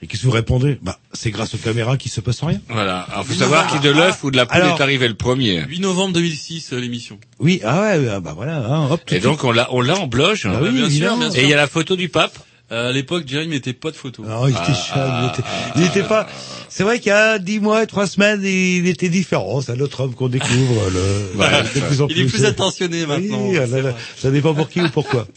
Et 0.02 0.06
qu'est-ce 0.08 0.24
que 0.24 0.28
vous 0.28 0.34
répondez? 0.34 0.78
Bah, 0.82 1.00
c'est 1.14 1.32
grâce 1.32 1.54
aux 1.56 1.58
caméras 1.58 1.96
qu'il 1.96 2.12
se 2.12 2.20
passe 2.20 2.44
rien. 2.44 2.60
Voilà. 2.68 3.00
Alors, 3.04 3.26
faut 3.26 3.34
savoir 3.34 3.68
qui 3.68 3.80
de 3.80 3.90
l'œuf 3.90 4.22
ou 4.26 4.32
de 4.32 4.36
la 4.36 4.46
poule 4.46 4.58
Alors- 4.62 4.78
est 4.78 4.84
arrivé 4.84 5.08
le 5.08 5.14
premier. 5.14 5.64
8 5.66 5.80
novembre 5.80 6.14
2006, 6.16 6.74
euh, 6.74 6.80
l'émission. 6.80 7.18
Oui, 7.40 7.62
ah 7.64 7.82
ouais, 7.82 8.08
ah 8.10 8.20
bah 8.20 8.34
voilà, 8.36 8.58
hein, 8.66 8.88
hop. 8.92 9.02
tout 9.06 9.14
Et 9.16 9.20
de 9.20 9.24
donc 9.24 9.46
on 9.46 9.52
l'a, 9.54 9.68
on 9.72 9.80
l'a 9.80 9.98
en 9.98 10.08
bloge. 10.08 10.46
Ah 10.46 10.60
oui, 10.62 10.72
bien 10.72 10.80
sûr, 10.80 10.86
évidemment. 10.88 11.18
bien 11.20 11.32
sûr. 11.32 11.40
Et 11.40 11.44
il 11.44 11.50
y 11.50 11.54
a 11.54 11.58
la 11.58 11.68
photo 11.68 11.96
du 11.96 12.10
pape. 12.10 12.38
Euh, 12.74 12.90
à 12.90 12.92
l'époque, 12.92 13.24
Jerry 13.28 13.48
mettait 13.48 13.74
pas 13.74 13.92
de 13.92 13.96
photos. 13.96 14.26
Non, 14.28 14.48
il 14.48 14.52
était 14.52 14.60
Ah, 14.66 14.74
chum, 14.74 15.14
il 15.22 15.30
était, 15.30 15.50
il 15.76 15.84
était 15.84 16.08
pas. 16.08 16.28
C'est 16.70 16.84
vrai 16.84 16.98
qu'il 17.00 17.10
y 17.10 17.12
a 17.12 17.38
dix 17.38 17.60
mois 17.60 17.84
et 17.84 17.88
trois 17.88 18.08
semaines, 18.08 18.42
il 18.44 18.88
était 18.88 19.10
différent. 19.10 19.62
C'est 19.62 19.74
un 19.74 19.80
autre 19.80 20.00
homme 20.02 20.16
qu'on 20.16 20.28
découvre. 20.30 20.90
Le, 20.92 21.40
Ouais, 21.40 21.64
de 21.76 21.80
plus 21.82 22.02
en 22.02 22.08
Il 22.08 22.20
est 22.22 22.26
plus. 22.26 22.46
attentionné 22.46 23.06
maintenant. 23.06 23.48
Oui, 23.48 23.58
ah 23.60 23.68
là 23.68 23.82
là, 23.82 23.94
ça 24.18 24.32
dépend 24.32 24.54
pour 24.56 24.70
qui 24.70 24.82
ou 24.82 24.90
pourquoi. 24.90 25.28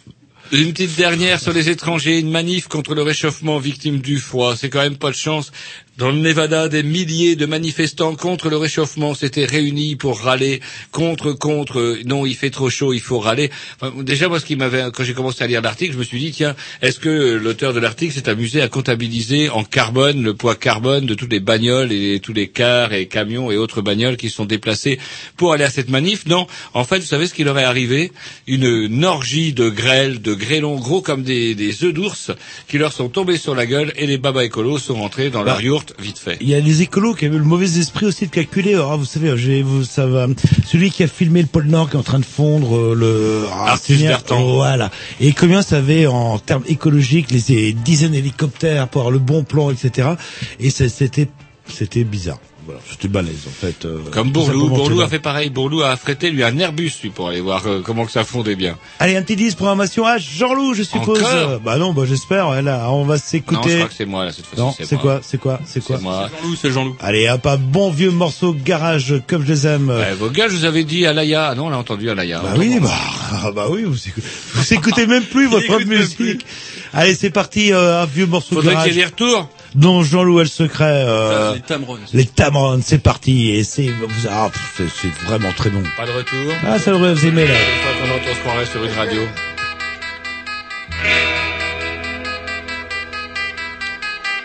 Une 0.52 0.72
petite 0.72 0.96
dernière 0.96 1.40
sur 1.40 1.52
les 1.52 1.68
étrangers, 1.68 2.20
une 2.20 2.30
manif 2.30 2.68
contre 2.68 2.94
le 2.94 3.02
réchauffement 3.02 3.58
victime 3.58 3.98
du 3.98 4.18
froid. 4.18 4.54
C'est 4.56 4.70
quand 4.70 4.78
même 4.80 4.96
pas 4.96 5.10
de 5.10 5.16
chance 5.16 5.50
Dans 5.98 6.10
le 6.10 6.18
Nevada, 6.18 6.68
des 6.68 6.82
milliers 6.82 7.36
de 7.36 7.46
manifestants 7.46 8.16
contre 8.16 8.50
le 8.50 8.58
réchauffement 8.58 9.14
s'étaient 9.14 9.46
réunis 9.46 9.96
pour 9.96 10.20
râler 10.20 10.60
contre, 10.92 11.32
contre, 11.32 11.80
euh, 11.80 12.02
non, 12.04 12.26
il 12.26 12.34
fait 12.34 12.50
trop 12.50 12.68
chaud, 12.68 12.92
il 12.92 13.00
faut 13.00 13.18
râler. 13.18 13.50
Enfin, 13.80 13.94
déjà, 14.02 14.28
moi, 14.28 14.38
ce 14.38 14.44
qui 14.44 14.56
m'avait, 14.56 14.84
quand 14.92 15.04
j'ai 15.04 15.14
commencé 15.14 15.42
à 15.42 15.46
lire 15.46 15.62
l'article, 15.62 15.94
je 15.94 15.98
me 15.98 16.04
suis 16.04 16.18
dit, 16.18 16.32
tiens, 16.32 16.54
est-ce 16.82 17.00
que 17.00 17.08
euh, 17.08 17.38
l'auteur 17.38 17.72
de 17.72 17.80
l'article 17.80 18.12
s'est 18.12 18.28
amusé 18.28 18.60
à 18.60 18.68
comptabiliser 18.68 19.48
en 19.48 19.64
carbone 19.64 20.22
le 20.22 20.34
poids 20.34 20.54
carbone 20.54 21.06
de 21.06 21.14
toutes 21.14 21.32
les 21.32 21.40
bagnoles 21.40 21.90
et 21.92 22.20
tous 22.20 22.34
les 22.34 22.48
cars 22.48 22.92
et 22.92 23.06
camions 23.06 23.50
et 23.50 23.56
autres 23.56 23.80
bagnoles 23.80 24.18
qui 24.18 24.28
sont 24.28 24.44
déplacés 24.44 24.98
pour 25.38 25.54
aller 25.54 25.64
à 25.64 25.70
cette 25.70 25.88
manif? 25.88 26.26
Non. 26.26 26.46
En 26.74 26.84
fait, 26.84 26.98
vous 26.98 27.06
savez 27.06 27.26
ce 27.26 27.32
qui 27.32 27.42
leur 27.42 27.58
est 27.58 27.64
arrivé? 27.64 28.12
Une, 28.46 29.02
orgie 29.02 29.54
de 29.54 29.70
grêle, 29.70 30.20
de 30.20 30.34
grêlons 30.34 30.76
gros 30.76 31.00
comme 31.00 31.22
des, 31.22 31.54
des 31.54 31.84
œufs 31.84 31.94
d'ours 31.94 32.32
qui 32.68 32.76
leur 32.76 32.92
sont 32.92 33.08
tombés 33.08 33.38
sur 33.38 33.54
la 33.54 33.64
gueule 33.64 33.94
et 33.96 34.06
les 34.06 34.18
babas 34.18 34.44
écolos 34.44 34.78
sont 34.78 34.96
rentrés 34.96 35.30
dans 35.30 35.42
leur 35.42 35.62
yourte 35.86 36.00
vite 36.00 36.18
fait. 36.18 36.36
Il 36.40 36.48
y 36.48 36.54
a 36.54 36.60
des 36.60 36.82
écolos 36.82 37.14
qui 37.14 37.26
avaient 37.26 37.38
le 37.38 37.44
mauvais 37.44 37.78
esprit 37.78 38.06
aussi 38.06 38.26
de 38.26 38.30
calculer. 38.30 38.74
Ah, 38.74 38.96
vous 38.96 39.04
savez, 39.04 39.62
vous, 39.62 39.84
ça 39.84 40.06
va. 40.06 40.26
Celui 40.66 40.90
qui 40.90 41.02
a 41.02 41.08
filmé 41.08 41.42
le 41.42 41.48
pôle 41.48 41.66
Nord 41.66 41.90
qui 41.90 41.96
est 41.96 41.98
en 41.98 42.02
train 42.02 42.18
de 42.18 42.24
fondre, 42.24 42.76
euh, 42.76 42.94
le 42.94 43.46
Artus 43.52 44.00
Bertrand. 44.00 44.40
oh, 44.42 44.54
voilà. 44.54 44.90
Et 45.20 45.32
combien 45.32 45.62
ça 45.62 45.78
avait 45.78 46.06
en 46.06 46.38
termes 46.38 46.64
écologiques 46.66 47.30
les, 47.30 47.42
les 47.48 47.72
dizaines 47.72 48.12
d'hélicoptères 48.12 48.88
pour 48.88 49.02
avoir 49.02 49.12
le 49.12 49.18
bon 49.18 49.44
plan, 49.44 49.70
etc. 49.70 50.10
Et 50.60 50.70
c'était, 50.70 51.28
c'était 51.68 52.04
bizarre. 52.04 52.38
Voilà, 52.66 52.80
c'était 52.90 53.06
balèze 53.08 53.44
en 53.46 53.50
fait. 53.50 53.84
euh, 53.84 53.98
Comme 54.10 54.30
Bourlou, 54.32 54.68
Bourlou 54.68 55.00
a 55.00 55.08
fait 55.08 55.20
pareil. 55.20 55.50
Bourlou 55.50 55.82
a 55.82 55.90
affrété 55.90 56.30
lui 56.30 56.42
un 56.42 56.58
Airbus 56.58 56.90
lui 57.02 57.10
pour 57.10 57.28
aller 57.28 57.40
voir 57.40 57.62
euh, 57.66 57.80
comment 57.84 58.04
que 58.04 58.10
ça 58.10 58.24
fondait 58.24 58.56
bien. 58.56 58.76
Allez, 58.98 59.16
un 59.16 59.22
petit 59.22 59.36
10 59.36 59.54
programmation 59.54 60.04
à 60.04 60.18
Jean-Loup, 60.18 60.74
je 60.74 60.82
suppose. 60.82 61.20
Encore 61.22 61.32
Euh, 61.32 61.58
bah 61.64 61.76
non, 61.76 61.92
bah 61.92 62.02
j'espère. 62.08 62.48
ouais, 62.48 62.62
Là, 62.62 62.88
on 62.90 63.04
va 63.04 63.14
Non, 63.14 63.20
je 63.24 63.26
s'écouter. 63.28 63.76
crois 63.76 63.88
que 63.88 63.94
c'est 63.94 64.04
moi 64.04 64.24
là 64.24 64.32
cette 64.32 64.46
fois-ci. 64.46 64.60
Non, 64.60 64.74
c'est 64.76 64.90
moi. 64.92 65.00
quoi, 65.02 65.20
c'est 65.22 65.38
quoi, 65.38 65.60
c'est 65.64 65.84
quoi 65.84 65.98
moi. 66.00 66.28
Jean-Loup, 66.42 66.56
c'est 66.60 66.72
Jean-Loup. 66.72 66.96
Allez, 67.00 67.28
hop, 67.28 67.46
un 67.46 67.56
bon 67.56 67.90
vieux 67.90 68.10
morceau 68.10 68.52
garage 68.52 69.14
comme 69.28 69.42
je 69.46 69.52
les 69.52 69.66
aime. 69.68 69.88
Ouais, 69.90 70.14
vos 70.14 70.28
gars, 70.30 70.48
je 70.48 70.56
vous 70.56 70.64
avais 70.64 70.82
dit 70.84 71.06
Alaya. 71.06 71.50
Ah 71.50 71.54
non, 71.54 71.66
on 71.66 71.70
l'a 71.70 71.78
entendu 71.78 72.10
Alaya. 72.10 72.40
Bah 72.40 72.54
oui, 72.58 72.78
bah, 72.82 72.90
ah 73.44 73.52
bah 73.52 73.66
oui, 73.70 73.84
vous 73.84 73.96
écoutez, 74.08 74.26
vous 74.54 74.74
écoutez 74.74 75.06
même 75.06 75.22
plus 75.24 75.46
votre 75.48 75.66
propre 75.66 75.86
musique. 75.86 76.44
Allez, 76.92 77.14
c'est 77.14 77.30
parti, 77.30 77.72
euh, 77.72 78.02
un 78.02 78.06
vieux 78.06 78.26
morceau 78.26 78.56
Faudrait 78.56 78.72
garage. 78.74 78.88
qu'il 78.88 78.96
y 78.96 79.00
ait 79.00 79.02
des 79.02 79.06
retours. 79.06 79.48
Dont 79.76 80.02
Jean-Loup 80.02 80.38
a 80.38 80.42
le 80.42 80.48
secret. 80.48 81.04
Euh, 81.06 81.54
Les 81.54 81.60
Tamerons. 81.60 81.98
les 82.12 82.26
Tamerons, 82.26 82.80
c'est 82.82 82.98
parti. 82.98 83.50
Et 83.50 83.62
c'est, 83.62 83.88
vous, 83.88 84.06
ah, 84.28 84.50
pff, 84.52 84.90
c'est, 85.00 85.26
vraiment 85.26 85.52
très 85.52 85.70
bon. 85.70 85.82
Pas 85.96 86.06
de 86.06 86.12
retour. 86.12 86.52
Ah, 86.66 86.78
ça 86.78 86.90
devrait 86.90 87.14
vous 87.14 87.26
aimer 87.26 87.46
là. 87.46 87.54
Une 87.54 87.82
fois 87.82 87.92
qu'on 88.00 88.14
entend 88.14 88.34
ce 88.34 88.48
qu'on 88.50 88.58
reste 88.58 88.72
sur 88.72 88.84
une 88.84 88.92
radio. 88.92 89.22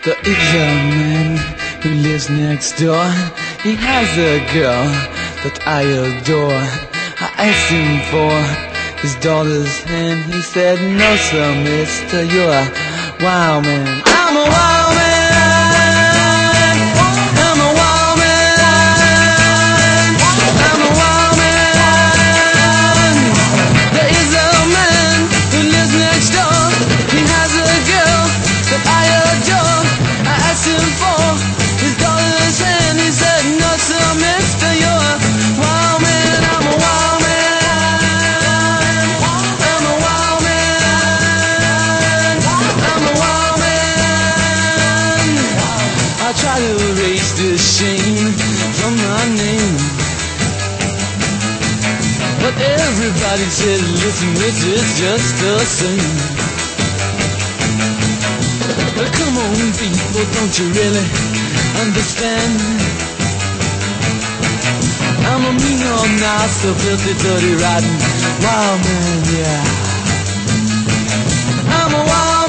There 0.04 0.16
is 0.24 0.54
a 0.56 0.66
man 0.96 1.38
who 1.82 1.90
lives 1.90 2.28
next 2.28 2.76
door. 2.76 3.04
He 3.62 3.76
has 3.76 4.18
a 4.18 4.40
girl 4.52 4.84
that 5.44 5.60
I 5.64 5.82
adore. 5.82 6.60
I 7.20 7.30
asked 7.38 7.70
him 7.70 8.00
for 8.10 8.32
his 9.00 9.14
daughter's 9.20 9.78
hand. 9.84 10.24
He 10.34 10.42
said, 10.42 10.80
No, 10.98 11.16
sir, 11.16 11.54
mister, 11.62 12.24
you're 12.24 12.50
a 12.50 12.66
wild 13.22 13.64
man. 13.64 14.02
I'm 14.06 14.36
a 14.36 14.50
wild 14.50 14.71
listen, 54.12 54.34
this 54.34 54.64
is 54.64 54.98
just 54.98 55.36
the 55.40 55.58
same. 55.64 56.16
But 58.96 59.08
come 59.12 59.36
on, 59.38 59.56
people, 59.80 60.24
don't 60.36 60.52
you 60.58 60.68
really 60.68 61.06
understand? 61.80 62.60
I'm 65.24 65.44
a 65.48 65.52
mean 65.52 65.82
old 65.96 66.12
a 66.20 66.74
filthy, 66.76 67.14
dirty, 67.24 67.54
rotten 67.56 67.96
wild 68.44 68.80
man, 68.84 69.22
yeah. 69.32 69.64
I'm 71.72 71.92
a 71.94 72.04
wild 72.04 72.41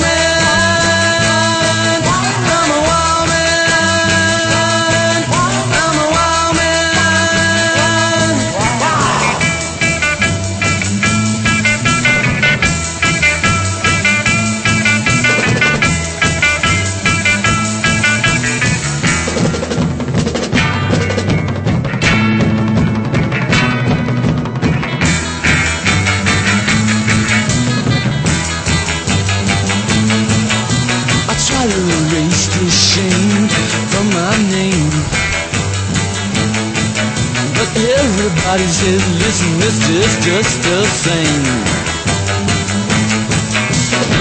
everybody 38.53 38.71
says, 38.71 39.01
listen, 39.17 39.59
this 39.59 39.89
is 39.89 40.25
just 40.25 40.61
the 40.61 40.85
same. 40.85 41.43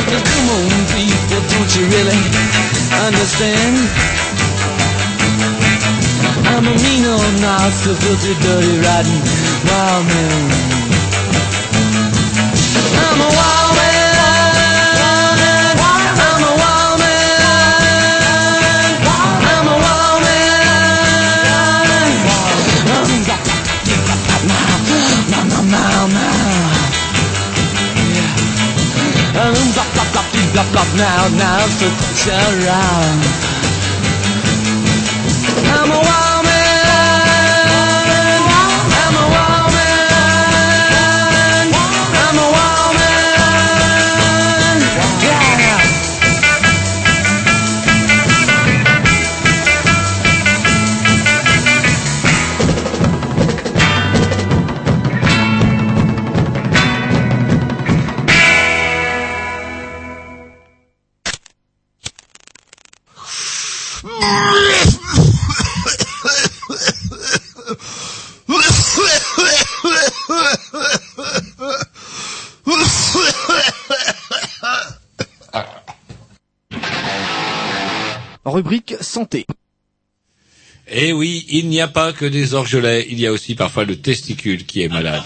Come 0.08 0.48
on, 0.56 0.72
people, 0.88 1.42
don't 1.52 1.72
you 1.76 1.84
really 1.92 2.22
understand? 3.04 3.76
I'm 6.48 6.64
a 6.64 6.74
mean 6.80 7.04
old 7.04 7.40
a 7.84 7.94
filthy, 7.94 8.34
dirty, 8.40 8.78
rotten 8.80 9.20
wild 9.68 10.06
man. 10.06 10.50
I'm 13.04 13.20
a 13.20 13.28
wild 13.36 13.76
man. 13.76 13.91
But 30.72 30.88
now, 30.96 31.28
now, 31.36 31.66
so 31.66 31.86
turn 32.24 32.64
around. 32.64 33.41
Il 81.54 81.68
n'y 81.68 81.82
a 81.82 81.88
pas 81.88 82.14
que 82.14 82.24
des 82.24 82.54
orgelets, 82.54 83.06
il 83.10 83.20
y 83.20 83.26
a 83.26 83.32
aussi 83.32 83.54
parfois 83.54 83.84
le 83.84 83.96
testicule 83.96 84.64
qui 84.64 84.82
est 84.82 84.88
malade. 84.88 85.22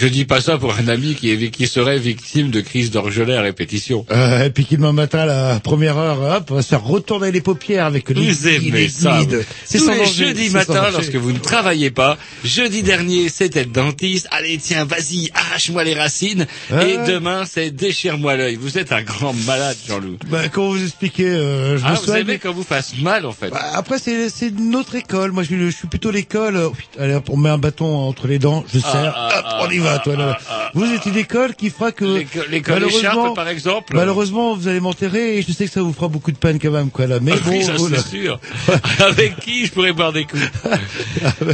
Je 0.00 0.06
dis 0.06 0.24
pas 0.24 0.40
ça 0.40 0.58
pour 0.58 0.74
un 0.74 0.86
ami 0.88 1.14
qui, 1.14 1.30
est, 1.30 1.50
qui 1.50 1.66
serait 1.66 1.98
victime 1.98 2.50
de 2.50 2.60
crise 2.60 2.90
d'orgelet 2.90 3.34
à 3.34 3.42
répétition. 3.42 4.06
Euh, 4.10 4.44
et 4.44 4.50
puis 4.50 4.64
qui 4.64 4.76
demain 4.76 4.92
matin, 4.92 5.20
à 5.20 5.26
la 5.26 5.60
première 5.60 5.96
heure, 5.98 6.20
hop, 6.20 6.50
va 6.52 6.62
se 6.62 6.68
faire 6.68 6.84
retourner 6.84 7.32
les 7.32 7.40
paupières 7.40 7.86
avec 7.86 8.08
les 8.10 8.14
Vous 8.32 8.48
aimez 8.48 8.88
ça. 8.88 9.20
vous. 9.20 9.36
C'est 9.64 9.78
Tous 9.78 9.90
les 9.90 10.06
jeudis 10.06 10.50
matin, 10.50 10.90
lorsque 10.92 11.14
vous 11.16 11.32
ne 11.32 11.38
travaillez 11.38 11.90
pas. 11.90 12.16
Jeudi 12.44 12.82
dernier, 12.82 13.28
c'était 13.28 13.64
le 13.64 13.70
dentiste. 13.70 14.28
Allez, 14.30 14.58
tiens, 14.58 14.84
vas-y, 14.84 15.30
arrache-moi 15.34 15.82
les 15.84 15.94
racines. 15.94 16.46
Ouais. 16.70 16.92
Et 16.92 16.96
demain, 17.10 17.44
c'est 17.50 17.70
déchire-moi 17.70 18.36
l'œil. 18.36 18.56
Vous 18.56 18.78
êtes 18.78 18.92
un 18.92 19.02
grand 19.02 19.32
malade, 19.46 19.76
Jean-Loup. 19.86 20.18
Bah, 20.30 20.48
comment 20.48 20.70
vous 20.70 20.82
expliquer, 20.82 21.26
euh, 21.28 21.76
je 21.78 21.82
Ah, 21.86 21.94
vous 21.94 22.04
soigne. 22.04 22.20
aimez 22.20 22.38
quand 22.38 22.52
vous 22.52 22.62
fasse 22.62 22.92
mal, 23.02 23.26
en 23.26 23.32
fait. 23.32 23.50
Bah, 23.50 23.62
après, 23.74 23.98
c'est, 23.98 24.28
c'est 24.30 24.48
une 24.48 24.76
autre 24.76 24.94
école. 24.94 25.32
Moi, 25.32 25.42
je, 25.42 25.48
suis- 25.48 25.70
je 25.70 25.76
suis 25.76 25.88
plutôt 25.88 26.10
l'école. 26.10 26.70
putain, 26.76 27.02
Allez, 27.02 27.18
on 27.28 27.36
met 27.36 27.48
un 27.50 27.58
bâton 27.58 27.86
entre 27.96 28.26
les 28.28 28.38
dents, 28.38 28.64
je 28.72 28.78
Ah, 28.84 28.92
serre, 28.92 29.14
ah, 29.16 29.38
hop, 29.38 29.44
ah, 29.48 29.66
on 29.66 29.70
y 29.70 29.78
va, 29.78 29.87
ah, 29.94 29.98
toi, 30.00 30.16
là. 30.16 30.38
ah, 30.50 30.70
Vous 30.74 30.84
êtes 30.92 31.06
une 31.06 31.16
école 31.16 31.54
qui 31.54 31.70
fera 31.70 31.92
que, 31.92 32.24
L'école- 32.50 32.84
écharpe, 32.84 33.34
par 33.34 33.48
exemple. 33.48 33.94
Malheureusement, 33.94 34.54
vous 34.54 34.68
allez 34.68 34.80
m'enterrer 34.80 35.38
et 35.38 35.42
je 35.42 35.52
sais 35.52 35.66
que 35.66 35.72
ça 35.72 35.82
vous 35.82 35.92
fera 35.92 36.08
beaucoup 36.08 36.32
de 36.32 36.36
peine 36.38 36.58
quand 36.60 36.70
même, 36.70 36.90
quoi, 36.90 37.06
là. 37.06 37.18
Mais 37.20 37.32
Ah 37.34 37.38
bon, 37.44 37.50
oui, 37.50 37.64
ça 37.64 37.72
voilà. 37.76 37.98
c'est 37.98 38.08
sûr. 38.18 38.38
Avec 39.00 39.38
qui 39.40 39.66
je 39.66 39.72
pourrais 39.72 39.92
boire 39.92 40.12
des 40.12 40.24
coups 40.24 40.42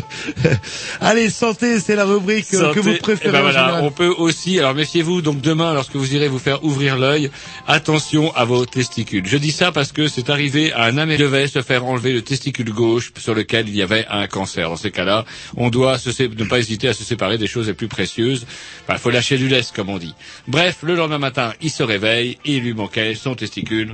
Allez, 1.00 1.30
santé, 1.30 1.80
c'est 1.80 1.96
la 1.96 2.04
rubrique 2.04 2.52
euh, 2.54 2.72
que 2.72 2.80
vous 2.80 2.94
préférez 2.96 3.28
Eh 3.28 3.32
ben 3.32 3.42
voilà, 3.42 3.60
général. 3.66 3.84
on 3.84 3.90
peut 3.90 4.12
aussi, 4.18 4.58
alors 4.58 4.74
méfiez-vous, 4.74 5.22
donc 5.22 5.40
demain, 5.40 5.74
lorsque 5.74 5.96
vous 5.96 6.14
irez 6.14 6.28
vous 6.28 6.38
faire 6.38 6.64
ouvrir 6.64 6.96
l'œil, 6.98 7.30
attention 7.66 8.34
à 8.34 8.44
vos 8.44 8.66
testicules. 8.66 9.26
Je 9.26 9.36
dis 9.36 9.52
ça 9.52 9.72
parce 9.72 9.92
que 9.92 10.08
c'est 10.08 10.30
arrivé 10.30 10.72
à 10.72 10.84
un 10.84 10.98
Américain 10.98 11.14
qui 11.14 11.22
devait 11.22 11.46
se 11.46 11.62
faire 11.62 11.84
enlever 11.84 12.12
le 12.12 12.22
testicule 12.22 12.72
gauche 12.72 13.12
sur 13.18 13.34
lequel 13.34 13.68
il 13.68 13.76
y 13.76 13.82
avait 13.82 14.04
un 14.10 14.26
cancer. 14.26 14.68
Dans 14.68 14.76
ces 14.76 14.90
cas-là, 14.90 15.24
on 15.56 15.70
doit 15.70 15.98
se 15.98 16.10
ne 16.22 16.44
pas 16.44 16.58
hésiter 16.58 16.88
à 16.88 16.94
se 16.94 17.04
séparer 17.04 17.38
des 17.38 17.46
choses 17.46 17.68
les 17.68 17.74
plus 17.74 17.88
précieuses. 17.88 18.23
Il 18.32 18.98
faut 18.98 19.10
lâcher 19.10 19.38
du 19.38 19.48
lest, 19.48 19.74
comme 19.74 19.88
on 19.88 19.98
dit. 19.98 20.14
Bref, 20.48 20.78
le 20.82 20.94
lendemain 20.94 21.18
matin, 21.18 21.52
il 21.60 21.70
se 21.70 21.82
réveille 21.82 22.38
et 22.44 22.56
il 22.56 22.62
lui 22.62 22.74
manquait 22.74 23.14
son 23.14 23.34
testicule 23.34 23.92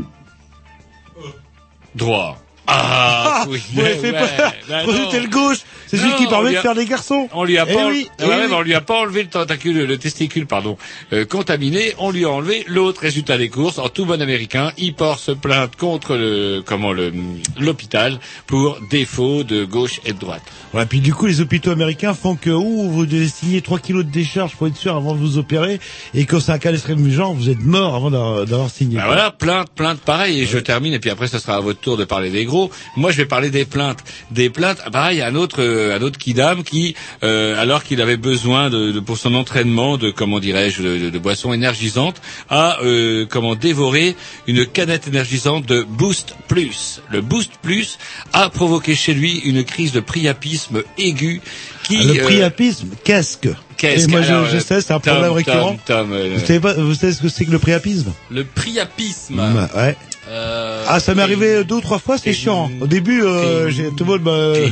droit. 1.95 2.39
Ah, 2.73 3.45
oui, 3.49 3.61
vous 3.73 3.81
fait 3.81 4.01
ouais, 4.03 4.13
peur. 4.13 4.53
Vous 4.87 4.93
non. 4.93 5.07
étiez 5.07 5.21
le 5.21 5.29
gauche. 5.29 5.59
C'est 5.87 5.97
celui 5.97 6.15
qui 6.15 6.27
permet 6.29 6.53
de 6.55 6.59
faire 6.59 6.77
des 6.77 6.85
garçons. 6.87 7.29
On 7.33 7.43
lui 7.43 7.59
a 7.59 7.65
Eh 7.69 7.75
pas, 7.75 7.87
oui, 7.89 8.07
eh 8.21 8.25
ouais, 8.25 8.29
oui. 8.31 8.47
mais 8.49 8.55
on 8.55 8.61
lui 8.63 8.75
a 8.75 8.81
pas 8.81 9.01
enlevé 9.01 9.25
le 9.25 9.29
tentacule, 9.29 9.77
le 9.87 9.99
testicule, 9.99 10.47
pardon, 10.47 10.79
euh, 11.13 11.25
contaminé. 11.25 11.95
On 11.99 12.13
lui 12.13 12.25
a 12.25 12.31
enlevé 12.31 12.65
l'autre. 12.69 13.01
Résultat 13.01 13.39
des 13.39 13.49
courses, 13.49 13.79
en 13.79 13.89
tout 13.89 14.05
bon 14.05 14.23
américain, 14.23 14.71
il 14.79 14.95
porte 14.95 15.35
plainte 15.35 15.75
contre 15.75 16.15
le, 16.15 16.63
comment 16.65 16.93
le, 16.93 17.13
l'hôpital 17.59 18.21
pour 18.47 18.79
défaut 18.89 19.43
de 19.43 19.65
gauche 19.65 20.01
et 20.05 20.13
de 20.13 20.19
droite. 20.19 20.43
Ouais, 20.75 20.87
puis 20.87 21.01
du 21.01 21.13
coup, 21.13 21.27
les 21.27 21.41
hôpitaux 21.41 21.71
américains 21.73 22.15
font 22.15 22.37
que, 22.37 22.51
ouh, 22.51 22.89
vous 22.91 23.07
devez 23.07 23.27
signer 23.27 23.61
3 23.61 23.81
kilos 23.81 24.05
de 24.05 24.11
décharge 24.11 24.55
pour 24.55 24.69
être 24.69 24.77
sûr 24.77 24.95
avant 24.95 25.15
de 25.15 25.19
vous 25.19 25.39
opérer, 25.39 25.81
et 26.15 26.25
quand 26.27 26.39
c'est 26.39 26.53
un 26.53 26.59
cas 26.59 26.71
d'extrême 26.71 27.09
genre, 27.11 27.35
vous 27.35 27.49
êtes 27.49 27.63
mort 27.65 27.97
avant 27.97 28.11
d'avoir 28.11 28.71
signé. 28.71 28.97
Ben 28.99 29.07
voilà, 29.07 29.33
plainte, 29.33 29.71
plainte, 29.75 29.99
pareil, 30.01 30.41
et 30.41 30.47
je 30.47 30.59
termine, 30.59 30.93
et 30.93 31.01
puis 31.01 31.11
après, 31.11 31.27
ça 31.27 31.41
sera 31.41 31.57
à 31.57 31.61
votre 31.61 31.81
tour 31.81 31.97
de 31.97 32.05
parler 32.05 32.31
des 32.31 32.45
gros. 32.45 32.60
Moi, 32.97 33.13
je 33.13 33.17
vais 33.19 33.25
parler 33.27 33.51
des 33.51 33.65
plaintes. 33.65 34.01
Des 34.31 34.51
plaintes, 34.51 34.79
pareil, 34.93 35.23
un 35.23 35.35
autre, 35.37 35.63
euh, 35.63 35.97
un 35.97 36.03
autre 36.03 36.19
kidam 36.19 36.63
qui, 36.63 36.95
euh, 37.23 37.61
alors 37.61 37.85
qu'il 37.85 38.01
avait 38.03 38.17
besoin 38.17 38.69
de, 38.69 38.91
de- 38.93 39.01
pour 39.01 39.17
son 39.17 39.35
entraînement 39.35 39.97
de, 39.97 40.11
comment 40.11 40.41
dirais-je, 40.41 40.83
de, 40.83 41.11
de, 41.11 41.19
boissons 41.19 41.53
énergisantes, 41.53 42.21
a, 42.49 42.79
euh, 42.83 43.25
comment, 43.29 43.55
dévoré 43.55 44.17
une 44.47 44.67
canette 44.67 45.07
énergisante 45.09 45.65
de 45.67 45.83
Boost 45.89 46.35
Plus. 46.49 47.01
Le 47.11 47.21
Boost 47.21 47.53
Plus 47.63 47.99
a 48.33 48.51
provoqué 48.51 48.95
chez 48.95 49.15
lui 49.15 49.39
une 49.45 49.65
crise 49.65 49.93
de 49.93 50.01
priapisme 50.01 50.83
aigu 50.99 51.41
qui... 51.85 51.99
Ah, 52.01 52.05
le 52.05 52.21
euh, 52.21 52.25
priapisme, 52.25 52.89
qu'est-ce 53.05 53.37
que 53.37 53.49
qu'est-ce 53.77 54.05
Et 54.05 54.07
moi, 54.09 54.21
je, 54.23 54.59
sais, 54.59 54.81
c'est 54.81 54.93
un 54.93 55.01
Tom, 55.01 55.15
problème 55.15 55.29
Tom, 55.29 55.37
récurrent. 55.37 55.77
Tom, 55.87 56.13
euh, 56.13 56.37
Vous 56.39 56.47
savez 56.47 56.61
pas, 56.61 56.75
vous 56.75 56.95
savez 56.95 57.13
ce 57.13 57.23
que 57.23 57.29
c'est 57.29 57.45
que 57.45 57.51
le 57.51 57.59
priapisme? 57.59 58.13
Le 58.31 58.45
priapisme. 58.45 59.41
Ouais. 59.75 59.97
Euh, 60.31 60.85
Ah, 60.89 61.01
ça 61.01 61.15
m'est 61.15 61.23
arrivé 61.23 61.65
deux 61.65 61.77
ou 61.77 61.81
trois 61.81 61.99
fois, 61.99 62.17
c'est 62.19 62.33
chiant. 62.33 62.71
Au 62.81 62.87
début, 62.87 63.23
euh, 63.23 63.69
j'ai 63.71 63.89
tout 63.97 64.05
le 64.05 64.19
monde 64.19 64.23
me... 64.23 64.71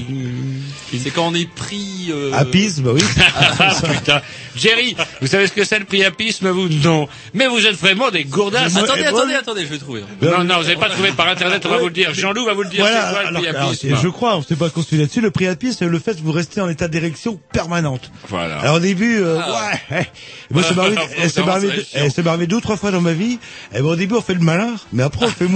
C'est 0.96 1.10
quand 1.10 1.28
on 1.28 1.34
est 1.34 1.46
pris. 1.48 2.08
Euh... 2.10 2.30
Apisme, 2.32 2.82
bah 2.84 2.90
oui. 2.94 3.02
Ah, 3.60 3.74
putain. 3.92 4.22
Jerry, 4.56 4.96
vous 5.20 5.26
savez 5.26 5.46
ce 5.46 5.52
que 5.52 5.62
c'est 5.64 5.78
le 5.78 5.84
priapisme, 5.84 6.48
vous 6.48 6.68
Non. 6.68 7.06
Mais 7.34 7.46
vous 7.46 7.66
êtes 7.66 7.76
vraiment 7.76 8.10
des 8.10 8.24
gourdasses. 8.24 8.74
Attendez, 8.74 9.04
attendez, 9.04 9.34
attendez, 9.34 9.60
je 9.66 9.66
vais 9.70 9.78
trouver. 9.78 10.02
Non, 10.22 10.44
non, 10.44 10.56
vous 10.56 10.62
n'avez 10.62 10.76
pas 10.76 10.88
trouvé 10.88 11.12
par 11.12 11.28
internet, 11.28 11.62
on 11.66 11.68
va 11.68 11.76
vous 11.78 11.86
le 11.88 11.92
dire. 11.92 12.14
Jean-Loup 12.14 12.46
va 12.46 12.54
vous 12.54 12.62
le 12.62 12.70
dire, 12.70 12.80
Voilà, 12.80 13.06
c'est 13.06 13.12
quoi 13.12 13.30
le 13.30 13.36
alors, 13.36 13.56
alors, 13.60 13.74
c'est- 13.74 13.94
je 13.94 14.08
crois, 14.08 14.36
on 14.38 14.42
s'est 14.42 14.56
pas 14.56 14.70
construit 14.70 14.98
là-dessus. 14.98 15.20
Le 15.20 15.30
priapisme, 15.30 15.76
c'est 15.78 15.86
le 15.86 15.98
fait 15.98 16.14
que 16.14 16.22
vous 16.22 16.32
restez 16.32 16.62
en 16.62 16.68
état 16.70 16.88
d'érection 16.88 17.38
permanente. 17.52 18.10
Voilà. 18.30 18.58
Alors 18.60 18.76
au 18.76 18.80
début, 18.80 19.18
euh, 19.20 19.38
Ah. 19.40 19.72
ouais, 19.90 20.08
eh, 20.50 20.54
moi 20.54 20.62
ça 20.62 20.72
m'est 20.74 20.80
arrivé, 20.80 20.96
Faut 21.16 21.22
eh, 21.22 21.28
ça 21.28 21.42
m'est 21.44 21.50
arrivé, 21.50 21.76
deux- 21.76 21.84
eh, 21.94 22.10
ça 22.10 22.22
m'est 22.22 22.28
arrivé 22.30 22.46
deux 22.46 22.56
ou 22.56 22.60
trois 22.62 22.76
fois 22.78 22.90
dans 22.92 23.02
ma 23.02 23.12
vie. 23.12 23.38
Et 23.74 23.80
ben, 23.80 23.84
au 23.84 23.96
début 23.96 24.14
on 24.14 24.22
fait 24.22 24.34
le 24.34 24.40
malin, 24.40 24.74
mais 24.94 25.02
après 25.02 25.26
on 25.26 25.28
fait 25.38 25.47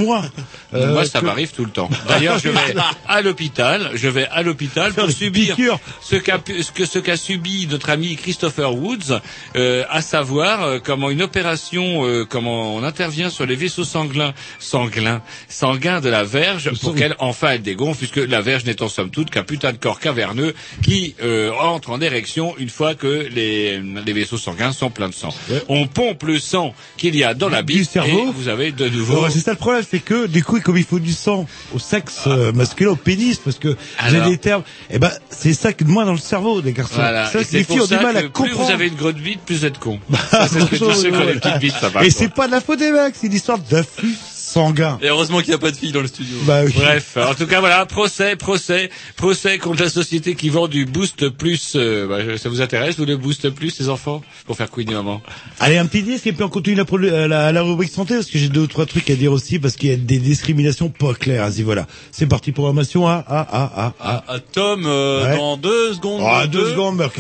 Euh, 0.75 0.93
Moi, 0.95 1.05
ça 1.05 1.21
que- 1.21 1.27
m'arrive 1.27 1.53
tout 1.53 1.65
le 1.65 1.71
temps. 1.71 1.89
D'ailleurs, 2.09 2.39
je 2.39 2.49
vais 2.49 2.75
à 3.09 3.21
l'hôpital, 3.23 3.91
je 3.95 4.09
vais 4.09 4.27
à 4.29 4.43
l'hôpital 4.43 4.93
pour 4.95 5.11
subir 5.11 5.55
piqûres. 5.57 5.79
ce 6.01 6.17
qu'a 6.17 6.41
ce 6.47 6.73
que 6.73 6.87
ce 6.87 6.99
qu'a 6.99 7.17
subi 7.17 7.67
notre 7.71 7.91
ami 7.91 8.17
Christopher 8.17 8.75
Woods, 8.75 9.21
euh, 9.57 9.85
à 9.91 10.01
savoir 10.03 10.63
euh, 10.63 10.79
comment 10.83 11.11
une 11.11 11.23
opération, 11.23 12.07
euh, 12.07 12.25
comment 12.25 12.75
on 12.75 12.83
intervient 12.83 13.29
sur 13.31 13.45
les 13.47 13.57
vaisseaux 13.57 13.85
sanguins, 13.85 14.33
sanguins, 14.59 15.21
sanguins 15.49 16.01
de 16.01 16.09
la 16.09 16.25
verge 16.25 16.71
pour 16.81 16.95
qu'elle 16.95 17.15
enfin 17.19 17.51
elle 17.53 17.63
dégonfle, 17.63 17.99
puisque 17.99 18.17
la 18.29 18.41
verge 18.41 18.65
n'est 18.65 18.83
en 18.83 18.89
somme 18.89 19.11
toute 19.11 19.31
qu'un 19.31 19.43
putain 19.45 19.73
de 19.73 19.79
corps 19.79 20.01
caverneux 20.01 20.55
qui 20.83 21.15
euh, 21.23 21.51
entre 21.53 21.91
en 21.91 22.01
érection 22.01 22.55
une 22.59 22.71
fois 22.71 22.95
que 22.95 23.29
les, 23.31 23.81
les 23.81 24.13
vaisseaux 24.13 24.39
sanguins 24.39 24.73
sont 24.73 24.91
pleins 24.91 25.09
de 25.09 25.15
sang. 25.15 25.35
On 25.69 25.87
pompe 25.87 26.23
le 26.25 26.39
sang 26.39 26.75
qu'il 26.97 27.15
y 27.17 27.25
a 27.25 27.35
dans 27.35 27.49
la 27.49 27.63
cerveau. 27.85 28.29
et 28.29 28.33
vous 28.35 28.49
avez 28.49 28.73
de 28.73 28.89
nouveau 28.89 29.23
Ouais, 29.25 29.31
c'est 29.31 29.41
ça 29.41 29.53
le 29.53 29.57
problème, 29.57 29.72
c'est 29.89 30.01
que 30.01 30.27
du 30.27 30.45
coup, 30.45 30.61
comme 30.61 30.77
il 30.77 30.85
faut 30.85 30.99
du 30.99 31.13
sang 31.13 31.47
au 31.75 31.79
sexe 31.79 32.23
euh, 32.27 32.53
masculin, 32.53 32.91
au 32.91 32.97
pénis, 32.97 33.39
parce 33.39 33.59
que 33.59 33.77
j'ai 34.09 34.21
des 34.21 34.39
termes, 34.39 34.63
et 34.91 34.99
ben 34.99 35.11
c'est 35.31 35.55
ça 35.55 35.73
de 35.73 35.85
moins 35.85 36.05
dans 36.05 36.13
le 36.13 36.19
cerveau 36.19 36.61
des 36.61 36.73
garçons. 36.73 36.95
Voilà. 36.97 37.27
Ça, 37.27 37.33
que 37.33 37.39
les 37.39 37.45
c'est 37.45 37.65
filles 37.65 37.81
ont 37.81 37.87
du 37.87 37.95
mal 37.95 38.17
à 38.17 38.23
que 38.23 38.27
plus 38.29 38.51
comprendre. 38.51 38.67
vous 38.67 38.73
avez 38.73 38.89
une 38.89 38.95
grosse 38.95 39.15
bite, 39.15 39.41
plus 39.41 39.57
vous 39.57 39.65
êtes 39.67 39.79
con. 39.79 39.99
Ça, 40.31 40.49
c'est 40.49 40.61
ce 40.61 40.65
que 40.67 40.77
tous 40.77 40.93
ceux 40.93 41.11
qui 41.11 41.17
ont 41.17 41.27
des 41.27 41.35
petites 41.35 41.59
bites, 41.59 41.75
ça 41.81 41.89
va. 41.89 42.05
Et 42.05 42.11
c'est 42.11 42.33
pas 42.33 42.47
de 42.47 42.53
la 42.53 42.61
faute 42.61 42.79
des 42.79 42.91
mecs, 42.91 43.15
c'est 43.21 43.29
l'histoire 43.29 43.59
d'afflux 43.59 44.17
sanguin. 44.53 44.99
Et 45.03 45.09
heureusement 45.09 45.39
qu'il 45.41 45.49
n'y 45.49 45.55
a 45.55 45.59
pas 45.59 45.71
de 45.71 45.77
filles 45.77 45.93
dans 45.93 46.01
le 46.01 46.07
studio. 46.07 46.37
Bah 46.45 46.63
oui. 46.65 46.73
Bref, 46.77 47.17
en 47.17 47.35
tout 47.35 47.47
cas 47.47 47.61
voilà, 47.61 47.87
procès, 47.87 48.37
procès, 48.37 48.91
procès 49.17 49.59
contre 49.59 49.83
la 49.83 49.91
société 49.91 50.35
qui 50.35 50.49
vend 50.51 50.69
du 50.69 50.85
Boost 50.87 51.29
Plus. 51.31 51.73
euh, 51.77 52.07
bah, 52.07 52.39
ça 52.39 52.49
vous 52.49 52.61
intéresse, 52.61 52.97
vous 52.99 53.05
le 53.07 53.17
Boost 53.17 53.49
Plus, 53.51 53.79
les 53.81 53.89
enfants, 53.89 54.23
pour 54.47 54.57
faire 54.57 54.71
couiner 54.71 54.95
maman 54.95 55.21
Allez, 55.61 55.79
un 55.79 55.87
petit 55.87 56.03
disque 56.03 56.27
et 56.27 56.33
puis 56.33 56.43
on 56.45 56.49
continue 56.49 56.77
la, 56.77 56.85
euh, 56.93 57.29
la, 57.29 57.53
la 57.53 57.63
rubrique 57.63 57.91
santé 57.93 58.15
parce 58.15 58.27
que 58.29 58.39
j'ai 58.39 58.49
deux 58.49 58.61
ou 58.63 58.67
trois 58.67 58.87
trucs 58.87 59.09
à 59.11 59.15
dire 59.15 59.33
aussi 59.33 59.59
parce 59.59 59.77
qu'il 59.77 59.89
y 59.91 59.93
a 59.93 59.97
des 59.97 60.19
discriminations 60.19 60.89
pas 60.91 61.15
claires. 61.15 61.49
Vas-y, 61.49 61.63
voilà. 61.63 61.87
C'est 62.11 62.27
parti, 62.27 62.53
programmation 62.53 63.07
à, 63.09 63.15
à, 63.15 63.41
à, 63.41 63.63
à, 63.63 63.87
à. 63.87 63.93
Ah, 64.01 64.25
ah, 64.29 64.39
Tom, 64.53 64.85
euh, 64.87 65.25
Ouais. 65.25 65.37
dans 65.37 65.57
deux 65.57 65.95
secondes. 65.95 66.23
Ah, 66.25 66.47
deux 66.47 66.71
secondes, 66.71 66.97
Merc. 66.97 67.15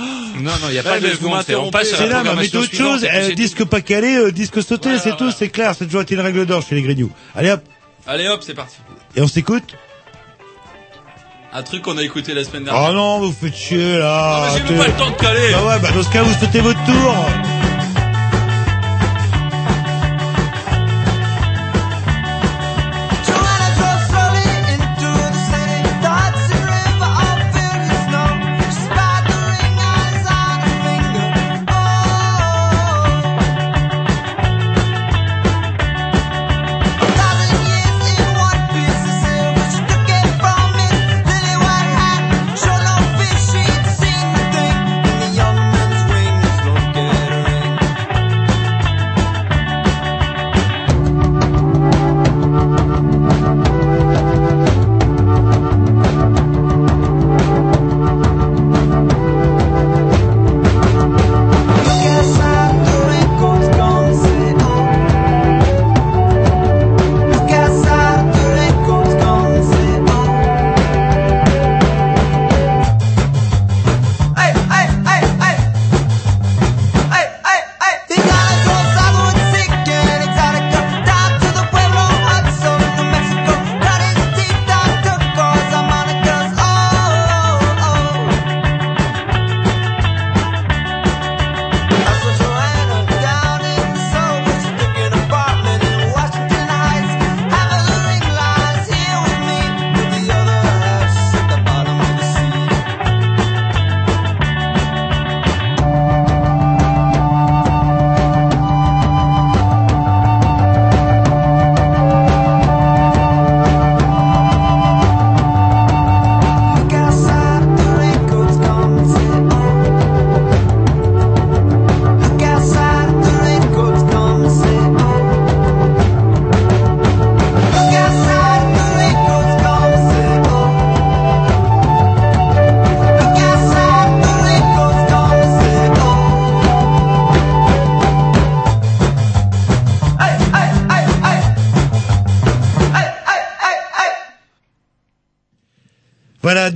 Non, 0.40 0.50
non, 0.52 0.68
il 0.68 0.72
n'y 0.72 0.78
a 0.78 0.82
Ouais, 0.82 0.88
pas 0.88 1.00
de 1.00 1.06
mais 1.06 1.10
vous 1.12 1.16
seconde. 1.18 1.42
c'est- 1.46 1.54
On 1.54 1.70
passe 1.70 1.92
à 1.92 1.96
C'est 1.96 2.06
la 2.06 2.22
là, 2.22 2.34
mais 2.36 2.48
d'autres 2.48 2.74
choses, 2.74 3.04
euh, 3.04 3.08
c'est 3.28 3.34
disque 3.34 3.64
pas 3.64 3.80
calé, 3.80 4.16
euh, 4.16 4.32
disque 4.32 4.62
sauté, 4.62 4.88
Voilà, 4.90 4.98
c'est 4.98 5.10
voilà. 5.10 5.30
tout, 5.32 5.36
c'est 5.36 5.48
clair, 5.48 5.74
c'est 5.78 5.84
toujours 5.86 6.02
été 6.02 6.14
une 6.14 6.20
règle 6.20 6.46
d'or 6.46 6.62
chez 6.66 6.74
les 6.76 6.82
Grignoux? 6.82 7.10
Allez 7.34 7.50
hop, 7.50 7.62
Allez 8.06 8.26
hop, 8.28 8.40
c'est 8.42 8.54
parti. 8.54 8.76
et 9.16 9.20
on 9.20 9.26
s'écoute? 9.28 9.74
Un 11.52 11.62
truc 11.64 11.82
qu'on 11.82 11.98
a 11.98 12.02
écouté 12.02 12.32
la 12.32 12.44
semaine 12.44 12.64
dernière. 12.64 12.90
Oh 12.90 12.92
non, 12.94 13.18
vous 13.20 13.32
faites 13.32 13.56
chier 13.56 13.98
là. 13.98 14.48
Mais 14.54 14.58
j'ai 14.68 14.74
même 14.74 14.78
pas 14.82 14.86
le 14.86 14.92
temps 14.96 15.10
de 15.10 15.16
caler. 15.16 15.52
Ah 15.54 15.64
ouais, 15.66 15.78
bah 15.80 15.90
dans 15.92 16.02
ce 16.02 16.08
cas, 16.10 16.22
vous 16.22 16.34
sautez 16.38 16.60
votre 16.60 16.82
tour. 16.84 17.14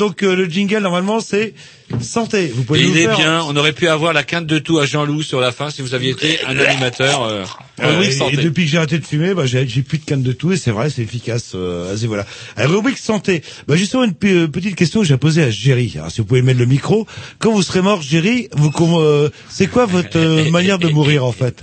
Donc 0.05 0.23
euh, 0.23 0.37
le 0.37 0.45
jingle 0.47 0.79
normalement 0.83 1.21
c'est 1.21 1.55
santé. 2.01 2.51
Vous 2.55 2.63
pouvez 2.65 2.81
Et 2.81 2.85
nous 2.87 2.91
il 2.93 2.99
est 2.99 3.05
faire- 3.05 3.17
bien. 3.17 3.43
On 3.49 3.57
aurait 3.57 3.73
pu 3.73 3.89
avoir 3.89 4.13
la 4.13 4.23
quinte 4.23 4.47
de 4.47 4.59
tout 4.59 4.79
à 4.79 4.87
Jean-Loup 4.87 5.23
sur 5.23 5.41
la 5.41 5.53
fin 5.53 5.71
si 5.71 5.83
vous 5.83 5.95
aviez 5.95 6.11
été 6.11 6.39
un 6.47 6.59
animateur. 6.59 7.23
Euh, 7.25 7.45
Ah 7.79 7.89
oui, 7.89 7.91
rubrique 7.93 8.11
et 8.11 8.13
santé. 8.13 8.37
depuis 8.39 8.65
que 8.65 8.71
j'ai 8.71 8.77
arrêté 8.79 8.99
de 8.99 9.05
fumer, 9.05 9.35
bah, 9.35 9.47
j'ai 9.47 9.67
j'ai 9.67 9.83
plus 9.83 9.99
de 9.99 10.05
canne 10.05 10.23
de 10.23 10.33
tout 10.33 10.53
et 10.53 10.57
c'est 10.57 10.71
vrai, 10.71 10.91
c'est 10.91 11.03
efficace. 11.03 11.53
Euh, 11.55 11.93
vas-y, 11.93 12.07
voilà. 12.07 12.25
Alors, 12.57 12.73
rubrique 12.77 12.99
santé. 12.99 13.43
Bah, 13.67 13.77
justement, 13.77 14.05
une 14.05 14.15
euh, 14.25 14.47
petite 14.49 14.77
question 14.77 15.01
que 15.01 15.07
j'ai 15.07 15.17
posée 15.17 15.43
à 15.43 15.51
Géry. 15.51 15.93
Alors, 15.97 16.11
si 16.11 16.21
vous 16.21 16.27
pouvez 16.27 16.43
mettre 16.43 16.61
le 16.61 16.67
micro. 16.67 17.07
Quand 17.39 17.53
vous 17.53 17.63
serez 17.63 17.83
mort, 17.83 18.01
Géry, 18.03 18.49
vous, 18.53 18.71
euh, 19.01 19.31
c'est 19.49 19.67
quoi 19.67 19.87
votre 19.87 20.17
euh, 20.19 20.51
manière 20.51 20.79
de 20.79 20.89
mourir, 20.89 21.25
en 21.25 21.33
fait? 21.33 21.63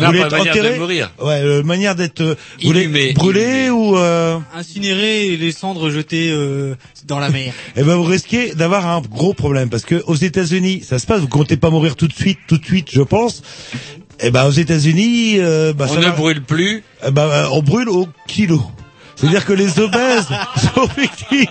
Non, 0.00 0.06
voulez 0.08 0.20
être 0.20 0.30
manière 0.32 0.54
de 0.54 0.60
enterré? 0.60 0.78
mourir. 0.78 1.12
Ouais, 1.20 1.40
euh, 1.42 1.62
manière 1.62 1.94
d'être, 1.94 2.20
euh, 2.20 2.34
vous 2.60 2.68
voulez 2.68 2.82
Inhumé, 2.84 3.12
brûler 3.12 3.70
ou, 3.70 3.96
euh, 3.96 4.38
Incinérer 4.54 5.26
et 5.28 5.36
les 5.36 5.52
cendres 5.52 5.90
jetées 5.90 6.30
euh, 6.32 6.74
dans 7.06 7.18
la 7.18 7.28
mer. 7.30 7.52
eh 7.76 7.82
ben, 7.82 7.94
vous 7.96 8.02
risquez 8.04 8.54
d'avoir 8.54 8.86
un 8.86 9.00
gros 9.00 9.34
problème 9.34 9.68
parce 9.68 9.84
que 9.84 10.02
aux 10.06 10.14
États-Unis, 10.14 10.82
ça 10.82 10.98
se 10.98 11.06
passe. 11.06 11.20
Vous 11.20 11.28
comptez 11.28 11.56
pas 11.56 11.70
mourir 11.70 11.96
tout 11.96 12.08
de 12.08 12.12
suite, 12.14 12.38
tout 12.48 12.56
de 12.58 12.64
suite, 12.64 12.88
je 12.92 13.02
pense. 13.02 13.42
Eh 14.20 14.30
ben, 14.30 14.46
aux 14.46 14.50
États-Unis, 14.52 15.34
euh, 15.38 15.72
bah, 15.72 15.86
On 15.90 15.94
ça 15.94 16.00
ne 16.00 16.04
va- 16.06 16.10
brûle 16.12 16.42
plus. 16.42 16.82
Eh 17.06 17.10
ben, 17.10 17.22
euh, 17.28 17.46
on 17.52 17.62
brûle 17.62 17.88
au 17.88 18.08
kilo. 18.26 18.62
C'est-à-dire 19.16 19.44
que 19.44 19.52
les 19.52 19.78
obèses 19.78 20.26
sont 20.74 20.88
victimes 20.96 21.46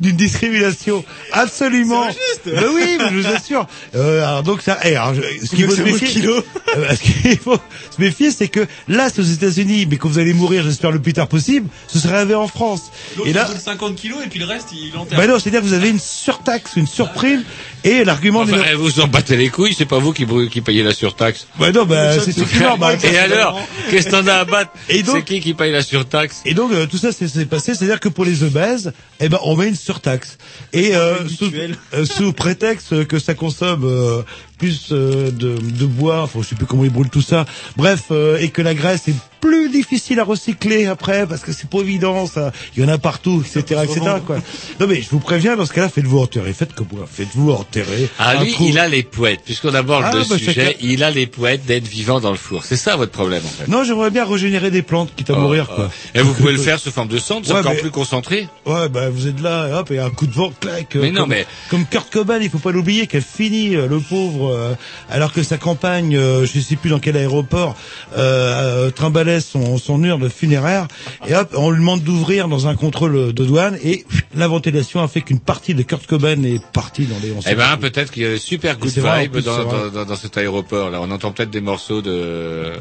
d'une 0.00 0.16
discrimination 0.16 1.04
absolument. 1.32 2.04
C'est 2.44 2.54
Ben 2.54 2.64
oui, 2.72 2.96
mais 2.98 3.08
je 3.10 3.14
vous 3.20 3.26
assure. 3.34 3.66
Euh, 3.94 4.22
alors 4.26 4.42
donc 4.42 4.62
ça, 4.62 4.78
eh, 4.84 4.94
alors, 4.96 5.14
je- 5.14 5.46
ce 5.46 5.50
qu'il 5.54 5.64
faut 5.66 5.70
se 5.72 5.76
Ça 5.76 5.82
vaut 5.82 5.88
le 5.88 5.92
méfier, 5.94 6.08
kilo. 6.08 6.36
euh, 6.76 6.94
ce 6.94 7.00
qu'il 7.02 7.38
faut 7.38 7.56
se 7.56 8.00
méfier, 8.00 8.30
c'est 8.30 8.48
que 8.48 8.66
là, 8.88 9.08
c'est 9.12 9.20
aux 9.20 9.24
États-Unis, 9.24 9.86
mais 9.90 9.96
quand 9.96 10.08
vous 10.08 10.18
allez 10.18 10.32
mourir, 10.34 10.62
j'espère 10.64 10.90
le 10.92 11.00
plus 11.00 11.12
tard 11.12 11.26
possible, 11.28 11.68
ce 11.88 11.98
serait 11.98 12.16
arrivé 12.16 12.34
en 12.34 12.46
France. 12.48 12.90
Et 13.26 13.32
là, 13.32 13.44
il 13.48 13.52
brûle 13.52 13.60
50 13.60 13.96
kilos 13.96 14.18
et 14.24 14.28
puis 14.28 14.38
le 14.38 14.46
reste, 14.46 14.68
il 14.72 14.96
enterre. 14.96 15.18
ben 15.18 15.26
non, 15.28 15.38
c'est-à-dire 15.38 15.60
que 15.60 15.66
vous 15.66 15.72
avez 15.74 15.88
une 15.90 15.98
surtaxe, 16.00 16.72
une 16.76 16.86
surprime, 16.86 17.42
et 17.82 18.04
l'argument 18.04 18.40
Enfin, 18.40 18.52
numéro- 18.52 18.68
eh, 18.72 18.74
vous 18.74 19.00
en 19.00 19.06
battez 19.08 19.36
les 19.36 19.48
couilles, 19.48 19.74
c'est 19.76 19.86
pas 19.86 19.98
vous 19.98 20.12
qui, 20.12 20.26
payez 20.60 20.82
la 20.82 20.94
surtaxe. 20.94 21.46
Ben 21.58 21.72
non, 21.72 21.84
ben, 21.84 22.18
c'est 22.24 22.32
tout 22.34 22.46
normal. 22.60 22.98
Et 23.02 23.18
alors, 23.18 23.58
qu'est-ce 23.90 24.06
que 24.06 24.10
t'en 24.12 24.26
as 24.26 24.34
à 24.34 24.44
battre 24.44 24.70
Et 24.88 25.02
donc- 25.02 25.16
C'est 25.16 25.24
qui 25.24 25.40
qui 25.40 25.54
paye 25.54 25.72
la 25.72 25.82
surtaxe 25.82 26.42
Et 26.44 26.54
donc 26.54 26.72
euh, 26.72 26.86
tout 26.90 26.98
ça 26.98 27.12
c'est 27.12 27.28
c'est 27.28 27.46
passé, 27.46 27.74
c'est-à-dire 27.74 28.00
que 28.00 28.08
pour 28.08 28.24
les 28.24 28.42
obèses, 28.42 28.92
eh 29.20 29.28
ben 29.28 29.38
on 29.44 29.56
met 29.56 29.68
une 29.68 29.76
surtaxe. 29.76 30.38
Et 30.72 30.94
euh, 30.94 31.28
sous, 31.28 31.50
euh, 31.94 32.04
sous 32.04 32.32
prétexte 32.32 33.06
que 33.06 33.18
ça 33.18 33.34
consomme 33.34 33.84
euh, 33.84 34.22
plus 34.60 34.88
euh, 34.92 35.30
de, 35.30 35.56
de 35.58 35.86
bois, 35.86 36.22
enfin 36.22 36.40
je 36.42 36.48
sais 36.48 36.54
plus 36.54 36.66
comment 36.66 36.84
ils 36.84 36.90
brûlent 36.92 37.08
tout 37.08 37.22
ça. 37.22 37.46
Bref, 37.76 38.04
euh, 38.10 38.38
et 38.38 38.50
que 38.50 38.60
la 38.62 38.74
graisse 38.74 39.08
est 39.08 39.14
plus 39.40 39.70
difficile 39.70 40.20
à 40.20 40.24
recycler 40.24 40.84
après 40.86 41.26
parce 41.26 41.40
que 41.40 41.52
c'est 41.52 41.68
pas 41.68 41.78
évident, 41.78 42.26
ça. 42.26 42.52
Il 42.76 42.82
y 42.82 42.86
en 42.86 42.88
a 42.90 42.98
partout, 42.98 43.42
etc., 43.42 43.80
etc. 43.84 44.00
Quoi. 44.26 44.36
Non 44.78 44.86
mais 44.86 45.00
je 45.00 45.08
vous 45.10 45.18
préviens, 45.18 45.56
dans 45.56 45.64
ce 45.64 45.72
cas-là, 45.72 45.88
faites-vous 45.88 46.18
enterrer, 46.18 46.52
faites 46.52 46.74
comme 46.74 46.88
moi, 46.92 47.08
faites-vous 47.10 47.50
enterrer. 47.52 48.08
Ah, 48.18 48.42
lui, 48.44 48.52
trou. 48.52 48.66
il 48.68 48.78
a 48.78 48.86
les 48.86 49.02
poètes. 49.02 49.40
Puisqu'on 49.44 49.74
aborde 49.74 50.04
Ah, 50.06 50.12
le 50.14 50.24
bah, 50.28 50.36
sujet, 50.38 50.76
il 50.82 51.02
a 51.02 51.10
les 51.10 51.26
poètes 51.26 51.64
d'être 51.64 51.88
vivant 51.88 52.20
dans 52.20 52.30
le 52.32 52.36
four. 52.36 52.64
C'est 52.64 52.76
ça 52.76 52.96
votre 52.96 53.12
problème, 53.12 53.42
en 53.44 53.48
fait. 53.48 53.66
Non, 53.68 53.82
j'aimerais 53.82 54.10
bien 54.10 54.26
régénérer 54.26 54.70
des 54.70 54.82
plantes, 54.82 55.10
quitte 55.16 55.30
à 55.30 55.34
Oh, 55.36 55.40
mourir, 55.40 55.68
oh. 55.70 55.74
quoi. 55.74 55.90
Et 56.14 56.20
vous 56.20 56.34
pouvez 56.34 56.52
le 56.52 56.58
faire 56.58 56.78
sous 56.78 56.90
forme 56.90 57.08
de 57.08 57.16
cendre, 57.18 57.46
c'est 57.46 57.52
Ouais, 57.54 57.60
encore 57.60 57.72
mais- 57.72 57.80
plus 57.80 57.90
concentré. 57.90 58.46
Ouais, 58.66 58.90
bah 58.90 59.08
vous 59.08 59.26
êtes 59.26 59.40
là, 59.40 59.80
hop, 59.80 59.90
et 59.90 59.98
un 60.00 60.10
coup 60.10 60.26
de 60.26 60.34
vent, 60.34 60.52
clac. 60.60 60.94
euh, 60.96 61.00
Mais 61.00 61.10
non, 61.12 61.22
comme, 61.22 61.30
mais- 61.30 61.46
comme 61.70 61.86
Kurt 61.86 62.12
Cobain, 62.12 62.38
il 62.42 62.50
faut 62.50 62.58
pas 62.58 62.72
l'oublier, 62.72 63.06
qu'elle 63.06 63.22
finit 63.22 63.74
euh, 63.74 63.86
le 63.88 64.00
pauvre, 64.00 64.49
euh, 64.50 64.74
alors 65.08 65.32
que 65.32 65.42
sa 65.42 65.58
campagne, 65.58 66.16
euh, 66.16 66.46
je 66.46 66.60
sais 66.60 66.76
plus 66.76 66.90
dans 66.90 66.98
quel 66.98 67.16
aéroport, 67.16 67.76
euh, 68.16 68.86
euh, 68.86 68.90
trimballait 68.90 69.40
son, 69.40 69.78
son 69.78 70.02
urne 70.04 70.28
funéraire, 70.28 70.88
et 71.26 71.34
hop, 71.34 71.54
on 71.56 71.70
lui 71.70 71.80
demande 71.80 72.02
d'ouvrir 72.02 72.48
dans 72.48 72.66
un 72.66 72.76
contrôle 72.76 73.32
de 73.32 73.44
douane, 73.44 73.78
et 73.82 74.04
la 74.34 74.48
ventilation 74.48 75.02
a 75.02 75.08
fait 75.08 75.22
qu'une 75.22 75.40
partie 75.40 75.74
de 75.74 75.82
Kurt 75.82 76.06
Cobain 76.06 76.42
est 76.42 76.64
partie 76.72 77.06
dans 77.06 77.18
les. 77.22 77.32
Eh 77.48 77.54
ben, 77.54 77.76
peut-être 77.76 78.10
qu'il 78.12 78.22
y 78.22 78.26
a 78.26 78.38
super 78.38 78.78
good 78.78 78.90
vibe 78.90 79.32
plus, 79.32 79.44
dans, 79.44 79.64
dans, 79.64 79.88
dans, 79.88 80.04
dans 80.04 80.16
cet 80.16 80.36
aéroport. 80.36 80.90
Là, 80.90 81.00
on 81.00 81.10
entend 81.10 81.32
peut-être 81.32 81.50
des 81.50 81.60
morceaux 81.60 82.02
de. 82.02 82.72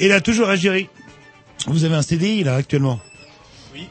Et 0.00 0.08
là, 0.08 0.20
toujours 0.20 0.48
à 0.48 0.56
Géry. 0.56 0.88
Vous 1.66 1.84
avez 1.84 1.94
un 1.94 2.02
CDI, 2.02 2.44
là, 2.44 2.56
actuellement? 2.56 3.00
Oui. 3.74 3.88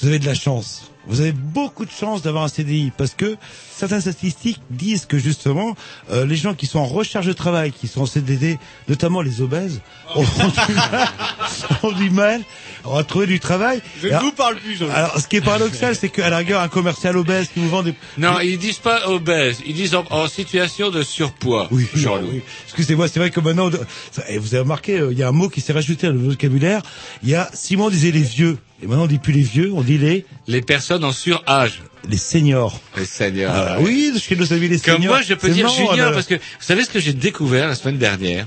Vous 0.00 0.06
avez 0.08 0.18
de 0.18 0.26
la 0.26 0.34
chance. 0.34 0.90
Vous 1.08 1.20
avez 1.20 1.32
beaucoup 1.32 1.84
de 1.84 1.90
chance 1.90 2.22
d'avoir 2.22 2.44
un 2.44 2.48
CDI 2.48 2.90
parce 2.96 3.14
que 3.14 3.36
certaines 3.76 4.00
statistiques 4.00 4.60
disent 4.70 5.06
que 5.06 5.18
justement 5.18 5.76
euh, 6.10 6.24
les 6.26 6.36
gens 6.36 6.54
qui 6.54 6.66
sont 6.66 6.78
en 6.78 6.86
recherche 6.86 7.26
de 7.26 7.32
travail, 7.32 7.72
qui 7.72 7.86
sont 7.88 8.02
en 8.02 8.06
CDD, 8.06 8.58
notamment 8.88 9.20
les 9.22 9.40
obèses, 9.42 9.80
ont 10.14 10.22
du 10.22 10.74
mal, 10.74 11.08
ont 11.82 11.92
du 11.92 12.10
mal 12.10 12.40
à 12.94 13.02
trouver 13.04 13.26
du 13.26 13.40
travail. 13.40 13.82
Je 14.00 14.06
ne 14.06 14.12
alors- 14.12 14.22
vous 14.24 14.32
parle 14.32 14.56
plus. 14.56 14.82
Alors, 14.82 15.18
ce 15.20 15.26
qui 15.26 15.36
est 15.36 15.40
paradoxal, 15.40 15.94
c'est 15.96 16.08
qu'à 16.08 16.30
la 16.30 16.38
rigueur, 16.38 16.60
un 16.60 16.68
commercial 16.68 17.16
obèse 17.16 17.48
qui 17.48 17.58
vous 17.60 17.68
vend 17.68 17.82
des... 17.82 17.94
Non, 18.16 18.38
ils 18.40 18.58
disent 18.58 18.78
pas 18.78 19.08
obèse, 19.08 19.60
ils 19.66 19.74
disent 19.74 19.94
en, 19.94 20.04
en 20.10 20.28
situation 20.28 20.90
de 20.90 21.02
surpoids. 21.02 21.68
Oui. 21.70 21.86
Excusez-moi, 22.64 23.08
c'est 23.08 23.18
vrai 23.18 23.30
que 23.30 23.40
maintenant, 23.40 23.68
vous 23.70 24.54
avez 24.54 24.58
remarqué, 24.60 24.98
euh, 24.98 25.12
il 25.12 25.18
y 25.18 25.22
a 25.22 25.28
un 25.28 25.32
mot 25.32 25.48
qui 25.48 25.60
s'est 25.60 25.72
rajouté 25.72 26.06
à 26.06 26.10
le 26.10 26.18
vocabulaire. 26.18 26.82
Il 27.22 27.28
y 27.28 27.34
a 27.34 27.50
Simon 27.52 27.90
disait 27.90 28.10
les 28.12 28.22
vieux, 28.22 28.58
et 28.82 28.86
maintenant 28.86 29.04
on 29.04 29.08
dit 29.08 29.18
plus 29.18 29.32
les 29.32 29.42
vieux, 29.42 29.72
on 29.74 29.82
dit 29.82 29.98
les 29.98 30.24
Les 30.46 30.62
personnes 30.62 31.04
en 31.04 31.12
surâge. 31.12 31.82
Les 32.08 32.16
seniors. 32.16 32.80
Les 32.96 33.04
seniors. 33.04 33.52
Ah, 33.54 33.76
oui, 33.80 34.12
chez 34.20 34.36
nos 34.36 34.52
amis 34.52 34.68
les 34.68 34.78
Comme 34.80 34.96
seniors. 34.96 35.14
moi, 35.14 35.22
je 35.22 35.34
peux 35.34 35.50
dire 35.50 35.66
marrant, 35.66 35.90
junior 35.92 36.12
parce 36.12 36.26
que 36.26 36.34
vous 36.34 36.40
savez 36.60 36.84
ce 36.84 36.90
que 36.90 37.00
j'ai 37.00 37.12
découvert 37.12 37.68
la 37.68 37.74
semaine 37.74 37.98
dernière? 37.98 38.46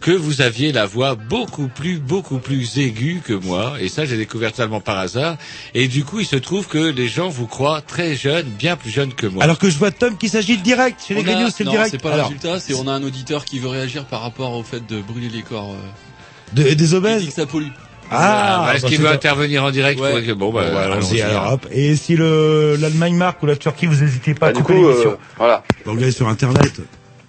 Que 0.00 0.12
vous 0.12 0.40
aviez 0.40 0.72
la 0.72 0.86
voix 0.86 1.14
beaucoup 1.14 1.68
plus, 1.68 1.98
beaucoup 1.98 2.38
plus 2.38 2.78
aiguë 2.78 3.20
que 3.22 3.34
moi, 3.34 3.74
et 3.80 3.88
ça 3.90 4.06
j'ai 4.06 4.16
découvert 4.16 4.50
totalement 4.50 4.80
par 4.80 4.98
hasard, 4.98 5.36
et 5.74 5.88
du 5.88 6.04
coup 6.04 6.20
il 6.20 6.26
se 6.26 6.36
trouve 6.36 6.66
que 6.68 6.78
les 6.78 7.06
gens 7.06 7.28
vous 7.28 7.46
croient 7.46 7.82
très 7.82 8.16
jeune, 8.16 8.46
bien 8.46 8.76
plus 8.76 8.90
jeune 8.90 9.12
que 9.12 9.26
moi. 9.26 9.44
Alors 9.44 9.58
que 9.58 9.68
je 9.68 9.76
vois 9.76 9.90
Tom 9.90 10.16
qui 10.16 10.30
s'agit 10.30 10.56
de 10.56 10.62
direct. 10.62 11.00
Chez 11.06 11.12
les 11.14 11.20
On 11.20 11.22
a- 11.24 11.26
grignoux, 11.34 11.50
c'est 11.54 11.64
le 11.64 11.66
non, 11.66 11.72
direct. 11.72 11.90
c'est 11.90 12.00
pas 12.02 12.16
le 12.16 12.22
résultat, 12.22 12.60
c'est 12.60 12.72
on 12.72 12.86
a 12.88 12.92
un 12.92 13.02
auditeur 13.02 13.44
qui 13.44 13.58
veut 13.58 13.68
réagir 13.68 14.06
par 14.06 14.22
rapport 14.22 14.52
au 14.54 14.62
fait 14.62 14.86
de 14.86 15.02
brûler 15.02 15.28
les 15.28 15.42
corps. 15.42 15.72
euh, 15.74 16.54
de- 16.54 16.62
des 16.62 16.74
dit 16.74 16.94
obèses. 16.94 17.26
que 17.26 17.32
ça 17.32 17.44
pollue. 17.44 17.68
Ah, 18.10 18.64
bah, 18.66 18.74
est-ce 18.74 18.82
bah, 18.82 18.88
qu'il 18.88 19.00
veut 19.00 19.08
intervenir 19.08 19.64
en 19.64 19.70
direct 19.70 20.00
Ouais. 20.00 20.10
pour 20.10 20.20
que- 20.26 20.32
Bon, 20.32 20.52
bah, 20.52 20.64
Bon, 20.66 20.74
bah, 20.74 20.80
allons-y, 20.82 21.20
alors, 21.22 21.52
hop. 21.54 21.66
Et 21.70 21.94
si 21.96 22.16
le 22.16 22.76
l'Allemagne 22.76 23.14
marque 23.14 23.42
ou 23.42 23.46
la 23.46 23.56
Turquie, 23.56 23.86
vous 23.86 24.02
n'hésitez 24.02 24.34
pas 24.34 24.46
Bah, 24.46 24.50
à 24.50 24.52
du 24.52 24.62
couper 24.62 24.74
coup, 24.80 24.88
l'émission. 24.88 25.10
euh, 25.12 25.16
voilà. 25.38 25.62
Vous 25.84 25.92
regardez 25.92 26.12
sur 26.12 26.28
Internet. 26.28 26.72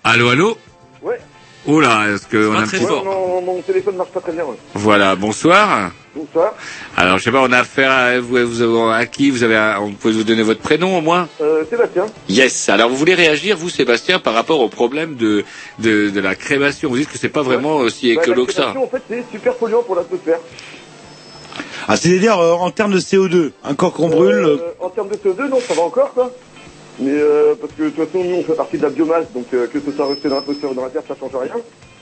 Allô, 0.04 0.30
allô 0.30 0.58
Ouais. 1.04 1.20
Oula, 1.68 2.08
est-ce 2.10 2.26
que 2.26 2.50
on 2.50 2.54
pas 2.54 2.60
a 2.60 2.62
un 2.64 2.68
petit... 2.68 2.84
fort. 2.86 3.06
Non, 3.06 3.42
mon 3.42 3.62
téléphone 3.62 3.96
marche 3.96 4.10
pas 4.10 4.22
très 4.22 4.32
bien. 4.32 4.44
ouais. 4.46 4.56
Voilà, 4.74 5.16
bonsoir. 5.16 5.92
Bonsoir. 6.14 6.54
Alors, 6.98 7.18
je 7.20 7.24
sais 7.24 7.32
pas, 7.32 7.42
on 7.42 7.52
a 7.54 7.60
affaire 7.60 7.90
à, 7.92 8.20
vous, 8.20 8.36
vous 8.46 8.62
avez- 8.62 8.94
à 9.02 9.06
qui? 9.06 9.30
Vous 9.32 9.44
avez, 9.44 9.56
un- 9.56 9.80
on 9.80 9.94
peut 9.94 10.12
vous 10.12 10.26
donner 10.26 10.44
votre 10.44 10.60
prénom 10.60 10.98
au 10.98 11.02
moins? 11.02 11.30
Euh, 11.40 11.64
Sébastien. 11.70 12.06
Yes. 12.28 12.68
Alors, 12.68 12.90
vous 12.90 12.98
voulez 12.98 13.14
réagir, 13.16 13.56
vous, 13.56 13.70
Sébastien, 13.70 14.20
par 14.20 14.34
rapport 14.34 14.60
au 14.60 14.68
problème 14.68 15.16
de, 15.16 15.46
de, 15.80 16.10
de 16.10 16.20
la 16.20 16.36
crémation? 16.36 16.90
Vous 16.90 16.98
dites 16.98 17.10
que 17.10 17.18
c'est 17.18 17.30
pas 17.30 17.44
vraiment 17.44 17.78
aussi 17.78 18.14
Bah, 18.14 18.24
écolo 18.24 18.42
la 18.42 18.48
que 18.48 18.54
ça. 18.54 18.62
crémation, 18.74 18.84
En 18.84 18.90
fait, 18.90 19.02
c'est 19.10 19.24
super 19.32 19.56
polluant 19.56 19.84
pour 19.84 19.96
l'atmosphère. 19.96 20.40
Ah, 21.88 21.96
c'est-à-dire 21.96 22.38
euh, 22.40 22.54
en 22.54 22.72
termes 22.72 22.92
de 22.94 23.00
CO2, 23.00 23.52
un 23.64 23.74
corps 23.76 23.94
qu'on 23.94 24.10
brûle. 24.10 24.44
euh, 24.44 24.58
Euh, 24.58 24.72
en 24.86 24.90
termes 24.90 25.10
de 25.10 25.16
CO2, 25.16 25.48
non, 25.50 25.60
ça 25.66 25.74
va 25.74 25.82
encore, 25.84 26.14
quoi. 26.14 26.30
Mais 27.00 27.10
euh, 27.12 27.56
parce 27.60 27.72
que 27.74 27.84
de 27.84 27.90
toute 27.90 28.06
façon, 28.06 28.24
nous, 28.24 28.36
on 28.36 28.44
fait 28.44 28.54
partie 28.56 28.78
de 28.78 28.84
la 28.84 28.90
biomasse, 28.90 29.32
donc 29.34 29.46
euh, 29.54 29.68
que 29.68 29.80
ce 29.80 29.92
soit 29.94 30.06
rejeté 30.06 30.28
dans 30.28 30.36
l'atmosphère 30.36 30.72
ou 30.72 30.74
dans 30.76 30.84
la 30.84 30.90
terre, 30.90 31.04
ça 31.08 31.16
change 31.18 31.32
rien. 31.36 31.56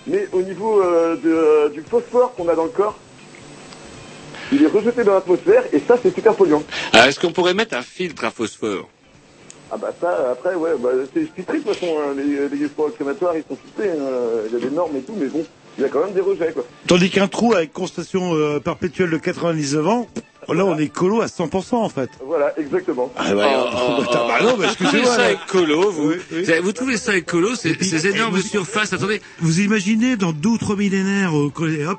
Mais 0.08 0.28
au 0.34 0.42
niveau 0.42 0.82
euh, 0.82 1.16
de, 1.16 1.30
euh, 1.30 1.70
du 1.70 1.84
phosphore 1.84 2.34
qu'on 2.36 2.48
a 2.50 2.56
dans 2.56 2.64
le 2.64 2.70
corps, 2.72 2.98
il 4.52 4.64
est 4.64 4.68
rejeté 4.68 5.04
dans 5.04 5.14
l'atmosphère, 5.14 5.64
et 5.72 5.80
ça, 5.80 5.98
c'est 6.02 6.14
super 6.14 6.34
polluant. 6.36 6.64
Alors, 6.94 7.08
est-ce 7.08 7.20
qu'on 7.20 7.32
pourrait 7.32 7.54
mettre 7.54 7.76
un 7.76 7.82
filtre 7.82 8.26
à 8.26 8.32
phosphore 8.32 8.90
Ah 9.72 9.78
bah 9.78 9.94
ça, 10.00 10.32
après, 10.32 10.56
ouais, 10.56 10.72
bah, 10.80 10.90
c'est 11.14 11.26
filtré 11.34 11.60
de 11.60 11.64
toute 11.64 11.74
façon, 11.74 11.98
hein, 12.00 12.14
les, 12.16 12.48
les 12.50 12.70
crématoires, 12.96 13.36
ils 13.36 13.44
sont 13.48 13.58
filtrés, 13.64 13.92
hein, 13.92 14.10
il 14.48 14.54
y 14.54 14.56
a 14.56 14.60
des 14.70 14.76
normes 14.76 14.96
et 14.96 15.02
tout, 15.02 15.16
mais 15.18 15.28
bon, 15.28 15.46
il 15.78 15.84
y 15.84 15.86
a 15.86 15.90
quand 15.90 16.04
même 16.04 16.14
des 16.14 16.22
rejets, 16.22 16.52
quoi. 16.52 16.66
Tandis 16.88 17.10
qu'un 17.10 17.28
trou 17.28 17.54
avec 17.54 17.72
constatation 17.72 18.34
euh, 18.36 18.60
perpétuelle 18.60 19.12
de 19.12 19.18
99 19.18 19.88
ans, 19.88 20.08
là 20.54 20.66
on 20.66 20.78
est 20.78 20.88
colo 20.90 21.22
à 21.22 21.26
100% 21.28 21.76
en 21.76 21.90
fait. 21.90 22.10
Voilà, 22.26 22.54
exactement. 22.60 23.12
Ah 23.18 23.34
ouais, 23.36 23.44
oh, 23.56 24.02
bah, 24.02 24.26
bah 24.28 24.44
non, 24.44 24.56
mais 24.58 24.68
Vous 24.68 24.74
trouvez 24.76 25.00
excusez-moi. 25.00 25.16
ça 25.16 25.32
écolo, 25.32 25.92
vous 25.92 26.10
Oui, 26.10 26.16
oui. 26.32 26.44
C'est- 26.46 26.60
Vous 26.60 26.72
trouvez 26.72 26.98
ça 26.98 27.16
écolo, 27.16 27.56
ces, 27.56 27.74
puis, 27.76 27.86
ces 27.86 28.08
et 28.08 28.12
énormes 28.16 28.36
vous- 28.36 28.42
surfaces 28.42 28.94
Attendez, 28.94 29.22
Vous 29.40 29.60
imaginez 29.62 30.16
dans 30.18 30.32
deux 30.32 30.50
ou 30.50 30.58
trois 30.58 30.76
millénaires, 30.76 31.34
hop, 31.34 31.52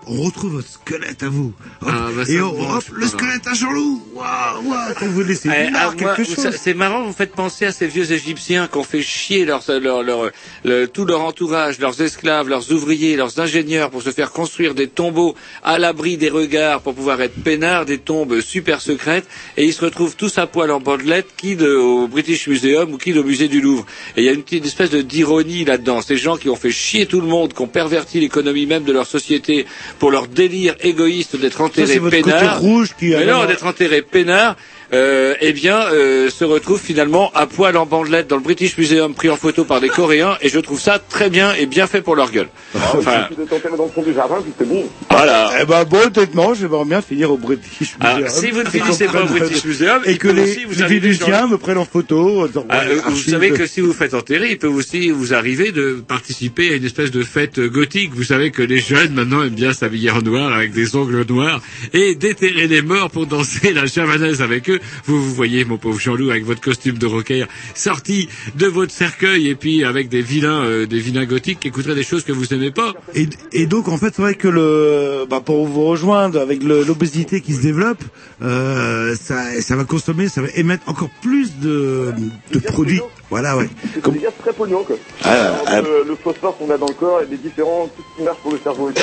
on 0.06 0.22
retrouve 0.22 0.54
votre 0.54 0.68
squelette 0.68 1.22
à 1.22 1.28
vous. 1.28 1.52
Hop, 1.82 1.88
Ah, 1.90 2.08
bah, 2.16 2.24
ça 2.24 2.32
et 2.32 2.40
on- 2.40 2.70
hop, 2.76 2.84
le 2.92 3.06
squelette 3.06 3.46
à 3.46 3.54
Jean-Loup. 3.54 4.02
Waouh, 4.14 4.68
waouh, 4.68 4.78
quand 4.98 5.06
vous 5.06 5.22
laissez 5.22 5.48
Eh, 5.54 5.68
une 5.68 5.76
ah, 5.76 5.84
marque, 5.84 6.00
moi, 6.00 6.14
quelque 6.16 6.34
chose. 6.34 6.56
C'est 6.60 6.74
marrant, 6.74 7.04
vous 7.04 7.12
faites 7.12 7.32
penser 7.34 7.66
à 7.66 7.72
ces 7.72 7.86
vieux 7.86 8.10
Égyptiens 8.10 8.66
qui 8.68 8.78
ont 8.78 8.84
fait 8.84 9.02
chier 9.02 9.44
leur, 9.44 9.62
leur, 9.80 10.02
leur, 10.02 10.30
le- 10.64 10.86
tout 10.86 11.04
leur 11.04 11.20
entourage, 11.22 11.78
leurs 11.78 12.00
esclaves, 12.02 12.48
leurs 12.48 12.72
ouvriers, 12.72 13.16
leurs 13.16 13.38
ingénieurs 13.40 13.90
pour 13.90 14.02
se 14.02 14.10
faire 14.10 14.32
construire 14.32 14.74
des 14.74 14.88
tombeaux 14.88 15.34
à 15.62 15.78
l'abri 15.78 16.16
des 16.16 16.28
regards 16.30 16.80
pour 16.82 16.94
pouvoir 16.94 17.20
être 17.20 17.42
peinards, 17.42 17.84
des 17.86 17.98
tombes 17.98 18.39
super 18.40 18.80
secrètes, 18.80 19.26
et 19.56 19.64
ils 19.64 19.72
se 19.72 19.84
retrouvent 19.84 20.16
tous 20.16 20.38
à 20.38 20.46
poil 20.46 20.70
en 20.70 20.80
bandelette, 20.80 21.28
qui 21.36 21.56
de, 21.56 21.74
au 21.74 22.08
British 22.08 22.46
Museum 22.48 22.92
ou 22.92 22.98
qui 22.98 23.16
au 23.18 23.24
musée 23.24 23.48
du 23.48 23.60
Louvre. 23.60 23.86
Et 24.16 24.22
il 24.22 24.24
y 24.24 24.28
a 24.28 24.32
une 24.32 24.64
espèce 24.64 24.90
d'ironie 24.90 25.64
là-dedans. 25.64 26.00
Ces 26.00 26.16
gens 26.16 26.36
qui 26.36 26.48
ont 26.48 26.56
fait 26.56 26.70
chier 26.70 27.06
tout 27.06 27.20
le 27.20 27.26
monde, 27.26 27.52
qui 27.52 27.62
ont 27.62 27.66
perverti 27.68 28.20
l'économie 28.20 28.66
même 28.66 28.84
de 28.84 28.92
leur 28.92 29.06
société 29.06 29.66
pour 29.98 30.10
leur 30.10 30.26
délire 30.26 30.74
égoïste 30.80 31.36
d'être 31.36 31.60
enterrés 31.60 32.00
peinards. 32.00 32.60
rouge 32.60 32.90
qui 32.98 33.10
Mais 33.10 33.26
non, 33.26 33.44
d'être 33.46 33.66
enterré 33.66 34.02
peinard, 34.02 34.56
euh, 34.92 35.34
eh 35.40 35.52
bien, 35.52 35.78
euh, 35.92 36.28
se 36.30 36.44
retrouve 36.44 36.80
finalement 36.80 37.30
à 37.34 37.46
poil 37.46 37.76
en 37.76 37.86
bandelette 37.86 38.26
dans 38.28 38.36
le 38.36 38.42
British 38.42 38.76
Museum, 38.76 39.14
pris 39.14 39.30
en 39.30 39.36
photo 39.36 39.64
par 39.64 39.80
des 39.80 39.88
Coréens, 39.88 40.36
et 40.42 40.48
je 40.48 40.58
trouve 40.58 40.80
ça 40.80 40.98
très 40.98 41.30
bien 41.30 41.54
et 41.54 41.66
bien 41.66 41.86
fait 41.86 42.02
pour 42.02 42.16
leur 42.16 42.30
gueule. 42.30 42.48
Enfin, 42.92 43.28
Tu 43.28 43.36
t'enterrer 43.46 43.76
dans 43.76 43.84
le 43.84 43.90
fond 43.90 44.02
du 44.02 44.12
jardin, 44.12 44.36
puis 44.42 44.52
c'est 44.58 44.68
bon. 44.68 44.84
voilà. 45.10 45.50
Eh 45.60 45.64
ben 45.64 45.84
bon, 45.84 45.98
honnêtement, 46.06 46.54
j'aimerais 46.54 46.84
bien 46.84 47.00
finir 47.02 47.30
au 47.30 47.36
British 47.36 47.94
Ah, 48.00 48.16
Museum. 48.16 48.28
si 48.30 48.50
vous 48.50 48.62
ne 48.62 48.68
finissez 48.68 49.06
pas 49.06 49.22
au 49.22 49.26
British 49.26 49.64
Museum, 49.64 50.02
et 50.06 50.16
que 50.18 50.28
les, 50.28 50.42
aussi 50.42 50.64
vous 50.64 50.74
les 50.80 50.86
Vénusiens 50.98 51.46
me 51.46 51.56
prennent 51.56 51.78
en 51.78 51.84
photo. 51.84 52.48
dans- 52.48 52.66
Ah, 52.68 52.82
euh, 52.86 53.00
vous 53.06 53.16
savez 53.16 53.50
que 53.50 53.66
si 53.66 53.80
vous 53.80 53.92
faites 53.92 54.14
enterrer, 54.14 54.50
il 54.50 54.58
peut 54.58 54.66
aussi 54.66 55.10
vous 55.10 55.32
arriver 55.34 55.70
de 55.72 56.02
participer 56.06 56.72
à 56.72 56.74
une 56.76 56.84
espèce 56.84 57.10
de 57.12 57.22
fête 57.22 57.60
gothique. 57.60 58.10
Vous 58.14 58.24
savez 58.24 58.50
que 58.50 58.62
les 58.62 58.78
jeunes 58.80 59.12
maintenant 59.14 59.42
aiment 59.44 59.50
bien 59.50 59.72
s'habiller 59.72 60.10
en 60.10 60.22
noir 60.22 60.52
avec 60.52 60.72
des 60.72 60.96
ongles 60.96 61.24
noirs 61.28 61.62
et 61.92 62.14
déterrer 62.16 62.66
les 62.66 62.82
morts 62.82 63.10
pour 63.10 63.26
danser 63.26 63.72
la 63.72 63.86
javanaise 63.86 64.42
avec 64.42 64.68
eux. 64.68 64.79
Vous 65.04 65.22
vous 65.22 65.34
voyez, 65.34 65.64
mon 65.64 65.78
pauvre 65.78 65.98
Jean-Loup, 65.98 66.30
avec 66.30 66.44
votre 66.44 66.60
costume 66.60 66.98
de 66.98 67.06
rocker, 67.06 67.44
sorti 67.74 68.28
de 68.56 68.66
votre 68.66 68.92
cercueil 68.92 69.48
et 69.48 69.54
puis 69.54 69.84
avec 69.84 70.08
des 70.08 70.22
vilains, 70.22 70.64
euh, 70.64 70.86
des 70.86 70.98
vilains 70.98 71.26
gothiques 71.26 71.60
qui 71.60 71.68
écouteraient 71.68 71.94
des 71.94 72.04
choses 72.04 72.24
que 72.24 72.32
vous 72.32 72.52
aimez 72.54 72.70
pas. 72.70 72.94
Et, 73.14 73.28
et 73.52 73.66
donc 73.66 73.88
en 73.88 73.96
fait 73.96 74.14
c'est 74.16 74.22
vrai 74.22 74.34
que 74.34 74.48
le 74.48 75.26
bah, 75.28 75.40
pour 75.44 75.66
vous 75.66 75.84
rejoindre 75.86 76.40
avec 76.40 76.62
l'obésité 76.62 77.40
qui 77.40 77.54
se 77.54 77.62
développe, 77.62 78.02
euh, 78.42 79.14
ça, 79.20 79.60
ça 79.60 79.76
va 79.76 79.84
consommer, 79.84 80.28
ça 80.28 80.42
va 80.42 80.48
émettre 80.54 80.88
encore 80.88 81.10
plus 81.22 81.58
de, 81.58 82.12
de 82.52 82.58
produits. 82.58 83.00
Voilà 83.30 83.56
ouais. 83.56 83.68
C'est 83.94 84.02
gaz 84.20 84.32
très 84.40 84.52
polluants, 84.52 84.82
quoi. 84.82 84.96
Ah, 85.24 85.52
Entre 85.60 85.70
ah. 85.70 85.80
le, 85.82 86.04
le 86.08 86.16
phosphore 86.16 86.56
qu'on 86.58 86.70
a 86.70 86.76
dans 86.78 86.88
le 86.88 86.94
corps 86.94 87.20
et 87.20 87.26
les 87.30 87.36
différents 87.36 87.88
trucs 87.88 88.06
qui 88.16 88.22
marchent 88.24 88.40
pour 88.42 88.52
le 88.52 88.58
cerveau 88.58 88.90
et 88.90 88.94
tout. 88.94 89.02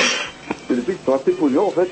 C'est 0.68 0.74
des 0.76 0.82
trucs 0.82 0.98
qui 0.98 1.04
sont 1.06 1.14
assez 1.14 1.30
polluants, 1.32 1.66
en 1.66 1.70
fait. 1.70 1.90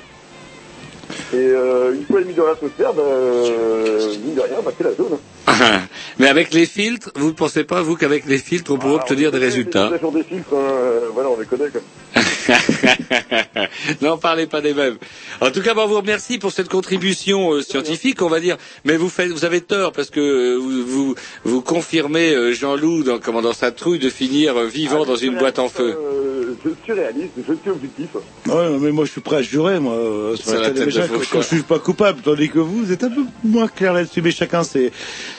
Et 1.32 1.36
euh, 1.36 1.94
une 1.94 2.04
fois 2.06 2.20
mis 2.20 2.34
dans 2.34 2.46
l'atmosphère, 2.46 2.92
bah, 2.92 3.02
euh, 3.04 4.14
mine 4.24 4.34
de 4.34 4.40
rien, 4.40 4.58
bah, 4.64 4.70
c'est 4.76 4.84
la 4.84 4.94
zone. 4.94 5.18
Mais 6.18 6.28
avec 6.28 6.52
les 6.54 6.66
filtres, 6.66 7.10
vous 7.16 7.28
ne 7.28 7.32
pensez 7.32 7.64
pas, 7.64 7.82
vous, 7.82 7.96
qu'avec 7.96 8.26
les 8.26 8.38
filtres, 8.38 8.70
on 8.72 8.78
pourrait 8.78 8.94
obtenir 8.94 9.32
des 9.32 9.38
résultats? 9.38 9.90
Les 9.90 9.98
des 10.10 10.24
filtres, 10.24 10.52
hein, 10.52 10.70
euh, 10.70 11.00
voilà, 11.12 11.30
on 11.30 11.40
les 11.40 11.46
connaît, 11.46 11.68
quoi. 11.70 11.80
N'en 14.02 14.18
parlez 14.18 14.46
pas 14.46 14.60
des 14.60 14.74
mêmes. 14.74 14.96
En 15.40 15.50
tout 15.50 15.62
cas, 15.62 15.74
bon, 15.74 15.82
on 15.82 15.86
vous 15.88 15.96
remercie 15.96 16.38
pour 16.38 16.52
cette 16.52 16.68
contribution 16.68 17.52
euh, 17.52 17.62
scientifique, 17.62 18.22
on 18.22 18.28
va 18.28 18.40
dire. 18.40 18.56
Mais 18.84 18.96
vous 18.96 19.08
faites, 19.08 19.30
vous 19.30 19.44
avez 19.44 19.60
tort 19.60 19.92
parce 19.92 20.10
que 20.10 20.20
euh, 20.20 20.56
vous, 20.56 20.86
vous, 20.86 21.14
vous 21.44 21.62
confirmez 21.62 22.34
euh, 22.34 22.52
Jean-Loup 22.52 23.02
dans, 23.02 23.18
comment, 23.18 23.42
dans 23.42 23.52
sa 23.52 23.72
trouille 23.72 23.98
de 23.98 24.10
finir 24.10 24.62
vivant 24.64 25.04
dans 25.04 25.16
une 25.16 25.36
boîte 25.36 25.58
en 25.58 25.68
feu. 25.68 25.96
Je 26.64 26.70
suis 26.84 26.92
réaliste, 26.92 27.30
je 27.36 27.52
suis 27.54 27.70
objectif. 27.70 28.08
Ouais, 28.46 28.68
mais 28.80 28.90
moi 28.90 29.04
je 29.04 29.10
suis 29.12 29.20
prêt 29.20 29.36
à 29.36 29.42
jurer 29.42 29.78
moi 29.80 29.92
euh, 29.94 30.36
sur 30.36 30.54
la 30.60 30.70
tête 30.70 30.88
quand, 31.30 31.40
je 31.42 31.46
suis 31.46 31.62
pas 31.62 31.78
coupable, 31.78 32.20
tandis 32.22 32.48
que 32.48 32.58
vous, 32.58 32.84
vous 32.84 32.92
êtes 32.92 33.04
un 33.04 33.10
peu 33.10 33.22
moins 33.44 33.68
clair 33.68 33.92
là-dessus. 33.92 34.22
Mais 34.22 34.30
chacun 34.30 34.62
ses 34.64 34.90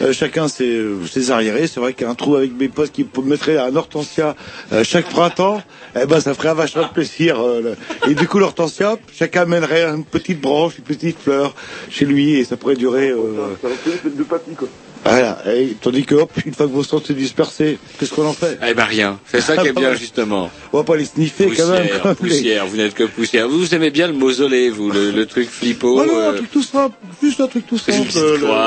euh, 0.01 0.13
chacun 0.13 0.47
ses, 0.47 0.67
euh, 0.77 1.05
ses 1.05 1.31
arriérés. 1.31 1.67
C'est 1.67 1.79
vrai 1.79 1.93
qu'un 1.93 2.15
trou 2.15 2.35
avec 2.35 2.53
mes 2.57 2.69
postes 2.69 2.93
qui 2.93 3.03
me 3.17 3.21
mettrait 3.23 3.57
un 3.57 3.75
hortensia 3.75 4.35
euh, 4.73 4.83
chaque 4.83 5.09
printemps, 5.09 5.61
eh 6.01 6.05
ben 6.05 6.19
ça 6.19 6.33
ferait 6.33 6.49
un 6.49 6.53
vachement 6.53 6.83
de 6.83 6.93
plaisir. 6.93 7.39
euh, 7.41 7.75
Et 8.07 8.13
du 8.15 8.27
coup 8.27 8.39
l'hortensia, 8.39 8.97
chacun 9.13 9.45
mènerait 9.45 9.83
une 9.85 10.05
petite 10.05 10.39
branche, 10.41 10.77
une 10.77 10.83
petite 10.85 11.19
fleur 11.19 11.55
chez 11.89 12.05
lui 12.05 12.35
et 12.35 12.43
ça 12.45 12.57
pourrait 12.57 12.75
durer. 12.75 13.09
Euh, 13.09 13.55
Ça 13.61 13.67
va 13.69 13.75
faire 13.75 14.11
de 14.11 14.23
papy, 14.23 14.51
quoi. 14.55 14.67
Voilà. 15.09 15.37
Et, 15.55 15.75
tandis 15.81 16.03
que 16.05 16.15
hop, 16.15 16.31
une 16.45 16.53
fois 16.53 16.67
que 16.67 16.71
vos 16.71 16.83
sangs 16.83 17.01
se 17.03 17.13
dispersés, 17.13 17.77
qu'est-ce 17.99 18.13
qu'on 18.13 18.25
en 18.25 18.33
fait? 18.33 18.57
Eh 18.67 18.73
ben 18.73 18.83
rien. 18.85 19.19
C'est 19.31 19.41
ça 19.41 19.57
qui 19.57 19.67
est 19.67 19.73
bien 19.73 19.93
justement. 19.95 20.49
On 20.73 20.77
va 20.77 20.83
pas 20.83 20.95
les 20.95 21.05
sniffer 21.05 21.49
quand 21.55 21.67
même. 21.67 21.83
Poussière, 21.87 22.01
comme 22.01 22.11
les- 22.23 22.29
poussière. 22.29 22.65
Vous 22.67 22.77
n'êtes 22.77 22.93
que 22.93 23.03
poussière. 23.03 23.47
Vous, 23.47 23.59
vous 23.59 23.75
aimez 23.75 23.89
bien 23.89 24.07
le 24.07 24.13
mausolée, 24.13 24.69
vous, 24.69 24.91
le, 24.91 25.11
le 25.11 25.25
truc. 25.25 25.49
Oh 25.83 26.03
non, 26.05 26.17
un 26.17 26.19
euh, 26.19 26.33
truc 26.37 26.51
tout 26.51 26.63
simple, 26.63 26.95
juste 27.21 27.39
un 27.41 27.47
truc 27.47 27.65
tout 27.67 27.75
une 27.87 27.93
simple. 27.93 28.07
petite 28.07 28.17
euh, 28.17 28.37
le- 28.37 28.43
croix. 28.45 28.65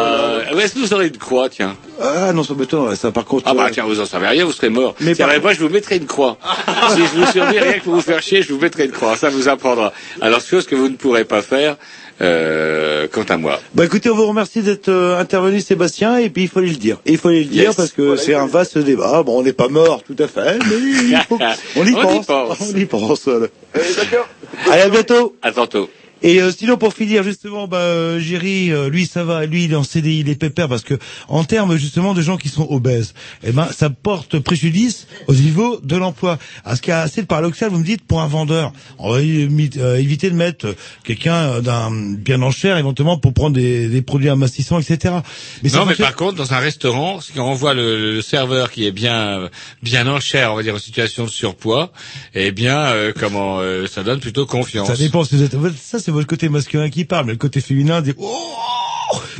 Ah 0.50 0.54
ouais, 0.54 0.64
Est-ce 0.64 0.74
que 0.74 0.78
vous 0.80 0.94
aurez 0.94 1.06
une 1.08 1.16
croix, 1.18 1.48
tiens 1.48 1.76
Ah 2.00 2.32
non, 2.32 2.42
ça 2.44 2.54
m'étonne, 2.54 2.94
ça 2.96 3.10
par 3.10 3.24
contre. 3.24 3.44
Ah 3.46 3.54
bah 3.54 3.66
euh, 3.66 3.70
tiens, 3.72 3.84
vous 3.84 4.00
en 4.00 4.06
savez 4.06 4.26
rien, 4.28 4.44
vous 4.44 4.52
serez 4.52 4.68
mort. 4.70 4.94
Mais 5.00 5.14
par- 5.14 5.28
moi, 5.40 5.52
je 5.52 5.60
vous 5.60 5.68
mettrai 5.68 5.96
une 5.96 6.06
croix. 6.06 6.38
si 6.94 6.98
je 7.00 7.18
vous 7.20 7.26
survis 7.32 7.58
rien 7.58 7.74
que 7.74 7.84
pour 7.84 7.94
vous 7.94 8.00
faire 8.00 8.22
chier, 8.22 8.42
je 8.42 8.52
vous 8.52 8.60
mettrai 8.60 8.84
une 8.86 8.92
croix. 8.92 9.16
Ça 9.16 9.30
vous 9.30 9.48
apprendra. 9.48 9.92
Alors, 10.20 10.40
chose 10.40 10.66
que 10.66 10.74
vous 10.74 10.88
ne 10.88 10.96
pourrez 10.96 11.24
pas 11.24 11.42
faire, 11.42 11.76
euh, 12.22 13.06
quant 13.10 13.22
à 13.28 13.36
moi. 13.36 13.60
Bah 13.74 13.84
écoutez, 13.84 14.10
on 14.10 14.14
vous 14.16 14.26
remercie 14.26 14.62
d'être 14.62 14.88
euh, 14.88 15.18
intervenu 15.18 15.60
Sébastien 15.60 16.18
et 16.18 16.30
puis 16.30 16.42
il 16.42 16.48
fallait 16.48 16.68
le 16.68 16.74
dire. 16.76 16.98
Il 17.06 17.18
fallait 17.18 17.40
le 17.40 17.44
dire 17.46 17.64
Yes. 17.64 17.76
parce 17.76 17.92
que 17.92 18.16
c'est 18.16 18.34
un 18.34 18.46
vaste 18.46 18.78
débat. 18.78 19.22
Bon, 19.22 19.38
on 19.38 19.42
n'est 19.42 19.52
pas 19.52 19.68
mort 19.68 20.02
tout 20.02 20.16
à 20.18 20.26
fait, 20.28 20.58
mais 20.58 20.76
il 20.76 21.18
faut- 21.28 21.38
on 21.76 21.84
y 21.84 21.94
On 21.94 22.00
y 22.00 22.02
pense. 22.02 22.26
pense. 22.26 22.58
On 22.74 22.76
y 22.78 22.84
pense. 22.84 23.24
voilà. 23.24 23.46
D'accord. 23.74 24.28
Allez, 24.70 24.82
à 24.82 24.88
bientôt. 24.88 25.36
À 25.42 25.52
tantôt. 25.52 25.88
Et 26.22 26.40
euh, 26.42 26.52
sinon 26.56 26.76
pour 26.76 26.92
finir 26.94 27.22
justement, 27.22 27.66
bah 27.66 27.78
euh, 27.78 28.20
Géry, 28.20 28.70
euh, 28.72 28.88
lui 28.90 29.06
ça 29.06 29.24
va, 29.24 29.46
lui 29.46 29.64
il 29.64 29.72
est 29.72 29.76
en 29.76 29.82
CDI, 29.84 30.20
il 30.20 30.28
est 30.28 30.34
pépère 30.34 30.68
parce 30.68 30.82
que 30.82 30.94
en 31.28 31.44
termes 31.44 31.76
justement 31.76 32.12
de 32.14 32.20
gens 32.22 32.36
qui 32.36 32.48
sont 32.48 32.66
obèses, 32.70 33.14
eh 33.42 33.52
ben 33.52 33.68
ça 33.76 33.88
porte 33.90 34.38
préjudice 34.38 35.06
au 35.28 35.34
niveau 35.34 35.80
de 35.82 35.96
l'emploi. 35.96 36.38
À 36.64 36.76
ce 36.76 36.82
qui 36.82 36.90
est 36.90 36.94
assez 36.94 37.22
paradoxal, 37.22 37.70
vous 37.70 37.78
me 37.78 37.84
dites 37.84 38.02
pour 38.06 38.20
un 38.20 38.26
vendeur, 38.28 38.72
on 38.98 39.12
va 39.12 39.20
émi- 39.20 39.78
euh, 39.78 39.96
éviter 39.96 40.28
de 40.30 40.34
mettre 40.36 40.66
euh, 40.66 40.74
quelqu'un 41.04 41.34
euh, 41.34 41.60
d'un 41.62 41.90
bien 41.90 42.42
en 42.42 42.50
chair 42.50 42.76
éventuellement 42.76 43.16
pour 43.18 43.32
prendre 43.32 43.56
des, 43.56 43.88
des 43.88 44.02
produits 44.02 44.28
amassissants, 44.28 44.78
etc. 44.78 45.14
Mais 45.62 45.70
non, 45.70 45.86
mais 45.86 45.94
par 46.02 46.14
contre, 46.16 46.34
dans 46.36 46.52
un 46.52 46.58
restaurant, 46.58 47.20
si 47.20 47.38
on 47.40 47.54
voit 47.54 47.72
le, 47.74 48.14
le 48.14 48.22
serveur 48.22 48.70
qui 48.70 48.84
est 48.86 48.92
bien, 48.92 49.48
bien 49.82 50.06
en 50.06 50.20
chair, 50.20 50.52
on 50.52 50.56
va 50.56 50.62
dire 50.62 50.74
en 50.74 50.78
situation 50.78 51.24
de 51.24 51.30
surpoids, 51.30 51.92
eh 52.34 52.52
bien, 52.52 52.78
euh, 52.86 53.12
comment, 53.18 53.58
euh, 53.60 53.86
ça 53.86 54.02
donne 54.02 54.20
plutôt 54.20 54.44
confiance. 54.46 54.88
Ça 54.88 54.96
dépend 54.96 55.24
si 55.24 55.36
vous 55.36 55.42
êtes. 55.42 55.56
Ça, 55.80 55.98
c'est 56.10 56.14
votre 56.14 56.26
côté 56.26 56.48
masculin 56.48 56.90
qui 56.90 57.04
parle, 57.04 57.26
mais 57.26 57.32
le 57.32 57.38
côté 57.38 57.60
féminin 57.60 58.00
dit. 58.02 58.14
Oh 58.18 58.56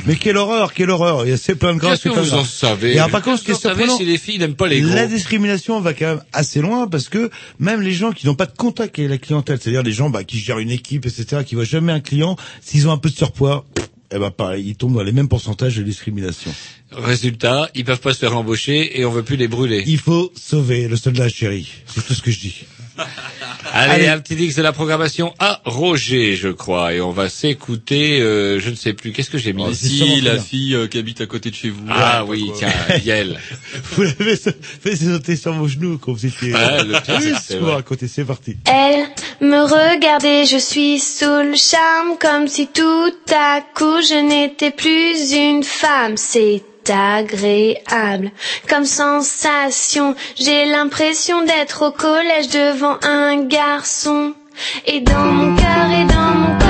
mais 0.06 0.14
quelle 0.14 0.36
horreur, 0.36 0.72
quelle 0.72 0.90
horreur 0.90 1.26
Il 1.26 1.30
y 1.30 1.32
a 1.32 1.36
c'est 1.36 1.56
plein 1.56 1.74
de 1.74 1.78
gras, 1.78 1.90
Qu'est-ce 1.90 2.09
que 2.14 2.20
vous 2.20 2.34
en 2.34 2.44
savez 2.44 2.94
Et 2.94 2.98
alors, 2.98 3.10
par 3.10 3.22
contre, 3.22 3.40
ce 3.40 3.44
qui 3.44 3.51
est 3.51 3.60
surprenant, 3.60 3.97
si 3.97 4.05
les 4.05 4.18
filles 4.18 4.38
n'aiment 4.38 4.55
pas 4.55 4.68
les 4.68 4.80
gros 4.80 4.94
La 4.94 5.06
discrimination 5.06 5.80
va 5.80 5.94
quand 5.94 6.06
même 6.06 6.22
assez 6.32 6.60
loin 6.60 6.86
parce 6.86 7.09
que 7.09 7.30
même 7.59 7.80
les 7.80 7.92
gens 7.92 8.12
qui 8.12 8.26
n'ont 8.26 8.36
pas 8.36 8.47
de 8.47 8.56
contact 8.56 8.98
avec 8.98 9.10
la 9.10 9.18
clientèle, 9.18 9.59
c'est-à-dire 9.60 9.82
les 9.82 9.92
gens 9.92 10.10
bah, 10.10 10.22
qui 10.22 10.38
gèrent 10.38 10.60
une 10.60 10.70
équipe, 10.70 11.06
etc., 11.06 11.42
qui 11.44 11.56
voient 11.56 11.64
jamais 11.64 11.92
un 11.92 12.01
client, 12.01 12.36
s'ils 12.60 12.88
ont 12.88 12.92
un 12.92 12.98
peu 12.98 13.10
de 13.10 13.16
surpoids, 13.16 13.64
eh 14.12 14.18
ben 14.18 14.30
pareil, 14.30 14.64
ils 14.68 14.76
tombent 14.76 14.94
dans 14.94 15.02
les 15.02 15.12
mêmes 15.12 15.28
pourcentages 15.28 15.76
de 15.76 15.82
discrimination. 15.82 16.52
Résultat, 16.92 17.68
ils 17.74 17.84
peuvent 17.84 18.01
pas 18.01 18.12
se 18.12 18.18
faire 18.18 18.36
embaucher 18.36 19.01
et 19.01 19.05
on 19.05 19.10
veut 19.10 19.24
plus 19.24 19.36
les 19.36 19.48
brûler. 19.48 19.82
Il 19.86 19.98
faut 19.98 20.32
sauver 20.36 20.88
le 20.88 20.97
soldat 20.97 21.28
chéri. 21.28 21.68
C'est 21.86 22.06
tout 22.06 22.14
ce 22.14 22.22
que 22.22 22.30
je 22.30 22.40
dis. 22.40 22.64
Allez, 23.81 23.93
Allez. 24.05 24.09
un 24.09 24.19
petit 24.20 24.35
X 24.35 24.57
de 24.57 24.62
la 24.62 24.73
programmation 24.73 25.32
à 25.39 25.61
Roger, 25.65 26.36
je 26.36 26.48
crois, 26.48 26.93
et 26.94 27.01
on 27.01 27.11
va 27.12 27.28
s'écouter, 27.28 28.20
euh, 28.20 28.59
je 28.61 28.70
ne 28.70 28.74
sais 28.74 28.93
plus, 28.93 29.12
qu'est-ce 29.12 29.31
que 29.31 29.39
j'ai 29.39 29.52
mis 29.52 29.69
Ici, 29.70 30.20
la 30.20 30.39
fille 30.39 30.74
euh, 30.74 30.86
qui 30.86 30.98
habite 30.98 31.20
à 31.20 31.27
côté 31.27 31.51
de 31.51 31.55
chez 31.55 31.70
vous. 31.70 31.85
Ah 31.89 32.24
Ouais, 32.24 32.31
oui, 32.39 32.47
quoi. 32.48 32.57
tiens, 32.59 32.97
Yel. 33.05 33.39
Vous 33.93 34.02
l'avez 34.02 34.36
fait 34.36 34.97
sauter 34.97 35.36
sur 35.36 35.52
vos 35.52 35.69
genoux 35.69 35.98
comme 35.98 36.15
vous 36.15 36.27
étiez. 36.27 36.52
Ouais, 36.55 36.85
le 36.85 37.01
pire, 37.01 37.61
va 37.62 37.74
raconter, 37.77 38.09
c'est 38.09 38.24
parti. 38.24 38.57
Elle 38.66 39.07
me 39.40 39.62
regardait, 39.62 40.44
je 40.47 40.59
suis 40.59 40.98
sous 40.98 41.24
le 41.24 41.55
charme, 41.57 42.16
comme 42.20 42.48
si 42.48 42.66
tout 42.69 43.12
à 43.32 43.61
coup 43.74 44.01
je 44.02 44.20
n'étais 44.28 44.70
plus 44.70 45.32
une 45.32 45.62
femme. 45.62 46.16
C'est 46.16 46.62
agréable 46.90 48.30
comme 48.68 48.84
sensation. 48.84 50.14
J'ai 50.36 50.66
l'impression 50.66 51.44
d'être 51.44 51.88
au 51.88 51.90
collège 51.90 52.48
devant 52.48 52.98
un 53.02 53.44
garçon. 53.44 54.34
Et 54.86 55.00
dans 55.00 55.18
mon 55.18 55.56
cœur 55.56 55.90
et 55.90 56.04
dans 56.04 56.34
mon 56.34 56.58
corps, 56.58 56.69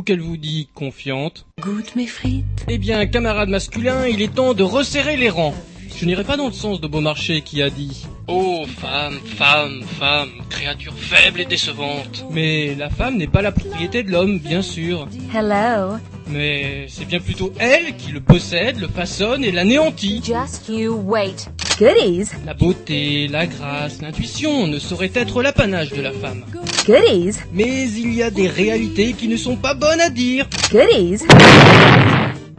Ou 0.00 0.02
qu'elle 0.02 0.22
vous 0.22 0.38
dit 0.38 0.70
confiante. 0.74 1.44
Goûte 1.60 1.94
mes 1.94 2.06
frites. 2.06 2.64
Eh 2.68 2.78
bien, 2.78 3.04
camarade 3.04 3.50
masculin, 3.50 4.06
il 4.06 4.22
est 4.22 4.34
temps 4.34 4.54
de 4.54 4.62
resserrer 4.62 5.18
les 5.18 5.28
rangs. 5.28 5.52
Je 5.94 6.06
n'irai 6.06 6.24
pas 6.24 6.38
dans 6.38 6.46
le 6.46 6.54
sens 6.54 6.80
de 6.80 6.86
Beaumarchais 6.86 7.42
qui 7.42 7.60
a 7.60 7.68
dit 7.68 8.06
Oh, 8.26 8.64
femme, 8.78 9.18
femme, 9.36 9.82
femme, 9.98 10.30
créature 10.48 10.94
faible 10.94 11.42
et 11.42 11.44
décevante. 11.44 12.24
Mais 12.30 12.74
la 12.76 12.88
femme 12.88 13.18
n'est 13.18 13.26
pas 13.26 13.42
la 13.42 13.52
propriété 13.52 14.02
de 14.02 14.10
l'homme, 14.10 14.38
bien 14.38 14.62
sûr. 14.62 15.06
Hello. 15.34 15.98
Mais 16.28 16.86
c'est 16.88 17.04
bien 17.04 17.20
plutôt 17.20 17.52
elle 17.58 17.94
qui 17.98 18.10
le 18.10 18.22
possède, 18.22 18.78
le 18.80 18.88
façonne 18.88 19.44
et 19.44 19.52
l'anéantit. 19.52 20.22
Just 20.24 20.70
you 20.70 20.94
wait. 20.94 21.50
Goodies. 21.80 22.28
La 22.44 22.52
beauté, 22.52 23.26
la 23.26 23.46
grâce, 23.46 24.02
l'intuition 24.02 24.66
ne 24.66 24.78
sauraient 24.78 25.12
être 25.14 25.42
l'apanage 25.42 25.88
de 25.88 26.02
la 26.02 26.12
femme. 26.12 26.44
Goodies. 26.86 27.38
Mais 27.54 27.88
il 27.88 28.12
y 28.12 28.22
a 28.22 28.30
des 28.30 28.48
réalités 28.48 29.14
qui 29.14 29.28
ne 29.28 29.36
sont 29.38 29.56
pas 29.56 29.72
bonnes 29.72 30.02
à 30.02 30.10
dire. 30.10 30.46
Goodies. 30.70 31.24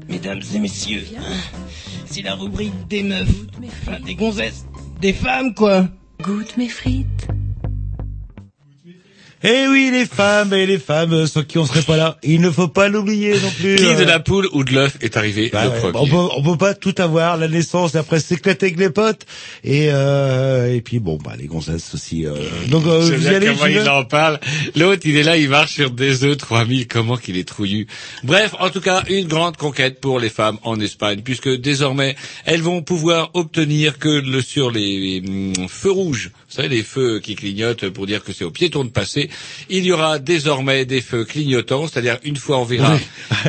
Mesdames 0.10 0.42
et 0.56 0.58
messieurs, 0.58 1.06
c'est 2.08 2.24
la 2.24 2.34
rubrique 2.34 2.88
des 2.90 3.04
meufs, 3.04 3.46
enfin 3.84 4.00
des 4.04 4.16
gonzesses, 4.16 4.66
des 5.00 5.14
femmes 5.14 5.54
quoi. 5.54 5.86
Goûte 6.24 6.58
mes 6.58 6.70
frites. 6.70 7.28
Eh 9.44 9.68
oui, 9.68 9.90
les 9.92 10.06
femmes 10.06 10.54
et 10.54 10.68
les 10.68 10.78
femmes 10.78 11.26
sans 11.26 11.42
qui 11.44 11.58
on 11.58 11.66
serait 11.66 11.82
pas 11.82 11.98
là. 11.98 12.18
Il 12.22 12.42
ne 12.42 12.52
faut 12.52 12.68
pas 12.68 12.90
l'oublier 12.90 13.34
non 13.34 13.50
plus. 13.50 13.76
Qui 13.76 13.96
de 13.96 14.04
la 14.04 14.20
poule 14.20 14.48
ou 14.54 14.64
de 14.64 14.72
l'œuf 14.72 14.98
est 15.02 15.18
arrivé 15.18 15.50
Bah 15.52 15.66
le 15.66 15.72
premier 15.72 15.98
on 15.98 16.08
peut, 16.08 16.34
on 16.38 16.44
peut 16.44 16.58
pas 16.58 16.76
tout 16.76 16.94
avoir, 17.00 17.38
la 17.38 17.48
naissance, 17.48 17.96
après 17.96 18.20
s'éclater 18.20 18.68
avec 18.68 18.78
les 18.80 18.92
potes, 18.92 19.26
et 19.64 19.88
euh, 19.92 20.72
et 20.72 20.82
puis 20.82 21.00
bon, 21.00 21.18
bah 21.18 21.34
les 21.40 21.48
gonzesses 21.48 21.96
aussi. 21.96 22.28
Euh, 22.28 22.36
donc 22.68 22.86
euh, 22.86 23.00
vous 23.00 23.28
allez, 23.28 23.48
comment 23.48 23.66
il 23.66 23.90
en 23.90 24.04
parle. 24.04 24.40
L'autre, 24.76 25.02
il 25.06 25.18
est 25.18 25.24
là, 25.24 25.38
il 25.38 25.50
marche 25.50 25.74
sur 25.74 25.90
des 25.90 26.24
œufs 26.24 26.38
3000. 26.38 26.88
Comment 26.88 27.18
qu'il 27.18 27.38
est 27.38 27.48
trouillu. 27.48 27.88
Bref, 28.24 28.54
en 28.60 28.70
tout 28.70 28.82
cas, 28.82 29.02
une 29.10 29.28
grande 29.28 29.58
conquête 29.58 30.00
pour 30.00 30.20
les 30.20 30.30
femmes 30.30 30.60
en 30.62 30.80
Espagne, 30.80 31.22
puisque 31.24 31.50
désormais, 31.50 32.16
elles 32.46 32.62
vont 32.62 32.84
pouvoir 32.84 33.32
obtenir 33.34 33.98
que 33.98 34.10
le, 34.10 34.42
sur 34.42 34.70
les, 34.70 35.24
hum, 35.28 35.68
feux 35.68 35.92
rouges, 35.92 36.32
vous 36.48 36.56
savez, 36.56 36.70
les 36.70 36.84
feux 36.84 37.20
qui 37.20 37.34
clignotent 37.34 37.90
pour 37.90 38.06
dire 38.06 38.24
que 38.24 38.34
c'est 38.34 38.44
aux 38.44 38.52
piétons 38.52 38.84
de 38.84 38.90
passer, 38.90 39.31
il 39.70 39.84
y 39.86 39.92
aura 39.92 40.20
désormais 40.20 40.86
des 40.86 41.02
feux 41.02 41.24
clignotants, 41.26 41.88
c'est-à-dire 41.88 42.18
une 42.24 42.38
fois 42.38 42.58
on 42.60 42.64
verra 42.66 42.98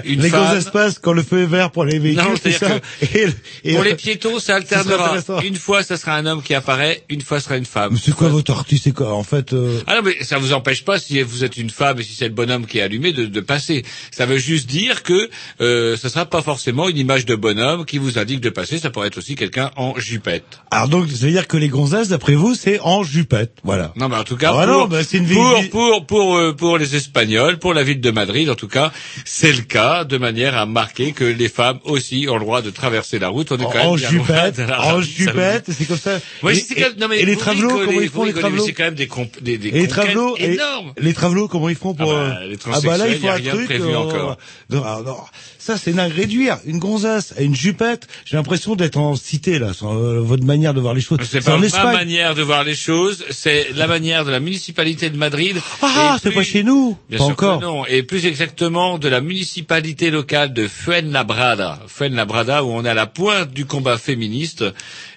une 0.04 0.20
les 0.20 0.28
femme. 0.30 0.46
gonzesses 0.48 0.70
passent 0.70 0.98
quand 0.98 1.12
le 1.12 1.22
feu 1.22 1.42
est 1.42 1.46
vert 1.46 1.70
pour 1.70 1.84
les 1.84 1.98
véhicules, 1.98 2.22
Non, 2.24 2.34
c'est 2.42 2.52
ça. 2.52 2.78
Et, 3.14 3.26
et- 3.64 3.74
Pour 3.74 3.84
les 3.84 3.94
piétons, 3.94 4.38
ça 4.38 4.56
alternera. 4.56 5.16
Une 5.44 5.56
fois, 5.56 5.82
ça 5.82 5.96
sera 5.96 6.16
un 6.16 6.26
homme 6.26 6.42
qui 6.42 6.54
apparaît, 6.54 7.02
une 7.08 7.20
fois, 7.20 7.38
ce 7.40 7.44
sera 7.46 7.56
une 7.56 7.64
femme. 7.66 7.92
Mais 7.94 7.98
c'est 8.02 8.14
quoi 8.14 8.28
votre 8.28 8.52
artiste 8.52 8.84
C'est 8.84 8.92
quoi 8.92 9.12
en 9.14 9.22
fait 9.22 9.52
euh, 9.52 9.80
Ah 9.86 9.96
non, 9.96 10.02
mais 10.04 10.22
ça 10.24 10.38
vous 10.38 10.52
empêche 10.52 10.84
pas, 10.84 10.98
si 10.98 11.20
vous 11.22 11.44
êtes 11.44 11.56
une 11.56 11.70
femme 11.70 11.98
et 12.00 12.02
si 12.02 12.14
c'est 12.14 12.28
le 12.28 12.34
bonhomme 12.34 12.66
qui 12.66 12.78
est 12.78 12.82
allumé, 12.82 13.12
de, 13.12 13.26
de 13.26 13.40
passer. 13.40 13.84
Ça 14.10 14.26
veut 14.26 14.38
juste 14.38 14.68
dire 14.68 15.02
que 15.02 15.28
euh, 15.60 15.96
ce 15.96 16.08
sera 16.08 16.26
pas 16.26 16.42
forcément 16.42 16.88
une 16.88 16.96
image 16.98 17.26
de 17.26 17.34
bonhomme 17.34 17.84
qui 17.84 17.98
vous 17.98 18.18
indique 18.18 18.40
de 18.40 18.50
passer. 18.50 18.78
Ça 18.78 18.90
pourrait 18.90 19.08
être 19.08 19.18
aussi 19.18 19.34
quelqu'un 19.34 19.70
en 19.76 19.98
jupette. 19.98 20.44
Alors 20.70 20.88
donc, 20.88 21.08
ça 21.10 21.26
veut 21.26 21.32
dire 21.32 21.46
que 21.48 21.56
les 21.56 21.68
gonzesses, 21.68 22.08
d'après 22.08 22.34
vous, 22.34 22.54
c'est 22.54 22.78
en 22.80 23.02
jupette, 23.04 23.52
voilà. 23.64 23.92
Non, 23.96 24.08
mais 24.08 24.16
en 24.16 24.24
tout 24.24 24.36
cas, 24.36 24.50
Ah 24.54 24.66
pour, 24.66 24.72
non, 24.78 24.86
bah, 24.86 25.02
c'est 25.04 25.18
une 25.18 25.26
pour, 25.28 25.60
pour, 25.72 26.04
pour, 26.06 26.36
euh, 26.36 26.52
pour 26.52 26.76
les 26.76 26.94
Espagnols, 26.96 27.58
pour 27.58 27.72
la 27.72 27.82
ville 27.82 28.00
de 28.00 28.10
Madrid, 28.10 28.50
en 28.50 28.54
tout 28.54 28.68
cas, 28.68 28.92
c'est 29.24 29.52
le 29.52 29.62
cas, 29.62 30.04
de 30.04 30.18
manière 30.18 30.54
à 30.58 30.66
marquer 30.66 31.12
que 31.12 31.24
les 31.24 31.48
femmes 31.48 31.78
aussi 31.84 32.26
ont 32.28 32.34
le 32.34 32.40
droit 32.44 32.60
de 32.60 32.68
traverser 32.68 33.18
la 33.18 33.28
route. 33.28 33.50
On 33.52 33.56
est 33.56 33.62
quand 33.64 33.74
même 33.74 33.86
En 33.86 33.96
jupette, 33.96 34.60
en 34.78 35.00
jupette, 35.00 35.64
c'est 35.72 35.86
comme 35.86 35.96
ça. 35.96 36.20
Oui, 36.42 36.62
Et- 36.76 37.00
non, 37.00 37.08
mais 37.08 37.20
et 37.20 37.24
les 37.24 37.36
travelots, 37.36 37.70
comment 37.86 38.00
ils 38.02 38.10
font 38.10 38.24
les 38.24 38.34
travelots 38.34 38.66
C'est 38.66 38.74
quand 38.74 38.84
même 38.84 38.94
des, 38.94 39.06
comp- 39.08 39.42
des, 39.42 39.56
des 39.56 39.68
Et 39.68 39.80
les 39.80 39.88
travelots, 39.88 40.36
énormes. 40.36 40.92
les 40.98 41.14
travelots, 41.14 41.48
comment 41.48 41.70
ils 41.70 41.74
font 41.76 41.94
pour 41.94 42.12
Ah 42.12 42.14
bah, 42.28 42.38
euh, 42.42 42.48
les 42.48 42.56
ah 42.66 42.80
bah 42.84 42.98
là 42.98 43.08
il 43.08 43.18
transsexuels, 43.18 43.20
faut 43.20 43.26
y 43.26 43.28
a 43.28 43.32
un 43.32 43.36
rien 43.36 43.52
truc. 43.54 43.66
prévu 43.66 43.88
euh, 43.88 43.96
encore. 43.98 44.36
non, 44.68 45.02
non. 45.04 45.16
Ça 45.62 45.76
c'est 45.78 45.92
dingue. 45.92 46.12
Réduire 46.12 46.58
une 46.66 46.78
gonzesse 46.78 47.32
à 47.38 47.42
une 47.42 47.54
jupette, 47.54 48.08
j'ai 48.24 48.36
l'impression 48.36 48.74
d'être 48.74 48.96
en 48.96 49.14
cité 49.14 49.58
là, 49.58 49.72
sur 49.72 49.92
euh, 49.92 50.20
votre 50.20 50.44
manière 50.44 50.74
de 50.74 50.80
voir 50.80 50.92
les 50.94 51.00
choses. 51.00 51.18
C'est 51.22 51.44
pas 51.44 51.56
ma 51.56 51.66
Espagne. 51.66 51.92
manière 51.92 52.34
de 52.34 52.42
voir 52.42 52.64
les 52.64 52.74
choses, 52.74 53.24
c'est 53.30 53.68
la 53.76 53.86
manière 53.86 54.24
de 54.24 54.30
la 54.30 54.40
municipalité 54.40 55.08
de 55.08 55.16
Madrid. 55.16 55.56
Ah, 55.82 56.18
c'est 56.20 56.32
pas 56.32 56.42
chez 56.42 56.64
nous. 56.64 56.96
Bien 57.08 57.18
pas 57.18 57.24
sûr 57.24 57.32
encore. 57.32 57.60
que 57.60 57.64
non, 57.64 57.86
et 57.86 58.02
plus 58.02 58.26
exactement 58.26 58.98
de 58.98 59.08
la 59.08 59.20
municipalité 59.20 60.10
locale 60.10 60.52
de 60.52 60.66
Fuenlabrada. 60.66 61.80
Fuenlabrada, 61.86 62.64
où 62.64 62.70
on 62.70 62.84
est 62.84 62.88
à 62.88 62.94
la 62.94 63.06
pointe 63.06 63.52
du 63.52 63.64
combat 63.64 63.98
féministe. 63.98 64.64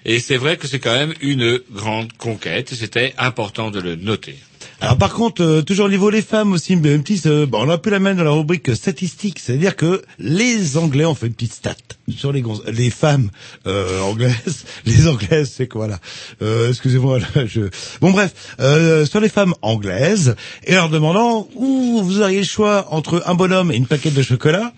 Et 0.04 0.20
c'est 0.20 0.36
vrai 0.36 0.56
que 0.56 0.68
c'est 0.68 0.78
quand 0.78 0.94
même 0.94 1.14
une 1.20 1.60
grande 1.72 2.12
conquête. 2.12 2.72
C'était 2.72 3.14
important 3.18 3.70
de 3.72 3.80
le 3.80 3.96
noter. 3.96 4.36
Alors 4.80 4.98
par 4.98 5.14
contre, 5.14 5.42
euh, 5.42 5.62
toujours 5.62 5.86
au 5.86 5.88
niveau 5.88 6.10
des 6.10 6.20
femmes 6.20 6.52
aussi, 6.52 6.74
une 6.74 6.82
petite, 6.82 7.24
euh, 7.26 7.46
on 7.52 7.68
a 7.70 7.78
pu 7.78 7.88
la 7.90 7.98
mettre 7.98 8.18
dans 8.18 8.24
la 8.24 8.30
rubrique 8.30 8.74
statistique, 8.76 9.38
c'est-à-dire 9.38 9.74
que 9.74 10.02
les 10.18 10.76
Anglais 10.76 11.06
ont 11.06 11.14
fait 11.14 11.28
une 11.28 11.32
petite 11.34 11.54
stat 11.54 11.74
sur 12.14 12.30
les, 12.30 12.44
les 12.72 12.90
femmes 12.90 13.30
euh, 13.66 14.00
anglaises. 14.02 14.64
Les 14.84 15.08
anglaises, 15.08 15.50
c'est 15.56 15.66
quoi 15.66 15.88
là? 15.88 15.98
Euh, 16.42 16.68
Excusez-moi, 16.68 17.18
je... 17.46 17.62
Bon 18.00 18.10
bref, 18.10 18.32
euh, 18.60 19.04
sur 19.06 19.18
les 19.20 19.28
femmes 19.30 19.54
anglaises, 19.62 20.36
et 20.64 20.74
leur 20.74 20.88
demandant 20.90 21.48
où 21.56 22.02
vous 22.04 22.20
auriez 22.20 22.38
le 22.40 22.44
choix 22.44 22.86
entre 22.90 23.22
un 23.26 23.34
bonhomme 23.34 23.72
et 23.72 23.76
une 23.76 23.86
paquette 23.86 24.14
de 24.14 24.22
chocolat. 24.22 24.72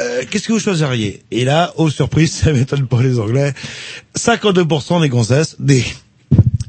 euh, 0.00 0.24
Qu'est-ce 0.28 0.48
que 0.48 0.52
vous 0.52 0.60
choisiriez? 0.60 1.22
Et 1.30 1.44
là, 1.44 1.72
aux 1.76 1.88
surprises, 1.88 2.32
ça 2.44 2.52
m'étonne 2.52 2.86
pas 2.88 3.00
les 3.00 3.18
Anglais. 3.20 3.54
52% 4.18 5.00
des 5.00 5.08
gonzesses, 5.08 5.56
des 5.60 5.82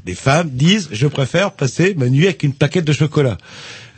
les 0.08 0.14
femmes 0.14 0.48
disent 0.48 0.88
je 0.90 1.06
préfère 1.06 1.52
passer 1.52 1.94
ma 1.94 2.08
nuit 2.08 2.24
avec 2.24 2.42
une 2.42 2.54
plaquette 2.54 2.86
de 2.86 2.94
chocolat. 2.94 3.36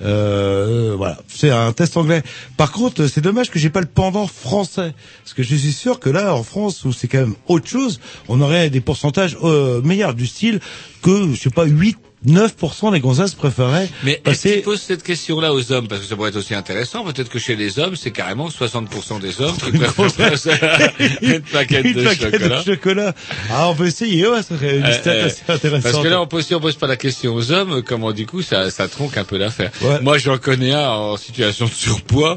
Euh, 0.02 0.94
voilà, 0.96 1.18
c'est 1.28 1.50
un 1.50 1.72
test 1.72 1.96
anglais. 1.96 2.22
Par 2.56 2.72
contre, 2.72 3.06
c'est 3.06 3.20
dommage 3.20 3.48
que 3.48 3.60
j'ai 3.60 3.70
pas 3.70 3.80
le 3.80 3.86
pendant 3.86 4.26
français, 4.26 4.92
parce 5.22 5.34
que 5.34 5.44
je 5.44 5.54
suis 5.54 5.72
sûr 5.72 6.00
que 6.00 6.10
là, 6.10 6.34
en 6.34 6.42
France, 6.42 6.84
où 6.84 6.92
c'est 6.92 7.06
quand 7.06 7.20
même 7.20 7.36
autre 7.46 7.68
chose, 7.68 8.00
on 8.28 8.40
aurait 8.40 8.70
des 8.70 8.80
pourcentages 8.80 9.36
euh, 9.44 9.80
meilleurs 9.82 10.14
du 10.14 10.26
style 10.26 10.58
que 11.00 11.32
je 11.32 11.40
sais 11.40 11.50
pas 11.50 11.64
8 11.64 11.96
9% 12.26 12.92
des 12.92 13.00
gonzesses 13.00 13.34
préféraient 13.34 13.88
Mais 14.04 14.12
est-ce 14.12 14.20
passer 14.22 14.52
qu'il 14.52 14.62
pose 14.62 14.80
cette 14.80 15.02
question-là 15.02 15.54
aux 15.54 15.72
hommes 15.72 15.88
Parce 15.88 16.02
que 16.02 16.06
ça 16.06 16.16
pourrait 16.16 16.28
être 16.28 16.36
aussi 16.36 16.54
intéressant. 16.54 17.02
Peut-être 17.04 17.30
que 17.30 17.38
chez 17.38 17.56
les 17.56 17.78
hommes, 17.78 17.96
c'est 17.96 18.10
carrément 18.10 18.48
60% 18.48 19.20
des 19.20 19.40
hommes 19.40 19.56
qui 19.56 19.70
préfèrent 19.78 20.30
passer 20.30 20.50
une 21.22 21.40
paquette 21.40 21.84
une 21.86 21.94
de 21.94 22.02
plaquette 22.02 22.32
chocolat. 22.34 22.62
de 22.62 22.64
chocolat. 22.74 23.14
Ah, 23.50 23.68
on 23.70 23.74
peut 23.74 23.86
essayer, 23.86 24.28
ouais, 24.28 24.42
ça 24.42 24.56
serait 24.58 24.76
une 24.76 24.84
Euh, 24.84 24.92
stat 24.92 25.10
euh, 25.12 25.26
assez 25.26 25.42
intéressante. 25.48 25.82
Parce 25.92 26.02
que 26.04 26.08
là, 26.08 26.20
on 26.20 26.26
pose, 26.26 26.44
si 26.46 26.54
on 26.54 26.60
pose 26.60 26.76
pas 26.76 26.86
la 26.86 26.96
question 26.96 27.34
aux 27.34 27.52
hommes, 27.52 27.82
comment 27.82 28.12
du 28.12 28.26
coup, 28.26 28.42
ça, 28.42 28.70
ça 28.70 28.86
tronque 28.88 29.16
un 29.16 29.24
peu 29.24 29.38
l'affaire. 29.38 29.70
Moi, 30.02 30.18
j'en 30.18 30.36
connais 30.36 30.72
un 30.72 30.88
en 30.90 31.16
situation 31.16 31.66
de 31.66 31.72
surpoids. 31.72 32.36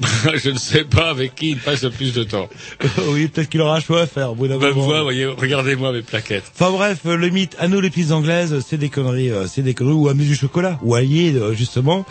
je 0.34 0.50
ne 0.50 0.58
sais 0.58 0.84
pas 0.84 1.08
avec 1.10 1.34
qui 1.34 1.50
il 1.50 1.58
passe 1.58 1.82
le 1.82 1.90
plus 1.90 2.12
de 2.12 2.22
temps. 2.24 2.48
oui, 3.08 3.28
peut-être 3.28 3.48
qu'il 3.48 3.60
aura 3.60 3.76
un 3.76 3.80
choix 3.80 4.02
à 4.02 4.06
faire. 4.06 4.32
Au 4.32 4.34
bout 4.34 4.46
moi, 4.48 5.02
voyez, 5.02 5.26
regardez-moi 5.26 5.92
mes 5.92 6.02
plaquettes. 6.02 6.44
Enfin 6.54 6.70
bref, 6.70 6.98
le 7.04 7.28
mythe, 7.30 7.56
à 7.58 7.68
nous 7.68 7.80
les 7.80 7.90
petites 7.90 8.12
anglaises, 8.12 8.62
c'est 8.66 8.76
des 8.76 8.90
conneries, 8.90 9.30
euh, 9.30 9.46
c'est 9.46 9.62
des 9.62 9.74
conneries, 9.74 9.94
ou 9.94 10.08
amener 10.08 10.24
du 10.26 10.34
chocolat, 10.36 10.78
ou 10.82 10.94
allier 10.94 11.32
euh, 11.34 11.54
justement, 11.54 12.04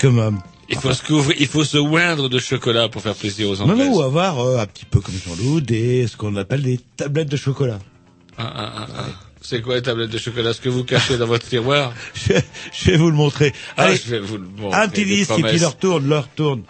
comme... 0.00 0.18
euh, 0.20 0.30
Il 0.68 0.78
faut 0.78 0.92
se 0.92 1.02
couvrir, 1.02 1.36
il 1.40 1.48
faut 1.48 1.64
se 1.64 1.78
oindre 1.78 2.28
de 2.28 2.38
chocolat 2.38 2.88
pour 2.88 3.02
faire 3.02 3.14
plaisir 3.16 3.48
aux 3.50 3.56
non, 3.56 3.70
Anglaises. 3.70 3.88
non, 3.88 3.96
ou 3.96 4.02
avoir 4.02 4.38
euh, 4.40 4.58
un 4.58 4.66
petit 4.66 4.84
peu 4.84 5.00
comme 5.00 5.14
Jean-Loup, 5.26 5.60
des, 5.60 6.06
ce 6.06 6.16
qu'on 6.16 6.36
appelle 6.36 6.62
des 6.62 6.78
tablettes 6.96 7.28
de 7.30 7.36
chocolat. 7.36 7.78
Ah, 8.38 8.52
ah, 8.54 8.72
ah, 8.78 8.86
ah. 8.96 9.04
C'est 9.44 9.60
quoi 9.60 9.74
les 9.74 9.82
tablettes 9.82 10.10
de 10.10 10.18
chocolat? 10.18 10.52
Ce 10.54 10.60
que 10.60 10.68
vous 10.68 10.84
cachez 10.84 11.18
dans 11.18 11.26
votre 11.26 11.46
tiroir? 11.48 11.92
Je, 12.14 12.34
je 12.72 12.90
vais 12.92 12.96
vous 12.96 13.10
le 13.10 13.16
montrer. 13.16 13.52
Ah, 13.76 13.82
Allez, 13.86 13.96
je 13.96 14.10
vais 14.10 14.20
vous 14.20 14.38
le 14.38 14.46
montrer. 14.56 14.80
un 14.80 14.88
petit 14.88 15.04
disque 15.04 15.32
et 15.36 15.42
puis 15.42 15.58
leur 15.58 15.76
tourne, 15.76 16.08
leur 16.08 16.28
tourne. 16.28 16.62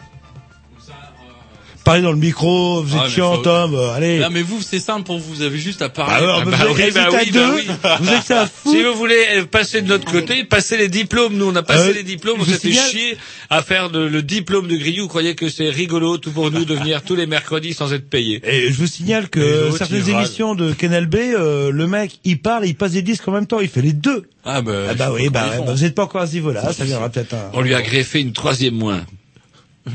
Parlez 1.84 2.02
dans 2.02 2.12
le 2.12 2.18
micro, 2.18 2.80
vous 2.82 2.94
êtes 2.94 3.02
Ah, 3.06 3.08
chiant, 3.08 3.34
faut- 3.36 3.42
Tom, 3.42 3.74
euh, 3.74 3.90
allez. 3.92 4.20
Non, 4.20 4.28
mais 4.30 4.42
vous, 4.42 4.60
c'est 4.62 4.78
simple 4.78 5.02
pour 5.02 5.18
vous, 5.18 5.34
vous 5.34 5.42
avez 5.42 5.58
juste 5.58 5.82
à 5.82 5.88
parler. 5.88 6.12
Ah, 6.14 6.18
alors, 6.18 6.38
Ah 6.40 6.44
vous 6.44 6.50
bah 6.52 6.56
avez 6.60 6.84
oui, 6.84 6.90
bah 6.94 7.02
à 7.06 7.10
oui, 7.10 7.16
bah 7.16 7.24
deux, 7.32 7.54
oui. 7.56 7.66
vous 8.00 8.12
êtes 8.12 8.30
à 8.30 8.46
fou. 8.62 8.70
Si 8.72 8.82
vous 8.84 8.94
voulez 8.94 9.16
euh, 9.38 9.44
passer 9.46 9.82
de 9.82 9.88
notre 9.88 10.10
côté, 10.10 10.44
passez 10.44 10.76
les 10.76 10.88
diplômes. 10.88 11.34
Nous, 11.36 11.46
on 11.46 11.56
a 11.56 11.62
passé 11.64 11.88
Euh, 11.90 11.92
les 11.92 12.04
diplômes. 12.04 12.38
On 12.40 12.44
s'est 12.44 12.58
fait 12.58 12.72
chier 12.72 13.16
à 13.50 13.62
faire 13.62 13.90
de- 13.90 13.98
le 13.98 14.22
diplôme 14.22 14.68
de 14.68 14.76
Grillou. 14.76 15.02
Vous 15.04 15.08
croyez 15.08 15.34
que 15.34 15.48
c'est 15.48 15.70
rigolo 15.70 16.18
tout 16.18 16.30
pour 16.30 16.52
nous 16.52 16.64
de 16.64 16.74
venir 16.74 17.02
tous 17.02 17.16
les 17.16 17.26
mercredis 17.26 17.74
sans 17.74 17.92
être 17.92 18.08
payés 18.08 18.40
Et 18.46 18.68
je 18.70 18.74
vous 18.78 18.86
signale 18.86 19.28
que 19.28 19.70
certaines 19.76 20.08
émissions 20.08 20.54
de 20.54 20.72
Canal 20.72 21.06
B, 21.06 21.16
euh, 21.16 21.72
le 21.72 21.86
mec, 21.88 22.20
il 22.22 22.40
parle 22.40 22.64
et 22.64 22.68
il 22.68 22.76
passe 22.76 22.92
des 22.92 23.02
disques 23.02 23.26
en 23.26 23.32
même 23.32 23.46
temps, 23.46 23.58
il 23.58 23.68
fait 23.68 23.82
les 23.82 23.92
deux. 23.92 24.28
Ah 24.44 24.62
bah, 24.62 24.72
Ah 24.90 24.94
bah 24.94 25.10
oui, 25.12 25.28
bah, 25.30 25.46
bah, 25.58 25.72
vous 25.74 25.82
n'êtes 25.82 25.94
pas 25.96 26.04
encore 26.04 26.20
à 26.20 26.26
ce 26.28 26.34
niveau-là, 26.34 26.72
ça 26.72 26.84
viendra 26.84 27.08
peut-être 27.08 27.34
un... 27.34 27.50
On 27.54 27.60
lui 27.60 27.74
a 27.74 27.82
greffé 27.82 28.20
une 28.20 28.32
troisième 28.32 28.74
moins. 28.74 29.00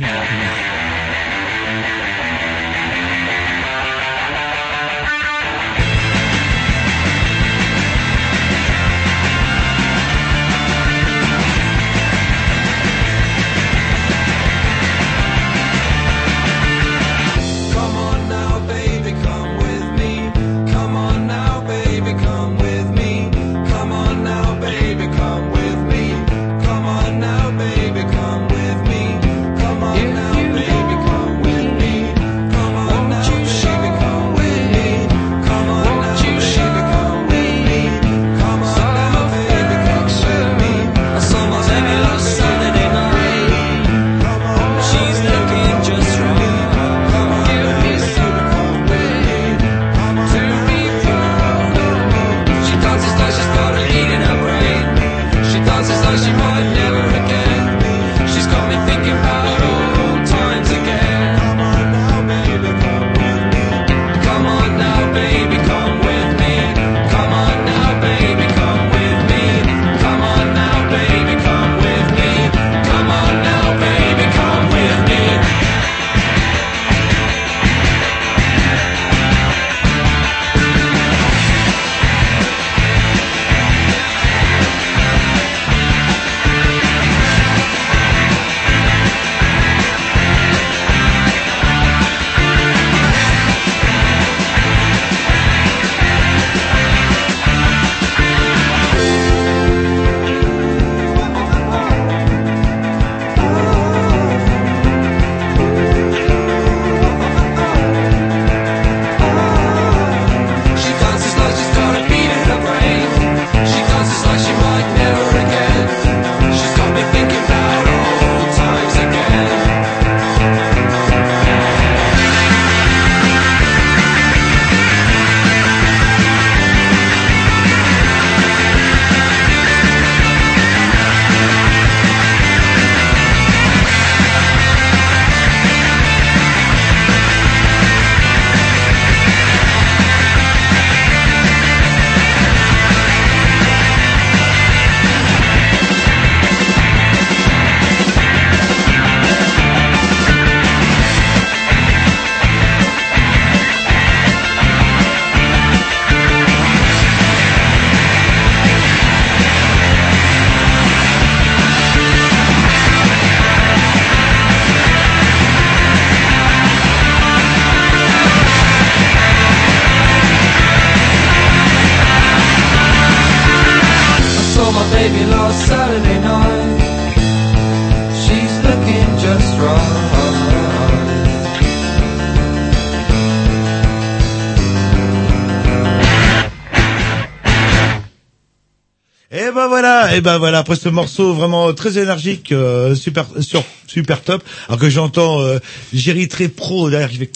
ben 190.27 190.37
voilà, 190.39 190.57
après 190.59 190.75
ce 190.75 190.89
morceau 190.89 191.33
vraiment 191.33 191.73
très 191.73 191.97
énergique, 191.97 192.51
euh, 192.51 192.95
super, 192.95 193.25
sur, 193.39 193.63
super 193.87 194.21
top, 194.21 194.43
alors 194.67 194.77
que 194.77 194.89
j'entends 194.89 195.39
euh, 195.39 195.59
Jerry 195.93 196.27
très 196.27 196.49
pro 196.49 196.89
derrière 196.89 197.09
qui 197.09 197.17
fait... 197.17 197.31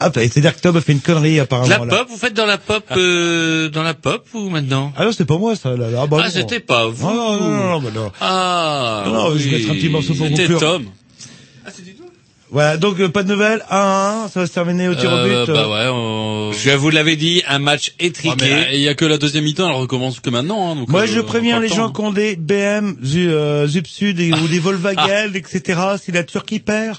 Ah, 0.00 0.10
c'est-à-dire 0.14 0.54
que 0.56 0.60
Tom 0.60 0.74
a 0.76 0.80
fait 0.80 0.92
une 0.92 1.00
connerie 1.00 1.38
apparemment. 1.38 1.68
La 1.68 1.78
là. 1.84 1.98
pop, 1.98 2.08
vous 2.08 2.16
faites 2.16 2.32
dans 2.34 2.46
la 2.46 2.56
pop, 2.56 2.82
euh, 2.96 3.68
dans 3.68 3.82
la 3.82 3.92
pop 3.94 4.24
ou 4.32 4.48
maintenant? 4.48 4.92
Ah 4.96 5.04
non, 5.04 5.12
c'était 5.12 5.26
pas 5.26 5.36
moi 5.38 5.54
ça. 5.54 5.76
Là, 5.76 5.88
là. 5.90 6.00
Ah, 6.02 6.06
bah, 6.06 6.22
Ah, 6.24 6.30
c'était 6.30 6.60
pas 6.60 6.86
vous. 6.88 7.06
Ah, 7.06 7.12
non, 7.14 7.40
non, 7.40 7.50
non, 7.50 7.64
non, 7.72 7.80
bah, 7.80 7.90
non. 7.94 8.12
Ah, 8.22 9.02
Non, 9.06 9.12
non, 9.12 9.30
je 9.36 9.44
oui. 9.44 9.50
mettrai 9.52 9.70
un 9.70 9.74
petit 9.74 9.88
morceau 9.90 10.14
pour 10.14 10.26
C'était 10.26 10.42
conclure. 10.48 10.60
Tom. 10.60 10.84
Voilà, 12.54 12.76
donc 12.76 13.00
euh, 13.00 13.08
pas 13.08 13.24
de 13.24 13.28
nouvelles, 13.28 13.64
1 13.68 14.24
1, 14.26 14.28
ça 14.28 14.40
va 14.40 14.46
se 14.46 14.52
terminer 14.52 14.86
au 14.88 14.94
tir 14.94 15.10
au 15.12 15.16
Euh, 15.16 15.44
but. 15.44 15.52
bah 15.52 15.64
euh. 15.66 15.72
ouais, 15.72 15.90
on... 15.92 16.52
Je 16.52 16.70
vous 16.70 16.88
l'avais 16.90 17.16
dit, 17.16 17.42
un 17.48 17.58
match 17.58 17.92
étriqué. 17.98 18.44
Ouais, 18.44 18.66
mais 18.70 18.76
il 18.78 18.80
y 18.80 18.88
a 18.88 18.94
que 18.94 19.04
la 19.04 19.18
deuxième 19.18 19.42
mi-temps, 19.42 19.66
elle 19.68 19.74
recommence 19.74 20.20
que 20.20 20.30
maintenant. 20.30 20.70
Hein, 20.70 20.76
donc 20.76 20.88
Moi, 20.88 21.02
euh, 21.02 21.06
je 21.06 21.18
on 21.20 21.24
préviens 21.24 21.54
prend 21.54 21.58
le 21.60 21.64
les 21.64 21.70
temps. 21.70 21.76
gens 21.76 21.90
qui 21.92 22.00
ont 22.02 22.12
des 22.12 22.36
BM, 22.36 22.96
Zu- 23.02 23.28
euh, 23.28 23.66
Zup 23.66 23.88
Sud 23.88 24.20
et, 24.20 24.32
ou 24.32 24.46
des 24.46 24.58
Volkswagen, 24.60 25.32
etc. 25.34 25.80
Si 26.00 26.12
la 26.12 26.22
Turquie 26.22 26.60
perd, 26.60 26.98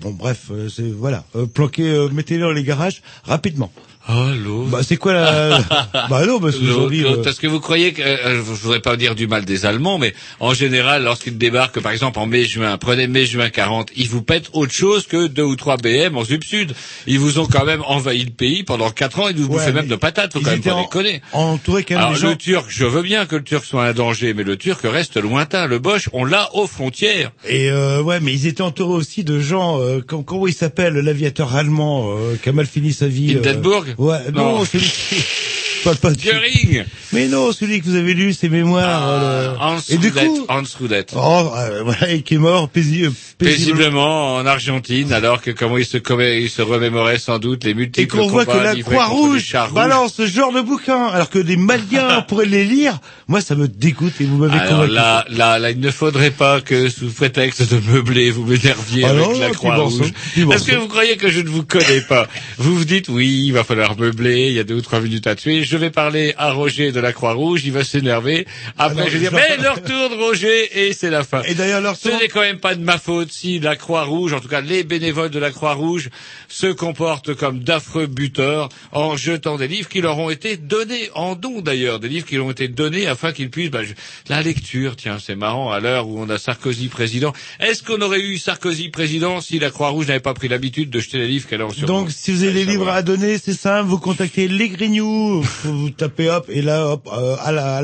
bon, 0.00 0.10
bref, 0.10 0.46
euh, 0.50 0.68
c'est 0.68 0.82
voilà, 0.90 1.24
euh, 1.36 1.46
planquez, 1.46 1.84
euh, 1.88 2.08
mettez-les 2.12 2.40
dans 2.40 2.50
les 2.50 2.64
garages 2.64 3.02
rapidement. 3.24 3.70
Oh, 4.08 4.12
l'autre. 4.44 4.70
Bah, 4.70 4.80
c'est 4.82 4.96
quoi 4.96 5.12
la 5.12 5.58
Bah 6.10 6.26
non, 6.26 6.40
parce 6.40 6.56
qu'aujourd'hui, 6.58 7.04
euh, 7.04 7.22
Parce 7.22 7.38
que 7.38 7.46
vous 7.46 7.60
croyez 7.60 7.92
que, 7.92 8.02
euh, 8.02 8.34
je 8.36 8.40
voudrais 8.40 8.80
pas 8.80 8.96
dire 8.96 9.14
du 9.14 9.28
mal 9.28 9.44
des 9.44 9.64
Allemands, 9.64 9.98
mais 9.98 10.12
en 10.40 10.54
général, 10.54 11.04
lorsqu'ils 11.04 11.38
débarquent, 11.38 11.80
par 11.80 11.92
exemple 11.92 12.18
en 12.18 12.26
mai-juin, 12.26 12.76
prenez 12.78 13.06
mai-juin 13.06 13.48
40, 13.48 13.90
ils 13.94 14.08
vous 14.08 14.22
pètent 14.22 14.50
autre 14.54 14.72
chose 14.72 15.06
que 15.06 15.28
deux 15.28 15.44
ou 15.44 15.54
trois 15.54 15.76
BM 15.76 16.16
en 16.16 16.24
sud-sud. 16.24 16.74
Ils 17.06 17.20
vous 17.20 17.38
ont 17.38 17.46
quand 17.46 17.64
même 17.64 17.82
envahi 17.86 18.24
le 18.24 18.30
pays 18.32 18.64
pendant 18.64 18.90
quatre 18.90 19.20
ans, 19.20 19.28
ils 19.28 19.36
nous 19.36 19.42
Ouais, 19.44 19.50
bouffaient 19.50 19.72
même 19.72 19.86
de 19.86 19.94
patates, 19.96 20.32
faut 20.32 20.40
quand 20.40 20.50
même 20.50 20.60
pas 20.62 20.74
en- 20.74 20.82
déconner. 20.82 21.22
entourés 21.32 21.84
quand 21.84 21.94
même 21.94 22.04
Alors 22.04 22.16
gens. 22.16 22.30
le 22.30 22.36
Turc, 22.36 22.66
je 22.70 22.84
veux 22.84 23.02
bien 23.02 23.26
que 23.26 23.36
le 23.36 23.44
Turc 23.44 23.64
soit 23.64 23.84
un 23.84 23.92
danger, 23.92 24.34
mais 24.34 24.42
le 24.42 24.56
Turc 24.56 24.80
reste 24.82 25.16
lointain. 25.16 25.66
Le 25.66 25.78
Bosch, 25.78 26.08
on 26.12 26.24
l'a 26.24 26.48
aux 26.56 26.66
frontières. 26.66 27.30
Et 27.48 27.70
euh, 27.70 28.02
ouais, 28.02 28.18
mais 28.18 28.32
ils 28.32 28.48
étaient 28.48 28.62
entourés 28.62 28.94
aussi 28.94 29.22
de 29.22 29.38
gens, 29.38 29.80
euh, 29.80 30.00
comme, 30.00 30.24
comment 30.24 30.48
il 30.48 30.54
s'appelle, 30.54 30.94
l'aviateur 30.94 31.54
allemand 31.54 32.16
euh, 32.18 32.34
qui 32.42 32.48
a 32.48 32.52
mal 32.52 32.66
fini 32.66 32.92
sa 32.92 33.06
vie. 33.06 33.34
euh, 33.36 33.38
Hindenburg 33.38 33.86
Ouais, 33.98 34.30
non, 34.32 34.58
Non. 34.58 34.64
celui 34.64 34.88
qui... 34.88 35.16
je 35.16 35.61
parle 35.82 35.96
pas 35.96 36.10
de- 36.12 36.20
Göring 36.20 36.84
Mais 37.12 37.28
non, 37.28 37.52
celui 37.52 37.80
que 37.80 37.86
vous 37.86 37.96
avez 37.96 38.14
lu, 38.14 38.32
ses 38.32 38.48
mémoires. 38.48 39.08
euh, 39.08 39.54
Hans 39.58 39.78
Et 39.88 39.96
du 39.96 40.12
coup, 40.12 40.46
Hans 40.48 40.62
Roudet. 40.78 41.06
oh, 41.14 41.50
euh, 41.56 41.82
voilà, 41.84 42.10
et 42.12 42.22
qui 42.22 42.34
est 42.34 42.38
mort 42.38 42.68
paisi- 42.74 43.04
euh, 43.04 43.10
paisiblement. 43.38 44.36
en 44.36 44.46
Argentine, 44.46 45.12
alors 45.12 45.40
que 45.40 45.50
comment 45.50 45.78
il 45.78 45.84
se, 45.84 45.98
commet- 45.98 46.42
il 46.42 46.50
se 46.50 46.62
remémorait 46.62 47.18
sans 47.18 47.38
doute 47.38 47.64
les 47.64 47.70
Et 47.70 47.74
multiples 47.74 48.16
qu'on 48.16 48.28
voit 48.28 48.44
que 48.46 48.52
combats 48.52 48.74
la 48.74 48.82
Croix-Rouge 48.82 49.54
balance 49.74 50.14
ce 50.16 50.26
genre 50.26 50.52
de 50.52 50.60
bouquin, 50.60 51.06
alors 51.06 51.30
que 51.30 51.38
des 51.38 51.56
Maliens 51.56 52.22
pourraient 52.28 52.46
les 52.46 52.64
lire. 52.64 52.98
Moi, 53.28 53.40
ça 53.40 53.54
me 53.54 53.68
dégoûte 53.68 54.14
et 54.20 54.24
vous 54.24 54.36
m'avez 54.38 54.58
convaincu. 54.68 54.92
là, 54.92 55.24
là, 55.30 55.58
là, 55.58 55.70
il 55.70 55.80
ne 55.80 55.90
faudrait 55.90 56.30
pas 56.30 56.60
que 56.60 56.88
sous 56.88 57.10
prétexte 57.10 57.72
de 57.72 57.80
meubler, 57.90 58.30
vous 58.30 58.44
m'énerviez 58.44 59.04
Ah 59.04 59.10
avec 59.10 59.22
non, 59.22 59.38
la 59.38 59.48
petit 59.48 59.56
croix 59.56 59.76
morceau, 59.76 59.98
rouge. 59.98 60.12
petit 60.12 60.44
Parce 60.46 60.60
morceau. 60.60 60.64
que 60.72 60.76
vous 60.76 60.88
croyez 60.88 61.16
que 61.16 61.30
je 61.30 61.40
ne 61.40 61.48
vous 61.48 61.64
connais 61.64 62.00
pas? 62.02 62.26
Vous 62.58 62.74
vous 62.76 62.84
dites, 62.84 63.08
oui, 63.08 63.44
il 63.46 63.52
va 63.52 63.64
falloir 63.64 63.98
meubler, 63.98 64.48
il 64.48 64.54
y 64.54 64.58
a 64.58 64.64
deux 64.64 64.74
ou 64.76 64.80
trois 64.82 65.00
minutes 65.00 65.26
à 65.26 65.34
tuer. 65.34 65.64
Je 65.72 65.78
vais 65.78 65.88
parler 65.90 66.34
à 66.36 66.52
Roger 66.52 66.92
de 66.92 67.00
la 67.00 67.14
croix 67.14 67.32
rouge, 67.32 67.62
il 67.64 67.72
va 67.72 67.82
s'énerver. 67.82 68.46
Après, 68.76 68.94
Ah 69.00 69.04
non, 69.04 69.08
je 69.08 69.12
vais 69.16 69.18
dire, 69.20 69.32
mais 69.32 69.56
leur 69.56 69.82
tourne, 69.82 70.12
Roger, 70.20 70.86
et 70.86 70.92
c'est 70.92 71.08
la 71.08 71.24
fin. 71.24 71.40
Et 71.44 71.54
d'ailleurs, 71.54 71.80
leur 71.80 71.96
Ce 71.96 72.10
tour- 72.10 72.18
n'est 72.20 72.28
quand 72.28 72.42
même 72.42 72.58
pas 72.58 72.74
de 72.74 72.82
ma 72.84 72.98
faute 72.98 73.32
si 73.32 73.58
la 73.58 73.74
Croix-Rouge, 73.74 74.34
en 74.34 74.40
tout 74.40 74.48
cas 74.48 74.60
les 74.60 74.84
bénévoles 74.84 75.30
de 75.30 75.38
la 75.38 75.50
Croix-Rouge, 75.50 76.10
se 76.48 76.66
comportent 76.66 77.32
comme 77.34 77.60
d'affreux 77.60 78.06
buteurs 78.06 78.68
en 78.92 79.16
jetant 79.16 79.56
des 79.56 79.66
livres 79.66 79.88
qui 79.88 80.02
leur 80.02 80.18
ont 80.18 80.28
été 80.28 80.58
donnés, 80.58 81.08
en 81.14 81.36
don 81.36 81.62
d'ailleurs, 81.62 82.00
des 82.00 82.08
livres 82.10 82.26
qui 82.26 82.36
leur 82.36 82.44
ont 82.44 82.50
été 82.50 82.68
donnés 82.68 83.06
afin 83.06 83.32
qu'ils 83.32 83.48
puissent... 83.48 83.70
bah, 83.70 83.82
je- 83.82 83.94
La 84.28 84.42
lecture, 84.42 84.94
tiens, 84.94 85.16
c'est 85.24 85.36
marrant, 85.36 85.72
à 85.72 85.80
l'heure 85.80 86.06
où 86.06 86.20
on 86.20 86.28
a 86.28 86.36
Sarkozy 86.36 86.88
président. 86.88 87.32
Est-ce 87.60 87.82
qu'on 87.82 88.02
aurait 88.02 88.20
eu 88.20 88.36
Sarkozy 88.36 88.90
président 88.90 89.40
si 89.40 89.58
la 89.58 89.70
Croix-Rouge 89.70 90.08
n'avait 90.08 90.20
pas 90.20 90.34
pris 90.34 90.48
l'habitude 90.48 90.90
de 90.90 91.00
jeter 91.00 91.16
les 91.16 91.28
livres 91.28 91.48
qu'elle 91.48 91.62
a 91.62 91.70
sur 91.70 91.86
Donc, 91.86 92.10
si 92.10 92.30
vous 92.30 92.42
avez 92.42 92.52
des 92.52 92.64
livres 92.66 92.90
à 92.90 93.00
donner, 93.00 93.38
c'est 93.38 93.54
simple, 93.54 93.88
vous 93.88 93.98
contactez 93.98 94.48
les 94.48 94.68
Grignoux, 94.68 95.42
vous 95.64 95.78
vous 95.78 95.90
tapez 95.90 96.28
hop, 96.30 96.46
et 96.48 96.62
là, 96.62 96.86
hop, 96.88 97.08
euh, 97.12 97.36
à 97.40 97.52
la, 97.52 97.76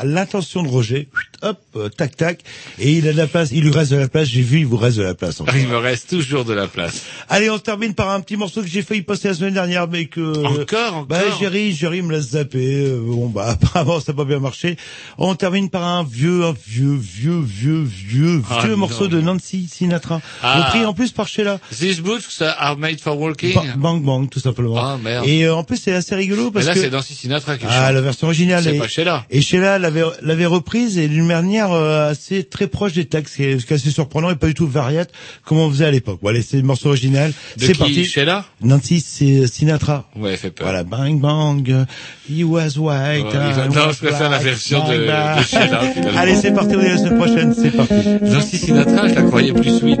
à 0.00 0.04
l'intention 0.04 0.62
de 0.62 0.68
Roger, 0.68 1.08
hop, 1.42 1.58
euh, 1.76 1.88
tac, 1.88 2.16
tac, 2.16 2.40
et 2.78 2.92
il 2.92 3.08
a 3.08 3.12
de 3.12 3.16
la 3.16 3.26
place, 3.26 3.50
il 3.52 3.62
lui 3.64 3.70
reste 3.70 3.90
de 3.92 3.96
la 3.96 4.08
place, 4.08 4.28
j'ai 4.28 4.42
vu, 4.42 4.58
il 4.60 4.66
vous 4.66 4.76
reste 4.76 4.98
de 4.98 5.02
la 5.02 5.14
place. 5.14 5.40
encore. 5.40 5.54
Il 5.56 5.68
me 5.68 5.76
reste 5.76 6.10
toujours 6.10 6.44
de 6.44 6.52
la 6.52 6.66
place. 6.68 7.02
Allez, 7.28 7.50
on 7.50 7.58
termine 7.58 7.94
par 7.94 8.10
un 8.10 8.20
petit 8.20 8.36
morceau 8.36 8.62
que 8.62 8.68
j'ai 8.68 8.82
failli 8.82 9.02
passer 9.02 9.28
la 9.28 9.34
semaine 9.34 9.54
dernière, 9.54 9.88
mais 9.88 10.06
que... 10.06 10.44
Encore, 10.44 10.94
encore 10.94 11.06
Bah, 11.06 11.20
Jerry, 11.38 11.72
Jerry 11.72 12.02
me 12.02 12.12
l'a 12.12 12.20
zappé, 12.20 12.58
euh, 12.84 13.00
bon, 13.02 13.28
bah, 13.28 13.48
apparemment, 13.62 14.00
ça 14.00 14.12
n'a 14.12 14.16
pas 14.16 14.24
bien 14.24 14.38
marché. 14.40 14.76
On 15.18 15.34
termine 15.34 15.70
par 15.70 15.84
un 15.84 16.04
vieux, 16.04 16.44
un 16.44 16.54
vieux, 16.66 16.94
vieux, 16.96 17.40
vieux, 17.40 17.82
vieux, 17.82 18.42
Ah, 18.50 18.60
vieux 18.62 18.70
non. 18.72 18.76
morceau 18.78 19.08
de 19.08 19.20
Nancy 19.20 19.68
Sinatra. 19.72 20.20
Ah. 20.42 20.62
Repris 20.64 20.84
en 20.84 20.94
plus 20.94 21.12
par 21.12 21.28
Sheila. 21.28 21.58
These 21.78 22.00
boots 22.00 22.42
are 22.42 22.76
made 22.76 23.00
for 23.00 23.18
walking. 23.18 23.54
Ba- 23.54 23.64
Bang 23.76 24.02
Bang, 24.02 24.28
tout 24.28 24.40
simplement. 24.40 24.76
Ah, 24.78 24.98
merde. 25.02 25.26
Et 25.26 25.44
euh, 25.44 25.54
en 25.54 25.64
plus, 25.64 25.76
c'est 25.76 25.92
assez 25.92 26.14
rigolo 26.14 26.44
Mais 26.46 26.50
parce 26.52 26.66
là, 26.66 26.74
que... 26.74 26.80
c'est 26.80 26.90
Nancy 26.90 27.14
Sinatra 27.20 27.56
qui 27.58 27.66
Ah, 27.68 27.86
chante. 27.86 27.94
la 27.94 28.00
version 28.00 28.26
originale. 28.26 28.62
C'est 28.64 28.78
pas 28.78 28.88
Sheila. 28.88 29.24
Et 29.30 29.40
Sheila 29.40 29.78
l'avait, 29.78 30.02
l'avait 30.22 30.46
reprise 30.46 30.98
et 30.98 31.08
d'une 31.08 31.26
manière 31.26 31.72
euh, 31.72 32.10
assez 32.10 32.44
très 32.44 32.66
proche 32.66 32.92
des 32.94 33.04
textes, 33.04 33.34
ce 33.34 33.36
qui 33.36 33.44
est, 33.44 33.72
assez 33.72 33.90
surprenant 33.90 34.30
et 34.30 34.36
pas 34.36 34.46
du 34.46 34.54
tout 34.54 34.66
variate 34.66 35.10
comme 35.44 35.58
on 35.58 35.70
faisait 35.70 35.84
à 35.86 35.90
l'époque. 35.90 36.20
Bon, 36.22 36.28
allez, 36.30 36.42
c'est 36.42 36.56
le 36.56 36.62
morceau 36.62 36.88
original. 36.88 37.32
C'est 37.56 37.76
parti. 37.76 38.04
Sheila? 38.04 38.44
Nancy, 38.62 39.00
c'est 39.00 39.46
Sinatra. 39.46 40.08
Ouais, 40.16 40.36
fait 40.36 40.50
peur. 40.50 40.66
Voilà, 40.66 40.84
bang 40.84 41.20
bang, 41.20 41.86
he 42.28 42.42
was 42.44 42.78
white. 42.78 43.26
I 43.32 43.68
non, 43.74 43.86
was 43.86 43.92
je 43.92 43.98
préfère 44.06 44.30
la 44.30 44.38
version 44.38 44.86
de- 44.88 44.92
de 44.94 45.42
Sheila, 45.44 45.82
finalement. 45.94 46.18
Allez, 46.20 46.36
c'est 46.36 46.52
parti, 46.52 46.74
on 46.76 46.80
est 46.80 46.88
la 46.88 46.98
semaine 46.98 47.16
prochaine, 47.18 47.54
c'est 47.54 47.70
parti. 47.70 47.94
Nancy 48.22 48.58
Sinatra, 48.58 49.08
je 49.08 49.14
la 49.14 49.22
croyais 49.22 49.52
plus 49.52 49.78
sweet. 49.78 50.00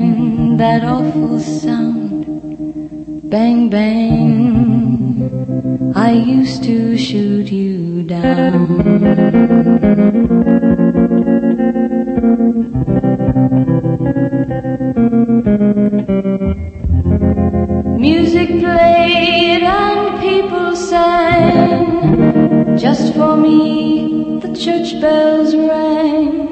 That 0.61 0.83
awful 0.83 1.39
sound, 1.39 3.31
bang, 3.31 3.69
bang. 3.69 5.91
I 5.95 6.11
used 6.11 6.63
to 6.65 6.95
shoot 6.99 7.51
you 7.51 8.03
down. 8.03 8.67
Music 17.99 18.49
played 18.59 19.63
and 19.63 20.19
people 20.21 20.75
sang. 20.75 22.77
Just 22.77 23.15
for 23.15 23.35
me, 23.35 24.37
the 24.43 24.53
church 24.53 25.01
bells 25.01 25.55
rang. 25.55 26.51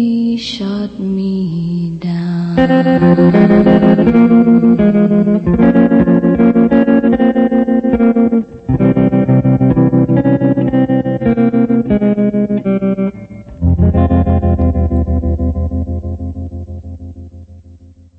shot 0.41 0.89
me 0.99 1.91
down. 1.99 2.57